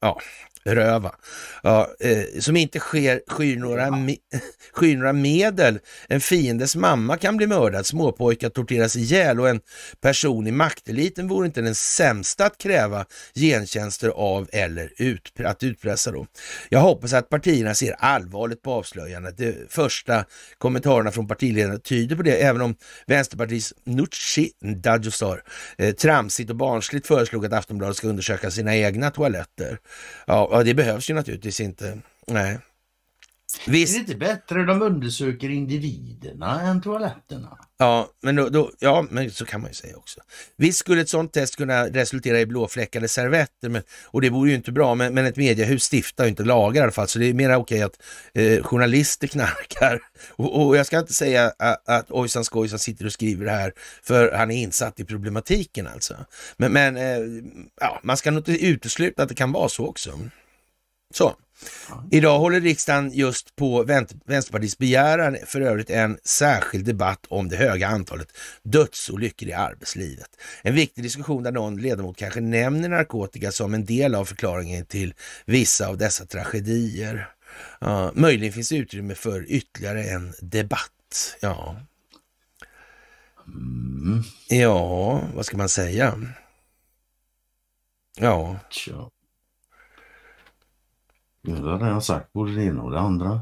ja, 0.00 0.16
röva, 0.64 1.14
ja, 1.62 1.88
eh, 2.00 2.40
som 2.40 2.56
inte 2.56 2.78
sker, 2.78 3.20
skyr, 3.26 3.56
några 3.56 3.90
me, 3.90 4.16
skyr 4.72 4.96
några 4.96 5.12
medel. 5.12 5.78
En 6.08 6.20
fiendes 6.20 6.76
mamma 6.76 7.16
kan 7.16 7.36
bli 7.36 7.46
mördad, 7.46 7.86
småpojkar 7.86 8.48
torteras 8.48 8.96
ihjäl 8.96 9.40
och 9.40 9.48
en 9.48 9.60
person 10.00 10.46
i 10.46 10.52
makteliten 10.52 11.28
vore 11.28 11.46
inte 11.46 11.60
den 11.60 11.74
sämsta 11.74 12.46
att 12.46 12.58
kräva 12.58 13.04
gentjänster 13.34 14.08
av 14.08 14.48
eller 14.52 14.92
ut, 14.96 15.32
att 15.44 15.62
utpressa 15.62 16.12
då. 16.12 16.26
Jag 16.68 16.80
hoppas 16.80 17.12
att 17.12 17.28
partierna 17.28 17.74
ser 17.74 17.92
allvarligt 17.98 18.62
på 18.62 18.72
avslöjandet. 18.72 19.38
De 19.38 19.54
första 19.68 20.24
kommentarerna 20.58 21.10
från 21.10 21.28
partiledarna 21.28 21.78
tyder 21.78 22.16
på 22.16 22.22
det, 22.22 22.36
även 22.36 22.62
om 22.62 22.74
Vänsterpartiets 23.06 23.74
Nooshi 23.84 24.50
Dadgostar 24.60 25.42
eh, 25.78 25.94
tramsigt 25.94 26.50
och 26.50 26.56
barnsligt 26.56 27.06
föreslog 27.06 27.46
att 27.46 27.52
Aftonbladet 27.52 27.96
ska 27.96 28.08
undersöka 28.08 28.50
sina 28.50 28.76
egna 28.76 29.10
toaletter. 29.10 29.78
Ja, 30.26 30.47
Ja, 30.50 30.62
det 30.62 30.74
behövs 30.74 31.10
ju 31.10 31.14
naturligtvis 31.14 31.60
inte. 31.60 31.98
Nej. 32.26 32.58
Visst. 33.66 33.94
Är 33.94 33.98
det 33.98 34.00
inte 34.00 34.14
bättre 34.14 34.64
de 34.64 34.82
undersöker 34.82 35.50
individerna 35.50 36.62
än 36.62 36.82
toaletterna? 36.82 37.58
Ja, 37.78 38.08
men, 38.22 38.36
då, 38.36 38.48
då, 38.48 38.72
ja, 38.78 39.06
men 39.10 39.30
så 39.30 39.44
kan 39.44 39.60
man 39.60 39.70
ju 39.70 39.74
säga 39.74 39.96
också. 39.96 40.20
Visst 40.56 40.78
skulle 40.78 41.00
ett 41.00 41.08
sånt 41.08 41.32
test 41.32 41.56
kunna 41.56 41.86
resultera 41.86 42.40
i 42.40 42.46
blåfläckade 42.46 43.08
servetter 43.08 43.68
men, 43.68 43.82
och 44.04 44.20
det 44.20 44.30
vore 44.30 44.50
ju 44.50 44.56
inte 44.56 44.72
bra, 44.72 44.94
men, 44.94 45.14
men 45.14 45.26
ett 45.26 45.36
mediehus 45.36 45.82
stiftar 45.92 46.24
ju 46.24 46.30
inte 46.30 46.44
lagar 46.44 46.80
i 46.80 46.82
alla 46.82 46.92
fall, 46.92 47.08
så 47.08 47.18
det 47.18 47.26
är 47.26 47.34
mer 47.34 47.56
okej 47.56 47.82
att 47.82 48.02
eh, 48.34 48.62
journalister 48.62 49.26
knarkar. 49.26 50.00
Och, 50.30 50.66
och, 50.66 50.76
jag 50.76 50.86
ska 50.86 50.98
inte 50.98 51.14
säga 51.14 51.52
att, 51.58 51.88
att 51.88 52.10
ojsan 52.10 52.44
skojsan 52.44 52.78
sitter 52.78 53.06
och 53.06 53.12
skriver 53.12 53.44
det 53.44 53.50
här, 53.50 53.72
för 54.02 54.32
han 54.32 54.50
är 54.50 54.62
insatt 54.62 55.00
i 55.00 55.04
problematiken 55.04 55.86
alltså. 55.86 56.16
Men, 56.56 56.72
men 56.72 56.96
eh, 56.96 57.42
ja, 57.80 58.00
man 58.02 58.16
ska 58.16 58.30
nog 58.30 58.48
inte 58.48 58.66
utesluta 58.66 59.22
att 59.22 59.28
det 59.28 59.34
kan 59.34 59.52
vara 59.52 59.68
så 59.68 59.86
också. 59.86 60.18
Så. 61.14 61.36
Idag 62.10 62.38
håller 62.38 62.60
riksdagen 62.60 63.10
just 63.12 63.56
på 63.56 63.82
Vänsterpartiets 64.26 64.78
begäran 64.78 65.36
för 65.46 65.60
övrigt 65.60 65.90
en 65.90 66.18
särskild 66.24 66.84
debatt 66.84 67.26
om 67.28 67.48
det 67.48 67.56
höga 67.56 67.88
antalet 67.88 68.28
dödsolyckor 68.62 69.48
i 69.48 69.52
arbetslivet. 69.52 70.30
En 70.62 70.74
viktig 70.74 71.04
diskussion 71.04 71.42
där 71.42 71.52
någon 71.52 71.76
ledamot 71.76 72.16
kanske 72.16 72.40
nämner 72.40 72.88
narkotika 72.88 73.52
som 73.52 73.74
en 73.74 73.84
del 73.84 74.14
av 74.14 74.24
förklaringen 74.24 74.86
till 74.86 75.14
vissa 75.44 75.88
av 75.88 75.98
dessa 75.98 76.26
tragedier. 76.26 77.28
Ja, 77.80 78.12
möjligen 78.14 78.52
finns 78.52 78.72
utrymme 78.72 79.14
för 79.14 79.50
ytterligare 79.50 80.04
en 80.04 80.34
debatt. 80.40 81.36
Ja. 81.40 81.76
Mm. 83.46 84.22
Ja, 84.48 85.22
vad 85.34 85.46
ska 85.46 85.56
man 85.56 85.68
säga? 85.68 86.22
Ja. 88.18 88.60
Jag 91.48 91.56
har 91.56 91.78
redan 91.78 92.02
sagt 92.02 92.32
både 92.32 92.54
det 92.54 92.64
ena 92.64 92.82
och 92.82 92.90
det 92.90 93.00
andra 93.00 93.40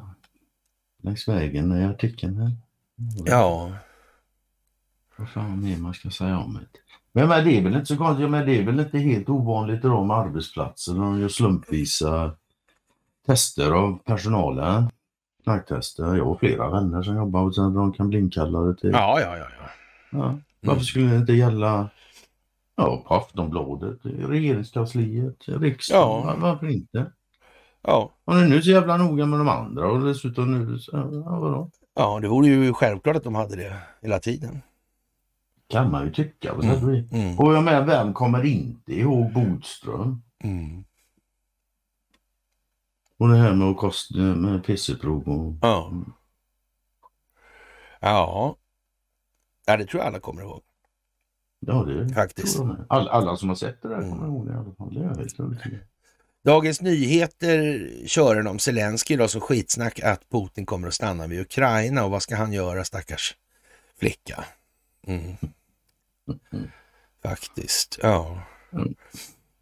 längs 1.03 1.29
vägen 1.29 1.73
i 1.73 1.85
artikeln 1.85 2.37
här. 2.37 2.51
Ja. 3.25 3.73
Vad 5.17 5.29
fan 5.29 5.63
mer 5.63 5.77
man 5.77 5.95
ska 5.95 6.11
säga 6.11 6.39
om 6.39 6.55
det. 6.55 6.79
Men, 7.13 7.29
men 7.29 7.45
det 7.45 7.59
är 7.59 7.63
väl 7.63 7.75
inte 7.75 7.87
så 7.87 7.97
konstigt, 7.97 8.31
men 8.31 8.47
det 8.47 8.59
är 8.59 8.65
väl 8.65 8.81
inte 8.81 8.99
helt 8.99 9.29
ovanligt 9.29 9.85
i 9.85 9.89
de 9.89 10.11
arbetsplatser 10.11 10.95
de 10.95 11.21
gör 11.21 11.29
slumpvisa 11.29 12.33
tester 13.27 13.71
av 13.71 13.99
personalen. 14.05 14.91
Knarktester. 15.43 16.17
Jag 16.17 16.25
har 16.25 16.37
flera 16.37 16.71
vänner 16.71 17.03
som 17.03 17.17
jobbar 17.17 17.43
och 17.43 17.73
de 17.73 17.93
kan 17.93 18.09
bli 18.09 18.19
inkallade 18.19 18.77
till... 18.77 18.91
Ja, 18.93 19.21
ja, 19.21 19.37
ja. 19.37 19.47
ja. 19.61 19.69
ja. 20.11 20.39
Varför 20.61 20.83
skulle 20.83 21.11
det 21.11 21.17
inte 21.17 21.33
gälla 21.33 21.91
ja, 22.77 23.05
på 23.07 23.15
Aftonbladet, 23.15 23.99
regeringskansliet, 24.03 25.49
riksdagen? 25.49 26.29
Ja. 26.29 26.37
Varför 26.39 26.67
inte? 26.67 27.13
Ja. 27.87 28.13
Och 28.25 28.37
nu 28.37 28.57
är 28.57 28.61
så 28.61 28.71
jävla 28.71 28.97
noga 28.97 29.27
med 29.27 29.41
de 29.41 29.49
andra 29.49 29.91
och 29.91 30.05
dessutom 30.05 30.53
nu, 30.53 30.79
så, 30.79 30.91
ja, 30.97 31.39
vadå? 31.39 31.71
Ja, 31.95 32.19
det 32.21 32.29
vore 32.29 32.47
ju 32.47 32.73
självklart 32.73 33.17
att 33.17 33.25
de 33.25 33.35
hade 33.35 33.57
det 33.57 33.77
hela 34.03 34.19
tiden. 34.19 34.63
Kan 35.69 35.91
man 35.91 36.05
ju 36.05 36.13
tycka. 36.13 36.53
Mm. 36.53 37.07
Mm. 37.13 37.39
Och 37.39 37.55
jag 37.55 37.65
menar, 37.65 37.87
vem 37.87 38.15
kommer 38.15 38.45
inte 38.45 38.93
ihåg 38.93 39.33
Bodström? 39.33 40.23
Mm. 40.45 40.85
Och 43.19 43.29
det 43.29 43.37
här 43.37 43.55
med 43.55 43.69
att 43.69 43.77
kosta 43.77 44.19
med 44.19 44.65
pisseprov 44.65 45.29
och... 45.29 45.55
Ja. 45.63 45.93
Ja. 48.01 48.57
Ja, 49.67 49.77
det 49.77 49.87
tror 49.87 50.01
jag 50.01 50.09
alla 50.09 50.21
kommer 50.21 50.43
ihåg. 50.43 50.63
Ja, 51.61 51.85
det 51.85 52.15
Faktiskt. 52.15 52.61
Alla, 52.89 53.11
alla 53.11 53.37
som 53.37 53.49
har 53.49 53.57
sett 53.57 53.83
det 53.83 53.89
där 53.89 54.01
kommer 54.01 54.25
mm. 54.25 54.27
ihåg 54.27 54.47
det 54.47 54.53
i 54.53 54.57
alla 54.57 54.75
fall. 54.75 54.95
Det 54.95 55.01
är 55.01 55.05
jag 55.05 55.17
helt 55.17 55.41
övertygad 55.41 55.81
Dagens 56.47 56.81
Nyheter 56.81 57.91
kör 58.07 58.37
en 58.37 58.47
om 58.47 58.59
Zelensky 58.59 59.17
då 59.17 59.29
som 59.29 59.41
skitsnack 59.41 60.01
att 60.01 60.31
Putin 60.31 60.67
kommer 60.67 60.89
att 60.89 60.95
stanna 60.95 61.27
vid 61.27 61.41
Ukraina 61.41 62.05
och 62.05 62.11
vad 62.11 62.23
ska 62.23 62.37
han 62.37 62.53
göra 62.53 62.85
stackars 62.85 63.37
flicka? 63.99 64.45
Mm. 65.07 65.37
Faktiskt, 67.23 67.99
ja. 68.03 68.43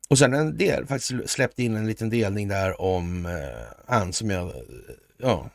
Och 0.08 0.18
sen 0.18 0.34
en 0.34 0.56
del, 0.56 0.86
faktiskt 0.86 1.30
släppte 1.30 1.62
in 1.62 1.76
en 1.76 1.86
liten 1.86 2.10
delning 2.10 2.48
där 2.48 2.80
om 2.80 3.26
eh, 3.26 3.76
han 3.86 4.12
som 4.12 4.30
jag, 4.30 4.52
ja, 5.18 5.50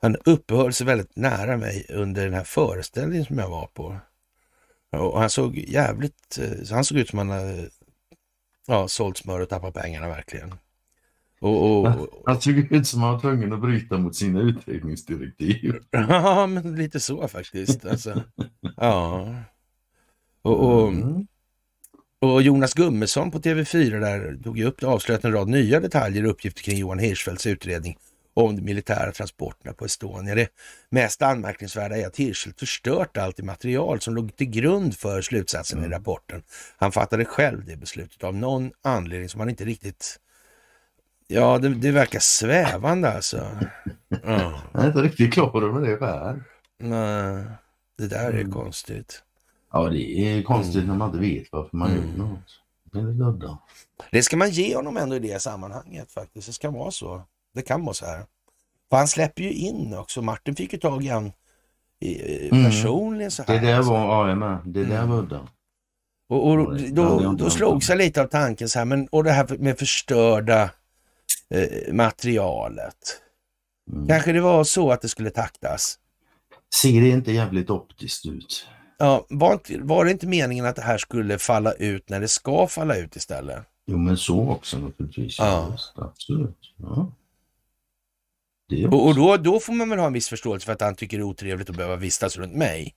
han 0.00 0.16
uppehöll 0.24 0.72
sig 0.72 0.86
väldigt 0.86 1.16
nära 1.16 1.56
mig 1.56 1.86
under 1.88 2.24
den 2.24 2.34
här 2.34 2.44
föreställningen 2.44 3.24
som 3.24 3.38
jag 3.38 3.48
var 3.48 3.66
på. 3.66 3.98
Och 4.90 5.20
han 5.20 5.30
såg 5.30 5.56
jävligt, 5.56 6.38
eh, 6.38 6.70
han 6.70 6.84
såg 6.84 6.98
ut 6.98 7.08
som 7.08 7.18
han 7.18 7.30
hade 7.30 7.68
ja, 8.66 8.88
sålt 8.88 9.16
smör 9.16 9.40
och 9.40 9.48
tappat 9.48 9.74
pengarna 9.74 10.08
verkligen. 10.08 10.54
Och, 11.40 11.80
och, 11.80 11.88
han 12.26 12.40
såg 12.40 12.54
ut 12.54 12.86
som 12.86 13.02
han 13.02 13.12
var 13.12 13.20
tvungen 13.20 13.52
att 13.52 13.60
bryta 13.60 13.98
mot 13.98 14.16
sina 14.16 14.40
utredningsdirektiv. 14.40 15.74
ja, 15.90 16.46
men 16.46 16.74
lite 16.74 17.00
så 17.00 17.28
faktiskt. 17.28 17.86
Alltså, 17.86 18.22
ja. 18.76 19.34
Och, 20.42 20.60
och, 20.60 20.88
mm. 20.88 21.26
och, 22.20 22.42
Jonas 22.42 22.74
Gummesson 22.74 23.30
på 23.30 23.38
TV4 23.38 24.00
där 24.00 24.42
tog 24.44 24.58
ju 24.58 24.64
upp 24.64 24.82
avslöjat 24.82 25.24
en 25.24 25.32
rad 25.32 25.48
nya 25.48 25.80
detaljer 25.80 26.24
och 26.24 26.30
uppgifter 26.30 26.62
kring 26.62 26.78
Johan 26.78 26.98
Hirschfeldts 26.98 27.46
utredning 27.46 27.96
om 28.34 28.56
de 28.56 28.62
militära 28.62 29.12
transporterna 29.12 29.72
på 29.72 29.84
Estonia. 29.84 30.34
Det 30.34 30.48
mest 30.90 31.22
anmärkningsvärda 31.22 31.96
är 31.96 32.06
att 32.06 32.16
Hirschfeldt 32.16 32.60
förstört 32.60 33.16
allt 33.16 33.36
det 33.36 33.42
material 33.42 34.00
som 34.00 34.14
låg 34.14 34.36
till 34.36 34.50
grund 34.50 34.96
för 34.96 35.22
slutsatsen 35.22 35.78
mm. 35.78 35.90
i 35.90 35.94
rapporten. 35.94 36.42
Han 36.76 36.92
fattade 36.92 37.24
själv 37.24 37.64
det 37.64 37.76
beslutet 37.76 38.24
av 38.24 38.34
någon 38.34 38.70
anledning 38.82 39.28
som 39.28 39.40
han 39.40 39.50
inte 39.50 39.64
riktigt... 39.64 40.18
Ja, 41.26 41.58
det, 41.58 41.68
det 41.68 41.90
verkar 41.90 42.20
svävande 42.20 43.12
alltså. 43.12 43.48
Ja. 44.08 44.62
Jag 44.72 44.82
är 44.82 44.86
inte 44.86 45.02
riktigt 45.02 45.32
klar 45.32 45.62
över 45.62 45.80
det 45.80 45.96
själv. 45.96 46.42
Nej, 46.78 47.44
det 47.98 48.08
där 48.08 48.32
är 48.32 48.40
mm. 48.40 48.52
konstigt. 48.52 49.22
Ja, 49.72 49.88
det 49.88 50.38
är 50.38 50.42
konstigt 50.42 50.76
mm. 50.76 50.86
när 50.86 50.94
man 50.94 51.08
inte 51.08 51.20
vet 51.20 51.48
varför 51.52 51.76
man 51.76 51.90
mm. 51.90 52.08
gör 52.08 52.16
något. 52.16 52.62
Det 52.92 52.98
är 52.98 53.56
Det 54.10 54.22
ska 54.22 54.36
man 54.36 54.50
ge 54.50 54.76
honom 54.76 54.96
ändå 54.96 55.16
i 55.16 55.18
det 55.18 55.42
sammanhanget 55.42 56.12
faktiskt. 56.12 56.46
Det 56.46 56.52
ska 56.52 56.70
vara 56.70 56.90
så. 56.90 57.22
Det 57.54 57.62
kan 57.62 57.84
vara 57.84 57.94
så 57.94 58.06
här. 58.06 58.24
För 58.90 58.96
han 58.96 59.08
släpper 59.08 59.42
ju 59.42 59.52
in 59.52 59.94
också. 59.94 60.22
Martin 60.22 60.56
fick 60.56 60.72
ju 60.72 60.78
tag 60.78 61.04
i 61.04 61.08
han 61.08 61.32
mm. 62.00 62.64
personligen 62.64 63.30
så 63.30 63.42
här. 63.42 63.60
Det 63.60 63.66
där 63.66 63.82
var, 63.82 63.98
ja, 63.98 64.28
jag 64.28 64.38
med. 64.38 64.58
Det 64.64 64.84
där 64.84 64.96
mm. 64.96 65.10
var 65.10 65.18
udda. 65.18 65.48
Och, 66.28 66.48
och 66.48 66.56
då, 66.56 66.74
då, 66.92 67.32
då 67.32 67.50
slog 67.50 67.84
sig 67.84 67.96
lite 67.96 68.22
av 68.22 68.26
tanken 68.26 68.68
så 68.68 68.78
här, 68.78 68.86
men 68.86 69.06
och 69.06 69.24
det 69.24 69.30
här 69.30 69.56
med 69.58 69.78
förstörda 69.78 70.70
eh, 71.50 71.92
materialet. 71.92 73.20
Mm. 73.92 74.08
Kanske 74.08 74.32
det 74.32 74.40
var 74.40 74.64
så 74.64 74.90
att 74.90 75.02
det 75.02 75.08
skulle 75.08 75.30
taktas? 75.30 75.98
Ser 76.74 77.00
det 77.00 77.08
inte 77.08 77.32
jävligt 77.32 77.70
optiskt 77.70 78.26
ut? 78.26 78.66
Ja, 78.98 79.26
var, 79.28 79.52
inte, 79.52 79.78
var 79.78 80.04
det 80.04 80.10
inte 80.10 80.26
meningen 80.26 80.66
att 80.66 80.76
det 80.76 80.82
här 80.82 80.98
skulle 80.98 81.38
falla 81.38 81.72
ut 81.72 82.08
när 82.08 82.20
det 82.20 82.28
ska 82.28 82.66
falla 82.66 82.96
ut 82.96 83.16
istället? 83.16 83.64
Jo, 83.86 83.98
men 83.98 84.16
så 84.16 84.50
också 84.50 84.78
naturligtvis. 84.78 85.38
Ja. 85.38 85.68
Just, 85.70 85.92
absolut. 85.96 86.58
Ja. 86.76 87.12
Och, 88.90 89.06
och 89.06 89.14
då, 89.14 89.36
då 89.36 89.60
får 89.60 89.72
man 89.72 89.90
väl 89.90 89.98
ha 89.98 90.06
en 90.06 90.12
viss 90.12 90.28
förståelse 90.28 90.66
för 90.66 90.72
att 90.72 90.80
han 90.80 90.94
tycker 90.94 91.16
det 91.16 91.22
är 91.22 91.24
otrevligt 91.24 91.70
att 91.70 91.76
behöva 91.76 91.96
vistas 91.96 92.36
runt 92.36 92.54
mig. 92.54 92.94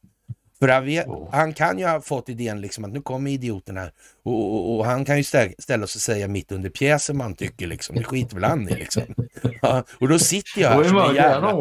För 0.59 0.67
han, 0.67 0.85
vet, 0.85 1.05
han 1.31 1.53
kan 1.53 1.79
ju 1.79 1.85
ha 1.85 2.01
fått 2.01 2.29
idén 2.29 2.61
liksom 2.61 2.85
att 2.85 2.91
nu 2.91 3.01
kommer 3.01 3.31
idioten 3.31 3.77
här 3.77 3.91
och, 4.23 4.53
och, 4.55 4.77
och 4.77 4.85
han 4.85 5.05
kan 5.05 5.17
ju 5.17 5.23
stä, 5.23 5.49
ställa 5.59 5.87
sig 5.87 5.97
och 5.97 6.01
säga 6.01 6.27
mitt 6.27 6.51
under 6.51 6.69
pjäsen 6.69 7.17
man 7.17 7.35
tycker 7.35 7.67
liksom. 7.67 7.95
Det 7.95 8.03
skiter 8.03 8.35
väl 8.35 8.43
han 8.43 8.69
i 8.69 8.75
liksom. 8.75 9.03
Ja, 9.61 9.83
och 9.99 10.07
då 10.07 10.19
sitter 10.19 10.61
jag 10.61 10.69
här 10.69 10.83
som 10.83 10.97
en 10.97 11.15
jävla... 11.15 11.51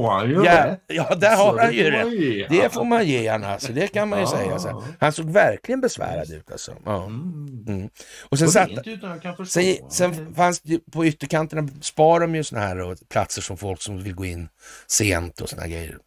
Ja, 0.45 0.77
ja, 0.87 1.15
där 1.15 1.37
har 1.37 1.59
han 1.59 1.69
det 1.71 1.75
ju 1.75 2.47
Det 2.49 2.61
han. 2.61 2.71
får 2.71 2.85
man 2.85 3.07
ge 3.07 3.29
han 3.29 3.45
alltså, 3.45 3.73
det 3.73 3.89
kan 3.89 4.09
man 4.09 4.21
ju 4.21 4.27
säga. 4.27 4.59
Så. 4.59 4.85
Han 5.01 5.13
såg 5.13 5.31
verkligen 5.31 5.81
besvärad 5.81 6.31
ut 6.31 6.51
alltså. 6.51 6.73
Ja. 6.85 7.05
Mm. 7.05 7.65
Mm. 7.69 7.89
Och 8.29 8.39
sen 8.39 8.49
satt, 8.49 8.71
det. 8.85 9.47
Sen, 9.47 9.91
sen 9.91 10.35
fanns 10.35 10.61
det 10.61 10.79
på 10.93 11.07
ytterkanterna 11.07 11.69
sparar 11.81 12.21
de 12.21 12.35
ju 12.35 12.45
såna 12.45 12.61
här 12.61 12.97
platser 13.09 13.43
som 13.43 13.57
folk 13.57 13.83
som 13.83 14.03
vill 14.03 14.15
gå 14.15 14.25
in 14.25 14.49
sent 14.87 15.41
och 15.41 15.49
såna 15.49 15.67
grejer. 15.69 15.99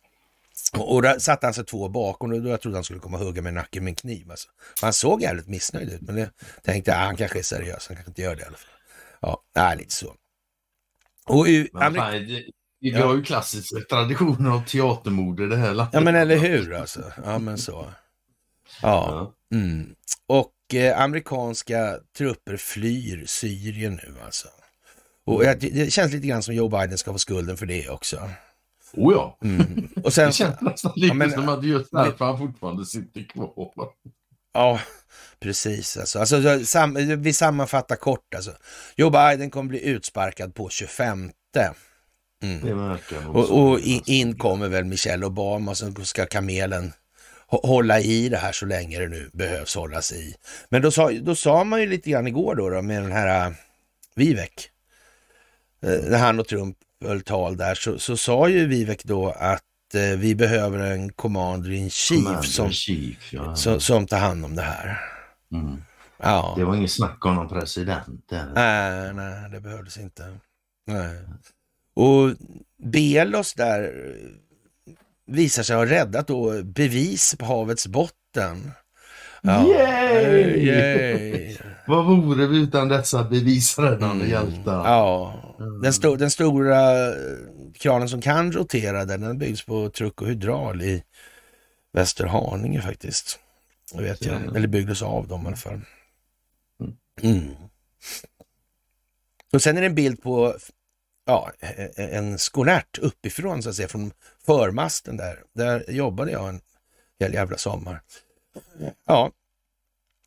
Och, 0.80 0.94
och 0.96 1.02
där 1.02 1.20
satte 1.20 1.48
han 1.48 1.54
sig 1.54 1.66
två 1.66 1.90
bakom 1.90 2.32
och 2.32 2.42
då 2.42 2.50
jag 2.50 2.62
trodde 2.62 2.78
han 2.78 2.84
skulle 2.84 3.00
komma 3.00 3.18
och 3.18 3.26
hugga 3.26 3.42
med 3.42 3.54
nacken 3.54 3.84
med 3.84 3.92
en 3.92 3.96
kniv. 3.96 4.32
Alltså. 4.32 4.48
Han 4.82 4.94
såg 4.94 5.22
jävligt 5.22 5.48
missnöjd 5.48 5.90
ut, 5.90 6.02
men 6.02 6.16
det 6.16 6.32
tänkte 6.64 6.92
jag, 6.92 7.00
ah, 7.00 7.06
han 7.06 7.16
kanske 7.16 7.40
är 7.40 7.44
seriös, 7.44 7.88
han 7.88 7.96
kanske 7.96 8.12
inte 8.12 8.22
gör 8.22 8.36
det 8.36 8.42
i 8.42 8.46
alla 8.46 8.58
fall. 8.58 8.72
Ja, 9.22 9.44
nej, 9.56 9.78
lite 9.78 9.94
så. 9.94 10.16
Och 11.26 11.48
i, 11.48 11.70
Men 11.74 11.96
fan, 11.96 12.12
det, 12.12 12.44
vi 12.80 12.92
har 12.92 13.16
ju 13.16 13.24
klassiska 13.24 13.80
traditioner 13.90 14.50
av 14.52 14.66
teatermord 14.66 15.40
i 15.40 15.46
det 15.46 15.58
här 15.58 15.74
landet. 15.74 15.94
ja 15.94 16.00
men 16.00 16.16
eller 16.16 16.38
hur 16.38 16.74
alltså. 16.74 17.12
Ja 17.26 17.40
men 17.40 17.58
så. 17.58 17.88
Ja. 18.82 19.34
Mm. 19.54 19.96
Och 20.28 20.76
eh, 20.76 21.02
amerikanska 21.02 22.00
trupper 22.18 22.58
flyr 22.58 23.26
Syrien 23.26 24.00
nu 24.04 24.16
alltså. 24.26 24.48
Och 25.26 25.44
jag, 25.44 25.60
det 25.60 25.94
känns 25.94 26.14
lite 26.14 26.28
grann 26.28 26.44
som 26.44 26.56
Joe 26.56 26.70
Biden 26.70 26.98
ska 26.98 27.12
få 27.12 27.18
skulden 27.18 27.58
för 27.58 27.66
det 27.66 27.90
också. 27.90 28.30
Oh 28.94 29.14
ja. 29.14 29.38
Mm. 29.44 29.90
Och 30.04 30.14
sen, 30.14 30.28
Det 30.28 30.34
känns 30.34 30.62
nästan 30.62 30.92
lite 30.96 31.08
Ja, 31.08 31.14
men- 31.14 31.32
som 31.32 31.50
att 31.50 31.64
just 31.64 31.92
därför 31.92 32.26
han 32.26 32.38
fortfarande 32.38 32.86
sitter 32.86 33.24
kvar. 33.24 33.54
ja, 34.54 34.80
precis 35.40 35.98
alltså. 35.98 36.20
alltså 36.20 36.66
sam, 36.66 37.22
vi 37.22 37.34
sammanfattar 37.34 37.96
kort 37.96 38.34
alltså. 38.36 38.52
Joe 38.96 39.10
Biden 39.10 39.50
kommer 39.50 39.70
bli 39.70 39.86
utsparkad 39.86 40.56
på 40.56 40.70
25. 40.70 41.32
Mm. 42.44 42.66
Det 42.66 42.74
verkar 42.74 43.30
Och, 43.30 43.50
och 43.70 43.80
in, 43.80 44.02
in 44.06 44.38
kommer 44.38 44.68
väl 44.68 44.86
Michelle 44.86 45.26
Obama 45.26 45.76
sen 45.76 46.06
ska 46.06 46.26
kamelen 46.26 46.94
hå- 47.50 47.68
hålla 47.68 48.00
i 48.00 48.30
det 48.30 48.38
här 48.38 48.52
så 48.52 48.66
länge 48.66 49.00
det 49.00 49.08
nu 49.08 49.30
behövs 49.34 49.76
hållas 49.76 50.12
i. 50.12 50.36
Men 50.70 50.82
då 50.82 50.92
sa, 50.92 51.12
då 51.12 51.36
sa 51.36 51.64
man 51.64 51.82
ju 51.82 51.88
lite 51.88 52.10
grann 52.10 52.28
igår 52.28 52.56
då, 52.56 52.70
då 52.70 52.82
med 52.82 53.02
den 53.02 53.12
här 53.12 53.48
uh, 53.50 53.56
Vivek, 54.16 54.70
eh, 55.82 55.90
när 56.10 56.18
han 56.18 56.40
och 56.40 56.48
Trump 56.48 56.78
tal 57.26 57.58
där, 57.58 57.76
så, 57.76 58.00
så 58.00 58.18
sa 58.18 58.50
ju 58.50 58.68
Vivek 58.68 59.04
då 59.04 59.30
att 59.30 59.64
eh, 59.94 60.18
vi 60.18 60.36
behöver 60.36 60.80
en 60.80 61.14
commander 61.14 61.72
in 61.72 61.90
chief 61.90 62.24
Commander 62.24 62.42
som, 62.42 62.72
Chief, 62.72 63.34
ja. 63.34 63.56
som, 63.56 63.80
som 63.80 64.08
tar 64.08 64.20
hand 64.20 64.46
om 64.46 64.56
det 64.56 64.62
här. 64.62 65.00
Mm. 65.52 65.84
Ja. 66.18 66.54
Det 66.58 66.64
var 66.64 66.76
ingen 66.76 66.90
snack 66.90 67.26
om 67.26 67.36
någon 67.36 67.50
president. 67.50 68.30
där. 68.30 68.52
Nej, 68.56 69.14
nej, 69.14 69.50
det 69.52 69.60
behövdes 69.60 69.98
inte. 69.98 70.38
Nej. 70.88 71.20
Och 71.94 72.36
Belos 72.84 73.54
där 73.54 73.84
eh, 73.84 74.94
visar 75.26 75.64
sig 75.64 75.76
ha 75.76 75.86
räddat 75.86 76.28
då 76.28 76.64
bevis 76.64 77.36
på 77.40 77.46
havets 77.46 77.88
botten. 77.88 78.72
Yay! 79.44 80.66
Yay! 80.66 81.58
Vad 81.88 82.06
vore 82.06 82.48
vi 82.48 82.58
utan 82.58 82.88
dessa 82.88 83.24
bevisräddande 83.24 84.26
Mm. 84.26 84.30
hjältar? 84.30 84.86
Ja, 84.86 85.34
den, 85.84 85.94
sto 85.94 86.16
den 86.16 86.32
stora 86.32 87.08
eh, 87.08 87.14
kranen 87.74 88.10
som 88.10 88.22
kan 88.22 88.52
rotera 88.52 89.06
den 89.06 89.38
byggs 89.38 89.66
på 89.66 89.90
truck 89.90 90.22
och 90.22 90.28
hydral 90.28 90.82
i 90.82 91.04
Västerhaninge 91.94 92.82
faktiskt. 92.82 93.40
Det 93.94 94.04
vet 94.04 94.26
jag. 94.26 94.36
Mm. 94.36 94.56
Eller 94.56 94.68
byggdes 94.68 95.02
av 95.02 95.28
dem 95.28 95.44
i 95.44 95.48
alla 95.48 95.56
fall. 95.56 95.82
Mm. 97.22 97.56
Och 99.54 99.62
sen 99.62 99.78
är 99.78 99.82
det 99.82 99.88
en 99.88 99.96
bild 99.96 100.22
på 100.22 100.56
ja, 101.26 101.52
en 101.96 102.40
skonärt 102.40 102.98
uppifrån 102.98 103.64
så 103.64 103.70
att 103.70 103.76
säga, 103.76 103.88
från 103.88 104.12
förmasten 104.46 105.18
där. 105.18 105.44
Där 105.54 105.92
jobbade 105.92 106.32
jag 106.32 106.50
en 106.50 106.62
hel 107.20 107.34
jävla 107.34 107.58
sommar. 107.58 108.02
Ja, 109.06 109.32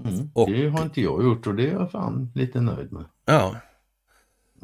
Mm. 0.05 0.31
Och- 0.35 0.51
Det 0.51 0.69
har 0.69 0.83
inte 0.83 1.01
jag 1.01 1.23
gjort 1.25 1.47
och 1.47 1.55
det 1.55 1.67
är 1.69 1.73
jag 1.73 1.91
fan 1.91 2.33
lite 2.35 2.61
nöjd 2.61 2.93
med. 2.93 3.05
ja. 3.25 3.57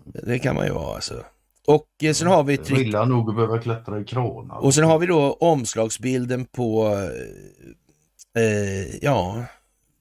Det 0.05 0.39
kan 0.39 0.55
man 0.55 0.67
ju 0.67 0.73
vara 0.73 0.95
alltså. 0.95 1.25
Och 1.67 1.87
eh, 2.03 2.13
sen 2.13 2.29
har 2.29 2.43
vi 2.45 2.57
tryck 2.57 2.87
illa 2.87 3.05
nog 3.05 3.29
att 3.31 3.37
behöva 3.37 3.59
klättra 3.59 4.01
i 4.01 4.05
kranar. 4.05 4.57
Och 4.57 4.75
sen 4.75 4.85
har 4.85 4.99
vi 4.99 5.07
då 5.07 5.33
omslagsbilden 5.33 6.45
på, 6.45 6.97
eh, 8.39 8.97
ja, 9.05 9.45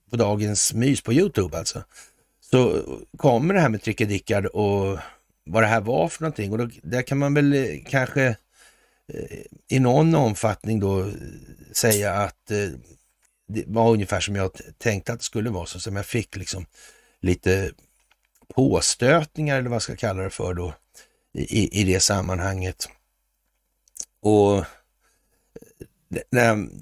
på 0.09 0.15
dagens 0.15 0.73
mys 0.73 1.01
på 1.01 1.13
Youtube 1.13 1.57
alltså. 1.57 1.83
Så 2.51 2.79
kommer 3.17 3.53
det 3.53 3.59
här 3.59 3.69
med 3.69 3.81
Trickedickard 3.81 4.45
och 4.45 4.97
vad 5.45 5.63
det 5.63 5.67
här 5.67 5.81
var 5.81 6.07
för 6.07 6.21
någonting. 6.23 6.51
Och 6.51 6.57
då, 6.57 6.69
där 6.83 7.01
kan 7.01 7.17
man 7.17 7.33
väl 7.33 7.53
eh, 7.53 7.65
kanske 7.89 8.25
eh, 9.13 9.39
i 9.69 9.79
någon 9.79 10.15
omfattning 10.15 10.79
då 10.79 10.99
eh, 11.01 11.07
säga 11.71 12.13
att 12.13 12.51
eh, 12.51 12.57
det 13.47 13.63
var 13.67 13.91
ungefär 13.91 14.19
som 14.19 14.35
jag 14.35 14.51
tänkte 14.77 15.13
att 15.13 15.19
det 15.19 15.25
skulle 15.25 15.49
vara. 15.49 15.65
Så 15.65 15.79
som 15.79 15.95
jag 15.95 16.05
fick 16.05 16.35
liksom 16.35 16.65
lite 17.21 17.71
påstötningar 18.55 19.57
eller 19.59 19.69
vad 19.69 19.75
jag 19.75 19.81
ska 19.81 19.95
kalla 19.95 20.23
det 20.23 20.29
för 20.29 20.53
då 20.53 20.73
i, 21.33 21.81
i- 21.81 21.83
det 21.83 21.99
sammanhanget. 21.99 22.89
Och 24.21 24.57
eh, 24.57 24.63
det, 26.09 26.23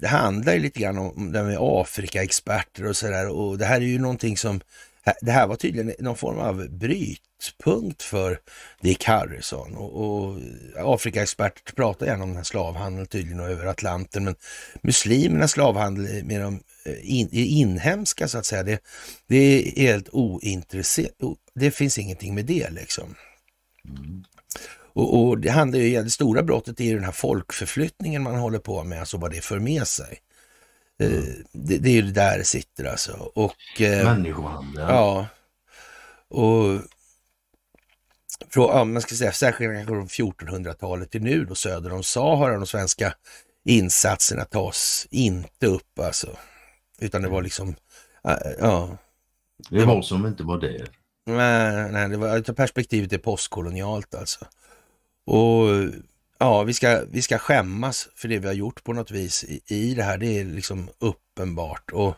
det, 0.00 0.08
handlar 0.08 0.52
ju 0.54 0.58
lite 0.58 0.80
grann 0.80 0.98
om 0.98 1.32
det 1.32 1.38
här 1.38 1.46
med 1.46 1.58
Afrika-experter 1.60 2.86
och 2.86 2.96
sådär 2.96 3.28
och 3.28 3.58
det 3.58 3.64
här 3.64 3.76
är 3.80 3.84
ju 3.84 3.98
någonting 3.98 4.36
som, 4.36 4.60
det 5.20 5.30
här 5.30 5.46
var 5.46 5.56
tydligen 5.56 5.94
någon 5.98 6.16
form 6.16 6.38
av 6.38 6.68
brytpunkt 6.70 8.02
för 8.02 8.38
Dick 8.80 9.04
Harrison 9.04 9.76
och, 9.76 9.92
och 9.92 10.38
Afrikaexperter 10.76 11.72
pratar 11.72 12.06
gärna 12.06 12.22
om 12.22 12.28
den 12.28 12.36
här 12.36 12.44
slavhandeln 12.44 13.06
tydligen 13.06 13.40
och 13.40 13.50
över 13.50 13.66
Atlanten 13.66 14.24
men 14.24 14.34
muslimernas 14.82 15.50
slavhandel 15.50 16.24
med 16.24 16.40
de 16.40 16.60
eh, 16.84 17.10
in, 17.14 17.28
inhemska 17.32 18.28
så 18.28 18.38
att 18.38 18.46
säga, 18.46 18.62
det, 18.62 18.80
det 19.26 19.36
är 19.36 19.80
helt 19.80 20.08
ointresserat, 20.12 21.12
det 21.54 21.70
finns 21.70 21.98
ingenting 21.98 22.34
med 22.34 22.44
det 22.44 22.70
liksom. 22.70 23.14
Och, 24.94 25.20
och 25.20 25.38
det 25.38 25.50
handlar 25.50 25.78
ju, 25.78 26.02
det 26.02 26.10
stora 26.10 26.42
brottet 26.42 26.80
är 26.80 26.84
ju 26.84 26.94
den 26.94 27.04
här 27.04 27.12
folkförflyttningen 27.12 28.22
man 28.22 28.36
håller 28.36 28.58
på 28.58 28.84
med, 28.84 29.00
alltså 29.00 29.16
vad 29.16 29.30
det 29.30 29.40
för 29.40 29.58
med 29.58 29.88
sig. 29.88 30.18
Eh, 31.00 31.24
Det, 31.52 31.78
det 31.78 31.88
är 31.88 31.92
ju 31.94 32.02
det 32.02 32.12
där 32.12 32.38
det 32.38 32.44
sitter 32.44 32.84
alltså. 32.84 33.12
Och, 33.34 33.80
eh, 33.80 34.04
Människohandel. 34.04 34.86
ja, 34.88 35.26
och 36.28 36.80
från, 38.50 38.68
ja, 38.76 38.84
man 38.84 39.02
ska 39.02 39.14
säga, 39.14 39.32
särskilt 39.32 39.72
kanske 39.72 39.94
från 39.94 40.08
1400-talet 40.08 41.10
till 41.10 41.22
nu 41.22 41.44
då 41.44 41.54
söder 41.54 41.92
om 41.92 42.02
Sahara, 42.02 42.56
de 42.56 42.66
svenska 42.66 43.14
insatserna 43.64 44.44
tas 44.44 45.06
inte 45.10 45.66
upp 45.66 45.98
alltså. 45.98 46.28
Utan 46.98 47.22
det 47.22 47.28
var 47.28 47.42
liksom, 47.42 47.68
äh, 48.24 48.34
ja, 48.58 48.96
Det 49.70 49.84
var 49.84 50.02
som 50.02 50.26
inte 50.26 50.42
var 50.42 50.58
det. 50.60 50.86
Nej, 51.26 51.92
nej 51.92 52.08
det 52.08 52.16
var, 52.16 52.52
perspektivet 52.52 53.12
är 53.12 53.18
postkolonialt 53.18 54.14
alltså. 54.14 54.46
Och 55.26 55.68
ja, 56.38 56.62
vi 56.62 56.74
ska, 56.74 57.04
vi 57.10 57.22
ska 57.22 57.38
skämmas 57.38 58.08
för 58.14 58.28
det 58.28 58.38
vi 58.38 58.46
har 58.46 58.54
gjort 58.54 58.84
på 58.84 58.92
något 58.92 59.10
vis 59.10 59.44
i, 59.44 59.60
i 59.66 59.94
det 59.94 60.02
här. 60.02 60.18
Det 60.18 60.40
är 60.40 60.44
liksom 60.44 60.88
uppenbart. 60.98 61.90
Och 61.92 62.14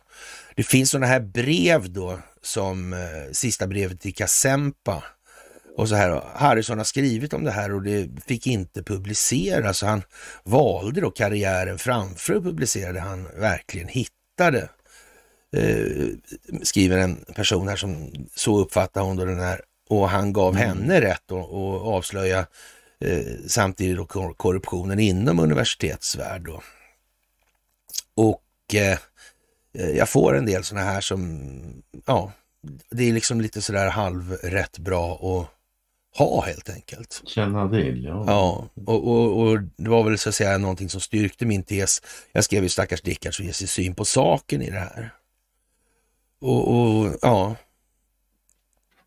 det 0.54 0.62
finns 0.62 0.90
sådana 0.90 1.06
här 1.06 1.20
brev 1.20 1.92
då 1.92 2.18
som 2.42 2.92
eh, 2.92 3.32
sista 3.32 3.66
brevet 3.66 4.00
till 4.00 4.14
Kasempa. 4.14 5.04
Och 5.76 5.88
så 5.88 5.94
här, 5.94 6.22
Harrison 6.34 6.78
har 6.78 6.84
skrivit 6.84 7.32
om 7.32 7.44
det 7.44 7.50
här 7.50 7.74
och 7.74 7.82
det 7.82 8.08
fick 8.26 8.46
inte 8.46 8.82
publiceras. 8.82 9.78
Så 9.78 9.86
han 9.86 10.02
valde 10.44 11.00
då 11.00 11.10
karriären 11.10 11.78
framför 11.78 12.34
att 12.34 12.42
publicera 12.42 12.92
det 12.92 13.00
han 13.00 13.28
verkligen 13.36 13.88
hittade 13.88 14.68
eh, 15.56 16.06
skriver 16.62 16.98
en 16.98 17.16
person 17.16 17.68
här 17.68 17.76
som 17.76 18.12
så 18.34 18.58
uppfattar 18.58 19.00
hon 19.00 19.16
då 19.16 19.24
den 19.24 19.40
här 19.40 19.60
och 19.88 20.08
han 20.08 20.32
gav 20.32 20.56
henne 20.56 21.00
rätt 21.00 21.32
att 21.32 21.50
avslöja 21.82 22.46
eh, 23.04 23.26
samtidigt 23.46 23.96
då 23.96 24.06
kor- 24.06 24.34
korruptionen 24.34 24.98
inom 24.98 25.38
universitetsvärld. 25.38 26.44
Då. 26.44 26.62
Och 28.14 28.74
eh, 28.74 28.98
eh, 29.78 29.90
jag 29.90 30.08
får 30.08 30.36
en 30.36 30.46
del 30.46 30.64
sådana 30.64 30.86
här 30.86 31.00
som, 31.00 31.82
ja, 32.06 32.32
det 32.90 33.04
är 33.08 33.12
liksom 33.12 33.40
lite 33.40 33.62
sådär 33.62 33.88
halvrätt 33.90 34.78
bra 34.78 35.14
och 35.14 35.46
ha 36.18 36.44
helt 36.46 36.70
enkelt. 36.70 37.22
Känna 37.26 37.68
till, 37.70 38.04
ja. 38.04 38.24
Ja, 38.26 38.68
och, 38.86 39.08
och, 39.08 39.40
och 39.40 39.58
det 39.76 39.90
var 39.90 40.04
väl 40.04 40.18
så 40.18 40.28
att 40.28 40.34
säga 40.34 40.58
någonting 40.58 40.88
som 40.88 41.00
styrkte 41.00 41.46
min 41.46 41.62
tes. 41.62 42.02
Jag 42.32 42.44
skrev 42.44 42.62
ju 42.62 42.68
stackars 42.68 43.02
Dickard 43.02 43.34
som 43.34 43.44
ger 43.44 43.52
sin 43.52 43.68
syn 43.68 43.94
på 43.94 44.04
saken 44.04 44.62
i 44.62 44.70
det 44.70 44.78
här. 44.78 45.10
Och, 46.40 46.68
och 46.74 47.18
ja, 47.22 47.56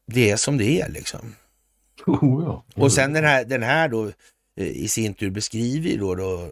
det 0.06 0.30
är 0.30 0.38
som 0.38 0.58
det 0.58 0.82
är 0.82 0.90
liksom. 0.90 1.36
Oh, 2.08 2.44
ja. 2.44 2.64
Och 2.84 2.92
sen 2.92 3.14
den 3.14 3.24
här, 3.24 3.46
den 3.46 3.64
här 3.64 3.90
då 3.90 4.08
eh, 4.56 4.68
i 4.68 4.88
sin 4.88 5.14
tur 5.14 5.30
beskriver 5.30 5.90
ju 5.90 5.98
då, 5.98 6.16
då 6.16 6.50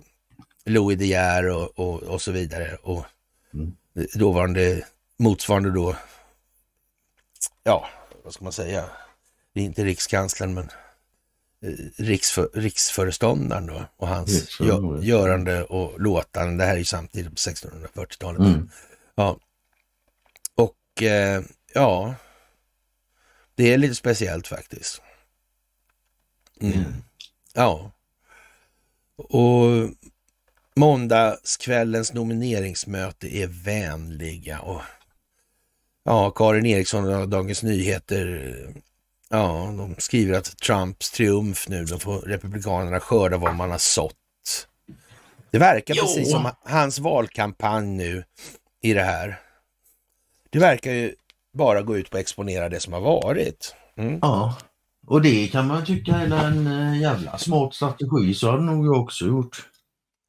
Louis 0.65 0.99
De 0.99 1.06
Geer 1.06 1.49
och, 1.49 1.80
och, 1.80 2.03
och 2.03 2.22
så 2.22 2.32
vidare 2.32 2.76
och 2.82 3.06
Mm. 3.53 3.76
dåvarande 4.14 4.86
motsvarande 5.18 5.72
då, 5.72 5.95
ja, 7.64 7.90
vad 8.24 8.34
ska 8.34 8.44
man 8.44 8.53
säga, 8.53 8.86
det 9.53 9.61
är 9.61 9.65
inte 9.65 9.84
rikskanslern 9.84 10.53
men 10.53 10.69
eh, 11.61 11.74
riksför, 11.98 12.49
riksföreståndaren 12.53 13.68
då 13.68 13.86
och 13.98 14.07
hans 14.07 14.60
gö, 14.60 14.99
görande 15.02 15.64
och 15.64 16.02
låtande. 16.02 16.64
Det 16.64 16.68
här 16.68 16.74
är 16.74 16.78
ju 16.78 16.86
samtidigt 16.86 17.30
på 17.30 17.36
1640-talet. 17.36 18.40
Mm. 18.40 18.69
Ja. 19.15 19.40
Och 20.56 21.03
eh, 21.03 21.44
ja, 21.74 22.15
det 23.56 23.74
är 23.74 23.78
lite 23.78 23.95
speciellt 23.95 24.48
faktiskt. 24.48 25.02
Mm. 26.62 26.74
Mm. 26.74 26.94
Ja. 27.54 27.92
Och 29.18 29.90
måndagskvällens 30.76 32.14
nomineringsmöte 32.14 33.38
är 33.38 33.48
vänliga 33.48 34.60
och 34.60 34.82
ja, 36.04 36.32
Karin 36.32 36.66
Eriksson 36.66 37.14
och 37.14 37.30
Dagens 37.30 37.64
Nyheter, 37.64 38.54
ja, 39.30 39.74
de 39.78 39.96
skriver 39.98 40.38
att 40.38 40.58
Trumps 40.58 41.12
triumf 41.12 41.70
nu, 41.70 41.86
då 41.86 42.00
får 42.00 42.20
Republikanerna 42.20 43.00
skörda 43.00 43.38
vad 43.38 43.56
man 43.56 43.72
har 43.72 43.78
sått. 43.78 44.14
Det 45.52 45.58
verkar 45.58 45.96
Jo. 45.96 46.04
precis 46.04 46.32
som 46.32 46.52
hans 46.64 47.00
valkampanj 47.00 47.88
nu 47.88 48.24
i 48.82 48.94
det 48.94 49.04
här. 49.04 49.40
Det 50.50 50.60
verkar 50.60 50.92
ju 50.92 51.16
bara 51.54 51.82
gå 51.82 51.98
ut 51.98 52.10
på 52.10 52.18
att 52.18 52.22
exponera 52.22 52.70
det 52.70 52.80
som 52.80 52.94
har 52.94 53.02
varit. 53.02 53.76
Mm. 53.98 54.20
Ja, 54.22 54.56
och 55.08 55.22
det 55.22 55.48
kan 55.48 55.68
man 55.68 55.86
tycka 55.86 56.16
är 56.16 56.48
en 56.48 56.68
eh, 56.68 57.02
jävla 57.02 57.38
smart 57.38 57.74
strategi. 57.74 58.34
Så 58.34 58.52
har 58.52 58.58
det 58.58 58.64
nog 58.64 58.86
jag 58.86 59.02
också 59.02 59.26
gjort. 59.26 59.58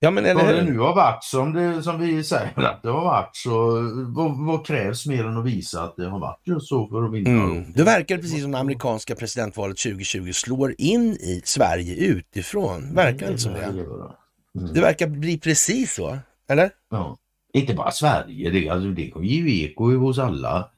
Ja, 0.00 0.10
men 0.10 0.24
eller 0.24 0.44
Vad 0.44 0.54
det 0.54 0.62
nu 0.62 0.78
har 0.78 0.94
varit 0.94 1.24
som, 1.24 1.52
det, 1.52 1.82
som 1.82 2.00
vi 2.00 2.24
säger 2.24 2.60
att 2.60 2.82
det 2.82 2.88
har 2.88 3.04
varit 3.04 3.36
så 3.36 3.80
vad, 4.16 4.46
vad 4.46 4.66
krävs 4.66 5.06
mer 5.06 5.24
än 5.24 5.36
att 5.36 5.44
visa 5.44 5.82
att 5.82 5.96
det 5.96 6.08
har 6.08 6.18
varit 6.18 6.40
just 6.44 6.68
så 6.68 6.88
för 6.88 7.04
att 7.04 7.12
vinna? 7.12 7.30
Mm. 7.30 7.72
Det 7.72 7.82
verkar 7.82 8.16
precis 8.16 8.42
som 8.42 8.50
det 8.50 8.58
amerikanska 8.58 9.14
presidentvalet 9.14 9.78
2020 9.78 10.32
slår 10.32 10.74
in 10.78 11.12
i 11.12 11.42
Sverige 11.44 11.94
utifrån. 11.94 12.94
Verkar 12.94 13.26
det 13.26 13.32
inte 13.32 13.42
som 13.42 13.52
det? 13.52 13.64
Mm. 13.64 14.74
Det 14.74 14.80
verkar 14.80 15.06
bli 15.06 15.38
precis 15.38 15.94
så, 15.94 16.18
eller? 16.50 16.70
Ja. 16.90 17.16
Inte 17.52 17.74
bara 17.74 17.90
Sverige, 17.90 18.50
det, 18.50 18.68
alltså, 18.68 18.88
det 18.88 19.10
kommer 19.10 19.26
ge 19.26 19.64
eko 19.64 19.96
hos 19.96 20.18
alla 20.18 20.70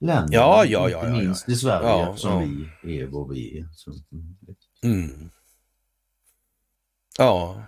länder. 0.00 0.34
Ja, 0.34 0.64
ja, 0.64 0.88
ja, 0.90 1.08
Inte 1.08 1.24
minst 1.24 1.48
i 1.48 1.56
Sverige 1.56 1.88
ja. 2.22 2.42
vi 2.82 3.00
är 3.00 3.06
vad 3.06 3.28
vi 3.28 3.58
är. 3.58 3.68
Så, 3.72 3.92
mm. 4.82 5.30
Ja, 7.18 7.62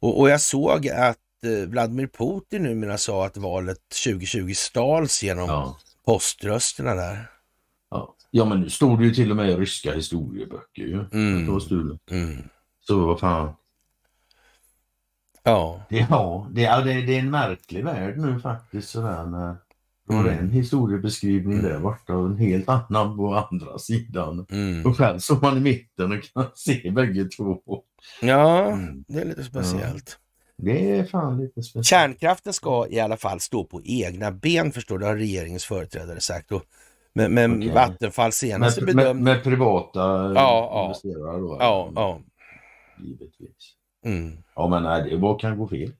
och, 0.00 0.20
och 0.20 0.30
jag 0.30 0.40
såg 0.40 0.88
att 0.88 1.18
eh, 1.44 1.68
Vladimir 1.68 2.06
Putin 2.06 2.62
numera 2.62 2.98
sa 2.98 3.26
att 3.26 3.36
valet 3.36 3.88
2020 4.04 4.52
stals 4.54 5.22
genom 5.22 5.48
ja. 5.48 5.78
poströsterna 6.04 6.94
där. 6.94 7.30
Ja. 7.90 8.14
ja, 8.30 8.44
men 8.44 8.60
nu 8.60 8.70
stod 8.70 8.98
det 8.98 9.04
ju 9.04 9.14
till 9.14 9.30
och 9.30 9.36
med 9.36 9.50
i 9.50 9.56
ryska 9.56 9.94
historieböcker 9.94 10.82
ju. 10.82 11.04
Mm. 11.12 11.46
Det 11.46 11.52
var 11.52 11.60
stulet. 11.60 12.10
Mm. 12.10 12.48
Så 12.80 13.06
vad 13.06 13.20
fan. 13.20 13.54
Ja, 15.42 15.82
Det, 15.88 16.06
ja, 16.10 16.46
det, 16.50 16.62
det, 16.84 17.06
det 17.06 17.14
är 17.14 17.18
en 17.18 17.30
märklig 17.30 17.84
värld 17.84 18.18
nu 18.18 18.40
faktiskt 18.40 18.88
sådär 18.88 19.26
när 19.26 19.56
det 20.10 20.16
var 20.16 20.24
Mm. 20.24 20.38
en 20.38 20.50
historiebeskrivning 20.50 21.58
Mm. 21.58 21.70
där 21.72 21.78
borta 21.80 22.14
och 22.16 22.26
en 22.26 22.36
helt 22.36 22.68
annan 22.68 23.16
på 23.16 23.34
andra 23.34 23.78
sidan. 23.78 24.46
mm. 24.50 24.86
Och 24.86 24.96
själv 24.96 25.18
står 25.18 25.40
man 25.40 25.56
i 25.56 25.60
mitten 25.60 26.12
och 26.12 26.22
kan 26.34 26.46
se 26.54 26.90
bägge 26.90 27.24
två. 27.24 27.58
ja 28.22 28.66
Mm. 28.70 29.04
det 29.08 29.20
är 29.20 29.24
lite 29.24 29.44
speciellt. 29.44 30.18
Det 30.62 30.90
är 30.98 31.04
fan 31.04 31.38
lite 31.38 31.62
speciellt. 31.62 31.86
Kärnkraften 31.86 32.52
ska 32.52 32.86
i 32.90 33.00
alla 33.00 33.16
fall 33.16 33.40
stå 33.40 33.64
på 33.64 33.80
egna 33.84 34.32
ben 34.32 34.72
förstår 34.72 34.98
du, 34.98 35.06
har 35.06 35.16
regeringens 35.16 35.64
företrädare 35.64 36.20
sagt. 36.20 36.52
Och, 36.52 36.62
men 37.12 37.34
men 37.34 37.56
Okej. 37.58 37.72
Vattenfall 37.74 38.32
senaste 38.32 38.80
med, 38.84 38.86
med, 38.86 39.04
bedömning... 39.04 39.24
med 39.24 39.42
privata 39.44 39.98
Ja, 40.00 40.32
ja. 40.34 40.84
investerare 40.84 41.38
då? 41.40 41.56
Ja, 41.60 41.92
ja. 41.94 42.20
Givetvis. 42.98 43.74
Mm. 44.04 44.36
Ja 44.54 44.68
men 44.68 44.82
nej, 44.82 45.10
det 45.10 45.16
vad 45.16 45.40
kan 45.40 45.58
gå 45.58 45.68
fel? 45.68 45.92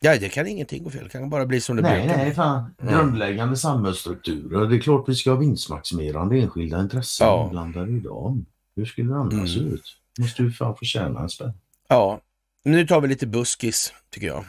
Ja, 0.00 0.18
det 0.18 0.28
kan 0.28 0.46
ingenting 0.46 0.84
gå 0.84 0.90
fel. 0.90 1.04
Det 1.04 1.10
kan 1.10 1.30
bara 1.30 1.46
bli 1.46 1.60
som 1.60 1.76
det 1.76 1.82
Nej, 1.82 2.00
brukar. 2.06 2.16
nej, 2.16 2.34
fan. 2.34 2.74
Mm. 2.82 2.94
Grundläggande 2.94 3.56
samhällsstrukturer. 3.56 4.66
Det 4.66 4.76
är 4.76 4.80
klart 4.80 5.04
vi 5.08 5.14
ska 5.14 5.30
ha 5.30 5.36
vinstmaximerande 5.36 6.38
enskilda 6.38 6.80
intressen 6.80 7.26
Ja. 7.26 7.44
inblandade 7.44 7.92
i 7.92 8.00
dem. 8.00 8.46
Hur 8.76 8.84
skulle 8.84 9.10
det 9.12 9.18
annars 9.18 9.54
se 9.54 9.60
Mm. 9.60 9.72
ut? 9.74 9.96
Måste 10.18 10.42
du 10.42 10.52
fan 10.52 10.76
få 10.76 10.84
tjäna 10.84 11.20
en 11.20 11.28
spänn. 11.28 11.52
Ja, 11.88 12.20
nu 12.64 12.86
tar 12.86 13.00
vi 13.00 13.08
lite 13.08 13.26
buskis 13.26 13.92
tycker 14.10 14.26
jag. 14.26 14.44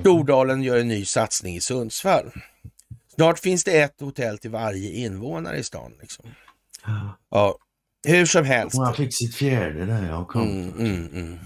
Stordalen 0.00 0.62
gör 0.62 0.78
en 0.78 0.88
ny 0.88 1.04
satsning 1.04 1.56
i 1.56 1.60
Sundsvall. 1.60 2.32
Snart 3.14 3.38
finns 3.38 3.64
det 3.64 3.80
ett 3.82 4.00
hotell 4.00 4.38
till 4.38 4.50
varje 4.50 4.90
invånare 4.90 5.58
i 5.58 5.62
stan. 5.62 5.92
Liksom. 6.00 6.24
Ja, 7.30 7.58
hur 8.06 8.26
som 8.26 8.44
helst. 8.44 8.76
Han 8.78 8.94
fick 8.94 9.14
sitt 9.16 9.34
fjärde 9.34 9.84
där, 9.86 10.08
ja. 10.08 10.24
Kom. 10.24 10.42
Mm, 10.42 10.72
mm, 10.78 11.08
mm. 11.12 11.38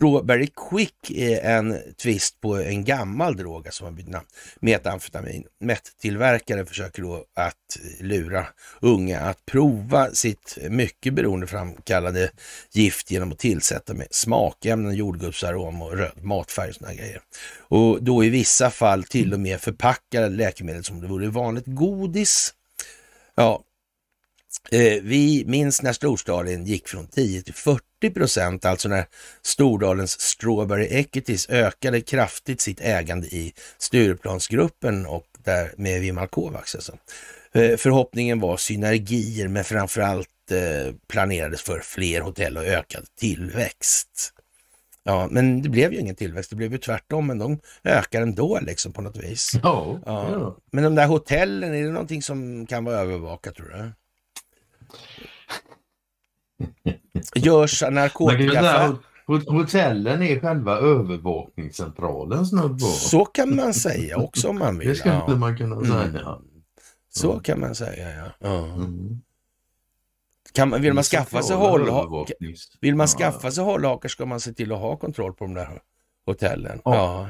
Strawberry 0.00 0.48
Quick 0.70 1.10
är 1.10 1.40
en 1.40 1.78
twist 2.02 2.40
på 2.40 2.56
en 2.56 2.84
gammal 2.84 3.36
drog 3.36 3.66
alltså, 3.66 3.78
som 3.78 3.84
har 3.84 3.92
bytt 3.92 4.08
namn. 4.08 4.26
Metamfetamin. 4.60 5.44
Mettillverkare 5.58 6.66
försöker 6.66 7.02
då 7.02 7.24
att 7.34 7.78
lura 8.00 8.46
unga 8.80 9.20
att 9.20 9.46
prova 9.46 10.10
sitt 10.10 10.58
mycket 10.70 11.14
beroendeframkallande 11.14 12.30
gift 12.72 13.10
genom 13.10 13.32
att 13.32 13.38
tillsätta 13.38 13.94
med 13.94 14.06
smakämnen, 14.10 14.94
jordgubbsarom 14.94 15.82
och 15.82 15.96
röd 15.96 16.24
matfärg 16.24 16.68
och 16.68 16.74
sådana 16.74 16.94
grejer. 16.94 17.20
Och 17.58 18.02
då 18.02 18.24
i 18.24 18.28
vissa 18.28 18.70
fall 18.70 19.04
till 19.04 19.34
och 19.34 19.40
med 19.40 19.60
förpackade 19.60 20.28
läkemedel 20.28 20.84
som 20.84 21.00
det 21.00 21.06
vore 21.06 21.28
vanligt 21.28 21.66
godis. 21.66 22.54
Ja, 23.34 23.64
vi 25.02 25.44
minns 25.46 25.82
när 25.82 25.92
Storstaden 25.92 26.64
gick 26.64 26.88
från 26.88 27.06
10 27.06 27.42
till 27.42 27.54
40 27.54 28.10
procent, 28.14 28.64
alltså 28.64 28.88
när 28.88 29.06
Stordalens 29.42 30.20
Strawberry 30.20 30.86
Equities 30.86 31.48
ökade 31.48 32.00
kraftigt 32.00 32.60
sitt 32.60 32.80
ägande 32.80 33.26
i 33.26 33.52
Stureplansgruppen 33.78 35.06
och 35.06 35.26
där 35.44 35.72
med 35.76 36.00
Vimal 36.00 36.28
Kovacs. 36.28 36.74
Alltså. 36.74 36.92
Eh, 37.52 37.76
förhoppningen 37.76 38.40
var 38.40 38.56
synergier 38.56 39.48
men 39.48 39.64
framförallt 39.64 40.50
eh, 40.50 40.94
planerades 41.08 41.62
för 41.62 41.80
fler 41.80 42.20
hotell 42.20 42.56
och 42.56 42.64
ökad 42.64 43.04
tillväxt. 43.20 44.32
Ja, 45.02 45.28
men 45.30 45.62
det 45.62 45.68
blev 45.68 45.92
ju 45.92 45.98
ingen 45.98 46.16
tillväxt, 46.16 46.50
det 46.50 46.56
blev 46.56 46.72
ju 46.72 46.78
tvärtom, 46.78 47.26
men 47.26 47.38
de 47.38 47.60
ökar 47.84 48.22
ändå 48.22 48.58
liksom 48.62 48.92
på 48.92 49.02
något 49.02 49.16
vis. 49.16 49.52
Ja. 49.62 50.56
Men 50.72 50.84
de 50.84 50.94
där 50.94 51.06
hotellen, 51.06 51.74
är 51.74 51.84
det 51.84 51.90
någonting 51.90 52.22
som 52.22 52.66
kan 52.66 52.84
vara 52.84 52.98
övervakat 52.98 53.54
tror 53.54 53.66
du? 53.66 53.92
Görs 57.34 57.82
Man 57.82 57.90
kan 57.90 57.94
ju 57.94 58.00
narkotika... 58.00 58.52
säga, 58.60 58.96
hot- 59.26 59.48
hotellen 59.48 60.22
är 60.22 60.40
själva 60.40 60.76
övervakningscentralen 60.76 62.46
snudd. 62.46 62.80
Så 62.82 63.24
kan 63.24 63.56
man 63.56 63.74
säga 63.74 64.16
också 64.18 64.48
om 64.48 64.58
man 64.58 64.78
Det 64.78 64.86
vill. 64.86 64.96
skulle 64.98 65.14
Ja. 65.28 65.36
man 65.36 65.56
kunna 65.56 65.76
Mm. 65.76 66.12
säga. 66.12 66.38
Så 67.12 67.40
kan 67.40 67.60
man 67.60 67.74
säga, 67.74 68.10
ja. 68.16 68.24
ja. 68.38 68.64
Mm. 68.66 69.20
Kan 70.52 70.68
man, 70.68 70.82
vill 70.82 70.92
man 70.94 71.04
skaffa 71.04 71.42
sig 71.42 71.56
håll, 71.56 71.80
vill 72.80 72.94
man 72.94 73.06
Ja. 73.10 73.18
skaffa 73.18 73.50
sig 73.50 73.64
hållhakar 73.64 74.08
ska 74.08 74.26
man 74.26 74.40
se 74.40 74.52
till 74.52 74.72
att 74.72 74.78
ha 74.78 74.96
kontroll 74.96 75.32
på 75.32 75.44
de 75.44 75.54
där 75.54 75.82
hotellen. 76.26 76.80
Ja. 76.84 77.28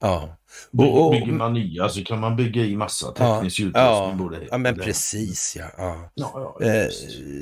Ja. 0.00 0.36
Ja. 0.70 0.84
Och- 0.84 1.04
och- 1.06 1.12
Bygger 1.12 1.32
man 1.32 1.52
nya 1.54 1.88
så 1.88 2.04
kan 2.04 2.20
man 2.20 2.36
bygga 2.36 2.62
i 2.64 2.76
massa 2.76 3.12
teknisk 3.12 3.60
utrustning. 3.60 3.72
Ja, 3.74 4.12
ja, 4.50 4.58
men 4.58 4.74
precis 4.84 5.56
ja. 5.56 5.64
ja. 5.78 6.10
Ja, 6.14 6.56
ja, 6.60 6.66
Eh, 6.66 6.88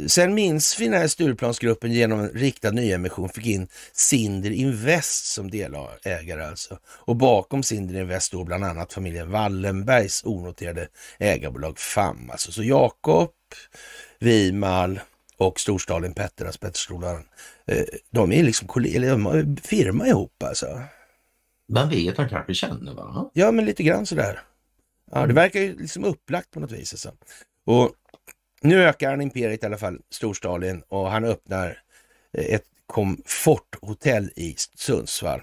sen 0.07 0.35
minns 0.35 0.81
vi 0.81 0.89
när 0.89 1.09
Stureplansgruppen 1.09 1.93
genom 1.93 2.20
en 2.20 2.28
riktad 2.28 2.70
nyemission 2.70 3.28
fick 3.28 3.47
in 3.47 3.69
Cinder 3.93 4.51
Invest 4.51 5.27
som 5.33 5.51
delägare 5.51 6.45
alltså. 6.47 6.78
Och 6.87 7.16
bakom 7.16 7.62
Cinder 7.62 8.01
Invest 8.01 8.27
står 8.27 8.45
bland 8.45 8.65
annat 8.65 8.93
familjen 8.93 9.31
Wallenbergs 9.31 10.23
onoterade 10.24 10.89
ägarbolag 11.19 11.78
FAM. 11.78 12.31
Alltså, 12.31 12.53
så 12.53 12.62
Jakob 12.62 13.31
Wimal 14.20 15.01
och 15.37 15.61
Storstalin 15.61 16.15
Petteras, 16.15 16.57
Petterstolan, 16.59 17.23
eh, 17.66 17.85
de 18.11 18.33
är 18.33 18.43
liksom 18.43 18.69
kollegor, 18.69 19.09
de 19.43 19.57
firma 19.57 20.07
ihop 20.07 20.43
alltså. 20.43 20.81
Man 21.68 21.88
vet, 21.88 22.16
han 22.16 22.28
kanske 22.28 22.55
känner 22.55 22.94
va? 22.94 23.30
Ja, 23.32 23.51
men 23.52 23.64
lite 23.64 23.82
grann 23.82 24.06
sådär. 24.06 24.40
Ja, 25.10 25.26
det 25.26 25.34
verkar 25.34 25.60
ju 25.60 25.78
liksom 25.78 26.05
upplagt 26.05 26.51
på 26.51 26.60
något 26.60 26.72
vis. 26.72 26.93
Alltså. 26.93 27.12
Och 27.64 27.94
Nu 28.62 28.82
ökar 28.82 29.10
han 29.10 29.20
imperiet 29.20 29.62
i 29.62 29.66
alla 29.66 29.78
fall, 29.78 30.01
Storstalin, 30.10 30.82
och 30.88 31.10
han 31.10 31.24
öppnar 31.24 31.78
ett 32.32 32.64
komforthotell 32.86 34.30
i 34.36 34.55
Sundsvall. 34.74 35.40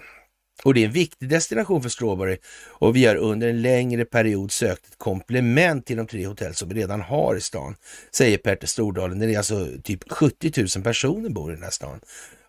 Och 0.64 0.74
det 0.74 0.80
är 0.80 0.86
en 0.86 0.92
viktig 0.92 1.28
destination 1.28 1.82
för 1.82 1.88
Strawberry 1.88 2.36
och 2.66 2.96
vi 2.96 3.06
har 3.06 3.16
under 3.16 3.48
en 3.48 3.62
längre 3.62 4.04
period 4.04 4.52
sökt 4.52 4.86
ett 4.86 4.98
komplement 4.98 5.86
till 5.86 5.96
de 5.96 6.06
tre 6.06 6.26
hotell 6.26 6.54
som 6.54 6.68
vi 6.68 6.74
redan 6.74 7.00
har 7.00 7.36
i 7.36 7.40
stan, 7.40 7.76
säger 8.10 8.38
Petter 8.38 8.66
Stordalen. 8.66 9.18
Det 9.18 9.34
är 9.34 9.38
alltså 9.38 9.68
typ 9.84 10.12
70 10.12 10.52
000 10.76 10.84
personer 10.84 11.28
bor 11.28 11.52
i 11.52 11.54
den 11.54 11.64
här 11.64 11.70
stan. 11.70 12.00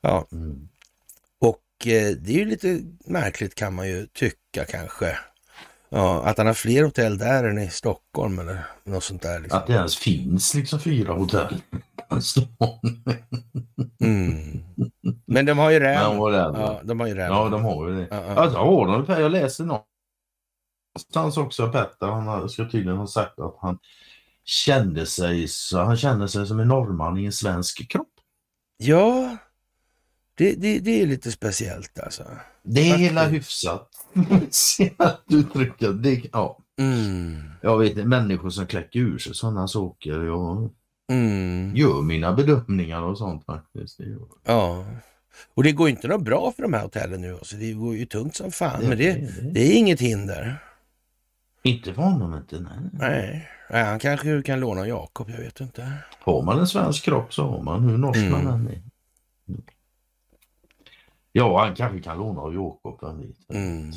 Ja. 0.02 0.28
Mm. 0.32 0.70
Och 1.76 1.88
eh, 1.88 2.16
det 2.16 2.32
är 2.32 2.38
ju 2.38 2.46
lite 2.46 2.82
märkligt 3.06 3.56
kan 3.56 3.74
man 3.74 3.88
ju 3.88 4.06
tycka 4.06 4.66
kanske. 4.70 5.18
Ja, 5.90 6.24
att 6.24 6.38
han 6.38 6.48
har 6.48 6.54
fler 6.54 6.84
hotell 6.84 7.18
där 7.18 7.44
än 7.44 7.58
i 7.58 7.70
Stockholm 7.70 8.40
eller 8.40 8.66
något 8.84 9.04
sånt 9.04 9.22
där. 9.22 9.40
Liksom. 9.40 9.60
Att 9.60 9.68
det 9.68 9.74
ens 9.74 9.98
finns 9.98 10.54
liksom 10.54 10.80
fyra 10.80 11.14
hotell. 11.14 11.62
mm. 14.04 14.64
Men 15.26 15.46
de 15.46 15.58
har 15.58 15.72
ju 15.72 15.80
räv. 15.80 15.94
Ja, 15.94 16.82
de 16.84 17.00
har 17.00 17.08
ju 17.08 17.16
räv. 17.16 17.32
Ja, 17.32 17.50
de 17.50 17.66
har 17.66 17.90
ju 17.90 17.96
det. 17.96 18.08
Ja, 18.12 18.26
ja. 18.26 18.36
Alltså, 18.36 18.58
har 18.58 18.88
de, 18.88 19.22
jag 19.22 19.32
läste 19.32 19.64
någonstans 19.64 21.38
också 21.38 21.72
Petter, 21.72 22.08
han 22.08 22.50
ska 22.50 22.70
tydligen 22.70 22.98
ha 22.98 23.08
sagt 23.08 23.40
att 23.40 23.58
han 23.62 23.80
kände 24.44 25.06
sig, 25.06 25.48
så, 25.48 25.80
han 25.80 25.98
kände 25.98 26.30
sig 26.30 26.48
som 26.48 26.60
en 26.60 26.68
norrman 26.68 27.18
i 27.18 27.26
en 27.26 27.32
svensk 27.32 27.92
kropp. 27.92 28.14
Ja, 28.78 29.38
det, 30.38 30.56
det, 30.56 30.80
det 30.80 31.02
är 31.02 31.08
lite 31.08 31.32
speciellt 31.32 32.00
alltså. 32.00 32.24
Det 32.64 32.90
är 32.92 32.98
hela 32.98 33.28
hyfsat. 33.28 33.90
uttrycket. 35.30 36.04
Det, 36.04 36.22
ja. 36.32 36.58
Mm. 36.80 37.42
Jag 37.62 37.78
vet 37.78 38.08
människor 38.08 38.50
som 38.50 38.68
kläcker 38.68 39.00
ur 39.00 39.18
sig 39.18 39.36
sådana 39.36 39.68
saker. 39.68 40.24
Jag 40.24 40.70
mm. 41.12 41.76
gör 41.76 42.02
mina 42.02 42.34
bedömningar 42.34 43.02
och 43.02 43.18
sånt 43.18 43.46
faktiskt. 43.46 44.00
Ja. 44.46 44.86
Och 45.54 45.64
det 45.64 45.72
går 45.72 45.90
inte 45.90 46.08
något 46.08 46.24
bra 46.24 46.54
för 46.56 46.64
de 46.64 46.74
här 46.74 46.82
hotellen 46.82 47.22
nu. 47.22 47.34
Alltså. 47.34 47.56
Det 47.56 47.74
går 47.74 47.96
ju 47.96 48.06
tungt 48.06 48.36
som 48.36 48.52
fan. 48.52 48.82
Det, 48.82 48.88
men 48.88 48.98
det, 48.98 49.14
det, 49.14 49.52
det. 49.52 49.60
är 49.60 49.78
inget 49.78 50.02
hinder. 50.02 50.58
Inte 51.64 51.94
för 51.94 52.02
honom 52.02 52.36
inte, 52.38 52.60
nej. 52.60 52.90
nej. 52.94 53.50
Nej, 53.70 53.84
han 53.84 54.00
kanske 54.00 54.42
kan 54.42 54.60
låna 54.60 54.88
Jakob, 54.88 55.30
jag 55.30 55.38
vet 55.38 55.60
inte. 55.60 55.94
Har 56.20 56.42
man 56.42 56.60
en 56.60 56.68
svensk 56.68 57.04
kropp 57.04 57.34
så 57.34 57.44
har 57.50 57.62
man 57.62 57.90
hur 57.90 57.98
norsk 57.98 58.20
mm. 58.20 58.32
man 58.32 58.48
än 58.48 58.68
är. 58.68 58.82
Ja, 61.38 61.60
han 61.60 61.76
kanske 61.76 62.00
kan 62.00 62.18
låna 62.18 62.42
av 62.42 62.54
Jakob. 62.54 63.00
Mm. 63.54 63.92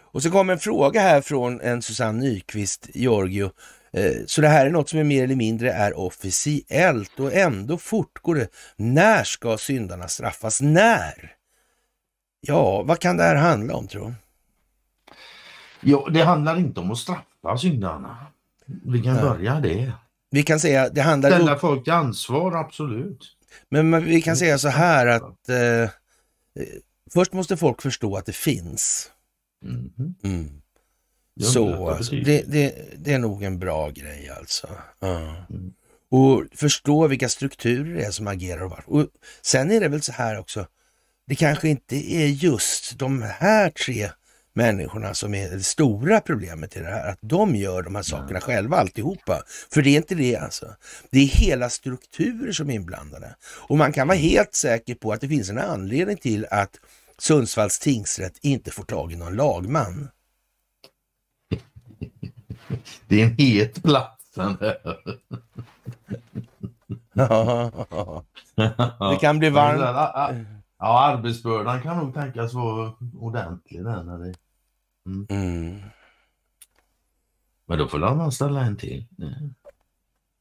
Och 0.00 0.22
så 0.22 0.30
kom 0.30 0.50
en 0.50 0.58
fråga 0.58 1.00
här 1.00 1.20
från 1.20 1.60
en 1.60 1.82
Susanne 1.82 2.20
Nyqvist, 2.20 2.88
Georgio. 2.94 3.50
Eh, 3.92 4.12
så 4.26 4.40
det 4.40 4.48
här 4.48 4.66
är 4.66 4.70
något 4.70 4.88
som 4.88 4.98
är 4.98 5.04
mer 5.04 5.24
eller 5.24 5.36
mindre 5.36 5.72
är 5.72 5.98
officiellt 5.98 7.20
och 7.20 7.32
ändå 7.32 7.78
fortgår 7.78 8.34
det. 8.34 8.48
När 8.76 9.24
ska 9.24 9.58
syndarna 9.58 10.08
straffas? 10.08 10.60
När? 10.60 11.32
Ja, 12.40 12.82
vad 12.82 12.98
kan 12.98 13.16
det 13.16 13.22
här 13.22 13.36
handla 13.36 13.74
om 13.74 13.88
tror 13.88 14.06
du? 14.06 14.14
Ja, 15.90 16.08
det 16.10 16.22
handlar 16.22 16.58
inte 16.58 16.80
om 16.80 16.90
att 16.90 16.98
straffa 16.98 17.58
syndarna. 17.58 18.26
Vi 18.66 19.02
kan 19.02 19.16
ja. 19.16 19.22
börja 19.22 19.60
det. 19.60 19.92
Vi 20.30 20.42
kan 20.42 20.60
säga 20.60 20.88
det 20.88 21.00
handlar... 21.00 21.30
Ställa 21.30 21.56
folk 21.58 21.84
till 21.84 21.92
ansvar, 21.92 22.56
absolut. 22.56 23.36
Men, 23.68 23.90
men 23.90 24.04
vi 24.04 24.22
kan 24.22 24.36
säga 24.36 24.58
så 24.58 24.68
här 24.68 25.06
att 25.06 25.48
eh, 25.48 25.90
Först 27.10 27.32
måste 27.32 27.56
folk 27.56 27.82
förstå 27.82 28.16
att 28.16 28.26
det 28.26 28.32
finns. 28.32 29.10
Mm. 29.64 30.14
Mm. 30.24 30.62
Så 31.40 31.98
det, 32.10 32.42
det, 32.42 32.74
det, 32.96 33.12
är 33.12 33.18
nog 33.18 33.42
en 33.42 33.58
bra 33.58 33.90
grej 33.90 34.28
alltså. 34.28 34.68
Ja. 35.00 35.46
Mm. 35.50 35.72
Och 36.10 36.44
förstå 36.54 37.06
vilka 37.06 37.28
strukturer 37.28 37.94
det 37.94 38.04
är 38.04 38.10
som 38.10 38.26
agerar 38.26 38.62
och 38.62 38.70
varför. 38.70 38.92
Och 38.92 39.06
sen 39.42 39.70
är 39.70 39.80
det 39.80 39.88
väl 39.88 40.02
så 40.02 40.12
här 40.12 40.38
också, 40.38 40.66
det 41.26 41.34
kanske 41.34 41.68
inte 41.68 41.96
är 41.96 42.26
just 42.26 42.98
de 42.98 43.22
här 43.22 43.70
tre 43.70 44.10
människorna 44.54 45.14
som 45.14 45.34
är 45.34 45.50
det 45.50 45.62
stora 45.62 46.20
problemet 46.20 46.76
i 46.76 46.80
det 46.80 46.86
här. 46.86 47.10
Att 47.10 47.18
de 47.20 47.56
gör 47.56 47.82
de 47.82 47.94
här 47.94 48.02
sakerna 48.02 48.30
mm. 48.30 48.40
själva 48.40 48.76
alltihopa. 48.76 49.42
För 49.72 49.82
det 49.82 49.90
är 49.90 49.96
inte 49.96 50.14
det 50.14 50.36
alltså. 50.36 50.66
Det 51.10 51.18
är 51.18 51.26
hela 51.26 51.70
strukturer 51.70 52.52
som 52.52 52.70
är 52.70 52.74
inblandade. 52.74 53.36
Och 53.42 53.78
man 53.78 53.92
kan 53.92 54.08
vara 54.08 54.18
helt 54.18 54.54
säker 54.54 54.94
på 54.94 55.12
att 55.12 55.20
det 55.20 55.28
finns 55.28 55.50
en 55.50 55.58
anledning 55.58 56.16
till 56.16 56.46
att 56.50 56.70
Sundsvalls 57.18 57.78
tingsrätt 57.78 58.38
inte 58.40 58.70
får 58.70 58.84
tag 58.84 59.12
i 59.12 59.16
någon 59.16 59.36
lagman. 59.36 60.08
Det 63.08 63.22
är 63.22 63.26
en 63.26 63.36
het 63.38 63.82
plats 63.82 64.22
Det 69.10 69.18
kan 69.20 69.38
bli 69.38 69.50
varmt. 69.50 70.61
Ja, 70.82 71.00
arbetsbördan 71.00 71.82
kan 71.82 71.96
nog 71.96 72.14
tänkas 72.14 72.54
vara 72.54 72.92
ordentlig 73.20 73.84
där 73.84 74.02
när 74.02 74.18
det... 74.18 74.34
Mm. 75.06 75.26
Mm. 75.30 75.80
Men 77.66 77.78
då 77.78 77.88
får 77.88 77.98
man 77.98 78.32
ställa 78.32 78.60
en 78.60 78.76
till. 78.76 79.06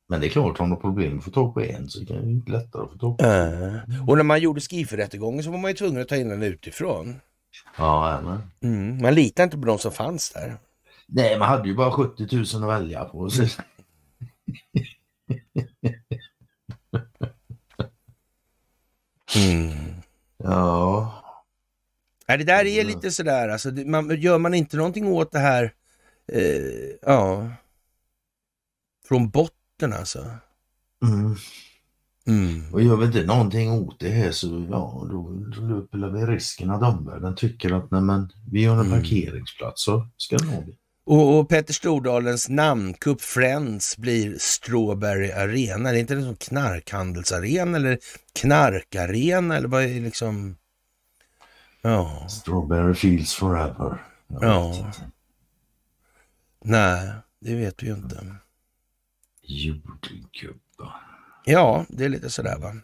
Men 0.07 0.21
det 0.21 0.27
är 0.27 0.29
klart, 0.29 0.59
om 0.59 0.69
du 0.69 0.75
har 0.75 0.81
problem 0.81 1.17
att 1.17 1.23
få 1.23 1.31
tag 1.31 1.53
på 1.53 1.61
en 1.61 1.89
så 1.89 2.05
kan 2.05 2.39
det 2.39 2.51
lättare 2.51 2.83
att 2.83 2.91
få 2.91 2.97
tag 2.97 3.17
på 3.17 3.25
en. 3.25 3.75
Äh. 3.75 4.09
Och 4.09 4.17
när 4.17 4.23
man 4.23 4.41
gjorde 4.41 4.61
skiferrättegången 4.61 5.43
så 5.43 5.51
var 5.51 5.57
man 5.57 5.71
ju 5.71 5.77
tvungen 5.77 6.01
att 6.01 6.07
ta 6.07 6.15
in 6.15 6.29
den 6.29 6.43
utifrån. 6.43 7.15
Ja, 7.77 8.21
mm. 8.61 9.01
Man 9.01 9.15
litar 9.15 9.43
inte 9.43 9.57
på 9.57 9.65
de 9.65 9.77
som 9.77 9.91
fanns 9.91 10.31
där. 10.31 10.57
Nej, 11.07 11.39
man 11.39 11.49
hade 11.49 11.67
ju 11.67 11.75
bara 11.75 11.91
70 11.91 12.35
000 12.35 12.43
att 12.63 12.69
välja 12.79 13.05
på. 13.05 13.29
Så. 13.29 13.43
Mm. 19.35 20.00
Ja. 20.43 21.13
Nej, 22.27 22.37
det 22.37 22.43
där 22.43 22.65
är 22.65 22.83
lite 22.83 23.11
sådär, 23.11 23.49
alltså, 23.49 23.71
man, 23.71 24.21
gör 24.21 24.37
man 24.37 24.53
inte 24.53 24.77
någonting 24.77 25.07
åt 25.07 25.31
det 25.31 25.39
här, 25.39 25.73
eh, 26.27 26.95
ja, 27.01 27.49
från 29.07 29.29
botten 29.29 29.93
alltså. 29.93 30.25
Mm. 31.03 31.35
Mm. 32.27 32.73
Och 32.73 32.81
gör 32.81 32.95
vi 32.95 33.05
inte 33.05 33.23
någonting 33.23 33.71
åt 33.71 33.99
det 33.99 34.09
här 34.09 34.31
så 34.31 34.67
ja, 34.69 35.07
då, 35.11 35.29
då 35.55 35.61
löper 35.61 36.09
vi 36.09 36.25
risken 36.25 36.69
att 36.69 36.83
omvärlden 36.83 37.35
tycker 37.35 37.71
att 37.71 37.91
när 37.91 38.01
man, 38.01 38.31
vi 38.51 38.65
har 38.65 38.75
en 38.75 38.85
mm. 38.85 38.99
parkeringsplats 38.99 39.83
så 39.83 40.07
ska 40.17 40.37
det 40.37 40.45
nog 40.45 40.75
och, 41.05 41.39
och 41.39 41.49
Petter 41.49 41.73
Stordalens 41.73 42.49
namnkupp 42.49 43.21
Friends 43.21 43.97
blir 43.97 44.37
Strawberry 44.37 45.31
Arena. 45.31 45.91
Det 45.91 45.97
är 45.97 45.99
inte 45.99 46.21
sån 46.21 46.35
knarkhandelsarena 46.35 47.77
eller 47.77 47.99
knarkarena 48.33 49.57
eller 49.57 49.67
vad 49.67 49.83
är 49.83 50.01
liksom... 50.01 50.57
Ja. 51.81 52.27
Strawberry 52.29 52.93
Fields 52.93 53.35
Forever. 53.35 54.03
ja. 54.27 54.91
Nej, 56.63 57.11
det 57.39 57.55
vet 57.55 57.83
vi 57.83 57.87
ju 57.87 57.93
inte. 57.93 58.35
Jordgubbar. 59.41 60.95
Ja, 61.45 61.85
det 61.89 62.05
är 62.05 62.09
lite 62.09 62.29
sådär 62.29 62.57
va? 62.59 62.75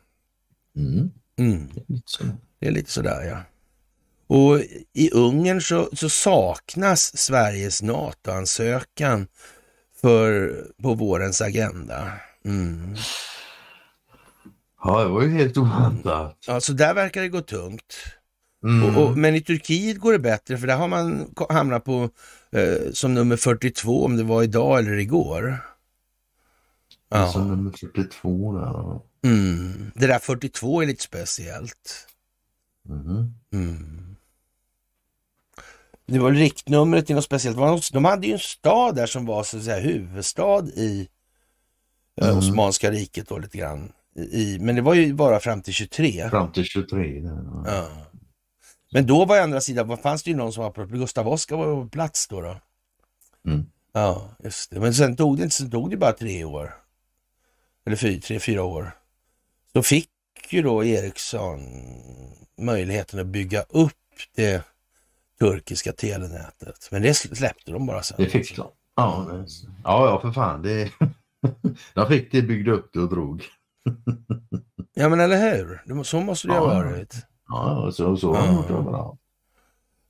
Mm. 0.75 1.11
Mm. 1.37 1.69
Det, 1.73 1.81
är 1.81 1.93
lite 1.93 2.03
så. 2.05 2.23
det 2.59 2.67
är 2.67 2.71
lite 2.71 2.91
sådär 2.91 3.23
ja. 3.23 3.43
Och 4.27 4.59
i 4.93 5.11
Ungern 5.11 5.61
så, 5.61 5.89
så 5.93 6.09
saknas 6.09 7.17
Sveriges 7.17 7.81
NATO-ansökan 7.81 9.27
för, 10.01 10.53
på 10.81 10.93
vårens 10.93 11.41
agenda. 11.41 12.11
Mm. 12.45 12.95
Ja, 14.83 15.03
det 15.03 15.09
var 15.09 15.21
ju 15.21 15.29
helt 15.29 15.57
oväntat. 15.57 16.37
Ja, 16.47 16.59
så 16.59 16.73
där 16.73 16.93
verkar 16.93 17.21
det 17.21 17.29
gå 17.29 17.41
tungt. 17.41 17.95
Mm. 18.63 18.95
Och, 18.95 19.03
och, 19.03 19.17
men 19.17 19.35
i 19.35 19.41
Turkiet 19.41 19.99
går 19.99 20.11
det 20.11 20.19
bättre 20.19 20.57
för 20.57 20.67
där 20.67 20.77
har 20.77 20.87
man 20.87 21.33
hamnat 21.49 21.83
på 21.83 22.09
eh, 22.51 22.91
som 22.93 23.13
nummer 23.13 23.37
42 23.37 24.05
om 24.05 24.17
det 24.17 24.23
var 24.23 24.43
idag 24.43 24.79
eller 24.79 24.97
igår. 24.97 25.57
Ja. 27.09 27.31
Som 27.31 27.47
nummer 27.47 27.71
42 27.71 28.53
där. 28.53 28.99
Mm. 29.31 29.91
Det 29.95 30.07
där 30.07 30.19
42 30.19 30.81
är 30.81 30.85
lite 30.85 31.03
speciellt. 31.03 32.07
Mm. 33.53 34.06
Det 36.07 36.19
var 36.19 36.31
riktnumret 36.31 37.05
till 37.05 37.15
något 37.15 37.25
speciellt. 37.25 37.91
De 37.93 38.05
hade 38.05 38.27
ju 38.27 38.33
en 38.33 38.39
stad 38.39 38.95
där 38.95 39.05
som 39.05 39.25
var 39.25 39.43
så 39.43 39.57
att 39.57 39.63
säga 39.63 39.79
huvudstad 39.79 40.67
i 40.67 41.07
eh, 42.21 42.27
mm. 42.27 42.37
Osmanska 42.37 42.91
riket 42.91 43.29
då 43.29 43.37
lite 43.37 43.57
grann. 43.57 43.91
I, 44.15 44.57
men 44.59 44.75
det 44.75 44.81
var 44.81 44.93
ju 44.93 45.13
bara 45.13 45.39
fram 45.39 45.61
till 45.61 45.73
23. 45.73 46.29
Fram 46.29 46.51
till 46.51 46.63
23. 46.63 47.21
Ja. 47.65 47.87
Men 48.91 49.07
då 49.07 49.25
var 49.25 49.39
andra 49.39 49.61
sidan, 49.61 49.97
fanns 49.97 50.23
det 50.23 50.29
ju 50.29 50.37
någon 50.37 50.53
som 50.53 50.63
var 50.63 50.71
på 50.71 50.85
Gustav 50.85 51.27
Oskar 51.27 51.55
var 51.55 51.83
på 51.83 51.89
plats 51.89 52.27
då. 52.27 52.41
då. 52.41 52.57
Mm. 53.47 53.65
Ja, 53.93 54.29
just 54.43 54.71
det. 54.71 54.79
Men 54.79 54.93
sen 54.93 55.15
tog 55.15 55.37
det 55.37 55.49
sen 55.49 55.71
tog 55.71 55.89
det 55.89 55.97
bara 55.97 56.11
tre 56.11 56.43
år. 56.43 56.73
Eller 57.85 57.95
fyra, 57.95 58.21
tre, 58.21 58.39
fyra 58.39 58.63
år. 58.63 58.91
Då 59.71 59.83
fick 59.83 60.09
ju 60.49 60.61
då 60.61 60.83
Ericsson 60.83 61.59
möjligheten 62.57 63.19
att 63.19 63.27
bygga 63.27 63.61
upp 63.61 63.93
det 64.35 64.63
turkiska 65.39 65.91
telenätet. 65.93 66.87
Men 66.91 67.01
det 67.01 67.13
släppte 67.13 67.71
de 67.71 67.85
bara 67.85 68.03
sen. 68.03 68.15
Det 68.19 68.25
fick 68.29 68.55
de. 68.55 68.67
Ja, 68.95 69.25
ja, 69.83 70.09
ja 70.09 70.19
för 70.21 70.31
fan. 70.31 70.61
Det... 70.61 70.91
De 71.93 72.07
fick 72.07 72.31
det, 72.31 72.41
byggde 72.41 72.71
upp 72.71 72.89
det 72.93 72.99
och 72.99 73.09
drog. 73.09 73.43
Ja 74.93 75.09
men 75.09 75.19
eller 75.19 75.55
hur? 75.57 76.03
Så 76.03 76.19
måste 76.21 76.47
det 76.47 76.53
ju 76.53 76.59
ha 76.59 76.73
Ja. 76.73 76.83
varit. 76.83 77.15
Ja, 77.49 77.91
så, 77.93 78.17
så 78.17 78.33
har 78.33 78.41
de 78.41 78.47
Ja. 78.53 78.55
gjort 78.55 78.69
överallt. 78.69 79.19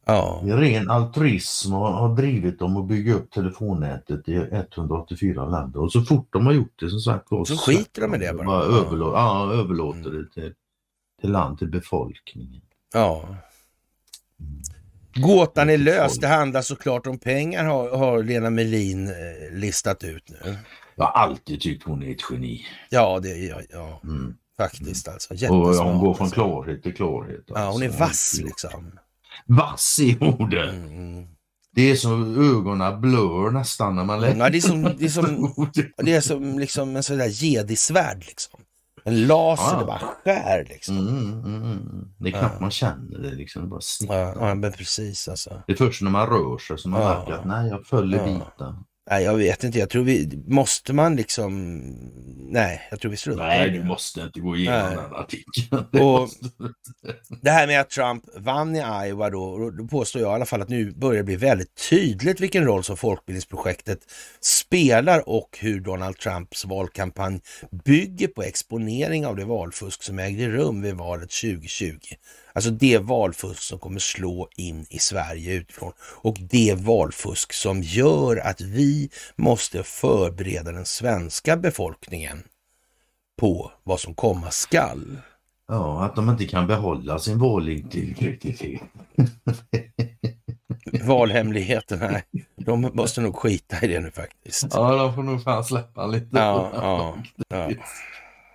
Ja. 0.05 0.41
Ren 0.43 0.89
altruism 0.89 1.71
har 1.71 2.15
drivit 2.15 2.59
dem 2.59 2.77
att 2.77 2.87
bygga 2.87 3.13
upp 3.13 3.31
telefonnätet 3.31 4.27
i 4.29 4.35
184 4.35 5.45
länder. 5.45 5.79
Och 5.81 5.91
så 5.91 6.01
fort 6.01 6.27
de 6.33 6.45
har 6.45 6.53
gjort 6.53 6.79
det 6.79 6.89
som 6.89 6.99
sagt 6.99 7.31
var, 7.31 7.45
Så 7.45 7.57
skiter 7.57 8.01
de 8.01 8.15
i 8.15 8.17
det 8.17 8.33
bara. 8.33 8.45
bara 8.47 8.63
Ja. 8.65 8.71
överlå- 8.71 9.13
ja, 9.13 9.53
överlåter 9.53 10.09
det 10.11 10.31
till, 10.33 10.53
till 11.21 11.31
land, 11.31 11.57
till 11.59 11.69
befolkningen. 11.71 12.61
Ja. 12.93 13.25
Gåtan 15.21 15.69
är 15.69 15.77
löst. 15.77 16.21
Det 16.21 16.27
handlar 16.27 16.61
såklart 16.61 17.07
om 17.07 17.19
pengar 17.19 17.65
har, 17.65 17.97
har 17.97 18.23
Lena 18.23 18.49
Melin 18.49 19.07
eh, 19.07 19.13
listat 19.51 20.03
ut 20.03 20.29
nu. 20.29 20.57
Jag 20.95 21.05
har 21.05 21.11
alltid 21.11 21.61
tyckt 21.61 21.83
hon 21.83 22.03
är 22.03 22.11
ett 22.11 22.21
geni. 22.31 22.65
Ja, 22.89 23.19
det 23.19 23.29
ja, 23.29 23.61
ja 23.69 24.01
Mm. 24.03 24.33
faktiskt 24.57 25.07
alltså. 25.07 25.33
Och 25.33 25.75
hon 25.75 25.99
går 25.99 26.13
från 26.13 26.25
alltså. 26.25 26.33
klarhet 26.33 26.83
till 26.83 26.95
klarhet. 26.95 27.43
Ja, 27.47 27.71
hon 27.71 27.81
är 27.81 27.85
alltså. 27.87 27.99
vass 28.03 28.39
liksom. 28.43 28.99
Vass 29.45 29.99
i 29.99 30.17
orden. 30.21 30.69
Mm. 30.87 31.27
Det 31.75 31.91
är 31.91 31.95
som 31.95 32.37
ögonen 32.57 33.01
blör 33.01 33.51
nästan 33.51 33.95
när 33.95 34.03
man 34.03 34.21
läser 34.21 34.39
Ja, 34.39 34.49
det 34.49 34.57
är 34.57 34.61
som, 34.61 34.83
det 34.83 35.05
är 35.05 35.09
som, 35.09 35.53
det 35.97 36.13
är 36.13 36.21
som 36.21 36.59
liksom 36.59 36.95
en 36.95 37.03
sån 37.03 37.17
där 37.17 37.43
jedisvärd 37.43 38.23
liksom. 38.27 38.59
En 39.07 39.27
laser, 39.27 39.73
Ja. 39.73 39.79
det 39.79 39.85
bara 39.85 39.99
skär 39.99 40.65
liksom. 40.69 40.97
Mm, 40.97 41.33
mm, 41.33 41.63
mm. 41.63 42.07
Det 42.17 42.27
är 42.27 42.31
knappt 42.31 42.53
Ja. 42.55 42.61
man 42.61 42.71
känner 42.71 43.17
det 43.19 43.31
liksom. 43.35 43.61
Det 43.61 43.67
bara 43.67 43.81
snickrar. 43.81 44.17
Ja, 44.17 44.47
ja, 44.47 44.55
men 44.55 44.71
precis 44.71 45.27
alltså. 45.27 45.61
Det 45.67 45.73
är 45.73 45.77
först 45.77 46.01
när 46.01 46.11
man 46.11 46.27
rör 46.27 46.57
sig 46.57 46.77
som 46.77 46.91
man 46.91 47.01
Ja. 47.01 47.17
märker 47.19 47.33
att 47.33 47.45
nej, 47.45 47.69
jag 47.69 47.85
följer 47.85 48.19
Ja. 48.19 48.25
biten. 48.25 48.75
Nej, 49.09 49.23
jag 49.23 49.35
vet 49.37 49.63
inte. 49.63 49.79
Jag 49.79 49.89
tror 49.89 50.03
vi, 50.03 50.43
måste 50.47 50.93
man 50.93 51.15
liksom, 51.15 51.77
nej, 52.49 52.81
jag 52.91 52.99
tror 52.99 53.11
vi 53.11 53.17
struntar 53.17 53.47
Nej, 53.47 53.69
du 53.69 53.77
det. 53.77 53.85
måste 53.85 54.21
inte 54.21 54.39
gå 54.39 54.55
igenom 54.55 54.79
Nej. 54.79 54.95
den 54.95 55.13
artikeln. 55.15 55.85
Det 55.91 56.01
Och-. 56.01 56.29
Det 57.41 57.49
här 57.51 57.67
med 57.67 57.81
att 57.81 57.89
Trump 57.89 58.23
vann 58.35 58.75
i 58.75 58.79
Iowa 58.79 59.29
då, 59.29 59.69
då 59.71 59.87
påstår 59.87 60.21
jag 60.21 60.31
i 60.31 60.35
alla 60.35 60.45
fall 60.45 60.61
att 60.61 60.69
nu 60.69 60.91
börjar 60.91 61.17
det 61.17 61.23
bli 61.23 61.35
väldigt 61.35 61.89
tydligt 61.89 62.39
vilken 62.39 62.65
roll 62.65 62.83
som 62.83 62.97
folkbildningsprojektet 62.97 63.99
spelar 64.41 65.29
och 65.29 65.57
hur 65.61 65.79
Donald 65.79 66.17
Trumps 66.17 66.65
valkampanj 66.65 67.39
bygger 67.85 68.27
på 68.27 68.43
exponering 68.43 69.25
av 69.25 69.35
det 69.35 69.45
valfusk 69.45 70.03
som 70.03 70.19
ägde 70.19 70.47
rum 70.49 70.81
vid 70.81 70.95
valet 70.95 71.29
2020. 71.29 71.97
Alltså 72.57 72.71
det 72.71 72.97
valfusk 72.97 73.61
som 73.61 73.79
kommer 73.79 73.99
slå 73.99 74.49
in 74.55 74.85
i 74.89 74.99
Sverige 74.99 75.53
utifrån 75.53 75.91
och 75.99 76.37
det 76.39 76.75
valfusk 76.77 77.53
som 77.53 77.81
gör 77.81 78.37
att 78.37 78.61
vi 78.61 79.09
måste 79.35 79.83
förbereda 79.83 80.71
den 80.71 80.85
svenska 80.85 81.57
befolkningen 81.57 82.43
på 83.39 83.71
vad 83.83 83.99
som 83.99 84.13
komma 84.13 84.51
skall. 84.51 85.17
Ja, 85.67 86.05
att 86.05 86.15
de 86.15 86.29
inte 86.29 86.45
kan 86.45 86.67
behålla 86.67 87.19
sin 87.19 87.39
valintegritet. 87.39 88.81
Valhemligheten, 91.03 91.99
nej. 91.99 92.23
De 92.55 92.91
måste 92.93 93.21
nog 93.21 93.35
skita 93.35 93.85
i 93.85 93.87
det 93.87 93.99
nu 93.99 94.11
faktiskt. 94.11 94.67
Ja, 94.73 94.95
de 94.95 95.15
får 95.15 95.23
nog 95.23 95.43
fan 95.43 95.63
släppa 95.63 96.07
lite. 96.07 96.27
Ja, 96.31 96.71
ja, 96.73 97.17
ja. 97.49 97.69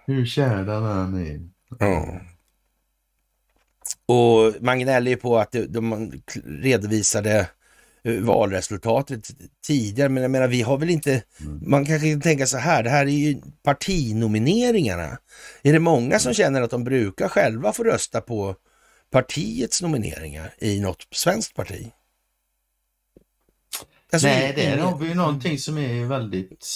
Hur 0.07 0.27
kär 0.27 0.65
den 0.65 0.85
än 0.85 1.27
är. 1.27 1.41
ja. 1.79 2.21
Och 4.07 4.55
man 4.61 4.79
gnäller 4.81 5.11
ju 5.11 5.17
på 5.17 5.39
att 5.39 5.53
de, 5.53 5.67
de 5.67 6.13
redovisade 6.45 7.49
eh, 8.05 8.15
valresultatet 8.21 9.29
tidigare, 9.67 10.09
men 10.09 10.23
jag 10.23 10.31
menar 10.31 10.49
vi 10.49 10.63
har 10.63 10.79
väl 10.79 10.91
inte, 10.91 11.23
man 11.67 11.85
kanske 11.87 12.11
kan 12.11 12.21
tänka 12.21 12.47
så 12.47 12.57
här, 12.59 12.83
det 12.83 12.91
här 12.91 13.07
är 13.07 13.11
ju 13.11 13.41
partinomineringarna. 13.63 15.19
Är 15.63 15.73
det 15.73 15.79
många 15.79 16.19
som 16.19 16.35
känner 16.35 16.63
att 16.63 16.71
de 16.71 16.85
brukar 16.85 17.29
själva 17.29 17.73
få 17.73 17.85
rösta 17.85 18.21
på 18.21 18.57
partiets 19.11 19.83
nomineringar 19.83 20.55
i 20.59 20.81
något 20.81 21.07
svenskt 21.11 21.55
parti? 21.55 21.93
Alltså, 24.13 24.29
Nej, 24.29 24.55
ingen- 24.59 24.81
har 24.81 24.99
vi 24.99 25.09
ju 25.09 25.15
någonting 25.15 25.59
som 25.59 25.79
är 25.79 26.05
väldigt 26.05 26.67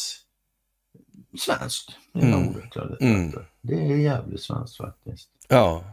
svenskt. 1.38 1.90
det 2.12 2.20
Mm. 2.26 2.48
ordet, 2.48 2.72
det, 3.01 3.06
Mm. 3.06 3.32
det 3.62 3.74
är 3.74 3.97
jävligt 3.97 4.40
svenskt 4.43 4.76
faktiskt. 4.76 5.28
Ja, 5.48 5.84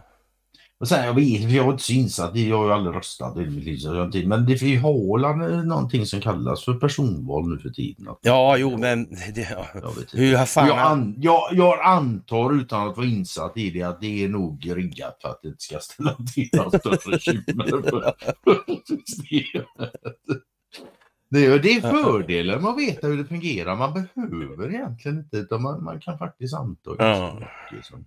Och 0.84 0.90
sen, 0.90 1.06
jag 1.06 1.14
vet, 1.14 1.42
jag 1.52 1.66
är 1.68 1.72
inte 1.72 1.84
så 1.84 1.94
insatt 1.94 2.36
i, 2.36 2.50
jag 2.50 2.58
har 2.58 2.66
ju 2.66 2.72
aldrig 2.74 2.96
röstat 2.96 3.38
i 3.38 3.40
mitt 3.40 3.64
liv, 4.14 4.28
men 4.28 4.46
det 4.46 4.58
finns 4.58 4.82
Holland 4.82 5.68
någonting 5.68 6.06
som 6.06 6.22
kallas 6.22 6.64
för 6.66 6.74
personval 6.74 7.50
nu 7.50 7.60
för 7.60 7.70
tiden. 7.70 8.08
ja 8.22 8.58
jo 8.58 8.78
men 8.78 9.10
det, 9.36 9.48
ja. 9.52 9.66
Jag 9.74 9.82
vet 9.82 9.98
inte. 9.98 10.18
hur 10.18 10.46
fan... 10.46 10.68
Jag, 10.68 10.78
an, 10.78 11.16
jag, 11.18 11.50
jag 11.52 11.82
antar 11.82 12.54
utan 12.62 12.88
att 12.90 12.98
vara 12.98 13.08
insatt 13.08 13.58
i 13.58 13.70
det 13.70 13.84
att 13.84 14.02
det 14.02 14.24
är 14.24 14.30
nog 14.30 14.72
riggat 14.76 15.18
för 15.22 15.30
att 15.30 15.40
det 15.42 15.48
inte 15.48 15.64
ska 15.64 15.80
ställa 15.80 16.16
till 16.34 16.50
några 16.54 16.80
större 16.80 16.98
bekymmer 17.12 17.68
för 17.68 17.82
för. 17.90 18.14
Det 21.30 21.46
är, 21.46 21.60
det 21.60 21.74
är 21.74 21.82
fördelen 21.82 22.62
med 22.62 22.72
att 22.72 22.78
veta 22.78 23.08
hur 23.08 23.18
det 23.18 23.26
fungerar. 23.26 23.76
Man 23.76 23.94
behöver 23.94 24.70
egentligen 24.74 25.18
inte 25.18 25.38
utan 25.38 25.62
man, 25.62 25.84
man 25.84 26.00
kan 26.00 26.18
faktiskt 26.18 26.56
anta. 26.56 26.92
Ja. 26.98 27.06
ganska 27.06 27.48
mycket 27.72 27.86
som- 27.86 28.06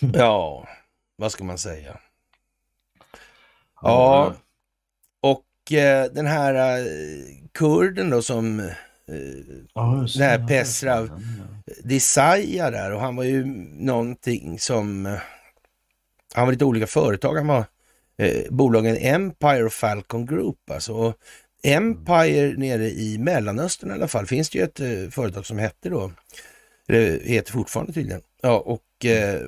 Ja, 0.14 0.68
vad 1.16 1.32
ska 1.32 1.44
man 1.44 1.58
säga? 1.58 1.98
Ja, 3.82 4.34
och 5.20 5.72
eh, 5.72 6.12
den 6.12 6.26
här 6.26 6.78
eh, 6.78 6.84
kurden 7.54 8.10
då 8.10 8.22
som 8.22 8.60
eh, 8.60 8.66
Ja, 9.74 10.06
Det 10.16 10.24
här 10.24 10.46
Pesrav. 10.48 11.22
ja. 12.46 12.70
Där 12.70 12.92
och 12.92 13.00
han 13.00 13.16
var 13.16 13.24
ju 13.24 13.44
någonting 13.78 14.58
som... 14.58 15.06
eh, 15.06 15.18
Han 16.34 16.44
var 16.46 16.52
lite 16.52 16.64
olika 16.64 16.86
företag. 16.86 17.34
Han 17.36 17.46
var 17.46 17.64
eh, 18.16 18.42
bolagen 18.50 18.96
Empire 18.96 19.64
och 19.64 19.72
Falcon 19.72 20.26
Group. 20.26 20.70
Alltså. 20.70 20.92
Och 20.94 21.14
Empire 21.62 22.54
nere 22.56 22.90
i 22.90 23.18
Mellanöstern 23.18 23.90
i 23.90 23.92
alla 23.94 24.08
fall 24.08 24.26
finns 24.26 24.50
det 24.50 24.58
ju 24.58 24.64
ett 24.64 24.80
eh, 24.80 25.10
företag 25.10 25.46
som 25.46 25.58
hette 25.58 25.88
då. 25.88 26.12
Det 26.86 27.22
heter 27.24 27.52
fortfarande 27.52 27.92
tydligen. 27.92 28.22
Ja, 28.42 28.58
och 28.58 29.04
eh, 29.04 29.40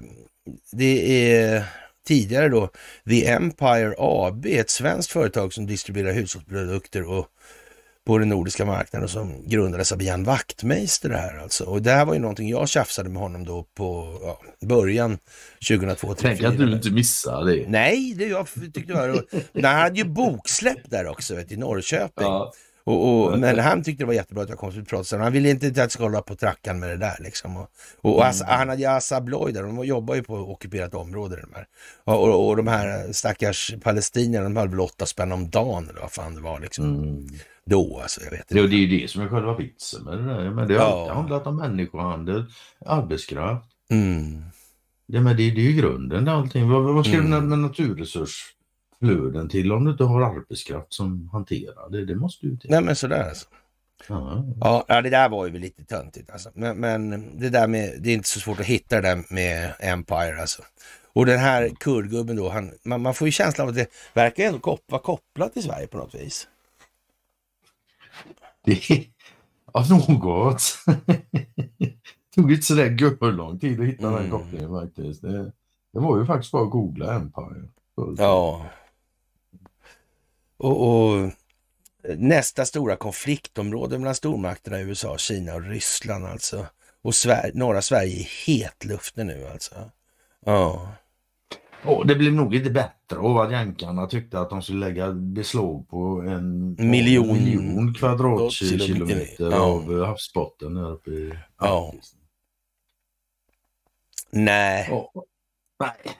det 0.73 1.33
är 1.33 1.65
tidigare 2.07 2.49
då 2.49 2.71
The 3.09 3.27
Empire 3.27 3.95
AB, 3.99 4.47
ett 4.47 4.71
svenskt 4.71 5.13
företag 5.13 5.53
som 5.53 5.67
distribuerar 5.67 6.13
hushållsprodukter 6.13 7.11
och 7.11 7.29
på 8.07 8.19
den 8.19 8.29
nordiska 8.29 8.65
marknaden 8.65 9.05
och 9.05 9.11
som 9.11 9.49
grundades 9.49 9.93
av 9.93 10.03
Jan 10.03 10.25
Wachtmeister 10.25 11.09
det 11.09 11.17
här 11.17 11.39
alltså. 11.39 11.65
Och 11.65 11.83
det 11.83 11.91
här 11.91 12.05
var 12.05 12.15
ju 12.15 12.21
någonting 12.21 12.49
jag 12.49 12.69
tjafsade 12.69 13.09
med 13.09 13.23
honom 13.23 13.45
då 13.45 13.67
på 13.75 14.19
ja, 14.23 14.67
början 14.67 15.19
2002 15.69 16.15
Tänk 16.15 16.43
att 16.43 16.59
du 16.59 16.73
inte 16.73 16.91
missar 16.91 17.45
det. 17.45 17.65
Nej, 17.69 18.15
det 18.15 18.27
jag 18.27 18.49
tyckte 18.75 18.93
var... 18.93 19.25
Han 19.63 19.81
hade 19.81 19.99
ju 19.99 20.05
boksläpp 20.05 20.91
där 20.91 21.07
också, 21.07 21.35
vet, 21.35 21.53
i 21.53 21.57
Norrköping. 21.57 22.25
Ja. 22.25 22.53
Och, 22.87 23.25
och, 23.33 23.39
men 23.39 23.59
han 23.59 23.83
tyckte 23.83 24.03
det 24.05 24.07
var 24.07 24.15
jättebra 24.15 24.43
att 24.43 24.49
jag 24.49 24.59
kom 24.59 24.73
till 24.73 24.85
prata 24.85 25.19
Han 25.19 25.33
ville 25.33 25.51
inte 25.51 25.67
att 25.67 25.77
jag 25.77 25.91
skulle 25.91 26.07
hålla 26.07 26.23
på 26.23 26.37
trackan 26.37 26.79
med 26.79 26.89
det 26.89 26.97
där. 26.97 27.17
Liksom. 27.21 27.57
Och, 27.57 27.71
och 28.01 28.15
Mm. 28.21 28.31
Assa- 28.31 28.45
han 28.47 28.69
hade 28.69 28.81
ju 28.83 28.89
Assa 28.89 29.17
Abloy 29.17 29.53
där, 29.53 29.63
de 29.63 29.85
jobbar 29.85 30.15
ju 30.15 30.23
på 30.23 30.35
ockuperat 30.35 30.95
område. 30.95 31.37
De 31.41 31.55
här. 31.55 31.67
Och, 32.05 32.23
och, 32.29 32.49
och 32.49 32.57
de 32.57 32.67
här 32.67 33.13
stackars 33.13 33.75
palestinierna, 33.83 34.45
de 34.45 34.57
höll 34.57 34.69
väl 34.69 34.81
åtta 34.81 35.07
spänn 35.07 35.33
om 35.33 35.51
dagen 35.51 35.89
eller 35.91 36.01
vad 36.01 36.13
fan 36.13 36.35
det 36.35 36.41
var 36.41 36.61
liksom. 36.61 36.85
Mm. 36.85 37.27
Då 37.67 38.01
alltså, 38.03 38.21
jag 38.25 38.31
vet 38.31 38.41
inte. 38.41 38.55
Det, 38.55 38.69
det 38.69 38.77
är 38.77 38.87
ju 38.87 38.99
det 39.01 39.11
som 39.11 39.23
är 39.23 39.29
själva 39.29 39.57
vitsen 39.57 40.05
med 40.05 40.19
det 40.19 40.25
där. 40.25 40.51
Men 40.51 40.69
det 40.69 40.75
har 40.75 40.81
Ja. 40.87 41.01
alltid 41.01 41.15
handlat 41.15 41.47
om 41.47 41.57
människohandel, 41.57 42.45
arbetskraft. 42.87 43.67
Mm. 43.91 44.43
Det, 45.09 45.21
men 45.21 45.37
det, 45.37 45.51
det 45.51 45.61
är 45.61 45.71
ju 45.71 45.73
grunden 45.73 46.29
allting. 46.29 46.69
Vad, 46.71 46.95
vad 46.95 47.07
ska 47.07 47.15
Mm. 47.15 47.25
du 47.25 47.31
med 47.31 47.39
naturresursflöden 49.01 49.49
till 49.49 49.73
om 49.73 49.85
du 49.85 49.91
inte 49.91 50.05
har 50.05 50.23
arbetskraft 50.23 50.93
som 50.93 51.29
hanterar 51.33 51.91
det? 51.91 52.05
Det 52.05 52.15
måste 52.15 52.47
ju 52.47 52.57
till. 52.57 52.71
Nej 52.71 52.83
men 52.83 52.97
sådär 52.97 53.29
alltså. 53.29 53.47
Ja. 54.09 54.45
Ja, 54.61 54.85
ja, 54.89 55.03
det 55.03 55.11
där 55.11 55.29
var 55.29 55.47
ju 55.47 55.59
lite 55.59 55.85
töntigt 55.85 56.31
alltså. 56.31 56.51
Men, 56.55 56.77
men 56.81 57.39
det 57.39 57.51
där 57.51 57.67
med, 57.69 57.95
det 58.01 58.11
är 58.11 58.15
inte 58.15 58.29
så 58.29 58.41
svårt 58.41 58.61
att 58.61 58.67
hitta 58.67 59.01
det 59.01 59.09
där 59.09 59.35
med 59.35 59.75
Empire 59.81 60.41
alltså. 60.41 60.63
Och 61.13 61.27
den 61.27 61.39
här 61.39 61.69
kurdgubben 61.81 62.37
då, 62.37 62.49
han, 62.49 62.73
man, 62.85 63.03
man 63.03 63.15
får 63.15 63.29
ju 63.29 63.33
känslan 63.33 63.65
av 63.65 63.69
att 63.69 63.77
det 63.77 63.89
verkar 64.15 64.45
ändå 64.45 64.59
kop, 64.59 64.81
vara 64.87 65.03
kopplat 65.03 65.53
till 65.53 65.63
Sverige 65.63 65.87
på 65.87 65.97
något 65.99 66.15
vis. 66.15 66.49
Det 68.65 68.91
är, 68.91 69.05
ja, 69.73 69.87
något. 70.09 70.63
tog 72.35 72.53
inte 72.53 72.63
sådär 72.63 72.97
görlång 73.01 73.59
tid 73.59 73.81
att 73.81 73.87
hitta 73.87 74.09
Mm. 74.09 74.23
den 74.23 74.31
kopplingen 74.31 74.71
faktiskt. 74.71 75.23
Det, 75.23 75.53
det 75.93 76.01
var 76.01 76.19
ju 76.19 76.27
faktiskt 76.27 76.53
bara 76.53 76.63
att 76.63 76.71
googla 76.71 77.15
Empire. 77.15 77.69
Ja. 78.19 78.67
Och, 80.65 80.89
och 80.89 81.31
nästa 82.19 82.65
stora 82.65 82.97
konfliktområde 82.97 83.99
mellan 83.99 84.15
stormakterna 84.15 84.81
USA, 84.81 85.19
Kina 85.19 85.55
och 85.55 85.63
Ryssland 85.63 86.27
alltså. 86.27 86.67
Och 87.03 87.15
Sver 87.15 87.51
norra 87.55 87.83
Sverige 87.83 88.21
är 88.21 88.47
hetluften 88.47 89.27
nu 89.27 89.47
alltså. 89.47 89.91
Ja. 90.47 90.93
Och 91.85 92.07
det 92.07 92.15
blev 92.15 92.33
nog 92.33 92.55
inte 92.55 92.71
bättre 92.71 93.19
av 93.19 93.39
att 93.39 93.53
jänkarna 93.53 94.07
tyckte 94.07 94.41
att 94.41 94.51
de 94.51 94.63
skulle 94.63 94.87
lägga 94.87 95.13
beslag 95.13 95.89
på 95.89 96.21
en 96.29 96.77
Miljon- 96.77 97.33
miljon 97.33 97.95
kvadratkilometer 97.95 99.51
Ja. 99.51 99.57
av 99.61 100.05
havsbotten 100.05 100.75
där 100.75 100.91
uppe 100.91 101.11
i 101.11 101.33
Ja. 101.59 101.95
Nej, 104.31 104.87
Ja. 104.91 105.13
Nej. 105.81 106.17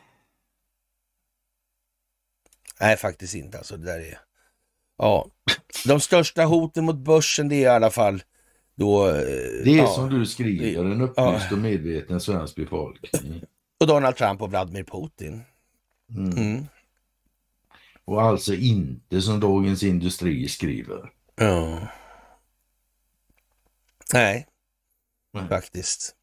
nej 2.81 2.97
faktiskt 2.97 3.35
inte. 3.35 3.59
Alltså, 3.59 3.77
det 3.77 3.85
där 3.87 4.01
är... 4.01 4.19
Ja, 4.97 5.27
de 5.87 6.01
största 6.01 6.45
hoten 6.45 6.85
mot 6.85 6.97
börsen 6.97 7.49
det 7.49 7.57
är 7.57 7.61
i 7.61 7.67
alla 7.67 7.91
fall 7.91 8.23
då... 8.75 9.09
eh, 9.09 9.15
Det 9.65 9.71
är 9.71 9.77
ja. 9.77 9.87
som 9.87 10.09
du 10.11 10.27
skriver, 10.27 10.85
en 10.85 11.01
upplyst 11.01 11.17
Ja. 11.17 11.53
och 11.53 11.59
medveten 11.59 12.21
svensk 12.21 12.55
befolkning. 12.57 13.43
Och 13.81 13.87
Donald 13.87 14.17
Trump 14.17 14.43
och 14.43 14.51
Vladimir 14.51 14.85
Putin. 14.85 15.43
Mm. 16.11 16.31
Mm. 16.39 16.67
Och 18.05 18.23
alltså 18.23 18.55
inte 18.55 19.23
som 19.23 19.41
Dagens 19.41 19.83
Industri 19.83 20.49
skriver. 20.49 21.13
Ja. 21.37 21.89
Nej, 24.13 24.47
Nej. 25.33 25.49
faktiskt. 25.49 26.15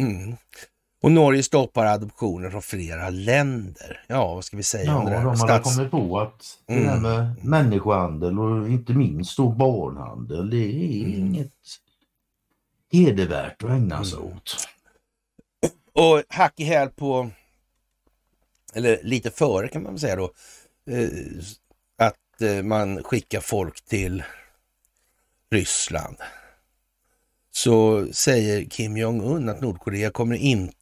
Mm. 0.00 0.36
Och 1.00 1.12
Norge 1.12 1.42
stoppar 1.42 1.86
adoptioner 1.86 2.50
från 2.50 2.62
flera 2.62 3.10
länder. 3.10 4.04
Ja, 4.06 4.34
vad 4.34 4.44
ska 4.44 4.56
vi 4.56 4.62
säga 4.62 4.84
Ja, 4.84 4.98
om 4.98 5.04
det 5.04 5.10
de 5.10 5.16
där? 5.16 5.24
hade 5.24 5.36
Stats... 5.38 5.76
kommit 5.76 5.90
på 5.90 6.20
att 6.20 6.58
det 6.66 6.74
där 6.74 6.80
Mm. 6.96 7.02
med 7.02 7.44
människohandel 7.44 8.38
och 8.38 8.68
inte 8.68 8.92
minst 8.92 9.36
då 9.36 9.48
barnhandel, 9.48 10.50
det 10.50 10.56
är 10.56 11.04
Mm. 11.04 11.18
inget 11.26 11.52
hedervärt 12.92 13.62
att 13.64 13.70
ägna 13.70 14.04
sig 14.04 14.18
Mm. 14.18 14.32
åt. 14.36 14.68
Och 15.92 16.22
hack 16.28 16.54
i 16.60 16.64
häl 16.64 16.88
på, 16.90 17.30
eller 18.74 19.00
lite 19.02 19.30
före 19.30 19.68
kan 19.68 19.82
man 19.82 19.98
säga 19.98 20.16
då, 20.16 20.24
eh, 20.90 21.08
att 21.98 22.42
eh, 22.42 22.62
man 22.62 23.02
skickar 23.02 23.40
folk 23.40 23.84
till 23.84 24.22
Ryssland. 25.50 26.16
Så 27.50 28.06
säger 28.12 28.64
Kim 28.64 28.96
Jong-Un 28.96 29.48
att 29.48 29.60
Nordkorea 29.60 30.10
kommer 30.10 30.36
inte 30.36 30.77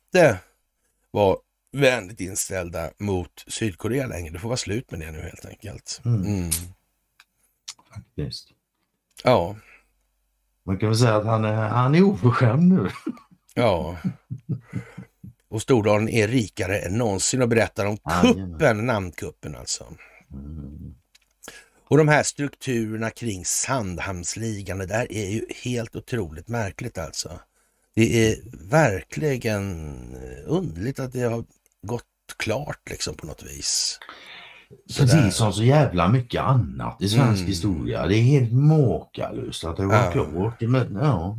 vara 1.10 1.36
vänligt 1.72 2.20
inställda 2.20 2.90
mot 2.98 3.44
Sydkorea 3.46 4.06
längre. 4.06 4.32
Det 4.32 4.38
får 4.38 4.48
vara 4.48 4.56
slut 4.56 4.90
med 4.90 5.00
det 5.00 5.10
nu 5.10 5.20
helt 5.20 5.44
enkelt. 5.44 6.00
Mm. 6.04 6.22
Mm. 6.26 6.50
Faktiskt. 7.94 8.48
Ja, 9.24 9.56
Man 10.64 10.78
kan 10.78 10.88
väl 10.88 10.98
säga 10.98 11.16
att 11.16 11.24
han 11.26 11.44
är, 11.44 11.54
han 11.68 11.94
är 11.94 12.02
oförskämd 12.02 12.72
nu. 12.72 12.90
ja. 13.54 13.98
Och 15.48 15.62
Stordalen 15.62 16.08
är 16.08 16.28
rikare 16.28 16.78
än 16.78 16.98
någonsin 16.98 17.42
och 17.42 17.48
berättar 17.48 17.86
om 17.86 17.96
kuppen, 17.96 18.86
namnkuppen 18.86 19.56
alltså. 19.56 19.86
Mm. 20.32 20.94
Och 21.88 21.98
de 21.98 22.08
här 22.08 22.22
strukturerna 22.22 23.10
kring 23.10 23.44
Sandhamnsligan, 23.44 24.78
det 24.78 24.86
där 24.86 25.12
är 25.12 25.30
ju 25.30 25.46
helt 25.64 25.96
otroligt 25.96 26.48
märkligt 26.48 26.98
alltså. 26.98 27.40
Det 27.96 28.28
är 28.30 28.36
verkligen 28.70 29.90
eh, 30.14 30.42
underligt 30.46 31.00
att 31.00 31.12
det 31.12 31.20
har 31.20 31.44
gått 31.82 32.04
klart 32.36 32.90
liksom 32.90 33.14
på 33.14 33.26
något 33.26 33.42
vis. 33.42 33.98
Sådär. 34.90 35.12
Precis 35.12 35.36
som 35.36 35.52
så 35.52 35.62
jävla 35.64 36.08
mycket 36.08 36.42
annat 36.42 37.02
i 37.02 37.08
svensk 37.08 37.40
Mm. 37.40 37.48
historia. 37.48 38.06
Det 38.06 38.14
är 38.16 38.22
helt 38.22 38.52
makalöst 38.52 39.64
att 39.64 39.76
det 39.76 39.86
var 39.86 39.94
Ja. 39.94 40.10
klart. 40.12 40.60
Men, 40.60 40.94
ja. 40.94 41.38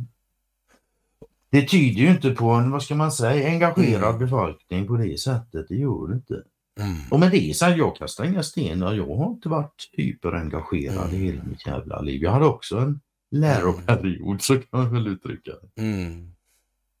Det 1.50 1.68
tyder 1.68 2.00
ju 2.00 2.10
inte 2.10 2.30
på 2.30 2.50
en, 2.50 2.70
vad 2.70 2.82
ska 2.82 2.94
man 2.94 3.12
säga, 3.12 3.48
engagerad 3.48 4.14
Mm. 4.14 4.18
befolkning 4.18 4.86
på 4.86 4.96
det 4.96 5.20
sättet. 5.20 5.66
Det 5.68 5.74
gör 5.76 6.08
det 6.08 6.14
inte. 6.14 6.34
Mm. 6.80 6.96
Och 7.10 7.20
med 7.20 7.30
det 7.30 7.56
sagt, 7.56 7.78
jag 7.78 7.96
kastar 7.96 8.24
inga 8.24 8.42
stenar. 8.42 8.94
Jag 8.94 9.16
har 9.16 9.30
inte 9.30 9.48
varit 9.48 9.90
hyperengagerad 9.92 11.12
i 11.12 11.16
Mm. 11.16 11.26
hela 11.26 11.42
mitt 11.44 11.66
jävla 11.66 12.00
liv. 12.00 12.22
Jag 12.22 12.30
hade 12.32 12.46
också 12.46 12.78
en 12.78 13.00
läroperiod, 13.30 14.42
så 14.42 14.54
kan 14.56 14.66
man 14.70 14.92
väl 14.94 15.06
uttrycka 15.06 15.50
det. 15.74 15.82
Mm. 15.82 16.32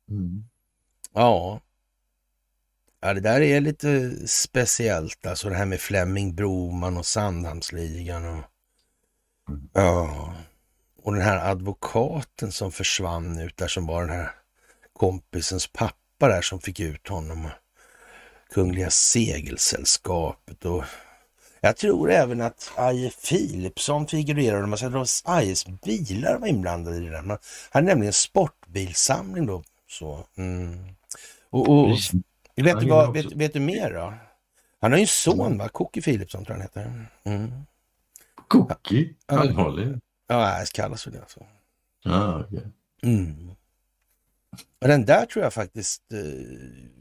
Mm. 0.08 0.44
Ja. 1.14 1.60
ja, 3.00 3.14
det 3.14 3.20
där 3.20 3.40
är 3.40 3.60
lite 3.60 4.12
speciellt 4.28 5.26
alltså 5.26 5.48
det 5.48 5.54
här 5.54 5.66
med 5.66 5.80
Flemming 5.80 6.34
Broman 6.34 6.96
och 6.96 7.06
Sandhamnsligan 7.06 8.38
och 8.38 8.44
Mm. 9.48 9.68
ja. 9.72 10.34
Och 11.02 11.12
den 11.12 11.22
här 11.22 11.50
advokaten 11.50 12.52
som 12.52 12.72
försvann 12.72 13.38
ut 13.40 13.56
där 13.56 13.68
som 13.68 13.86
var 13.86 14.00
den 14.00 14.16
här 14.16 14.30
kompisens 14.92 15.66
pappa 15.66 16.28
där 16.28 16.42
som 16.42 16.60
fick 16.60 16.80
ut 16.80 17.08
honom. 17.08 17.48
Kungliga 18.50 18.90
Segelsällskapet 18.90 20.64
och 20.64 20.84
jag 21.60 21.76
tror 21.76 22.10
även 22.10 22.40
att 22.40 22.72
Aje 22.76 23.10
Philipsson 23.10 24.06
figurerade. 24.06 24.66
Man 24.66 24.78
säger 24.78 25.02
att 25.02 25.22
Ajes 25.24 25.66
bilar 25.66 26.38
var 26.38 26.46
inblandade 26.46 26.96
i 26.96 27.00
det 27.00 27.10
där. 27.10 27.22
Man 27.22 27.38
hade 27.70 27.86
nämligen 27.86 28.06
en 28.06 28.12
sportbilsamling 28.12 29.46
då. 29.46 29.62
Så, 29.88 30.26
mm. 30.36 30.94
och, 31.50 31.68
och, 31.68 31.88
vet, 32.56 32.80
du 32.80 32.88
vad, 32.88 33.12
vet, 33.12 33.32
vet 33.32 33.52
du 33.52 33.60
mer 33.60 33.94
då? 33.94 34.14
Han 34.80 34.92
har 34.92 34.98
ju 34.98 35.02
en 35.02 35.08
son 35.08 35.58
va? 35.58 35.68
Kocki 35.68 36.02
Philipsson 36.02 36.44
tror 36.44 36.58
jag 36.58 36.62
han 36.62 36.86
heter. 36.86 37.06
Mm. 37.24 37.50
Cookie? 38.48 39.14
Allvarligt? 39.26 40.02
Ja, 40.26 40.60
det 40.60 40.72
kallas 40.72 41.02
för 41.02 41.10
det 41.10 41.20
alltså. 41.20 41.46
Ja, 42.02 42.44
okej. 42.44 42.66
Mm. 43.02 43.50
Och 44.80 44.88
den 44.88 45.04
där 45.04 45.26
tror 45.26 45.44
jag 45.44 45.54
faktiskt, 45.54 46.12
eh, 46.12 46.18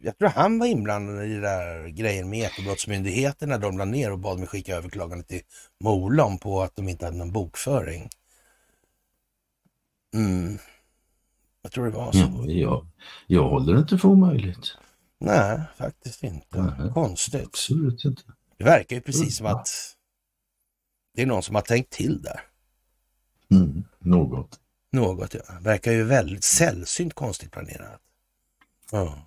jag 0.01 0.18
tror 0.18 0.30
han 0.30 0.59
var 0.59 0.68
inblandad 0.68 1.26
i 1.26 1.34
det 1.34 1.41
där 1.41 1.88
grejen 1.88 2.30
med 2.30 2.45
Ekobrottsmyndigheten 2.45 3.49
när 3.49 3.57
de 3.57 3.77
la 3.77 3.85
ner 3.85 4.11
och 4.11 4.19
bad 4.19 4.39
mig 4.39 4.47
skicka 4.47 4.76
överklagande 4.76 5.23
till 5.23 5.41
Molon 5.84 6.38
på 6.38 6.61
att 6.61 6.76
de 6.76 6.89
inte 6.89 7.05
hade 7.05 7.18
någon 7.18 7.31
bokföring. 7.31 8.09
Mm. 10.14 10.57
Jag 11.68 11.72
tror 11.72 11.85
det 11.85 11.91
var 11.98 12.11
så. 12.11 12.19
Ja, 12.19 12.45
jag, 12.45 12.88
jag 13.27 13.49
håller 13.49 13.77
inte 13.77 13.98
för 13.98 14.07
omöjligt. 14.07 14.77
Nej, 15.19 15.61
faktiskt 15.77 16.23
inte. 16.23 16.61
Nej. 16.61 16.94
Konstigt. 16.94 17.45
Absolut 17.45 18.06
inte. 18.06 18.22
Det 18.57 18.64
verkar 18.64 18.95
ju 18.95 19.02
precis 19.02 19.38
som 19.38 19.45
att 19.45 19.69
det 21.15 21.22
är 21.22 21.26
någon 21.26 21.44
som 21.44 21.56
har 21.56 21.61
tänkt 21.61 21.89
till 21.89 22.22
där. 22.22 22.41
Mm, 23.52 23.84
något. 23.99 24.60
Något, 24.91 25.34
ja. 25.34 25.41
Verkar 25.61 25.91
ju 25.91 26.03
väldigt 26.03 26.44
sällsynt 26.44 27.14
konstigt 27.14 27.52
planerat. 27.52 28.02
Ja. 28.91 29.18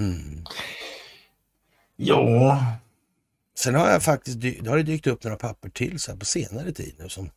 Mm. 0.00 0.44
Ja, 1.96 2.58
Sen 3.54 3.74
har 3.74 3.90
jag 3.90 4.02
faktiskt, 4.02 4.40
det 4.40 4.66
har 4.66 4.76
det 4.76 4.82
dykt 4.82 5.06
upp 5.06 5.24
några 5.24 5.36
papper 5.36 5.68
till 5.68 6.00
så 6.00 6.10
här 6.10 6.18
på 6.18 6.24
senare 6.24 6.72
tid 6.72 6.94
nu 6.98 7.08
som 7.08 7.30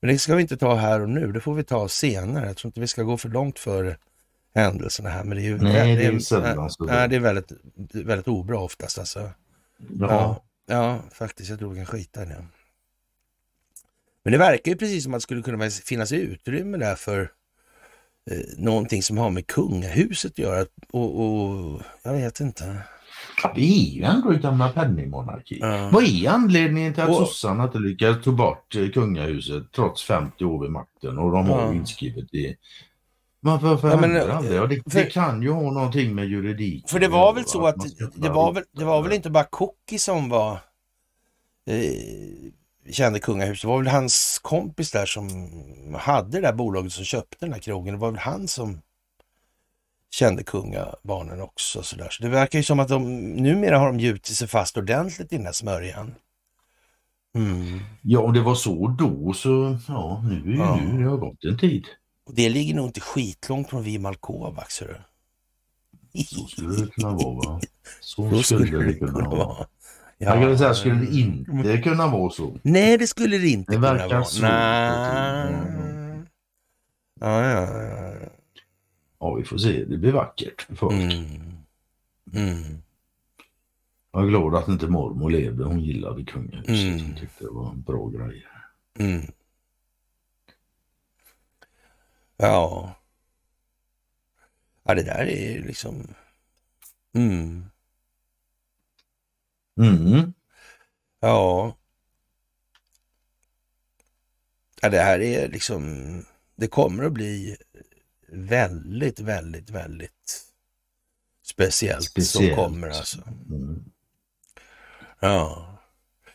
men 0.00 0.10
det 0.10 0.18
ska 0.18 0.34
vi 0.34 0.42
inte 0.42 0.56
ta 0.56 0.74
här 0.74 1.00
och 1.00 1.08
nu, 1.08 1.32
det 1.32 1.40
får 1.40 1.54
vi 1.54 1.64
ta 1.64 1.88
senare. 1.88 2.46
Jag 2.46 2.56
tror 2.56 2.68
inte 2.68 2.80
vi 2.80 2.86
ska 2.86 3.02
gå 3.02 3.16
för 3.16 3.28
långt 3.28 3.58
före 3.58 3.96
händelserna 4.54 5.10
här. 5.10 5.24
Men 5.24 5.36
det 5.36 5.42
är 5.42 5.44
ju 5.44 5.58
Nej, 5.58 5.96
det 5.96 6.04
är 6.06 6.18
sällan 6.18 6.70
nej, 6.80 7.08
det 7.08 7.16
är 7.16 7.20
väldigt, 7.20 7.52
väldigt 7.92 8.28
obra 8.28 8.58
oftast 8.58 8.98
alltså. 8.98 9.20
ja. 9.20 9.32
Ja, 10.08 10.44
ja, 10.66 11.00
faktiskt. 11.12 11.50
Jag 11.50 11.58
tror 11.58 11.70
vi 11.70 11.76
kan 11.76 11.86
skita 11.86 12.22
i 12.22 12.26
det. 12.26 12.44
Men 14.22 14.32
det 14.32 14.38
verkar 14.38 14.72
ju 14.72 14.78
precis 14.78 15.04
som 15.04 15.14
att 15.14 15.18
det 15.18 15.22
skulle 15.22 15.42
kunna 15.42 15.70
finnas 15.70 16.12
utrymme 16.12 16.78
där 16.78 16.94
för 16.94 17.30
eh, 18.30 18.38
någonting 18.56 19.02
som 19.02 19.18
har 19.18 19.30
med 19.30 19.46
kungahuset 19.46 20.32
att 20.32 20.38
göra. 20.38 20.66
Och, 20.90 21.20
och 21.20 21.82
jag 22.02 22.12
vet 22.12 22.40
inte. 22.40 22.82
Det 23.54 23.60
är 23.60 23.94
ju 23.94 24.02
ändå 24.02 24.30
en 24.30 24.40
gamla 24.40 24.68
penningmonarki. 24.68 25.58
Ja. 25.60 25.90
Vad 25.92 26.04
är 26.04 26.28
anledningen 26.28 26.94
till 26.94 27.02
att 27.02 27.08
Och- 27.08 27.16
sossarna 27.16 27.64
inte 27.64 27.78
lyckades 27.78 28.24
ta 28.24 28.32
bort 28.32 28.74
eh, 28.76 28.88
kungahuset 28.88 29.72
trots 29.72 30.04
50 30.04 30.44
år 30.44 30.62
vid 30.62 30.70
makten 30.70 31.18
och 31.18 31.32
de 31.32 31.46
har 31.48 31.60
Ja. 31.62 31.72
inskrivet 31.74 32.34
i... 32.34 32.56
Varför, 33.40 33.66
varför 33.66 33.88
Ja, 33.90 33.96
men, 34.00 34.12
det? 34.12 34.54
Ja, 34.54 34.66
det, 34.66 34.90
för- 34.92 34.98
det 34.98 35.10
kan 35.10 35.42
ju 35.42 35.50
ha 35.50 35.70
någonting 35.70 36.14
med 36.14 36.26
juridik 36.28 36.88
För 36.90 37.00
det 37.00 37.08
var 37.08 37.32
väl 37.34 37.44
så 37.44 37.66
att 37.66 37.90
ska 37.90 38.06
det 38.14 38.28
var 38.28 38.52
väl, 38.52 38.64
det 38.72 38.84
var 38.84 39.02
väl 39.02 39.12
inte 39.12 39.30
bara 39.30 39.44
Cookie 39.44 39.98
som 39.98 40.28
var 40.28 40.52
eh, 41.70 42.92
kände 42.92 43.18
kungahuset. 43.18 43.62
Det 43.62 43.68
var 43.68 43.78
väl 43.78 43.86
hans 43.92 44.40
kompis 44.42 44.90
där 44.90 45.06
som 45.06 45.30
hade 45.98 46.30
det 46.30 46.40
där 46.40 46.52
bolaget 46.52 46.92
som 46.92 47.04
köpte 47.04 47.36
den 47.40 47.52
här 47.52 47.60
krogen. 47.60 47.94
Det 47.94 48.00
var 48.00 48.10
väl 48.10 48.20
han 48.20 48.48
som 48.48 48.80
kände 50.18 50.42
kungabarnen 50.42 51.40
också. 51.40 51.82
Så, 51.82 51.96
där. 51.96 52.08
så 52.10 52.22
det 52.22 52.28
verkar 52.28 52.58
ju 52.58 52.62
som 52.62 52.80
att 52.80 52.88
de 52.88 53.20
numera 53.34 53.78
har 53.78 53.86
de 53.86 54.00
gjutit 54.00 54.36
sig 54.36 54.48
fast 54.48 54.76
ordentligt 54.76 55.32
i 55.32 55.36
den 55.36 55.46
här 55.46 55.52
smörjan. 55.52 56.14
Mm. 57.34 57.80
Ja, 58.02 58.20
om 58.20 58.32
det 58.32 58.40
var 58.40 58.54
så 58.54 58.88
då 58.98 59.32
så, 59.32 59.78
ja, 59.88 60.24
nu 60.28 60.56
Ja. 60.56 60.76
nu, 60.76 61.02
det 61.02 61.10
har 61.10 61.16
gått 61.16 61.44
en 61.44 61.58
tid. 61.58 61.84
Och 62.26 62.34
det 62.34 62.48
ligger 62.48 62.74
nog 62.74 62.86
inte 62.86 63.00
skitlångt 63.00 63.70
från 63.70 63.82
Vimal 63.82 64.16
Kovacs. 64.16 64.80
hörru. 64.80 64.96
Så 66.26 66.46
skulle 66.46 66.76
det 66.76 66.90
kunna 66.90 67.10
vara, 67.10 67.34
va? 67.50 67.60
Så, 68.00 68.30
Så 68.30 68.42
skulle 68.42 68.84
det 68.84 68.94
kunna 68.94 69.28
vara. 69.28 69.66
Ja. 70.18 70.34
Jag 70.36 70.42
kan 70.42 70.58
säga, 70.58 70.74
skulle 70.74 70.94
det 70.94 71.16
inte 71.18 71.78
kunna 71.82 72.06
vara 72.06 72.30
så? 72.30 72.58
Nej, 72.62 72.98
det 72.98 73.06
skulle 73.06 73.38
det 73.38 73.48
inte 73.48 73.72
Det 73.72 73.76
kunna 73.76 73.92
verkar 73.94 74.08
vara. 74.14 74.24
så. 74.24 74.42
Nej. 74.42 75.54
Mm. 75.54 76.26
Ja, 77.20 77.42
ja, 77.44 77.82
ja. 77.82 78.14
Ja, 79.18 79.34
vi 79.34 79.44
får 79.44 79.58
se. 79.58 79.84
Det 79.84 79.96
blir 79.96 80.12
vackert 80.12 80.62
för 80.62 80.74
folk. 80.74 80.94
Mm. 80.94 81.24
Mm. 82.32 82.82
Jag 84.12 84.24
är 84.24 84.28
glad 84.28 84.54
att 84.54 84.68
inte 84.68 84.86
mormor 84.86 85.30
levde. 85.30 85.64
Hon 85.64 85.80
gillade 85.80 86.24
kungahuset. 86.24 86.68
Mm. 86.68 87.00
Hon 87.00 87.16
tyckte 87.16 87.44
det 87.44 87.50
var 87.50 87.70
en 87.70 87.82
bra 87.82 88.08
grej. 88.08 88.46
Mm. 88.98 89.32
Ja. 92.36 92.94
Ja, 94.82 94.94
det 94.94 95.02
där 95.02 95.26
är 95.26 95.52
ju 95.52 95.62
liksom... 95.66 96.14
Mm. 97.14 97.64
Mm. 99.80 100.32
Ja. 101.20 101.76
Ja, 104.82 104.88
det 104.88 105.00
här 105.00 105.20
är 105.20 105.48
liksom... 105.48 106.24
Det 106.56 106.68
kommer 106.68 107.04
att 107.04 107.12
bli 107.12 107.56
väldigt, 108.28 109.20
väldigt, 109.20 109.70
väldigt 109.70 110.42
speciellt, 111.44 112.04
Speciellt. 112.04 112.54
som 112.56 112.64
kommer 112.64 112.88
alltså. 112.88 113.18
Mm. 113.50 113.84
Ja. 115.20 115.72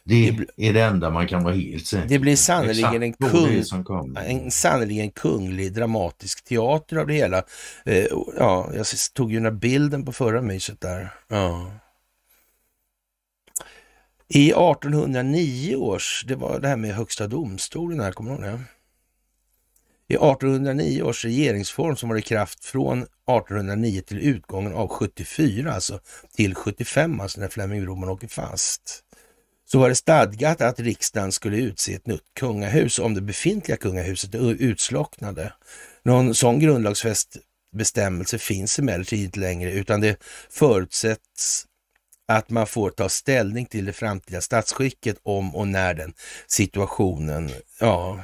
Det 0.04 0.28
är 0.58 0.74
det 0.74 0.82
enda 0.82 1.10
man 1.10 1.28
kan 1.28 1.44
vara 1.44 1.54
helt 1.54 1.86
säker 1.88 2.08
Det 2.08 2.20
blir 2.20 2.34
på. 2.34 2.38
sannerligen 2.38 3.04
en 3.04 3.14
kung-. 3.14 4.18
En 4.18 4.52
sannerligen 4.52 5.12
kunglig 5.12 5.74
dramatisk 5.74 6.44
teater 6.44 6.98
av 6.98 7.08
det 7.08 7.14
hela. 7.14 7.44
Eh, 7.86 8.06
ja, 8.38 8.70
jag 8.74 8.86
tog 9.14 9.32
ju 9.32 9.38
den 9.38 9.46
här 9.46 9.52
bilden 9.52 10.06
på 10.06 10.12
förra 10.12 10.42
myset 10.42 10.82
där. 10.82 11.14
Ja. 11.28 11.72
I 14.28 14.50
1809 14.52 15.76
års, 15.76 16.24
det 16.28 16.36
var 16.36 16.60
det 16.60 16.68
här 16.68 16.76
med 16.76 16.96
högsta 16.96 17.28
domstolen 17.28 18.00
här, 18.00 18.12
kommer 18.12 18.32
du 18.32 18.38
ihåg 18.38 18.54
det? 18.60 18.64
I 20.12 20.14
1809 20.14 21.02
års 21.04 21.26
regeringsform 21.26 21.96
som 21.96 22.10
var 22.10 22.18
i 22.18 22.22
kraft 22.22 22.66
från 22.66 23.02
1809 23.02 24.02
till 24.02 24.20
utgången 24.20 24.74
av 24.74 24.88
74, 24.88 25.74
alltså 25.74 26.00
till 26.36 26.56
75, 26.56 27.20
alltså 27.20 27.42
när 27.42 27.48
Flemming 27.48 27.84
Broman 27.84 28.10
åker 28.10 28.28
fast 28.28 29.04
så 29.66 29.80
var 29.80 29.90
det 29.90 29.96
stadgat 29.96 30.62
att 30.62 30.80
riksdagen 30.80 31.32
skulle 31.32 31.58
utse 31.58 31.94
ett 31.94 32.08
nytt 32.08 32.34
kungahus 32.40 33.00
om 33.00 33.14
det 33.14 33.22
befintliga 33.22 33.78
kungahuset 33.78 34.36
utslocknade. 34.36 35.54
Någon 36.04 36.36
sån 36.36 36.60
grundlagsfäst 36.60 37.38
bestämmelse 37.76 38.38
finns 38.38 38.80
emellertid 38.80 39.24
inte 39.24 39.40
längre 39.40 39.72
utan 39.72 40.02
det 40.02 40.24
förutsätts 40.50 41.66
att 42.28 42.50
man 42.50 42.68
får 42.68 42.90
ta 42.90 43.10
ställning 43.10 43.66
till 43.66 43.86
det 43.86 43.94
framtida 43.94 44.42
statsskicket 44.42 45.18
om 45.24 45.56
och 45.56 45.68
när 45.68 45.94
den 45.94 46.14
situationen 46.48 47.52
ja, 47.80 48.20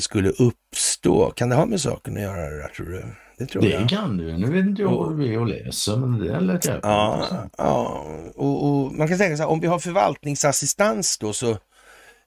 skulle 0.00 0.30
uppstå. 0.30 1.30
Kan 1.30 1.48
det 1.48 1.56
ha 1.56 1.66
med 1.66 1.80
saken 1.80 2.16
att 2.16 2.22
göra 2.22 2.50
det 2.50 2.58
där, 2.62 2.68
tror 2.68 2.86
du? 2.86 3.04
Det 3.38 3.46
tror 3.46 3.64
jag. 3.64 3.82
Det 3.82 3.88
kan 3.88 4.16
du. 4.16 4.38
Nu 4.38 4.50
vet 4.50 4.66
inte 4.66 4.82
jag 4.82 4.90
vad 4.90 5.18
det 5.18 5.34
är 5.34 5.38
och 5.38 5.46
läser 5.46 5.96
men 5.96 6.18
det 6.18 6.40
lät 6.40 6.64
jävligt 6.66 6.84
Ja, 6.84 7.26
ja. 7.58 8.04
Och, 8.34 8.68
och 8.68 8.92
man 8.92 9.08
kan 9.08 9.18
tänka 9.18 9.36
sig 9.36 9.46
om 9.46 9.60
vi 9.60 9.66
har 9.66 9.78
förvaltningsassistans 9.78 11.18
då 11.18 11.32
så 11.32 11.56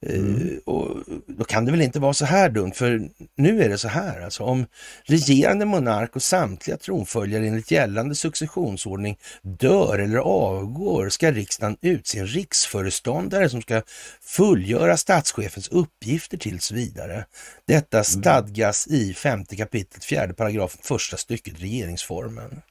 eh, 0.06 0.58
och, 0.66 0.98
då 1.28 1.44
kan 1.44 1.66
det 1.66 1.72
väl 1.72 1.82
inte 1.82 2.00
vara 2.00 2.14
så 2.14 2.26
här 2.26 2.50
dumt, 2.50 2.72
för 2.72 3.10
nu 3.36 3.64
är 3.64 3.70
det 3.70 3.78
så 3.78 3.88
här 3.88 4.22
alltså. 4.22 4.44
Om 4.44 4.66
regerande 5.04 5.66
monark 5.66 6.16
och 6.16 6.24
samtliga 6.24 6.78
tronföljare 6.78 7.48
enligt 7.48 7.72
gällande 7.72 8.16
successionsordning 8.16 9.18
dör 9.42 10.00
eller 10.00 10.18
avgår 10.18 11.10
ska 11.10 11.32
riksdagen 11.32 11.78
utse 11.82 12.20
en 12.20 12.28
riksföreståndare 12.28 13.50
som 13.50 13.62
ska 13.62 13.82
fullgöra 14.22 14.98
statschefens 14.98 15.68
uppgifter 15.68 16.38
tills 16.38 16.72
vidare. 16.72 17.26
Detta 17.68 18.04
stadgas 18.04 18.88
i 18.88 19.14
femte 19.14 19.56
kapitlet, 19.56 20.04
fjärde 20.04 20.34
paragrafen, 20.34 20.80
första 20.84 21.18
stycket 21.18 21.62
regeringsformen. 21.62 22.62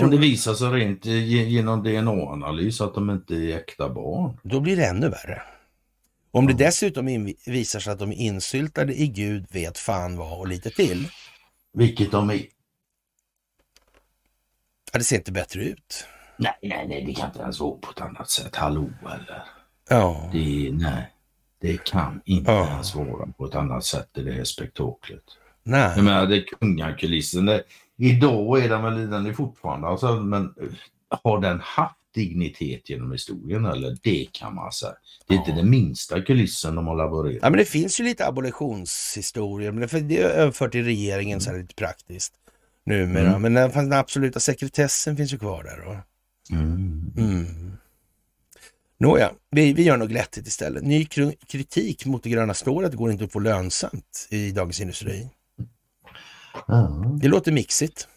Om 0.00 0.10
det 0.10 0.16
visar 0.16 0.54
sig 0.54 0.68
rent 0.68 1.04
ge- 1.04 1.44
genom 1.48 1.82
DNA-analys 1.82 2.80
att 2.80 2.94
de 2.94 3.10
inte 3.10 3.34
är 3.34 3.56
äkta 3.56 3.88
barn. 3.88 4.38
Då 4.42 4.60
blir 4.60 4.76
det 4.76 4.86
ännu 4.86 5.08
värre. 5.08 5.42
Om 6.30 6.46
det 6.46 6.52
dessutom 6.52 7.34
visar 7.46 7.80
sig 7.80 7.92
att 7.92 7.98
de 7.98 8.10
är 8.12 8.16
insyltade 8.16 8.94
i 9.00 9.06
Gud 9.06 9.46
vet 9.50 9.78
fan 9.78 10.16
vad 10.16 10.38
och 10.38 10.48
lite 10.48 10.70
till. 10.70 11.08
Vilket 11.72 12.10
de 12.10 12.30
är. 12.30 12.34
Ja, 14.92 14.98
det 14.98 15.04
ser 15.04 15.16
inte 15.16 15.32
bättre 15.32 15.62
ut. 15.64 16.06
Nej, 16.36 16.52
nej, 16.62 16.88
nej, 16.88 17.04
det 17.04 17.14
kan 17.14 17.26
inte 17.28 17.40
ens 17.40 17.60
vara 17.60 17.76
på 17.78 17.90
ett 17.90 18.00
annat 18.00 18.30
sätt. 18.30 18.56
Hallå 18.56 18.90
eller? 19.02 19.42
Ja, 19.88 20.30
Det, 20.32 20.70
nej, 20.72 21.10
det 21.60 21.84
kan 21.84 22.20
inte 22.24 22.50
Ja. 22.52 22.68
ens 22.68 22.94
vara 22.94 23.26
på 23.26 23.44
ett 23.46 23.54
annat 23.54 23.84
sätt 23.84 24.08
i 24.18 24.22
det 24.22 24.32
här 24.32 24.44
spektaklet. 24.44 25.22
nej. 25.62 25.92
Jag 25.96 26.04
menar, 26.04 26.26
det 26.26 26.36
är 26.36 26.44
kungakulissen. 26.60 27.46
Det, 27.46 27.62
idag 27.98 28.64
är 28.64 28.68
den 28.68 28.82
väl, 28.82 29.10
den 29.10 29.26
är 29.26 29.32
fortfarande, 29.32 29.86
alltså, 29.86 30.20
men 30.20 30.42
eh, 30.44 30.66
har 31.22 31.40
den 31.40 31.60
haft 31.60 31.94
dignitet 32.14 32.90
genom 32.90 33.12
historien 33.12 33.64
eller? 33.64 33.96
Det 34.02 34.26
kan 34.32 34.54
man 34.54 34.72
säga. 34.72 34.92
Det 35.26 35.34
är 35.34 35.38
inte 35.38 35.50
Ja. 35.50 35.56
den 35.56 35.70
minsta 35.70 36.20
kulissen 36.22 36.74
de 36.74 36.86
har 36.86 36.96
laborerat. 36.96 37.38
Ja, 37.42 37.50
men 37.50 37.58
det 37.58 37.64
finns 37.64 38.00
ju 38.00 38.04
lite 38.04 38.26
abolitionshistorier, 38.26 39.72
men 39.72 40.08
det 40.08 40.18
är 40.22 40.28
överfört 40.28 40.72
till 40.72 40.84
regeringen 40.84 41.40
så 41.40 41.50
här 41.50 41.58
lite 41.58 41.74
praktiskt 41.74 42.32
numera. 42.86 43.28
Mm. 43.28 43.42
Men 43.42 43.54
den, 43.54 43.70
den 43.70 43.92
absoluta 43.92 44.40
sekretessen 44.40 45.16
finns 45.16 45.32
ju 45.32 45.38
kvar 45.38 45.62
där. 45.64 45.80
Och, 45.88 45.96
Mm. 46.50 47.12
mm. 47.16 47.72
Nåja, 48.98 49.32
vi, 49.50 49.72
vi 49.72 49.82
gör 49.82 49.96
något 49.96 50.08
glättigt 50.08 50.46
istället. 50.48 50.82
Ny 50.82 51.04
kr- 51.04 51.34
kritik 51.46 52.06
mot 52.06 52.22
det 52.22 52.30
gröna 52.30 52.54
stålet 52.54 52.94
går 52.94 53.10
inte 53.12 53.24
att 53.24 53.32
få 53.32 53.38
lönsamt 53.38 54.28
i 54.30 54.50
Dagens 54.50 54.80
Industri. 54.80 55.28
Ja. 56.66 57.04
Det 57.20 57.28
låter 57.28 57.52
mixigt. 57.52 58.08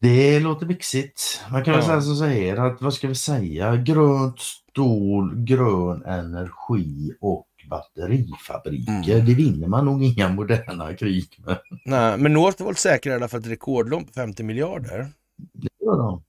Det 0.00 0.40
låter 0.40 0.66
vixigt. 0.66 1.40
Man 1.50 1.64
kan 1.64 1.74
väl 1.74 1.82
Ja. 1.82 1.86
säga 1.88 2.14
så 2.14 2.24
här 2.24 2.56
att, 2.56 2.82
vad 2.82 2.94
ska 2.94 3.08
vi 3.08 3.14
säga, 3.14 3.76
grönt 3.76 4.38
stål, 4.40 5.34
grön 5.44 6.04
energi 6.04 7.12
och 7.20 7.46
batterifabriker. 7.70 8.92
Mm. 9.14 9.26
Det 9.26 9.34
vinner 9.34 9.68
man 9.68 9.84
nog 9.84 10.02
inga 10.04 10.28
moderna 10.28 10.94
krig 10.94 11.26
med. 11.46 11.58
Nej, 11.84 12.18
men 12.18 12.32
Northvolt 12.32 12.78
säkrar 12.78 13.12
i 13.12 13.16
alla 13.16 13.28
fall 13.28 13.40
ett 13.40 13.46
rekordlån 13.46 14.04
på 14.04 14.12
50 14.12 14.42
miljarder. 14.42 15.08
Det 15.52 15.68
gör 15.84 15.98
de. 15.98 16.22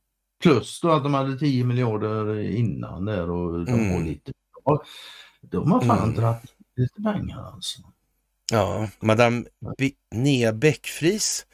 Plus 0.43 0.81
då 0.81 0.91
att 0.91 1.03
de 1.03 1.13
hade 1.13 1.39
10 1.39 1.63
miljarder 1.63 2.39
innan 2.39 3.05
där 3.05 3.29
och 3.29 3.65
de 3.65 3.71
Mm. 3.73 3.91
har 3.93 4.01
lite. 4.01 4.31
De 5.41 5.71
har 5.71 5.81
fan 5.81 6.03
Mm. 6.03 6.15
dragit 6.15 6.53
lite 6.75 7.01
pengar 7.01 7.51
alltså. 7.53 7.81
Ja, 8.51 8.87
Madame 8.99 9.43
Be- 9.77 9.91
Nea 10.17 10.53
Bäckfris 10.53 11.45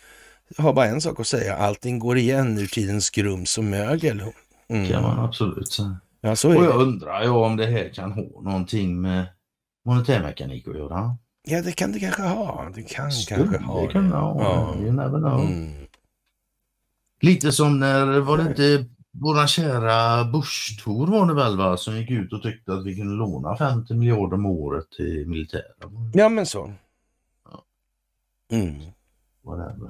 har 0.57 0.73
bara 0.73 0.85
en 0.85 1.01
sak 1.01 1.19
att 1.19 1.27
säga. 1.27 1.55
Allting 1.57 1.99
går 1.99 2.17
igen 2.17 2.57
ur 2.57 2.67
tidens 2.67 3.09
grums 3.09 3.57
och 3.57 3.63
mögel. 3.63 4.19
Kan 4.67 5.01
man 5.01 5.11
Mm. 5.11 5.19
absolut 5.19 5.71
säga. 5.71 5.97
Ja, 6.21 6.35
så 6.35 6.49
är 6.51 6.55
Och 6.55 6.61
det. 6.61 6.67
jag 6.67 6.81
undrar 6.81 7.23
ju 7.23 7.29
om 7.29 7.57
det 7.57 7.65
här 7.65 7.89
kan 7.93 8.11
ha 8.11 8.21
någonting 8.41 9.01
med 9.01 9.25
monetärmekanik 9.85 10.67
att 10.67 10.77
göra. 10.77 11.17
Ja, 11.47 11.61
det 11.61 11.71
kan 11.71 11.91
det 11.91 11.99
kanske 11.99 12.21
ha. 12.21 12.69
Det 12.75 12.83
kan 12.83 13.11
Skulle 13.11 13.43
kanske 13.43 13.63
ha 13.63 13.81
det 13.81 13.87
kunna 13.91 14.17
ha. 14.19 14.41
Ja. 14.43 14.81
You 14.83 14.91
never 14.91 15.17
know. 15.19 15.41
Mm. 15.41 15.73
Lite 17.21 17.51
som 17.51 17.79
när, 17.79 18.19
var 18.19 18.37
det 18.37 18.43
inte 18.43 18.85
våran 19.21 19.47
kära 19.47 20.23
Bush-Tor 20.23 21.07
var 21.07 21.25
det 21.27 21.33
väl 21.33 21.57
va, 21.57 21.77
som 21.77 21.97
gick 21.97 22.11
ut 22.11 22.33
och 22.33 22.41
tyckte 22.43 22.73
att 22.73 22.85
vi 22.85 22.95
kunde 22.95 23.13
låna 23.13 23.57
50 23.57 23.93
miljarder 23.93 24.33
om 24.37 24.45
året 24.45 24.85
till 24.97 25.27
militären. 25.27 26.11
Ja, 26.13 26.29
men 26.29 26.45
så. 26.45 26.73
Mm. 28.51 28.81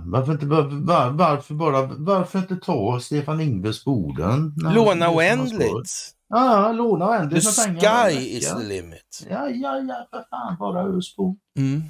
Varför 0.05 0.31
inte, 0.31 0.45
var, 0.45 0.61
var, 0.63 1.09
varför 1.09 1.53
bara, 1.53 1.81
varför 1.97 2.39
inte 2.39 2.55
ta 2.55 2.99
Stefan 2.99 3.41
Ingves 3.41 3.85
han- 3.85 4.55
Låna 4.75 5.09
oändligt. 5.15 6.13
Ja, 6.29 6.71
låna 6.71 7.05
The 7.05 7.11
oändligt 7.11 7.57
varje 7.83 8.11
sky 8.15 8.19
is 8.37 8.53
the 8.53 8.63
limit. 8.63 9.27
Ja, 9.29 9.49
ja, 9.49 9.77
ja, 9.79 10.07
för 10.11 10.25
fan 10.29 10.55
bara 10.59 10.81
ös 10.97 11.15
på. 11.15 11.37
Mm. 11.57 11.81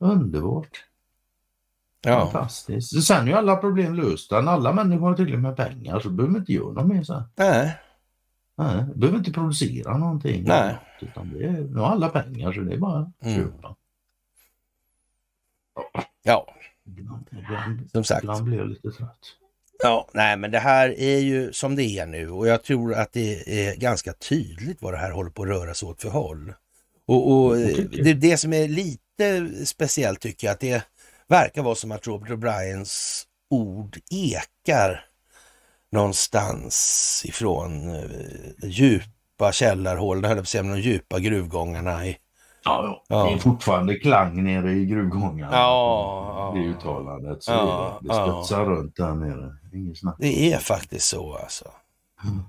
Underbart. 0.00 0.84
Ja. 2.04 2.20
Fantastiskt. 2.20 3.04
Sen 3.06 3.22
är 3.22 3.26
ju 3.26 3.32
alla 3.32 3.56
problem 3.56 3.94
lösta. 3.94 4.40
När 4.40 4.52
alla 4.52 4.72
människor 4.72 5.08
har 5.08 5.14
tillräckligt 5.14 5.40
med 5.42 5.56
pengar 5.56 6.00
så 6.00 6.10
behöver 6.10 6.34
vi 6.34 6.38
inte 6.40 6.52
göra 6.52 6.72
något 6.72 6.86
mer 6.86 7.02
sen. 7.02 7.22
Nej. 7.36 7.78
Nej, 8.58 8.84
behöver 8.94 9.18
inte 9.18 9.32
producera 9.32 9.98
någonting. 9.98 10.44
Nej. 10.46 10.78
Utan 11.00 11.30
det 11.32 11.44
är, 11.44 11.52
nu 11.52 11.78
har 11.80 11.86
alla 11.86 12.08
pengar 12.08 12.52
så 12.52 12.60
det 12.60 12.72
är 12.74 12.78
bara 12.78 12.98
att 13.00 13.24
Mm. 13.24 13.36
köpa. 13.36 13.74
Ja, 16.22 16.54
Ibland, 16.86 17.90
som 17.92 18.04
sagt. 18.04 18.22
ibland 18.22 18.44
blir 18.44 18.58
jag 18.58 18.68
lite 18.68 18.90
trött. 18.90 19.18
Ja, 19.82 20.08
nej, 20.14 20.36
men 20.36 20.50
det 20.50 20.58
här 20.58 21.00
är 21.00 21.18
ju 21.18 21.52
som 21.52 21.76
det 21.76 21.82
är 21.82 22.06
nu 22.06 22.30
och 22.30 22.48
jag 22.48 22.62
tror 22.62 22.94
att 22.94 23.12
det 23.12 23.68
är 23.68 23.76
ganska 23.76 24.12
tydligt 24.12 24.82
vad 24.82 24.92
det 24.92 24.98
här 24.98 25.10
håller 25.10 25.30
på 25.30 25.42
att 25.42 25.48
röra 25.48 25.74
sig 25.74 25.88
åt 25.88 26.02
för 26.02 26.08
håll. 26.08 26.54
Och, 27.06 27.32
och 27.32 27.56
det, 27.56 28.14
det 28.14 28.36
som 28.36 28.52
är 28.52 28.68
lite 28.68 29.48
speciellt 29.66 30.20
tycker 30.20 30.46
jag 30.46 30.54
att 30.54 30.60
det 30.60 30.86
verkar 31.28 31.62
vara 31.62 31.74
som 31.74 31.92
att 31.92 32.06
Robert 32.06 32.30
O'Briens 32.30 33.24
ord 33.50 33.98
ekar 34.10 35.04
någonstans 35.92 37.22
ifrån 37.26 37.94
eh, 37.94 38.04
djupa 38.62 39.52
källarhål, 39.52 40.24
höll 40.24 40.30
jag 40.30 40.36
på 40.36 40.40
att 40.42 40.48
säga, 40.48 40.62
de 40.62 40.80
djupa 40.80 41.18
gruvgångarna 41.18 42.06
i 42.06 42.16
Ja, 42.66 43.02
Ja. 43.08 43.24
Det 43.24 43.32
är 43.32 43.38
fortfarande 43.38 43.94
klang 43.94 44.44
nere 44.44 44.72
i 44.72 44.86
gruvgångarna. 44.86 45.56
Ja, 45.56 46.52
Det 46.54 46.60
ja. 46.60 46.66
uttalandet. 46.66 47.42
Så 47.42 47.52
Ja, 47.52 47.98
det, 48.02 48.08
det 48.08 48.14
studsar 48.14 48.64
runt 48.64 48.96
där 48.96 49.14
nere. 49.14 49.52
Inget 49.72 49.98
snack. 49.98 50.16
Det 50.18 50.52
är 50.52 50.58
faktiskt 50.58 51.06
så 51.06 51.34
alltså. 51.34 51.64
Mm. 52.24 52.42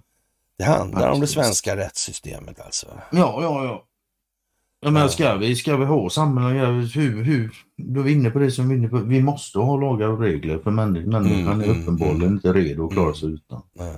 Det 0.58 0.64
handlar 0.64 1.12
om 1.12 1.20
det 1.20 1.28
svenska 1.28 1.76
rättssystemet 1.76 2.60
alltså. 2.66 2.88
Ja, 3.12 3.40
ja, 3.42 3.66
ja. 3.66 3.84
Jag 4.80 4.94
menar, 4.94 5.08
ska 5.08 5.36
vi, 5.36 5.56
ska 5.56 5.78
vi 5.78 5.86
ha 5.86 6.10
samhällen, 6.10 6.86
hur, 6.96 7.24
hur, 7.24 7.52
då 7.78 8.00
är 8.00 8.04
vi 8.04 8.12
inne 8.12 8.30
på 8.30 8.40
det 8.40 8.52
som 8.52 8.70
vi 8.70 8.76
är 8.76 8.80
inne 8.80 8.88
på. 8.88 8.98
Vi 8.98 9.22
måste 9.22 9.60
ha 9.60 9.78
lagar 9.78 10.08
och 10.08 10.20
regler 10.20 10.60
för 10.60 10.72
människan, 10.72 11.26
Mm, 11.26 11.48
är 11.48 11.54
mm, 11.54 11.82
uppenbarligen 11.82 12.22
mm. 12.22 12.34
inte 12.34 12.54
redo 12.54 12.86
att 12.86 12.94
klara 12.94 13.14
sig 13.14 13.30
utan. 13.30 13.62
Nej. 13.74 13.96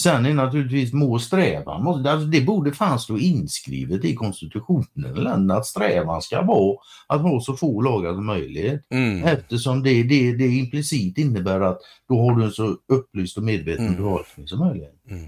Sen 0.00 0.26
är 0.26 0.34
naturligtvis 0.34 0.92
må 0.92 1.18
strävan, 1.18 1.84
måste, 1.84 2.10
alltså 2.10 2.26
det 2.26 2.40
borde 2.40 2.72
fan 2.72 3.00
stå 3.00 3.18
inskrivet 3.18 4.04
i 4.04 4.14
konstitutionen 4.14 5.14
länderna 5.14 5.54
att 5.60 5.66
strävan 5.66 6.22
ska 6.22 6.42
vara 6.42 6.76
att 7.06 7.20
ha 7.20 7.40
så 7.40 7.56
få 7.56 7.80
lagar 7.80 8.12
som 8.14 8.26
möjligt. 8.26 8.82
Mm. 8.90 9.24
Eftersom 9.24 9.82
det, 9.82 10.02
det, 10.02 10.32
det 10.36 10.46
implicit 10.46 11.18
innebär 11.18 11.60
att 11.60 11.78
då 12.08 12.20
har 12.20 12.36
du 12.36 12.44
en 12.44 12.50
så 12.52 12.76
upplyst 12.88 13.36
och 13.36 13.42
medveten 13.42 13.86
Mm. 13.86 13.96
befolkning 13.96 14.48
som 14.48 14.58
möjligt. 14.58 15.02
Mm. 15.10 15.26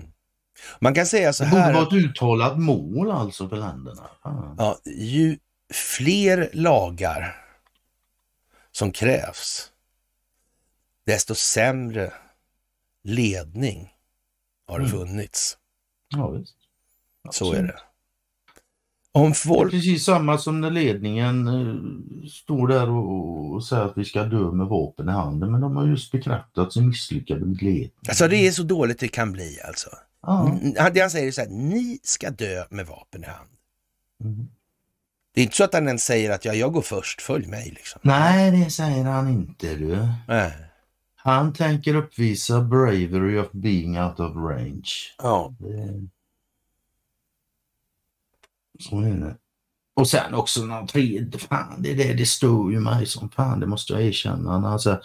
Man 0.80 0.94
kan 0.94 1.06
säga 1.06 1.32
så 1.32 1.44
Det 1.44 1.50
borde 1.50 1.62
här. 1.62 1.74
vara 1.74 1.86
ett 1.86 1.92
uttalat 1.92 2.58
mål 2.58 3.10
alltså 3.10 3.48
för 3.48 3.56
länderna. 3.56 4.02
Fan. 4.22 4.54
Ja, 4.58 4.78
ju 4.96 5.38
fler 5.72 6.50
lagar 6.52 7.36
som 8.72 8.92
krävs, 8.92 9.70
desto 11.06 11.34
sämre 11.34 12.12
ledning 13.04 13.88
har 14.68 14.78
det 14.78 14.86
Mm. 14.86 14.98
funnits. 14.98 15.58
Ja, 16.16 16.28
visst. 16.30 16.54
Så 17.30 17.52
är 17.52 17.62
det. 17.62 17.76
Om 19.12 19.22
Det 19.22 19.28
är 19.28 19.32
folk... 19.34 19.70
precis 19.70 20.04
samma 20.04 20.38
som 20.38 20.60
när 20.60 20.70
ledningen 20.70 21.48
eh, 21.48 22.28
står 22.28 22.68
där 22.68 22.90
och, 22.90 23.52
och 23.54 23.64
säger 23.64 23.82
att 23.84 23.98
vi 23.98 24.04
ska 24.04 24.22
dö 24.24 24.50
med 24.52 24.66
vapen 24.66 25.08
i 25.08 25.12
handen. 25.12 25.52
Men 25.52 25.60
de 25.60 25.76
har 25.76 25.86
just 25.86 26.12
bekräftat 26.12 26.72
sin 26.72 26.88
misslyckade 26.88 27.44
ledning. 27.44 27.90
Alltså 28.08 28.28
det 28.28 28.36
är 28.46 28.50
så 28.50 28.62
dåligt 28.62 28.98
det 28.98 29.08
kan 29.08 29.32
bli 29.32 29.58
alltså. 29.68 29.90
Ja. 30.22 30.58
Det 30.94 31.00
han 31.00 31.10
säger 31.10 31.26
är 31.26 31.30
så 31.30 31.40
här, 31.40 31.48
ni 31.48 31.98
ska 32.02 32.30
dö 32.30 32.64
med 32.70 32.86
vapen 32.86 33.22
i 33.24 33.26
hand. 33.26 33.50
Mm. 34.24 34.48
Det 35.34 35.40
är 35.40 35.44
inte 35.44 35.56
så 35.56 35.64
att 35.64 35.74
han 35.74 35.86
ens 35.86 36.04
säger 36.04 36.30
att 36.30 36.44
ja, 36.44 36.54
jag 36.54 36.72
går 36.72 36.82
först, 36.82 37.20
följ 37.22 37.46
mig 37.46 37.70
liksom. 37.70 38.00
Nej, 38.04 38.50
det 38.50 38.70
säger 38.70 39.04
han 39.04 39.28
inte 39.28 39.74
du. 39.74 40.08
Nej. 40.28 40.52
Han 41.28 41.52
tänker 41.52 41.94
uppvisa 41.94 42.60
bravery 42.60 43.38
of 43.38 43.52
being 43.52 44.00
out 44.00 44.20
of 44.20 44.36
range. 44.36 44.90
Ja. 45.18 45.54
Det... 45.58 46.08
Så 48.80 49.00
är 49.00 49.14
det. 49.14 49.36
Och 49.94 50.08
sen 50.08 50.34
också 50.34 50.66
den 50.66 50.86
tredje, 50.86 51.38
fan 51.38 51.82
det, 51.82 51.94
det, 51.94 52.14
det 52.14 52.26
stör 52.26 52.70
ju 52.70 52.80
mig 52.80 53.06
som 53.06 53.30
fan, 53.30 53.60
det 53.60 53.66
måste 53.66 53.92
jag 53.92 54.02
erkänna. 54.02 54.68
Alltså, 54.68 55.00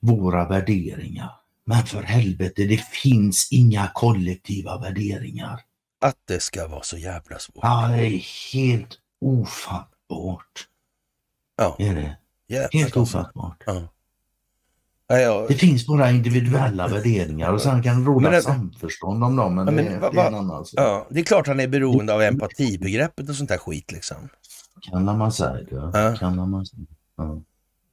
våra 0.00 0.48
värderingar. 0.48 1.36
Men 1.64 1.86
för 1.86 2.02
helvete, 2.02 2.64
det 2.64 2.84
finns 2.84 3.52
inga 3.52 3.90
kollektiva 3.94 4.78
värderingar. 4.78 5.60
Att 6.00 6.18
det 6.24 6.40
ska 6.40 6.68
vara 6.68 6.82
så 6.82 6.96
jävla 6.96 7.38
svårt. 7.38 7.58
Ja, 7.62 7.88
det 7.88 8.06
är 8.06 8.52
helt 8.52 8.98
ofattbart. 9.20 10.68
Ja. 11.56 11.76
Är 11.78 11.94
det? 11.94 12.16
Jävla 12.46 12.78
Helt 12.78 12.96
ofattbart. 12.96 13.62
Ja. 13.66 13.88
Ja. 15.18 15.44
Det 15.48 15.54
finns 15.54 15.86
bara 15.86 16.10
individuella 16.10 16.88
värderingar 16.88 17.52
och 17.52 17.62
sen 17.62 17.82
kan 17.82 18.00
det 18.04 18.10
råda 18.10 18.20
Men 18.20 18.32
det- 18.32 18.42
samförstånd 18.42 19.24
om 19.24 19.36
dem. 19.36 19.54
Men, 19.54 19.66
Ja, 19.66 19.72
men 19.72 19.84
det, 19.84 19.98
vad- 19.98 20.14
det 20.14 20.20
är 20.20 20.26
en 20.26 20.32
vad- 20.32 20.40
annan 20.42 20.64
sak. 20.64 20.80
ja, 20.80 21.06
det 21.10 21.20
är 21.20 21.24
klart 21.24 21.46
han 21.46 21.60
är 21.60 21.68
beroende 21.68 22.14
av 22.14 22.22
empatibegreppet 22.22 23.28
och 23.28 23.34
sånt 23.34 23.48
där 23.48 23.58
skit 23.58 23.92
liksom. 23.92 24.16
Kan 24.90 25.04
man 25.18 25.32
säga 25.32 25.52
det? 25.52 25.66
Ja. 25.94 26.16
Kan 26.16 26.50
man 26.50 26.66
säga. 26.66 26.82
Ja. 27.16 27.24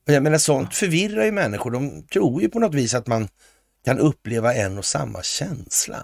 Och 0.07 0.13
Jag 0.13 0.23
menar 0.23 0.37
sånt 0.37 0.73
förvirrar 0.75 1.25
ju 1.25 1.31
människor. 1.31 1.71
De 1.71 2.03
tror 2.13 2.41
ju 2.41 2.49
på 2.49 2.59
något 2.59 2.73
vis 2.75 2.93
att 2.93 3.07
man 3.07 3.27
kan 3.85 3.99
uppleva 3.99 4.53
en 4.53 4.77
och 4.77 4.85
samma 4.85 5.21
känsla. 5.23 5.97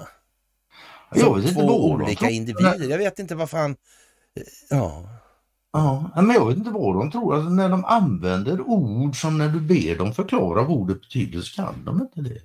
Jag 1.15 1.19
Som 1.25 1.35
vet 1.35 1.43
inte 1.49 1.53
två 1.61 1.67
vad 1.67 1.99
de 1.99 2.03
olika 2.03 2.19
tror. 2.19 2.31
individer. 2.31 2.89
Jag 2.89 2.97
vet 2.97 3.19
inte 3.19 3.35
vad 3.35 3.49
fan... 3.49 3.75
Ja, 4.69 5.09
Ja, 5.73 6.11
men 6.15 6.29
jag 6.29 6.47
vet 6.47 6.57
inte 6.57 6.69
vad 6.69 6.95
de 6.95 7.11
tror. 7.11 7.35
Alltså, 7.35 7.49
när 7.49 7.69
de 7.69 7.85
använder 7.85 8.61
ord 8.61 9.21
som 9.21 9.37
när 9.37 9.49
du 9.49 9.59
ber 9.59 9.95
dem 9.97 10.13
förklara 10.13 10.61
vad 10.61 10.77
ordet 10.77 11.01
betyder 11.01 11.41
så 11.41 11.55
kan 11.55 11.85
de 11.85 12.01
inte 12.01 12.21
det. 12.21 12.41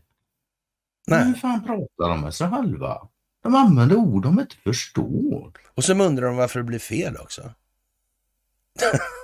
Men 1.06 1.18
Hur 1.18 1.30
nej. 1.30 1.40
fan 1.40 1.60
pratar 1.60 2.08
de 2.08 2.20
med 2.20 2.34
sig 2.34 2.50
själva? 2.50 3.08
De 3.42 3.54
använder 3.54 3.96
ord 3.96 4.22
de 4.22 4.40
inte 4.40 4.56
förstår. 4.56 5.52
Och 5.74 5.84
så 5.84 5.92
undrar 5.92 6.26
de 6.26 6.36
varför 6.36 6.58
det 6.58 6.64
blir 6.64 6.78
fel 6.78 7.16
också. 7.16 7.42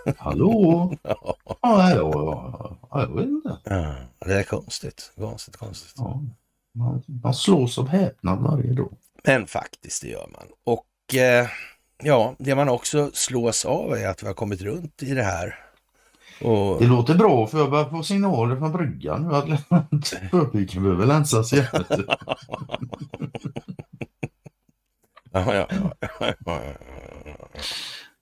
Hallå? 0.16 0.96
Ja, 1.02 1.16
ja, 1.62 1.90
ja, 1.96 2.76
ja, 2.90 3.00
jag 3.00 3.16
vet 3.16 3.26
inte. 3.26 3.58
Ja, 3.64 3.94
det 4.26 4.34
är 4.34 4.42
konstigt. 4.42 5.12
Konstigt, 5.16 5.56
konstigt. 5.56 5.94
Ja, 5.96 6.22
man, 6.74 7.02
man 7.22 7.34
slås 7.34 7.78
av 7.78 7.88
häpnad 7.88 8.38
varje 8.38 8.72
dag. 8.72 8.96
Men 9.24 9.46
faktiskt, 9.46 10.02
det 10.02 10.08
gör 10.08 10.28
man. 10.32 10.46
Och 10.64 11.14
eh, 11.14 11.48
ja, 12.02 12.34
det 12.38 12.54
man 12.54 12.68
också 12.68 13.10
slås 13.12 13.64
av 13.64 13.92
är 13.92 14.08
att 14.08 14.22
vi 14.22 14.26
har 14.26 14.34
kommit 14.34 14.62
runt 14.62 15.02
i 15.02 15.14
det 15.14 15.22
här. 15.22 15.60
Och, 16.40 16.78
Det 16.80 16.86
låter 16.86 17.14
bra 17.14 17.46
för 17.46 17.58
jag 17.58 17.70
börjar 17.70 17.90
få 17.90 18.02
signaler 18.02 18.56
från 18.56 18.72
bryggan 18.72 19.28
nu 19.28 19.34
att 19.34 19.44
förpiken 20.30 20.82
behöver 20.82 21.06
länsas 21.06 21.52
igen. 21.52 21.66
ja, 25.32 25.54
ja, 25.54 25.66
ja, 25.70 25.90
ja, 26.00 26.34
ja, 26.46 26.60
ja. 27.24 27.48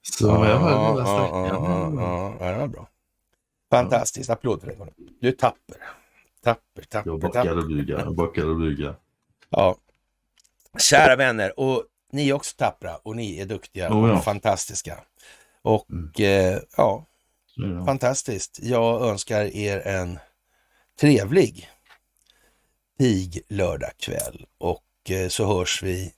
Så 0.03 0.27
jag 0.27 0.59
hör 0.59 0.89
hela 0.89 1.01
ja, 1.01 1.07
sträckan. 1.07 2.53
det 2.53 2.59
var 2.59 2.66
bra. 2.69 2.89
Fantastiskt, 3.70 4.31
applåd 4.31 4.61
för 4.61 4.66
dig. 4.66 4.78
Du 5.20 5.28
är 5.28 5.32
tapper. 5.32 5.77
Tapper, 6.44 6.82
tapper, 6.89 7.11
Jag 7.11 7.20
tapper. 7.20 7.39
backar 7.39 7.57
och 7.59 7.66
blyga, 7.66 7.99
jag 7.99 8.15
backar 8.16 8.49
och 8.49 8.57
blyga. 8.57 8.94
Ja. 9.51 9.77
Kära 10.78 11.16
vänner, 11.16 11.61
och 11.61 11.85
ni 12.12 12.28
är 12.28 12.32
också 12.32 12.56
tappra 12.56 12.97
och 12.97 13.16
ni 13.16 13.39
är 13.40 13.47
duktiga 13.47 13.93
Oh, 13.93 14.09
ja. 14.09 14.16
och 14.18 14.24
fantastiska. 14.24 15.05
Och 15.62 15.90
Mm. 15.90 16.10
eh, 16.18 16.59
ja, 16.76 17.06
det. 17.56 17.84
fantastiskt. 17.84 18.59
Jag 18.62 19.02
önskar 19.02 19.44
er 19.56 19.86
en 19.86 20.18
trevlig 21.01 21.68
pig 22.98 23.43
lördagkväll 23.48 24.47
och 24.59 24.84
eh, 25.10 25.28
så 25.28 25.47
hörs 25.59 25.82
vi 25.82 26.12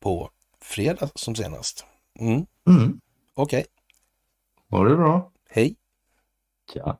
på 0.00 0.30
fredag 0.60 1.10
som 1.14 1.34
senast. 1.34 1.84
Mm. 2.18 2.46
Mm. 2.68 3.00
Okej, 3.34 3.66
Ha 4.70 4.84
det 4.84 4.96
bra. 4.96 5.32
hej. 5.50 5.76
Tja. 6.72 6.98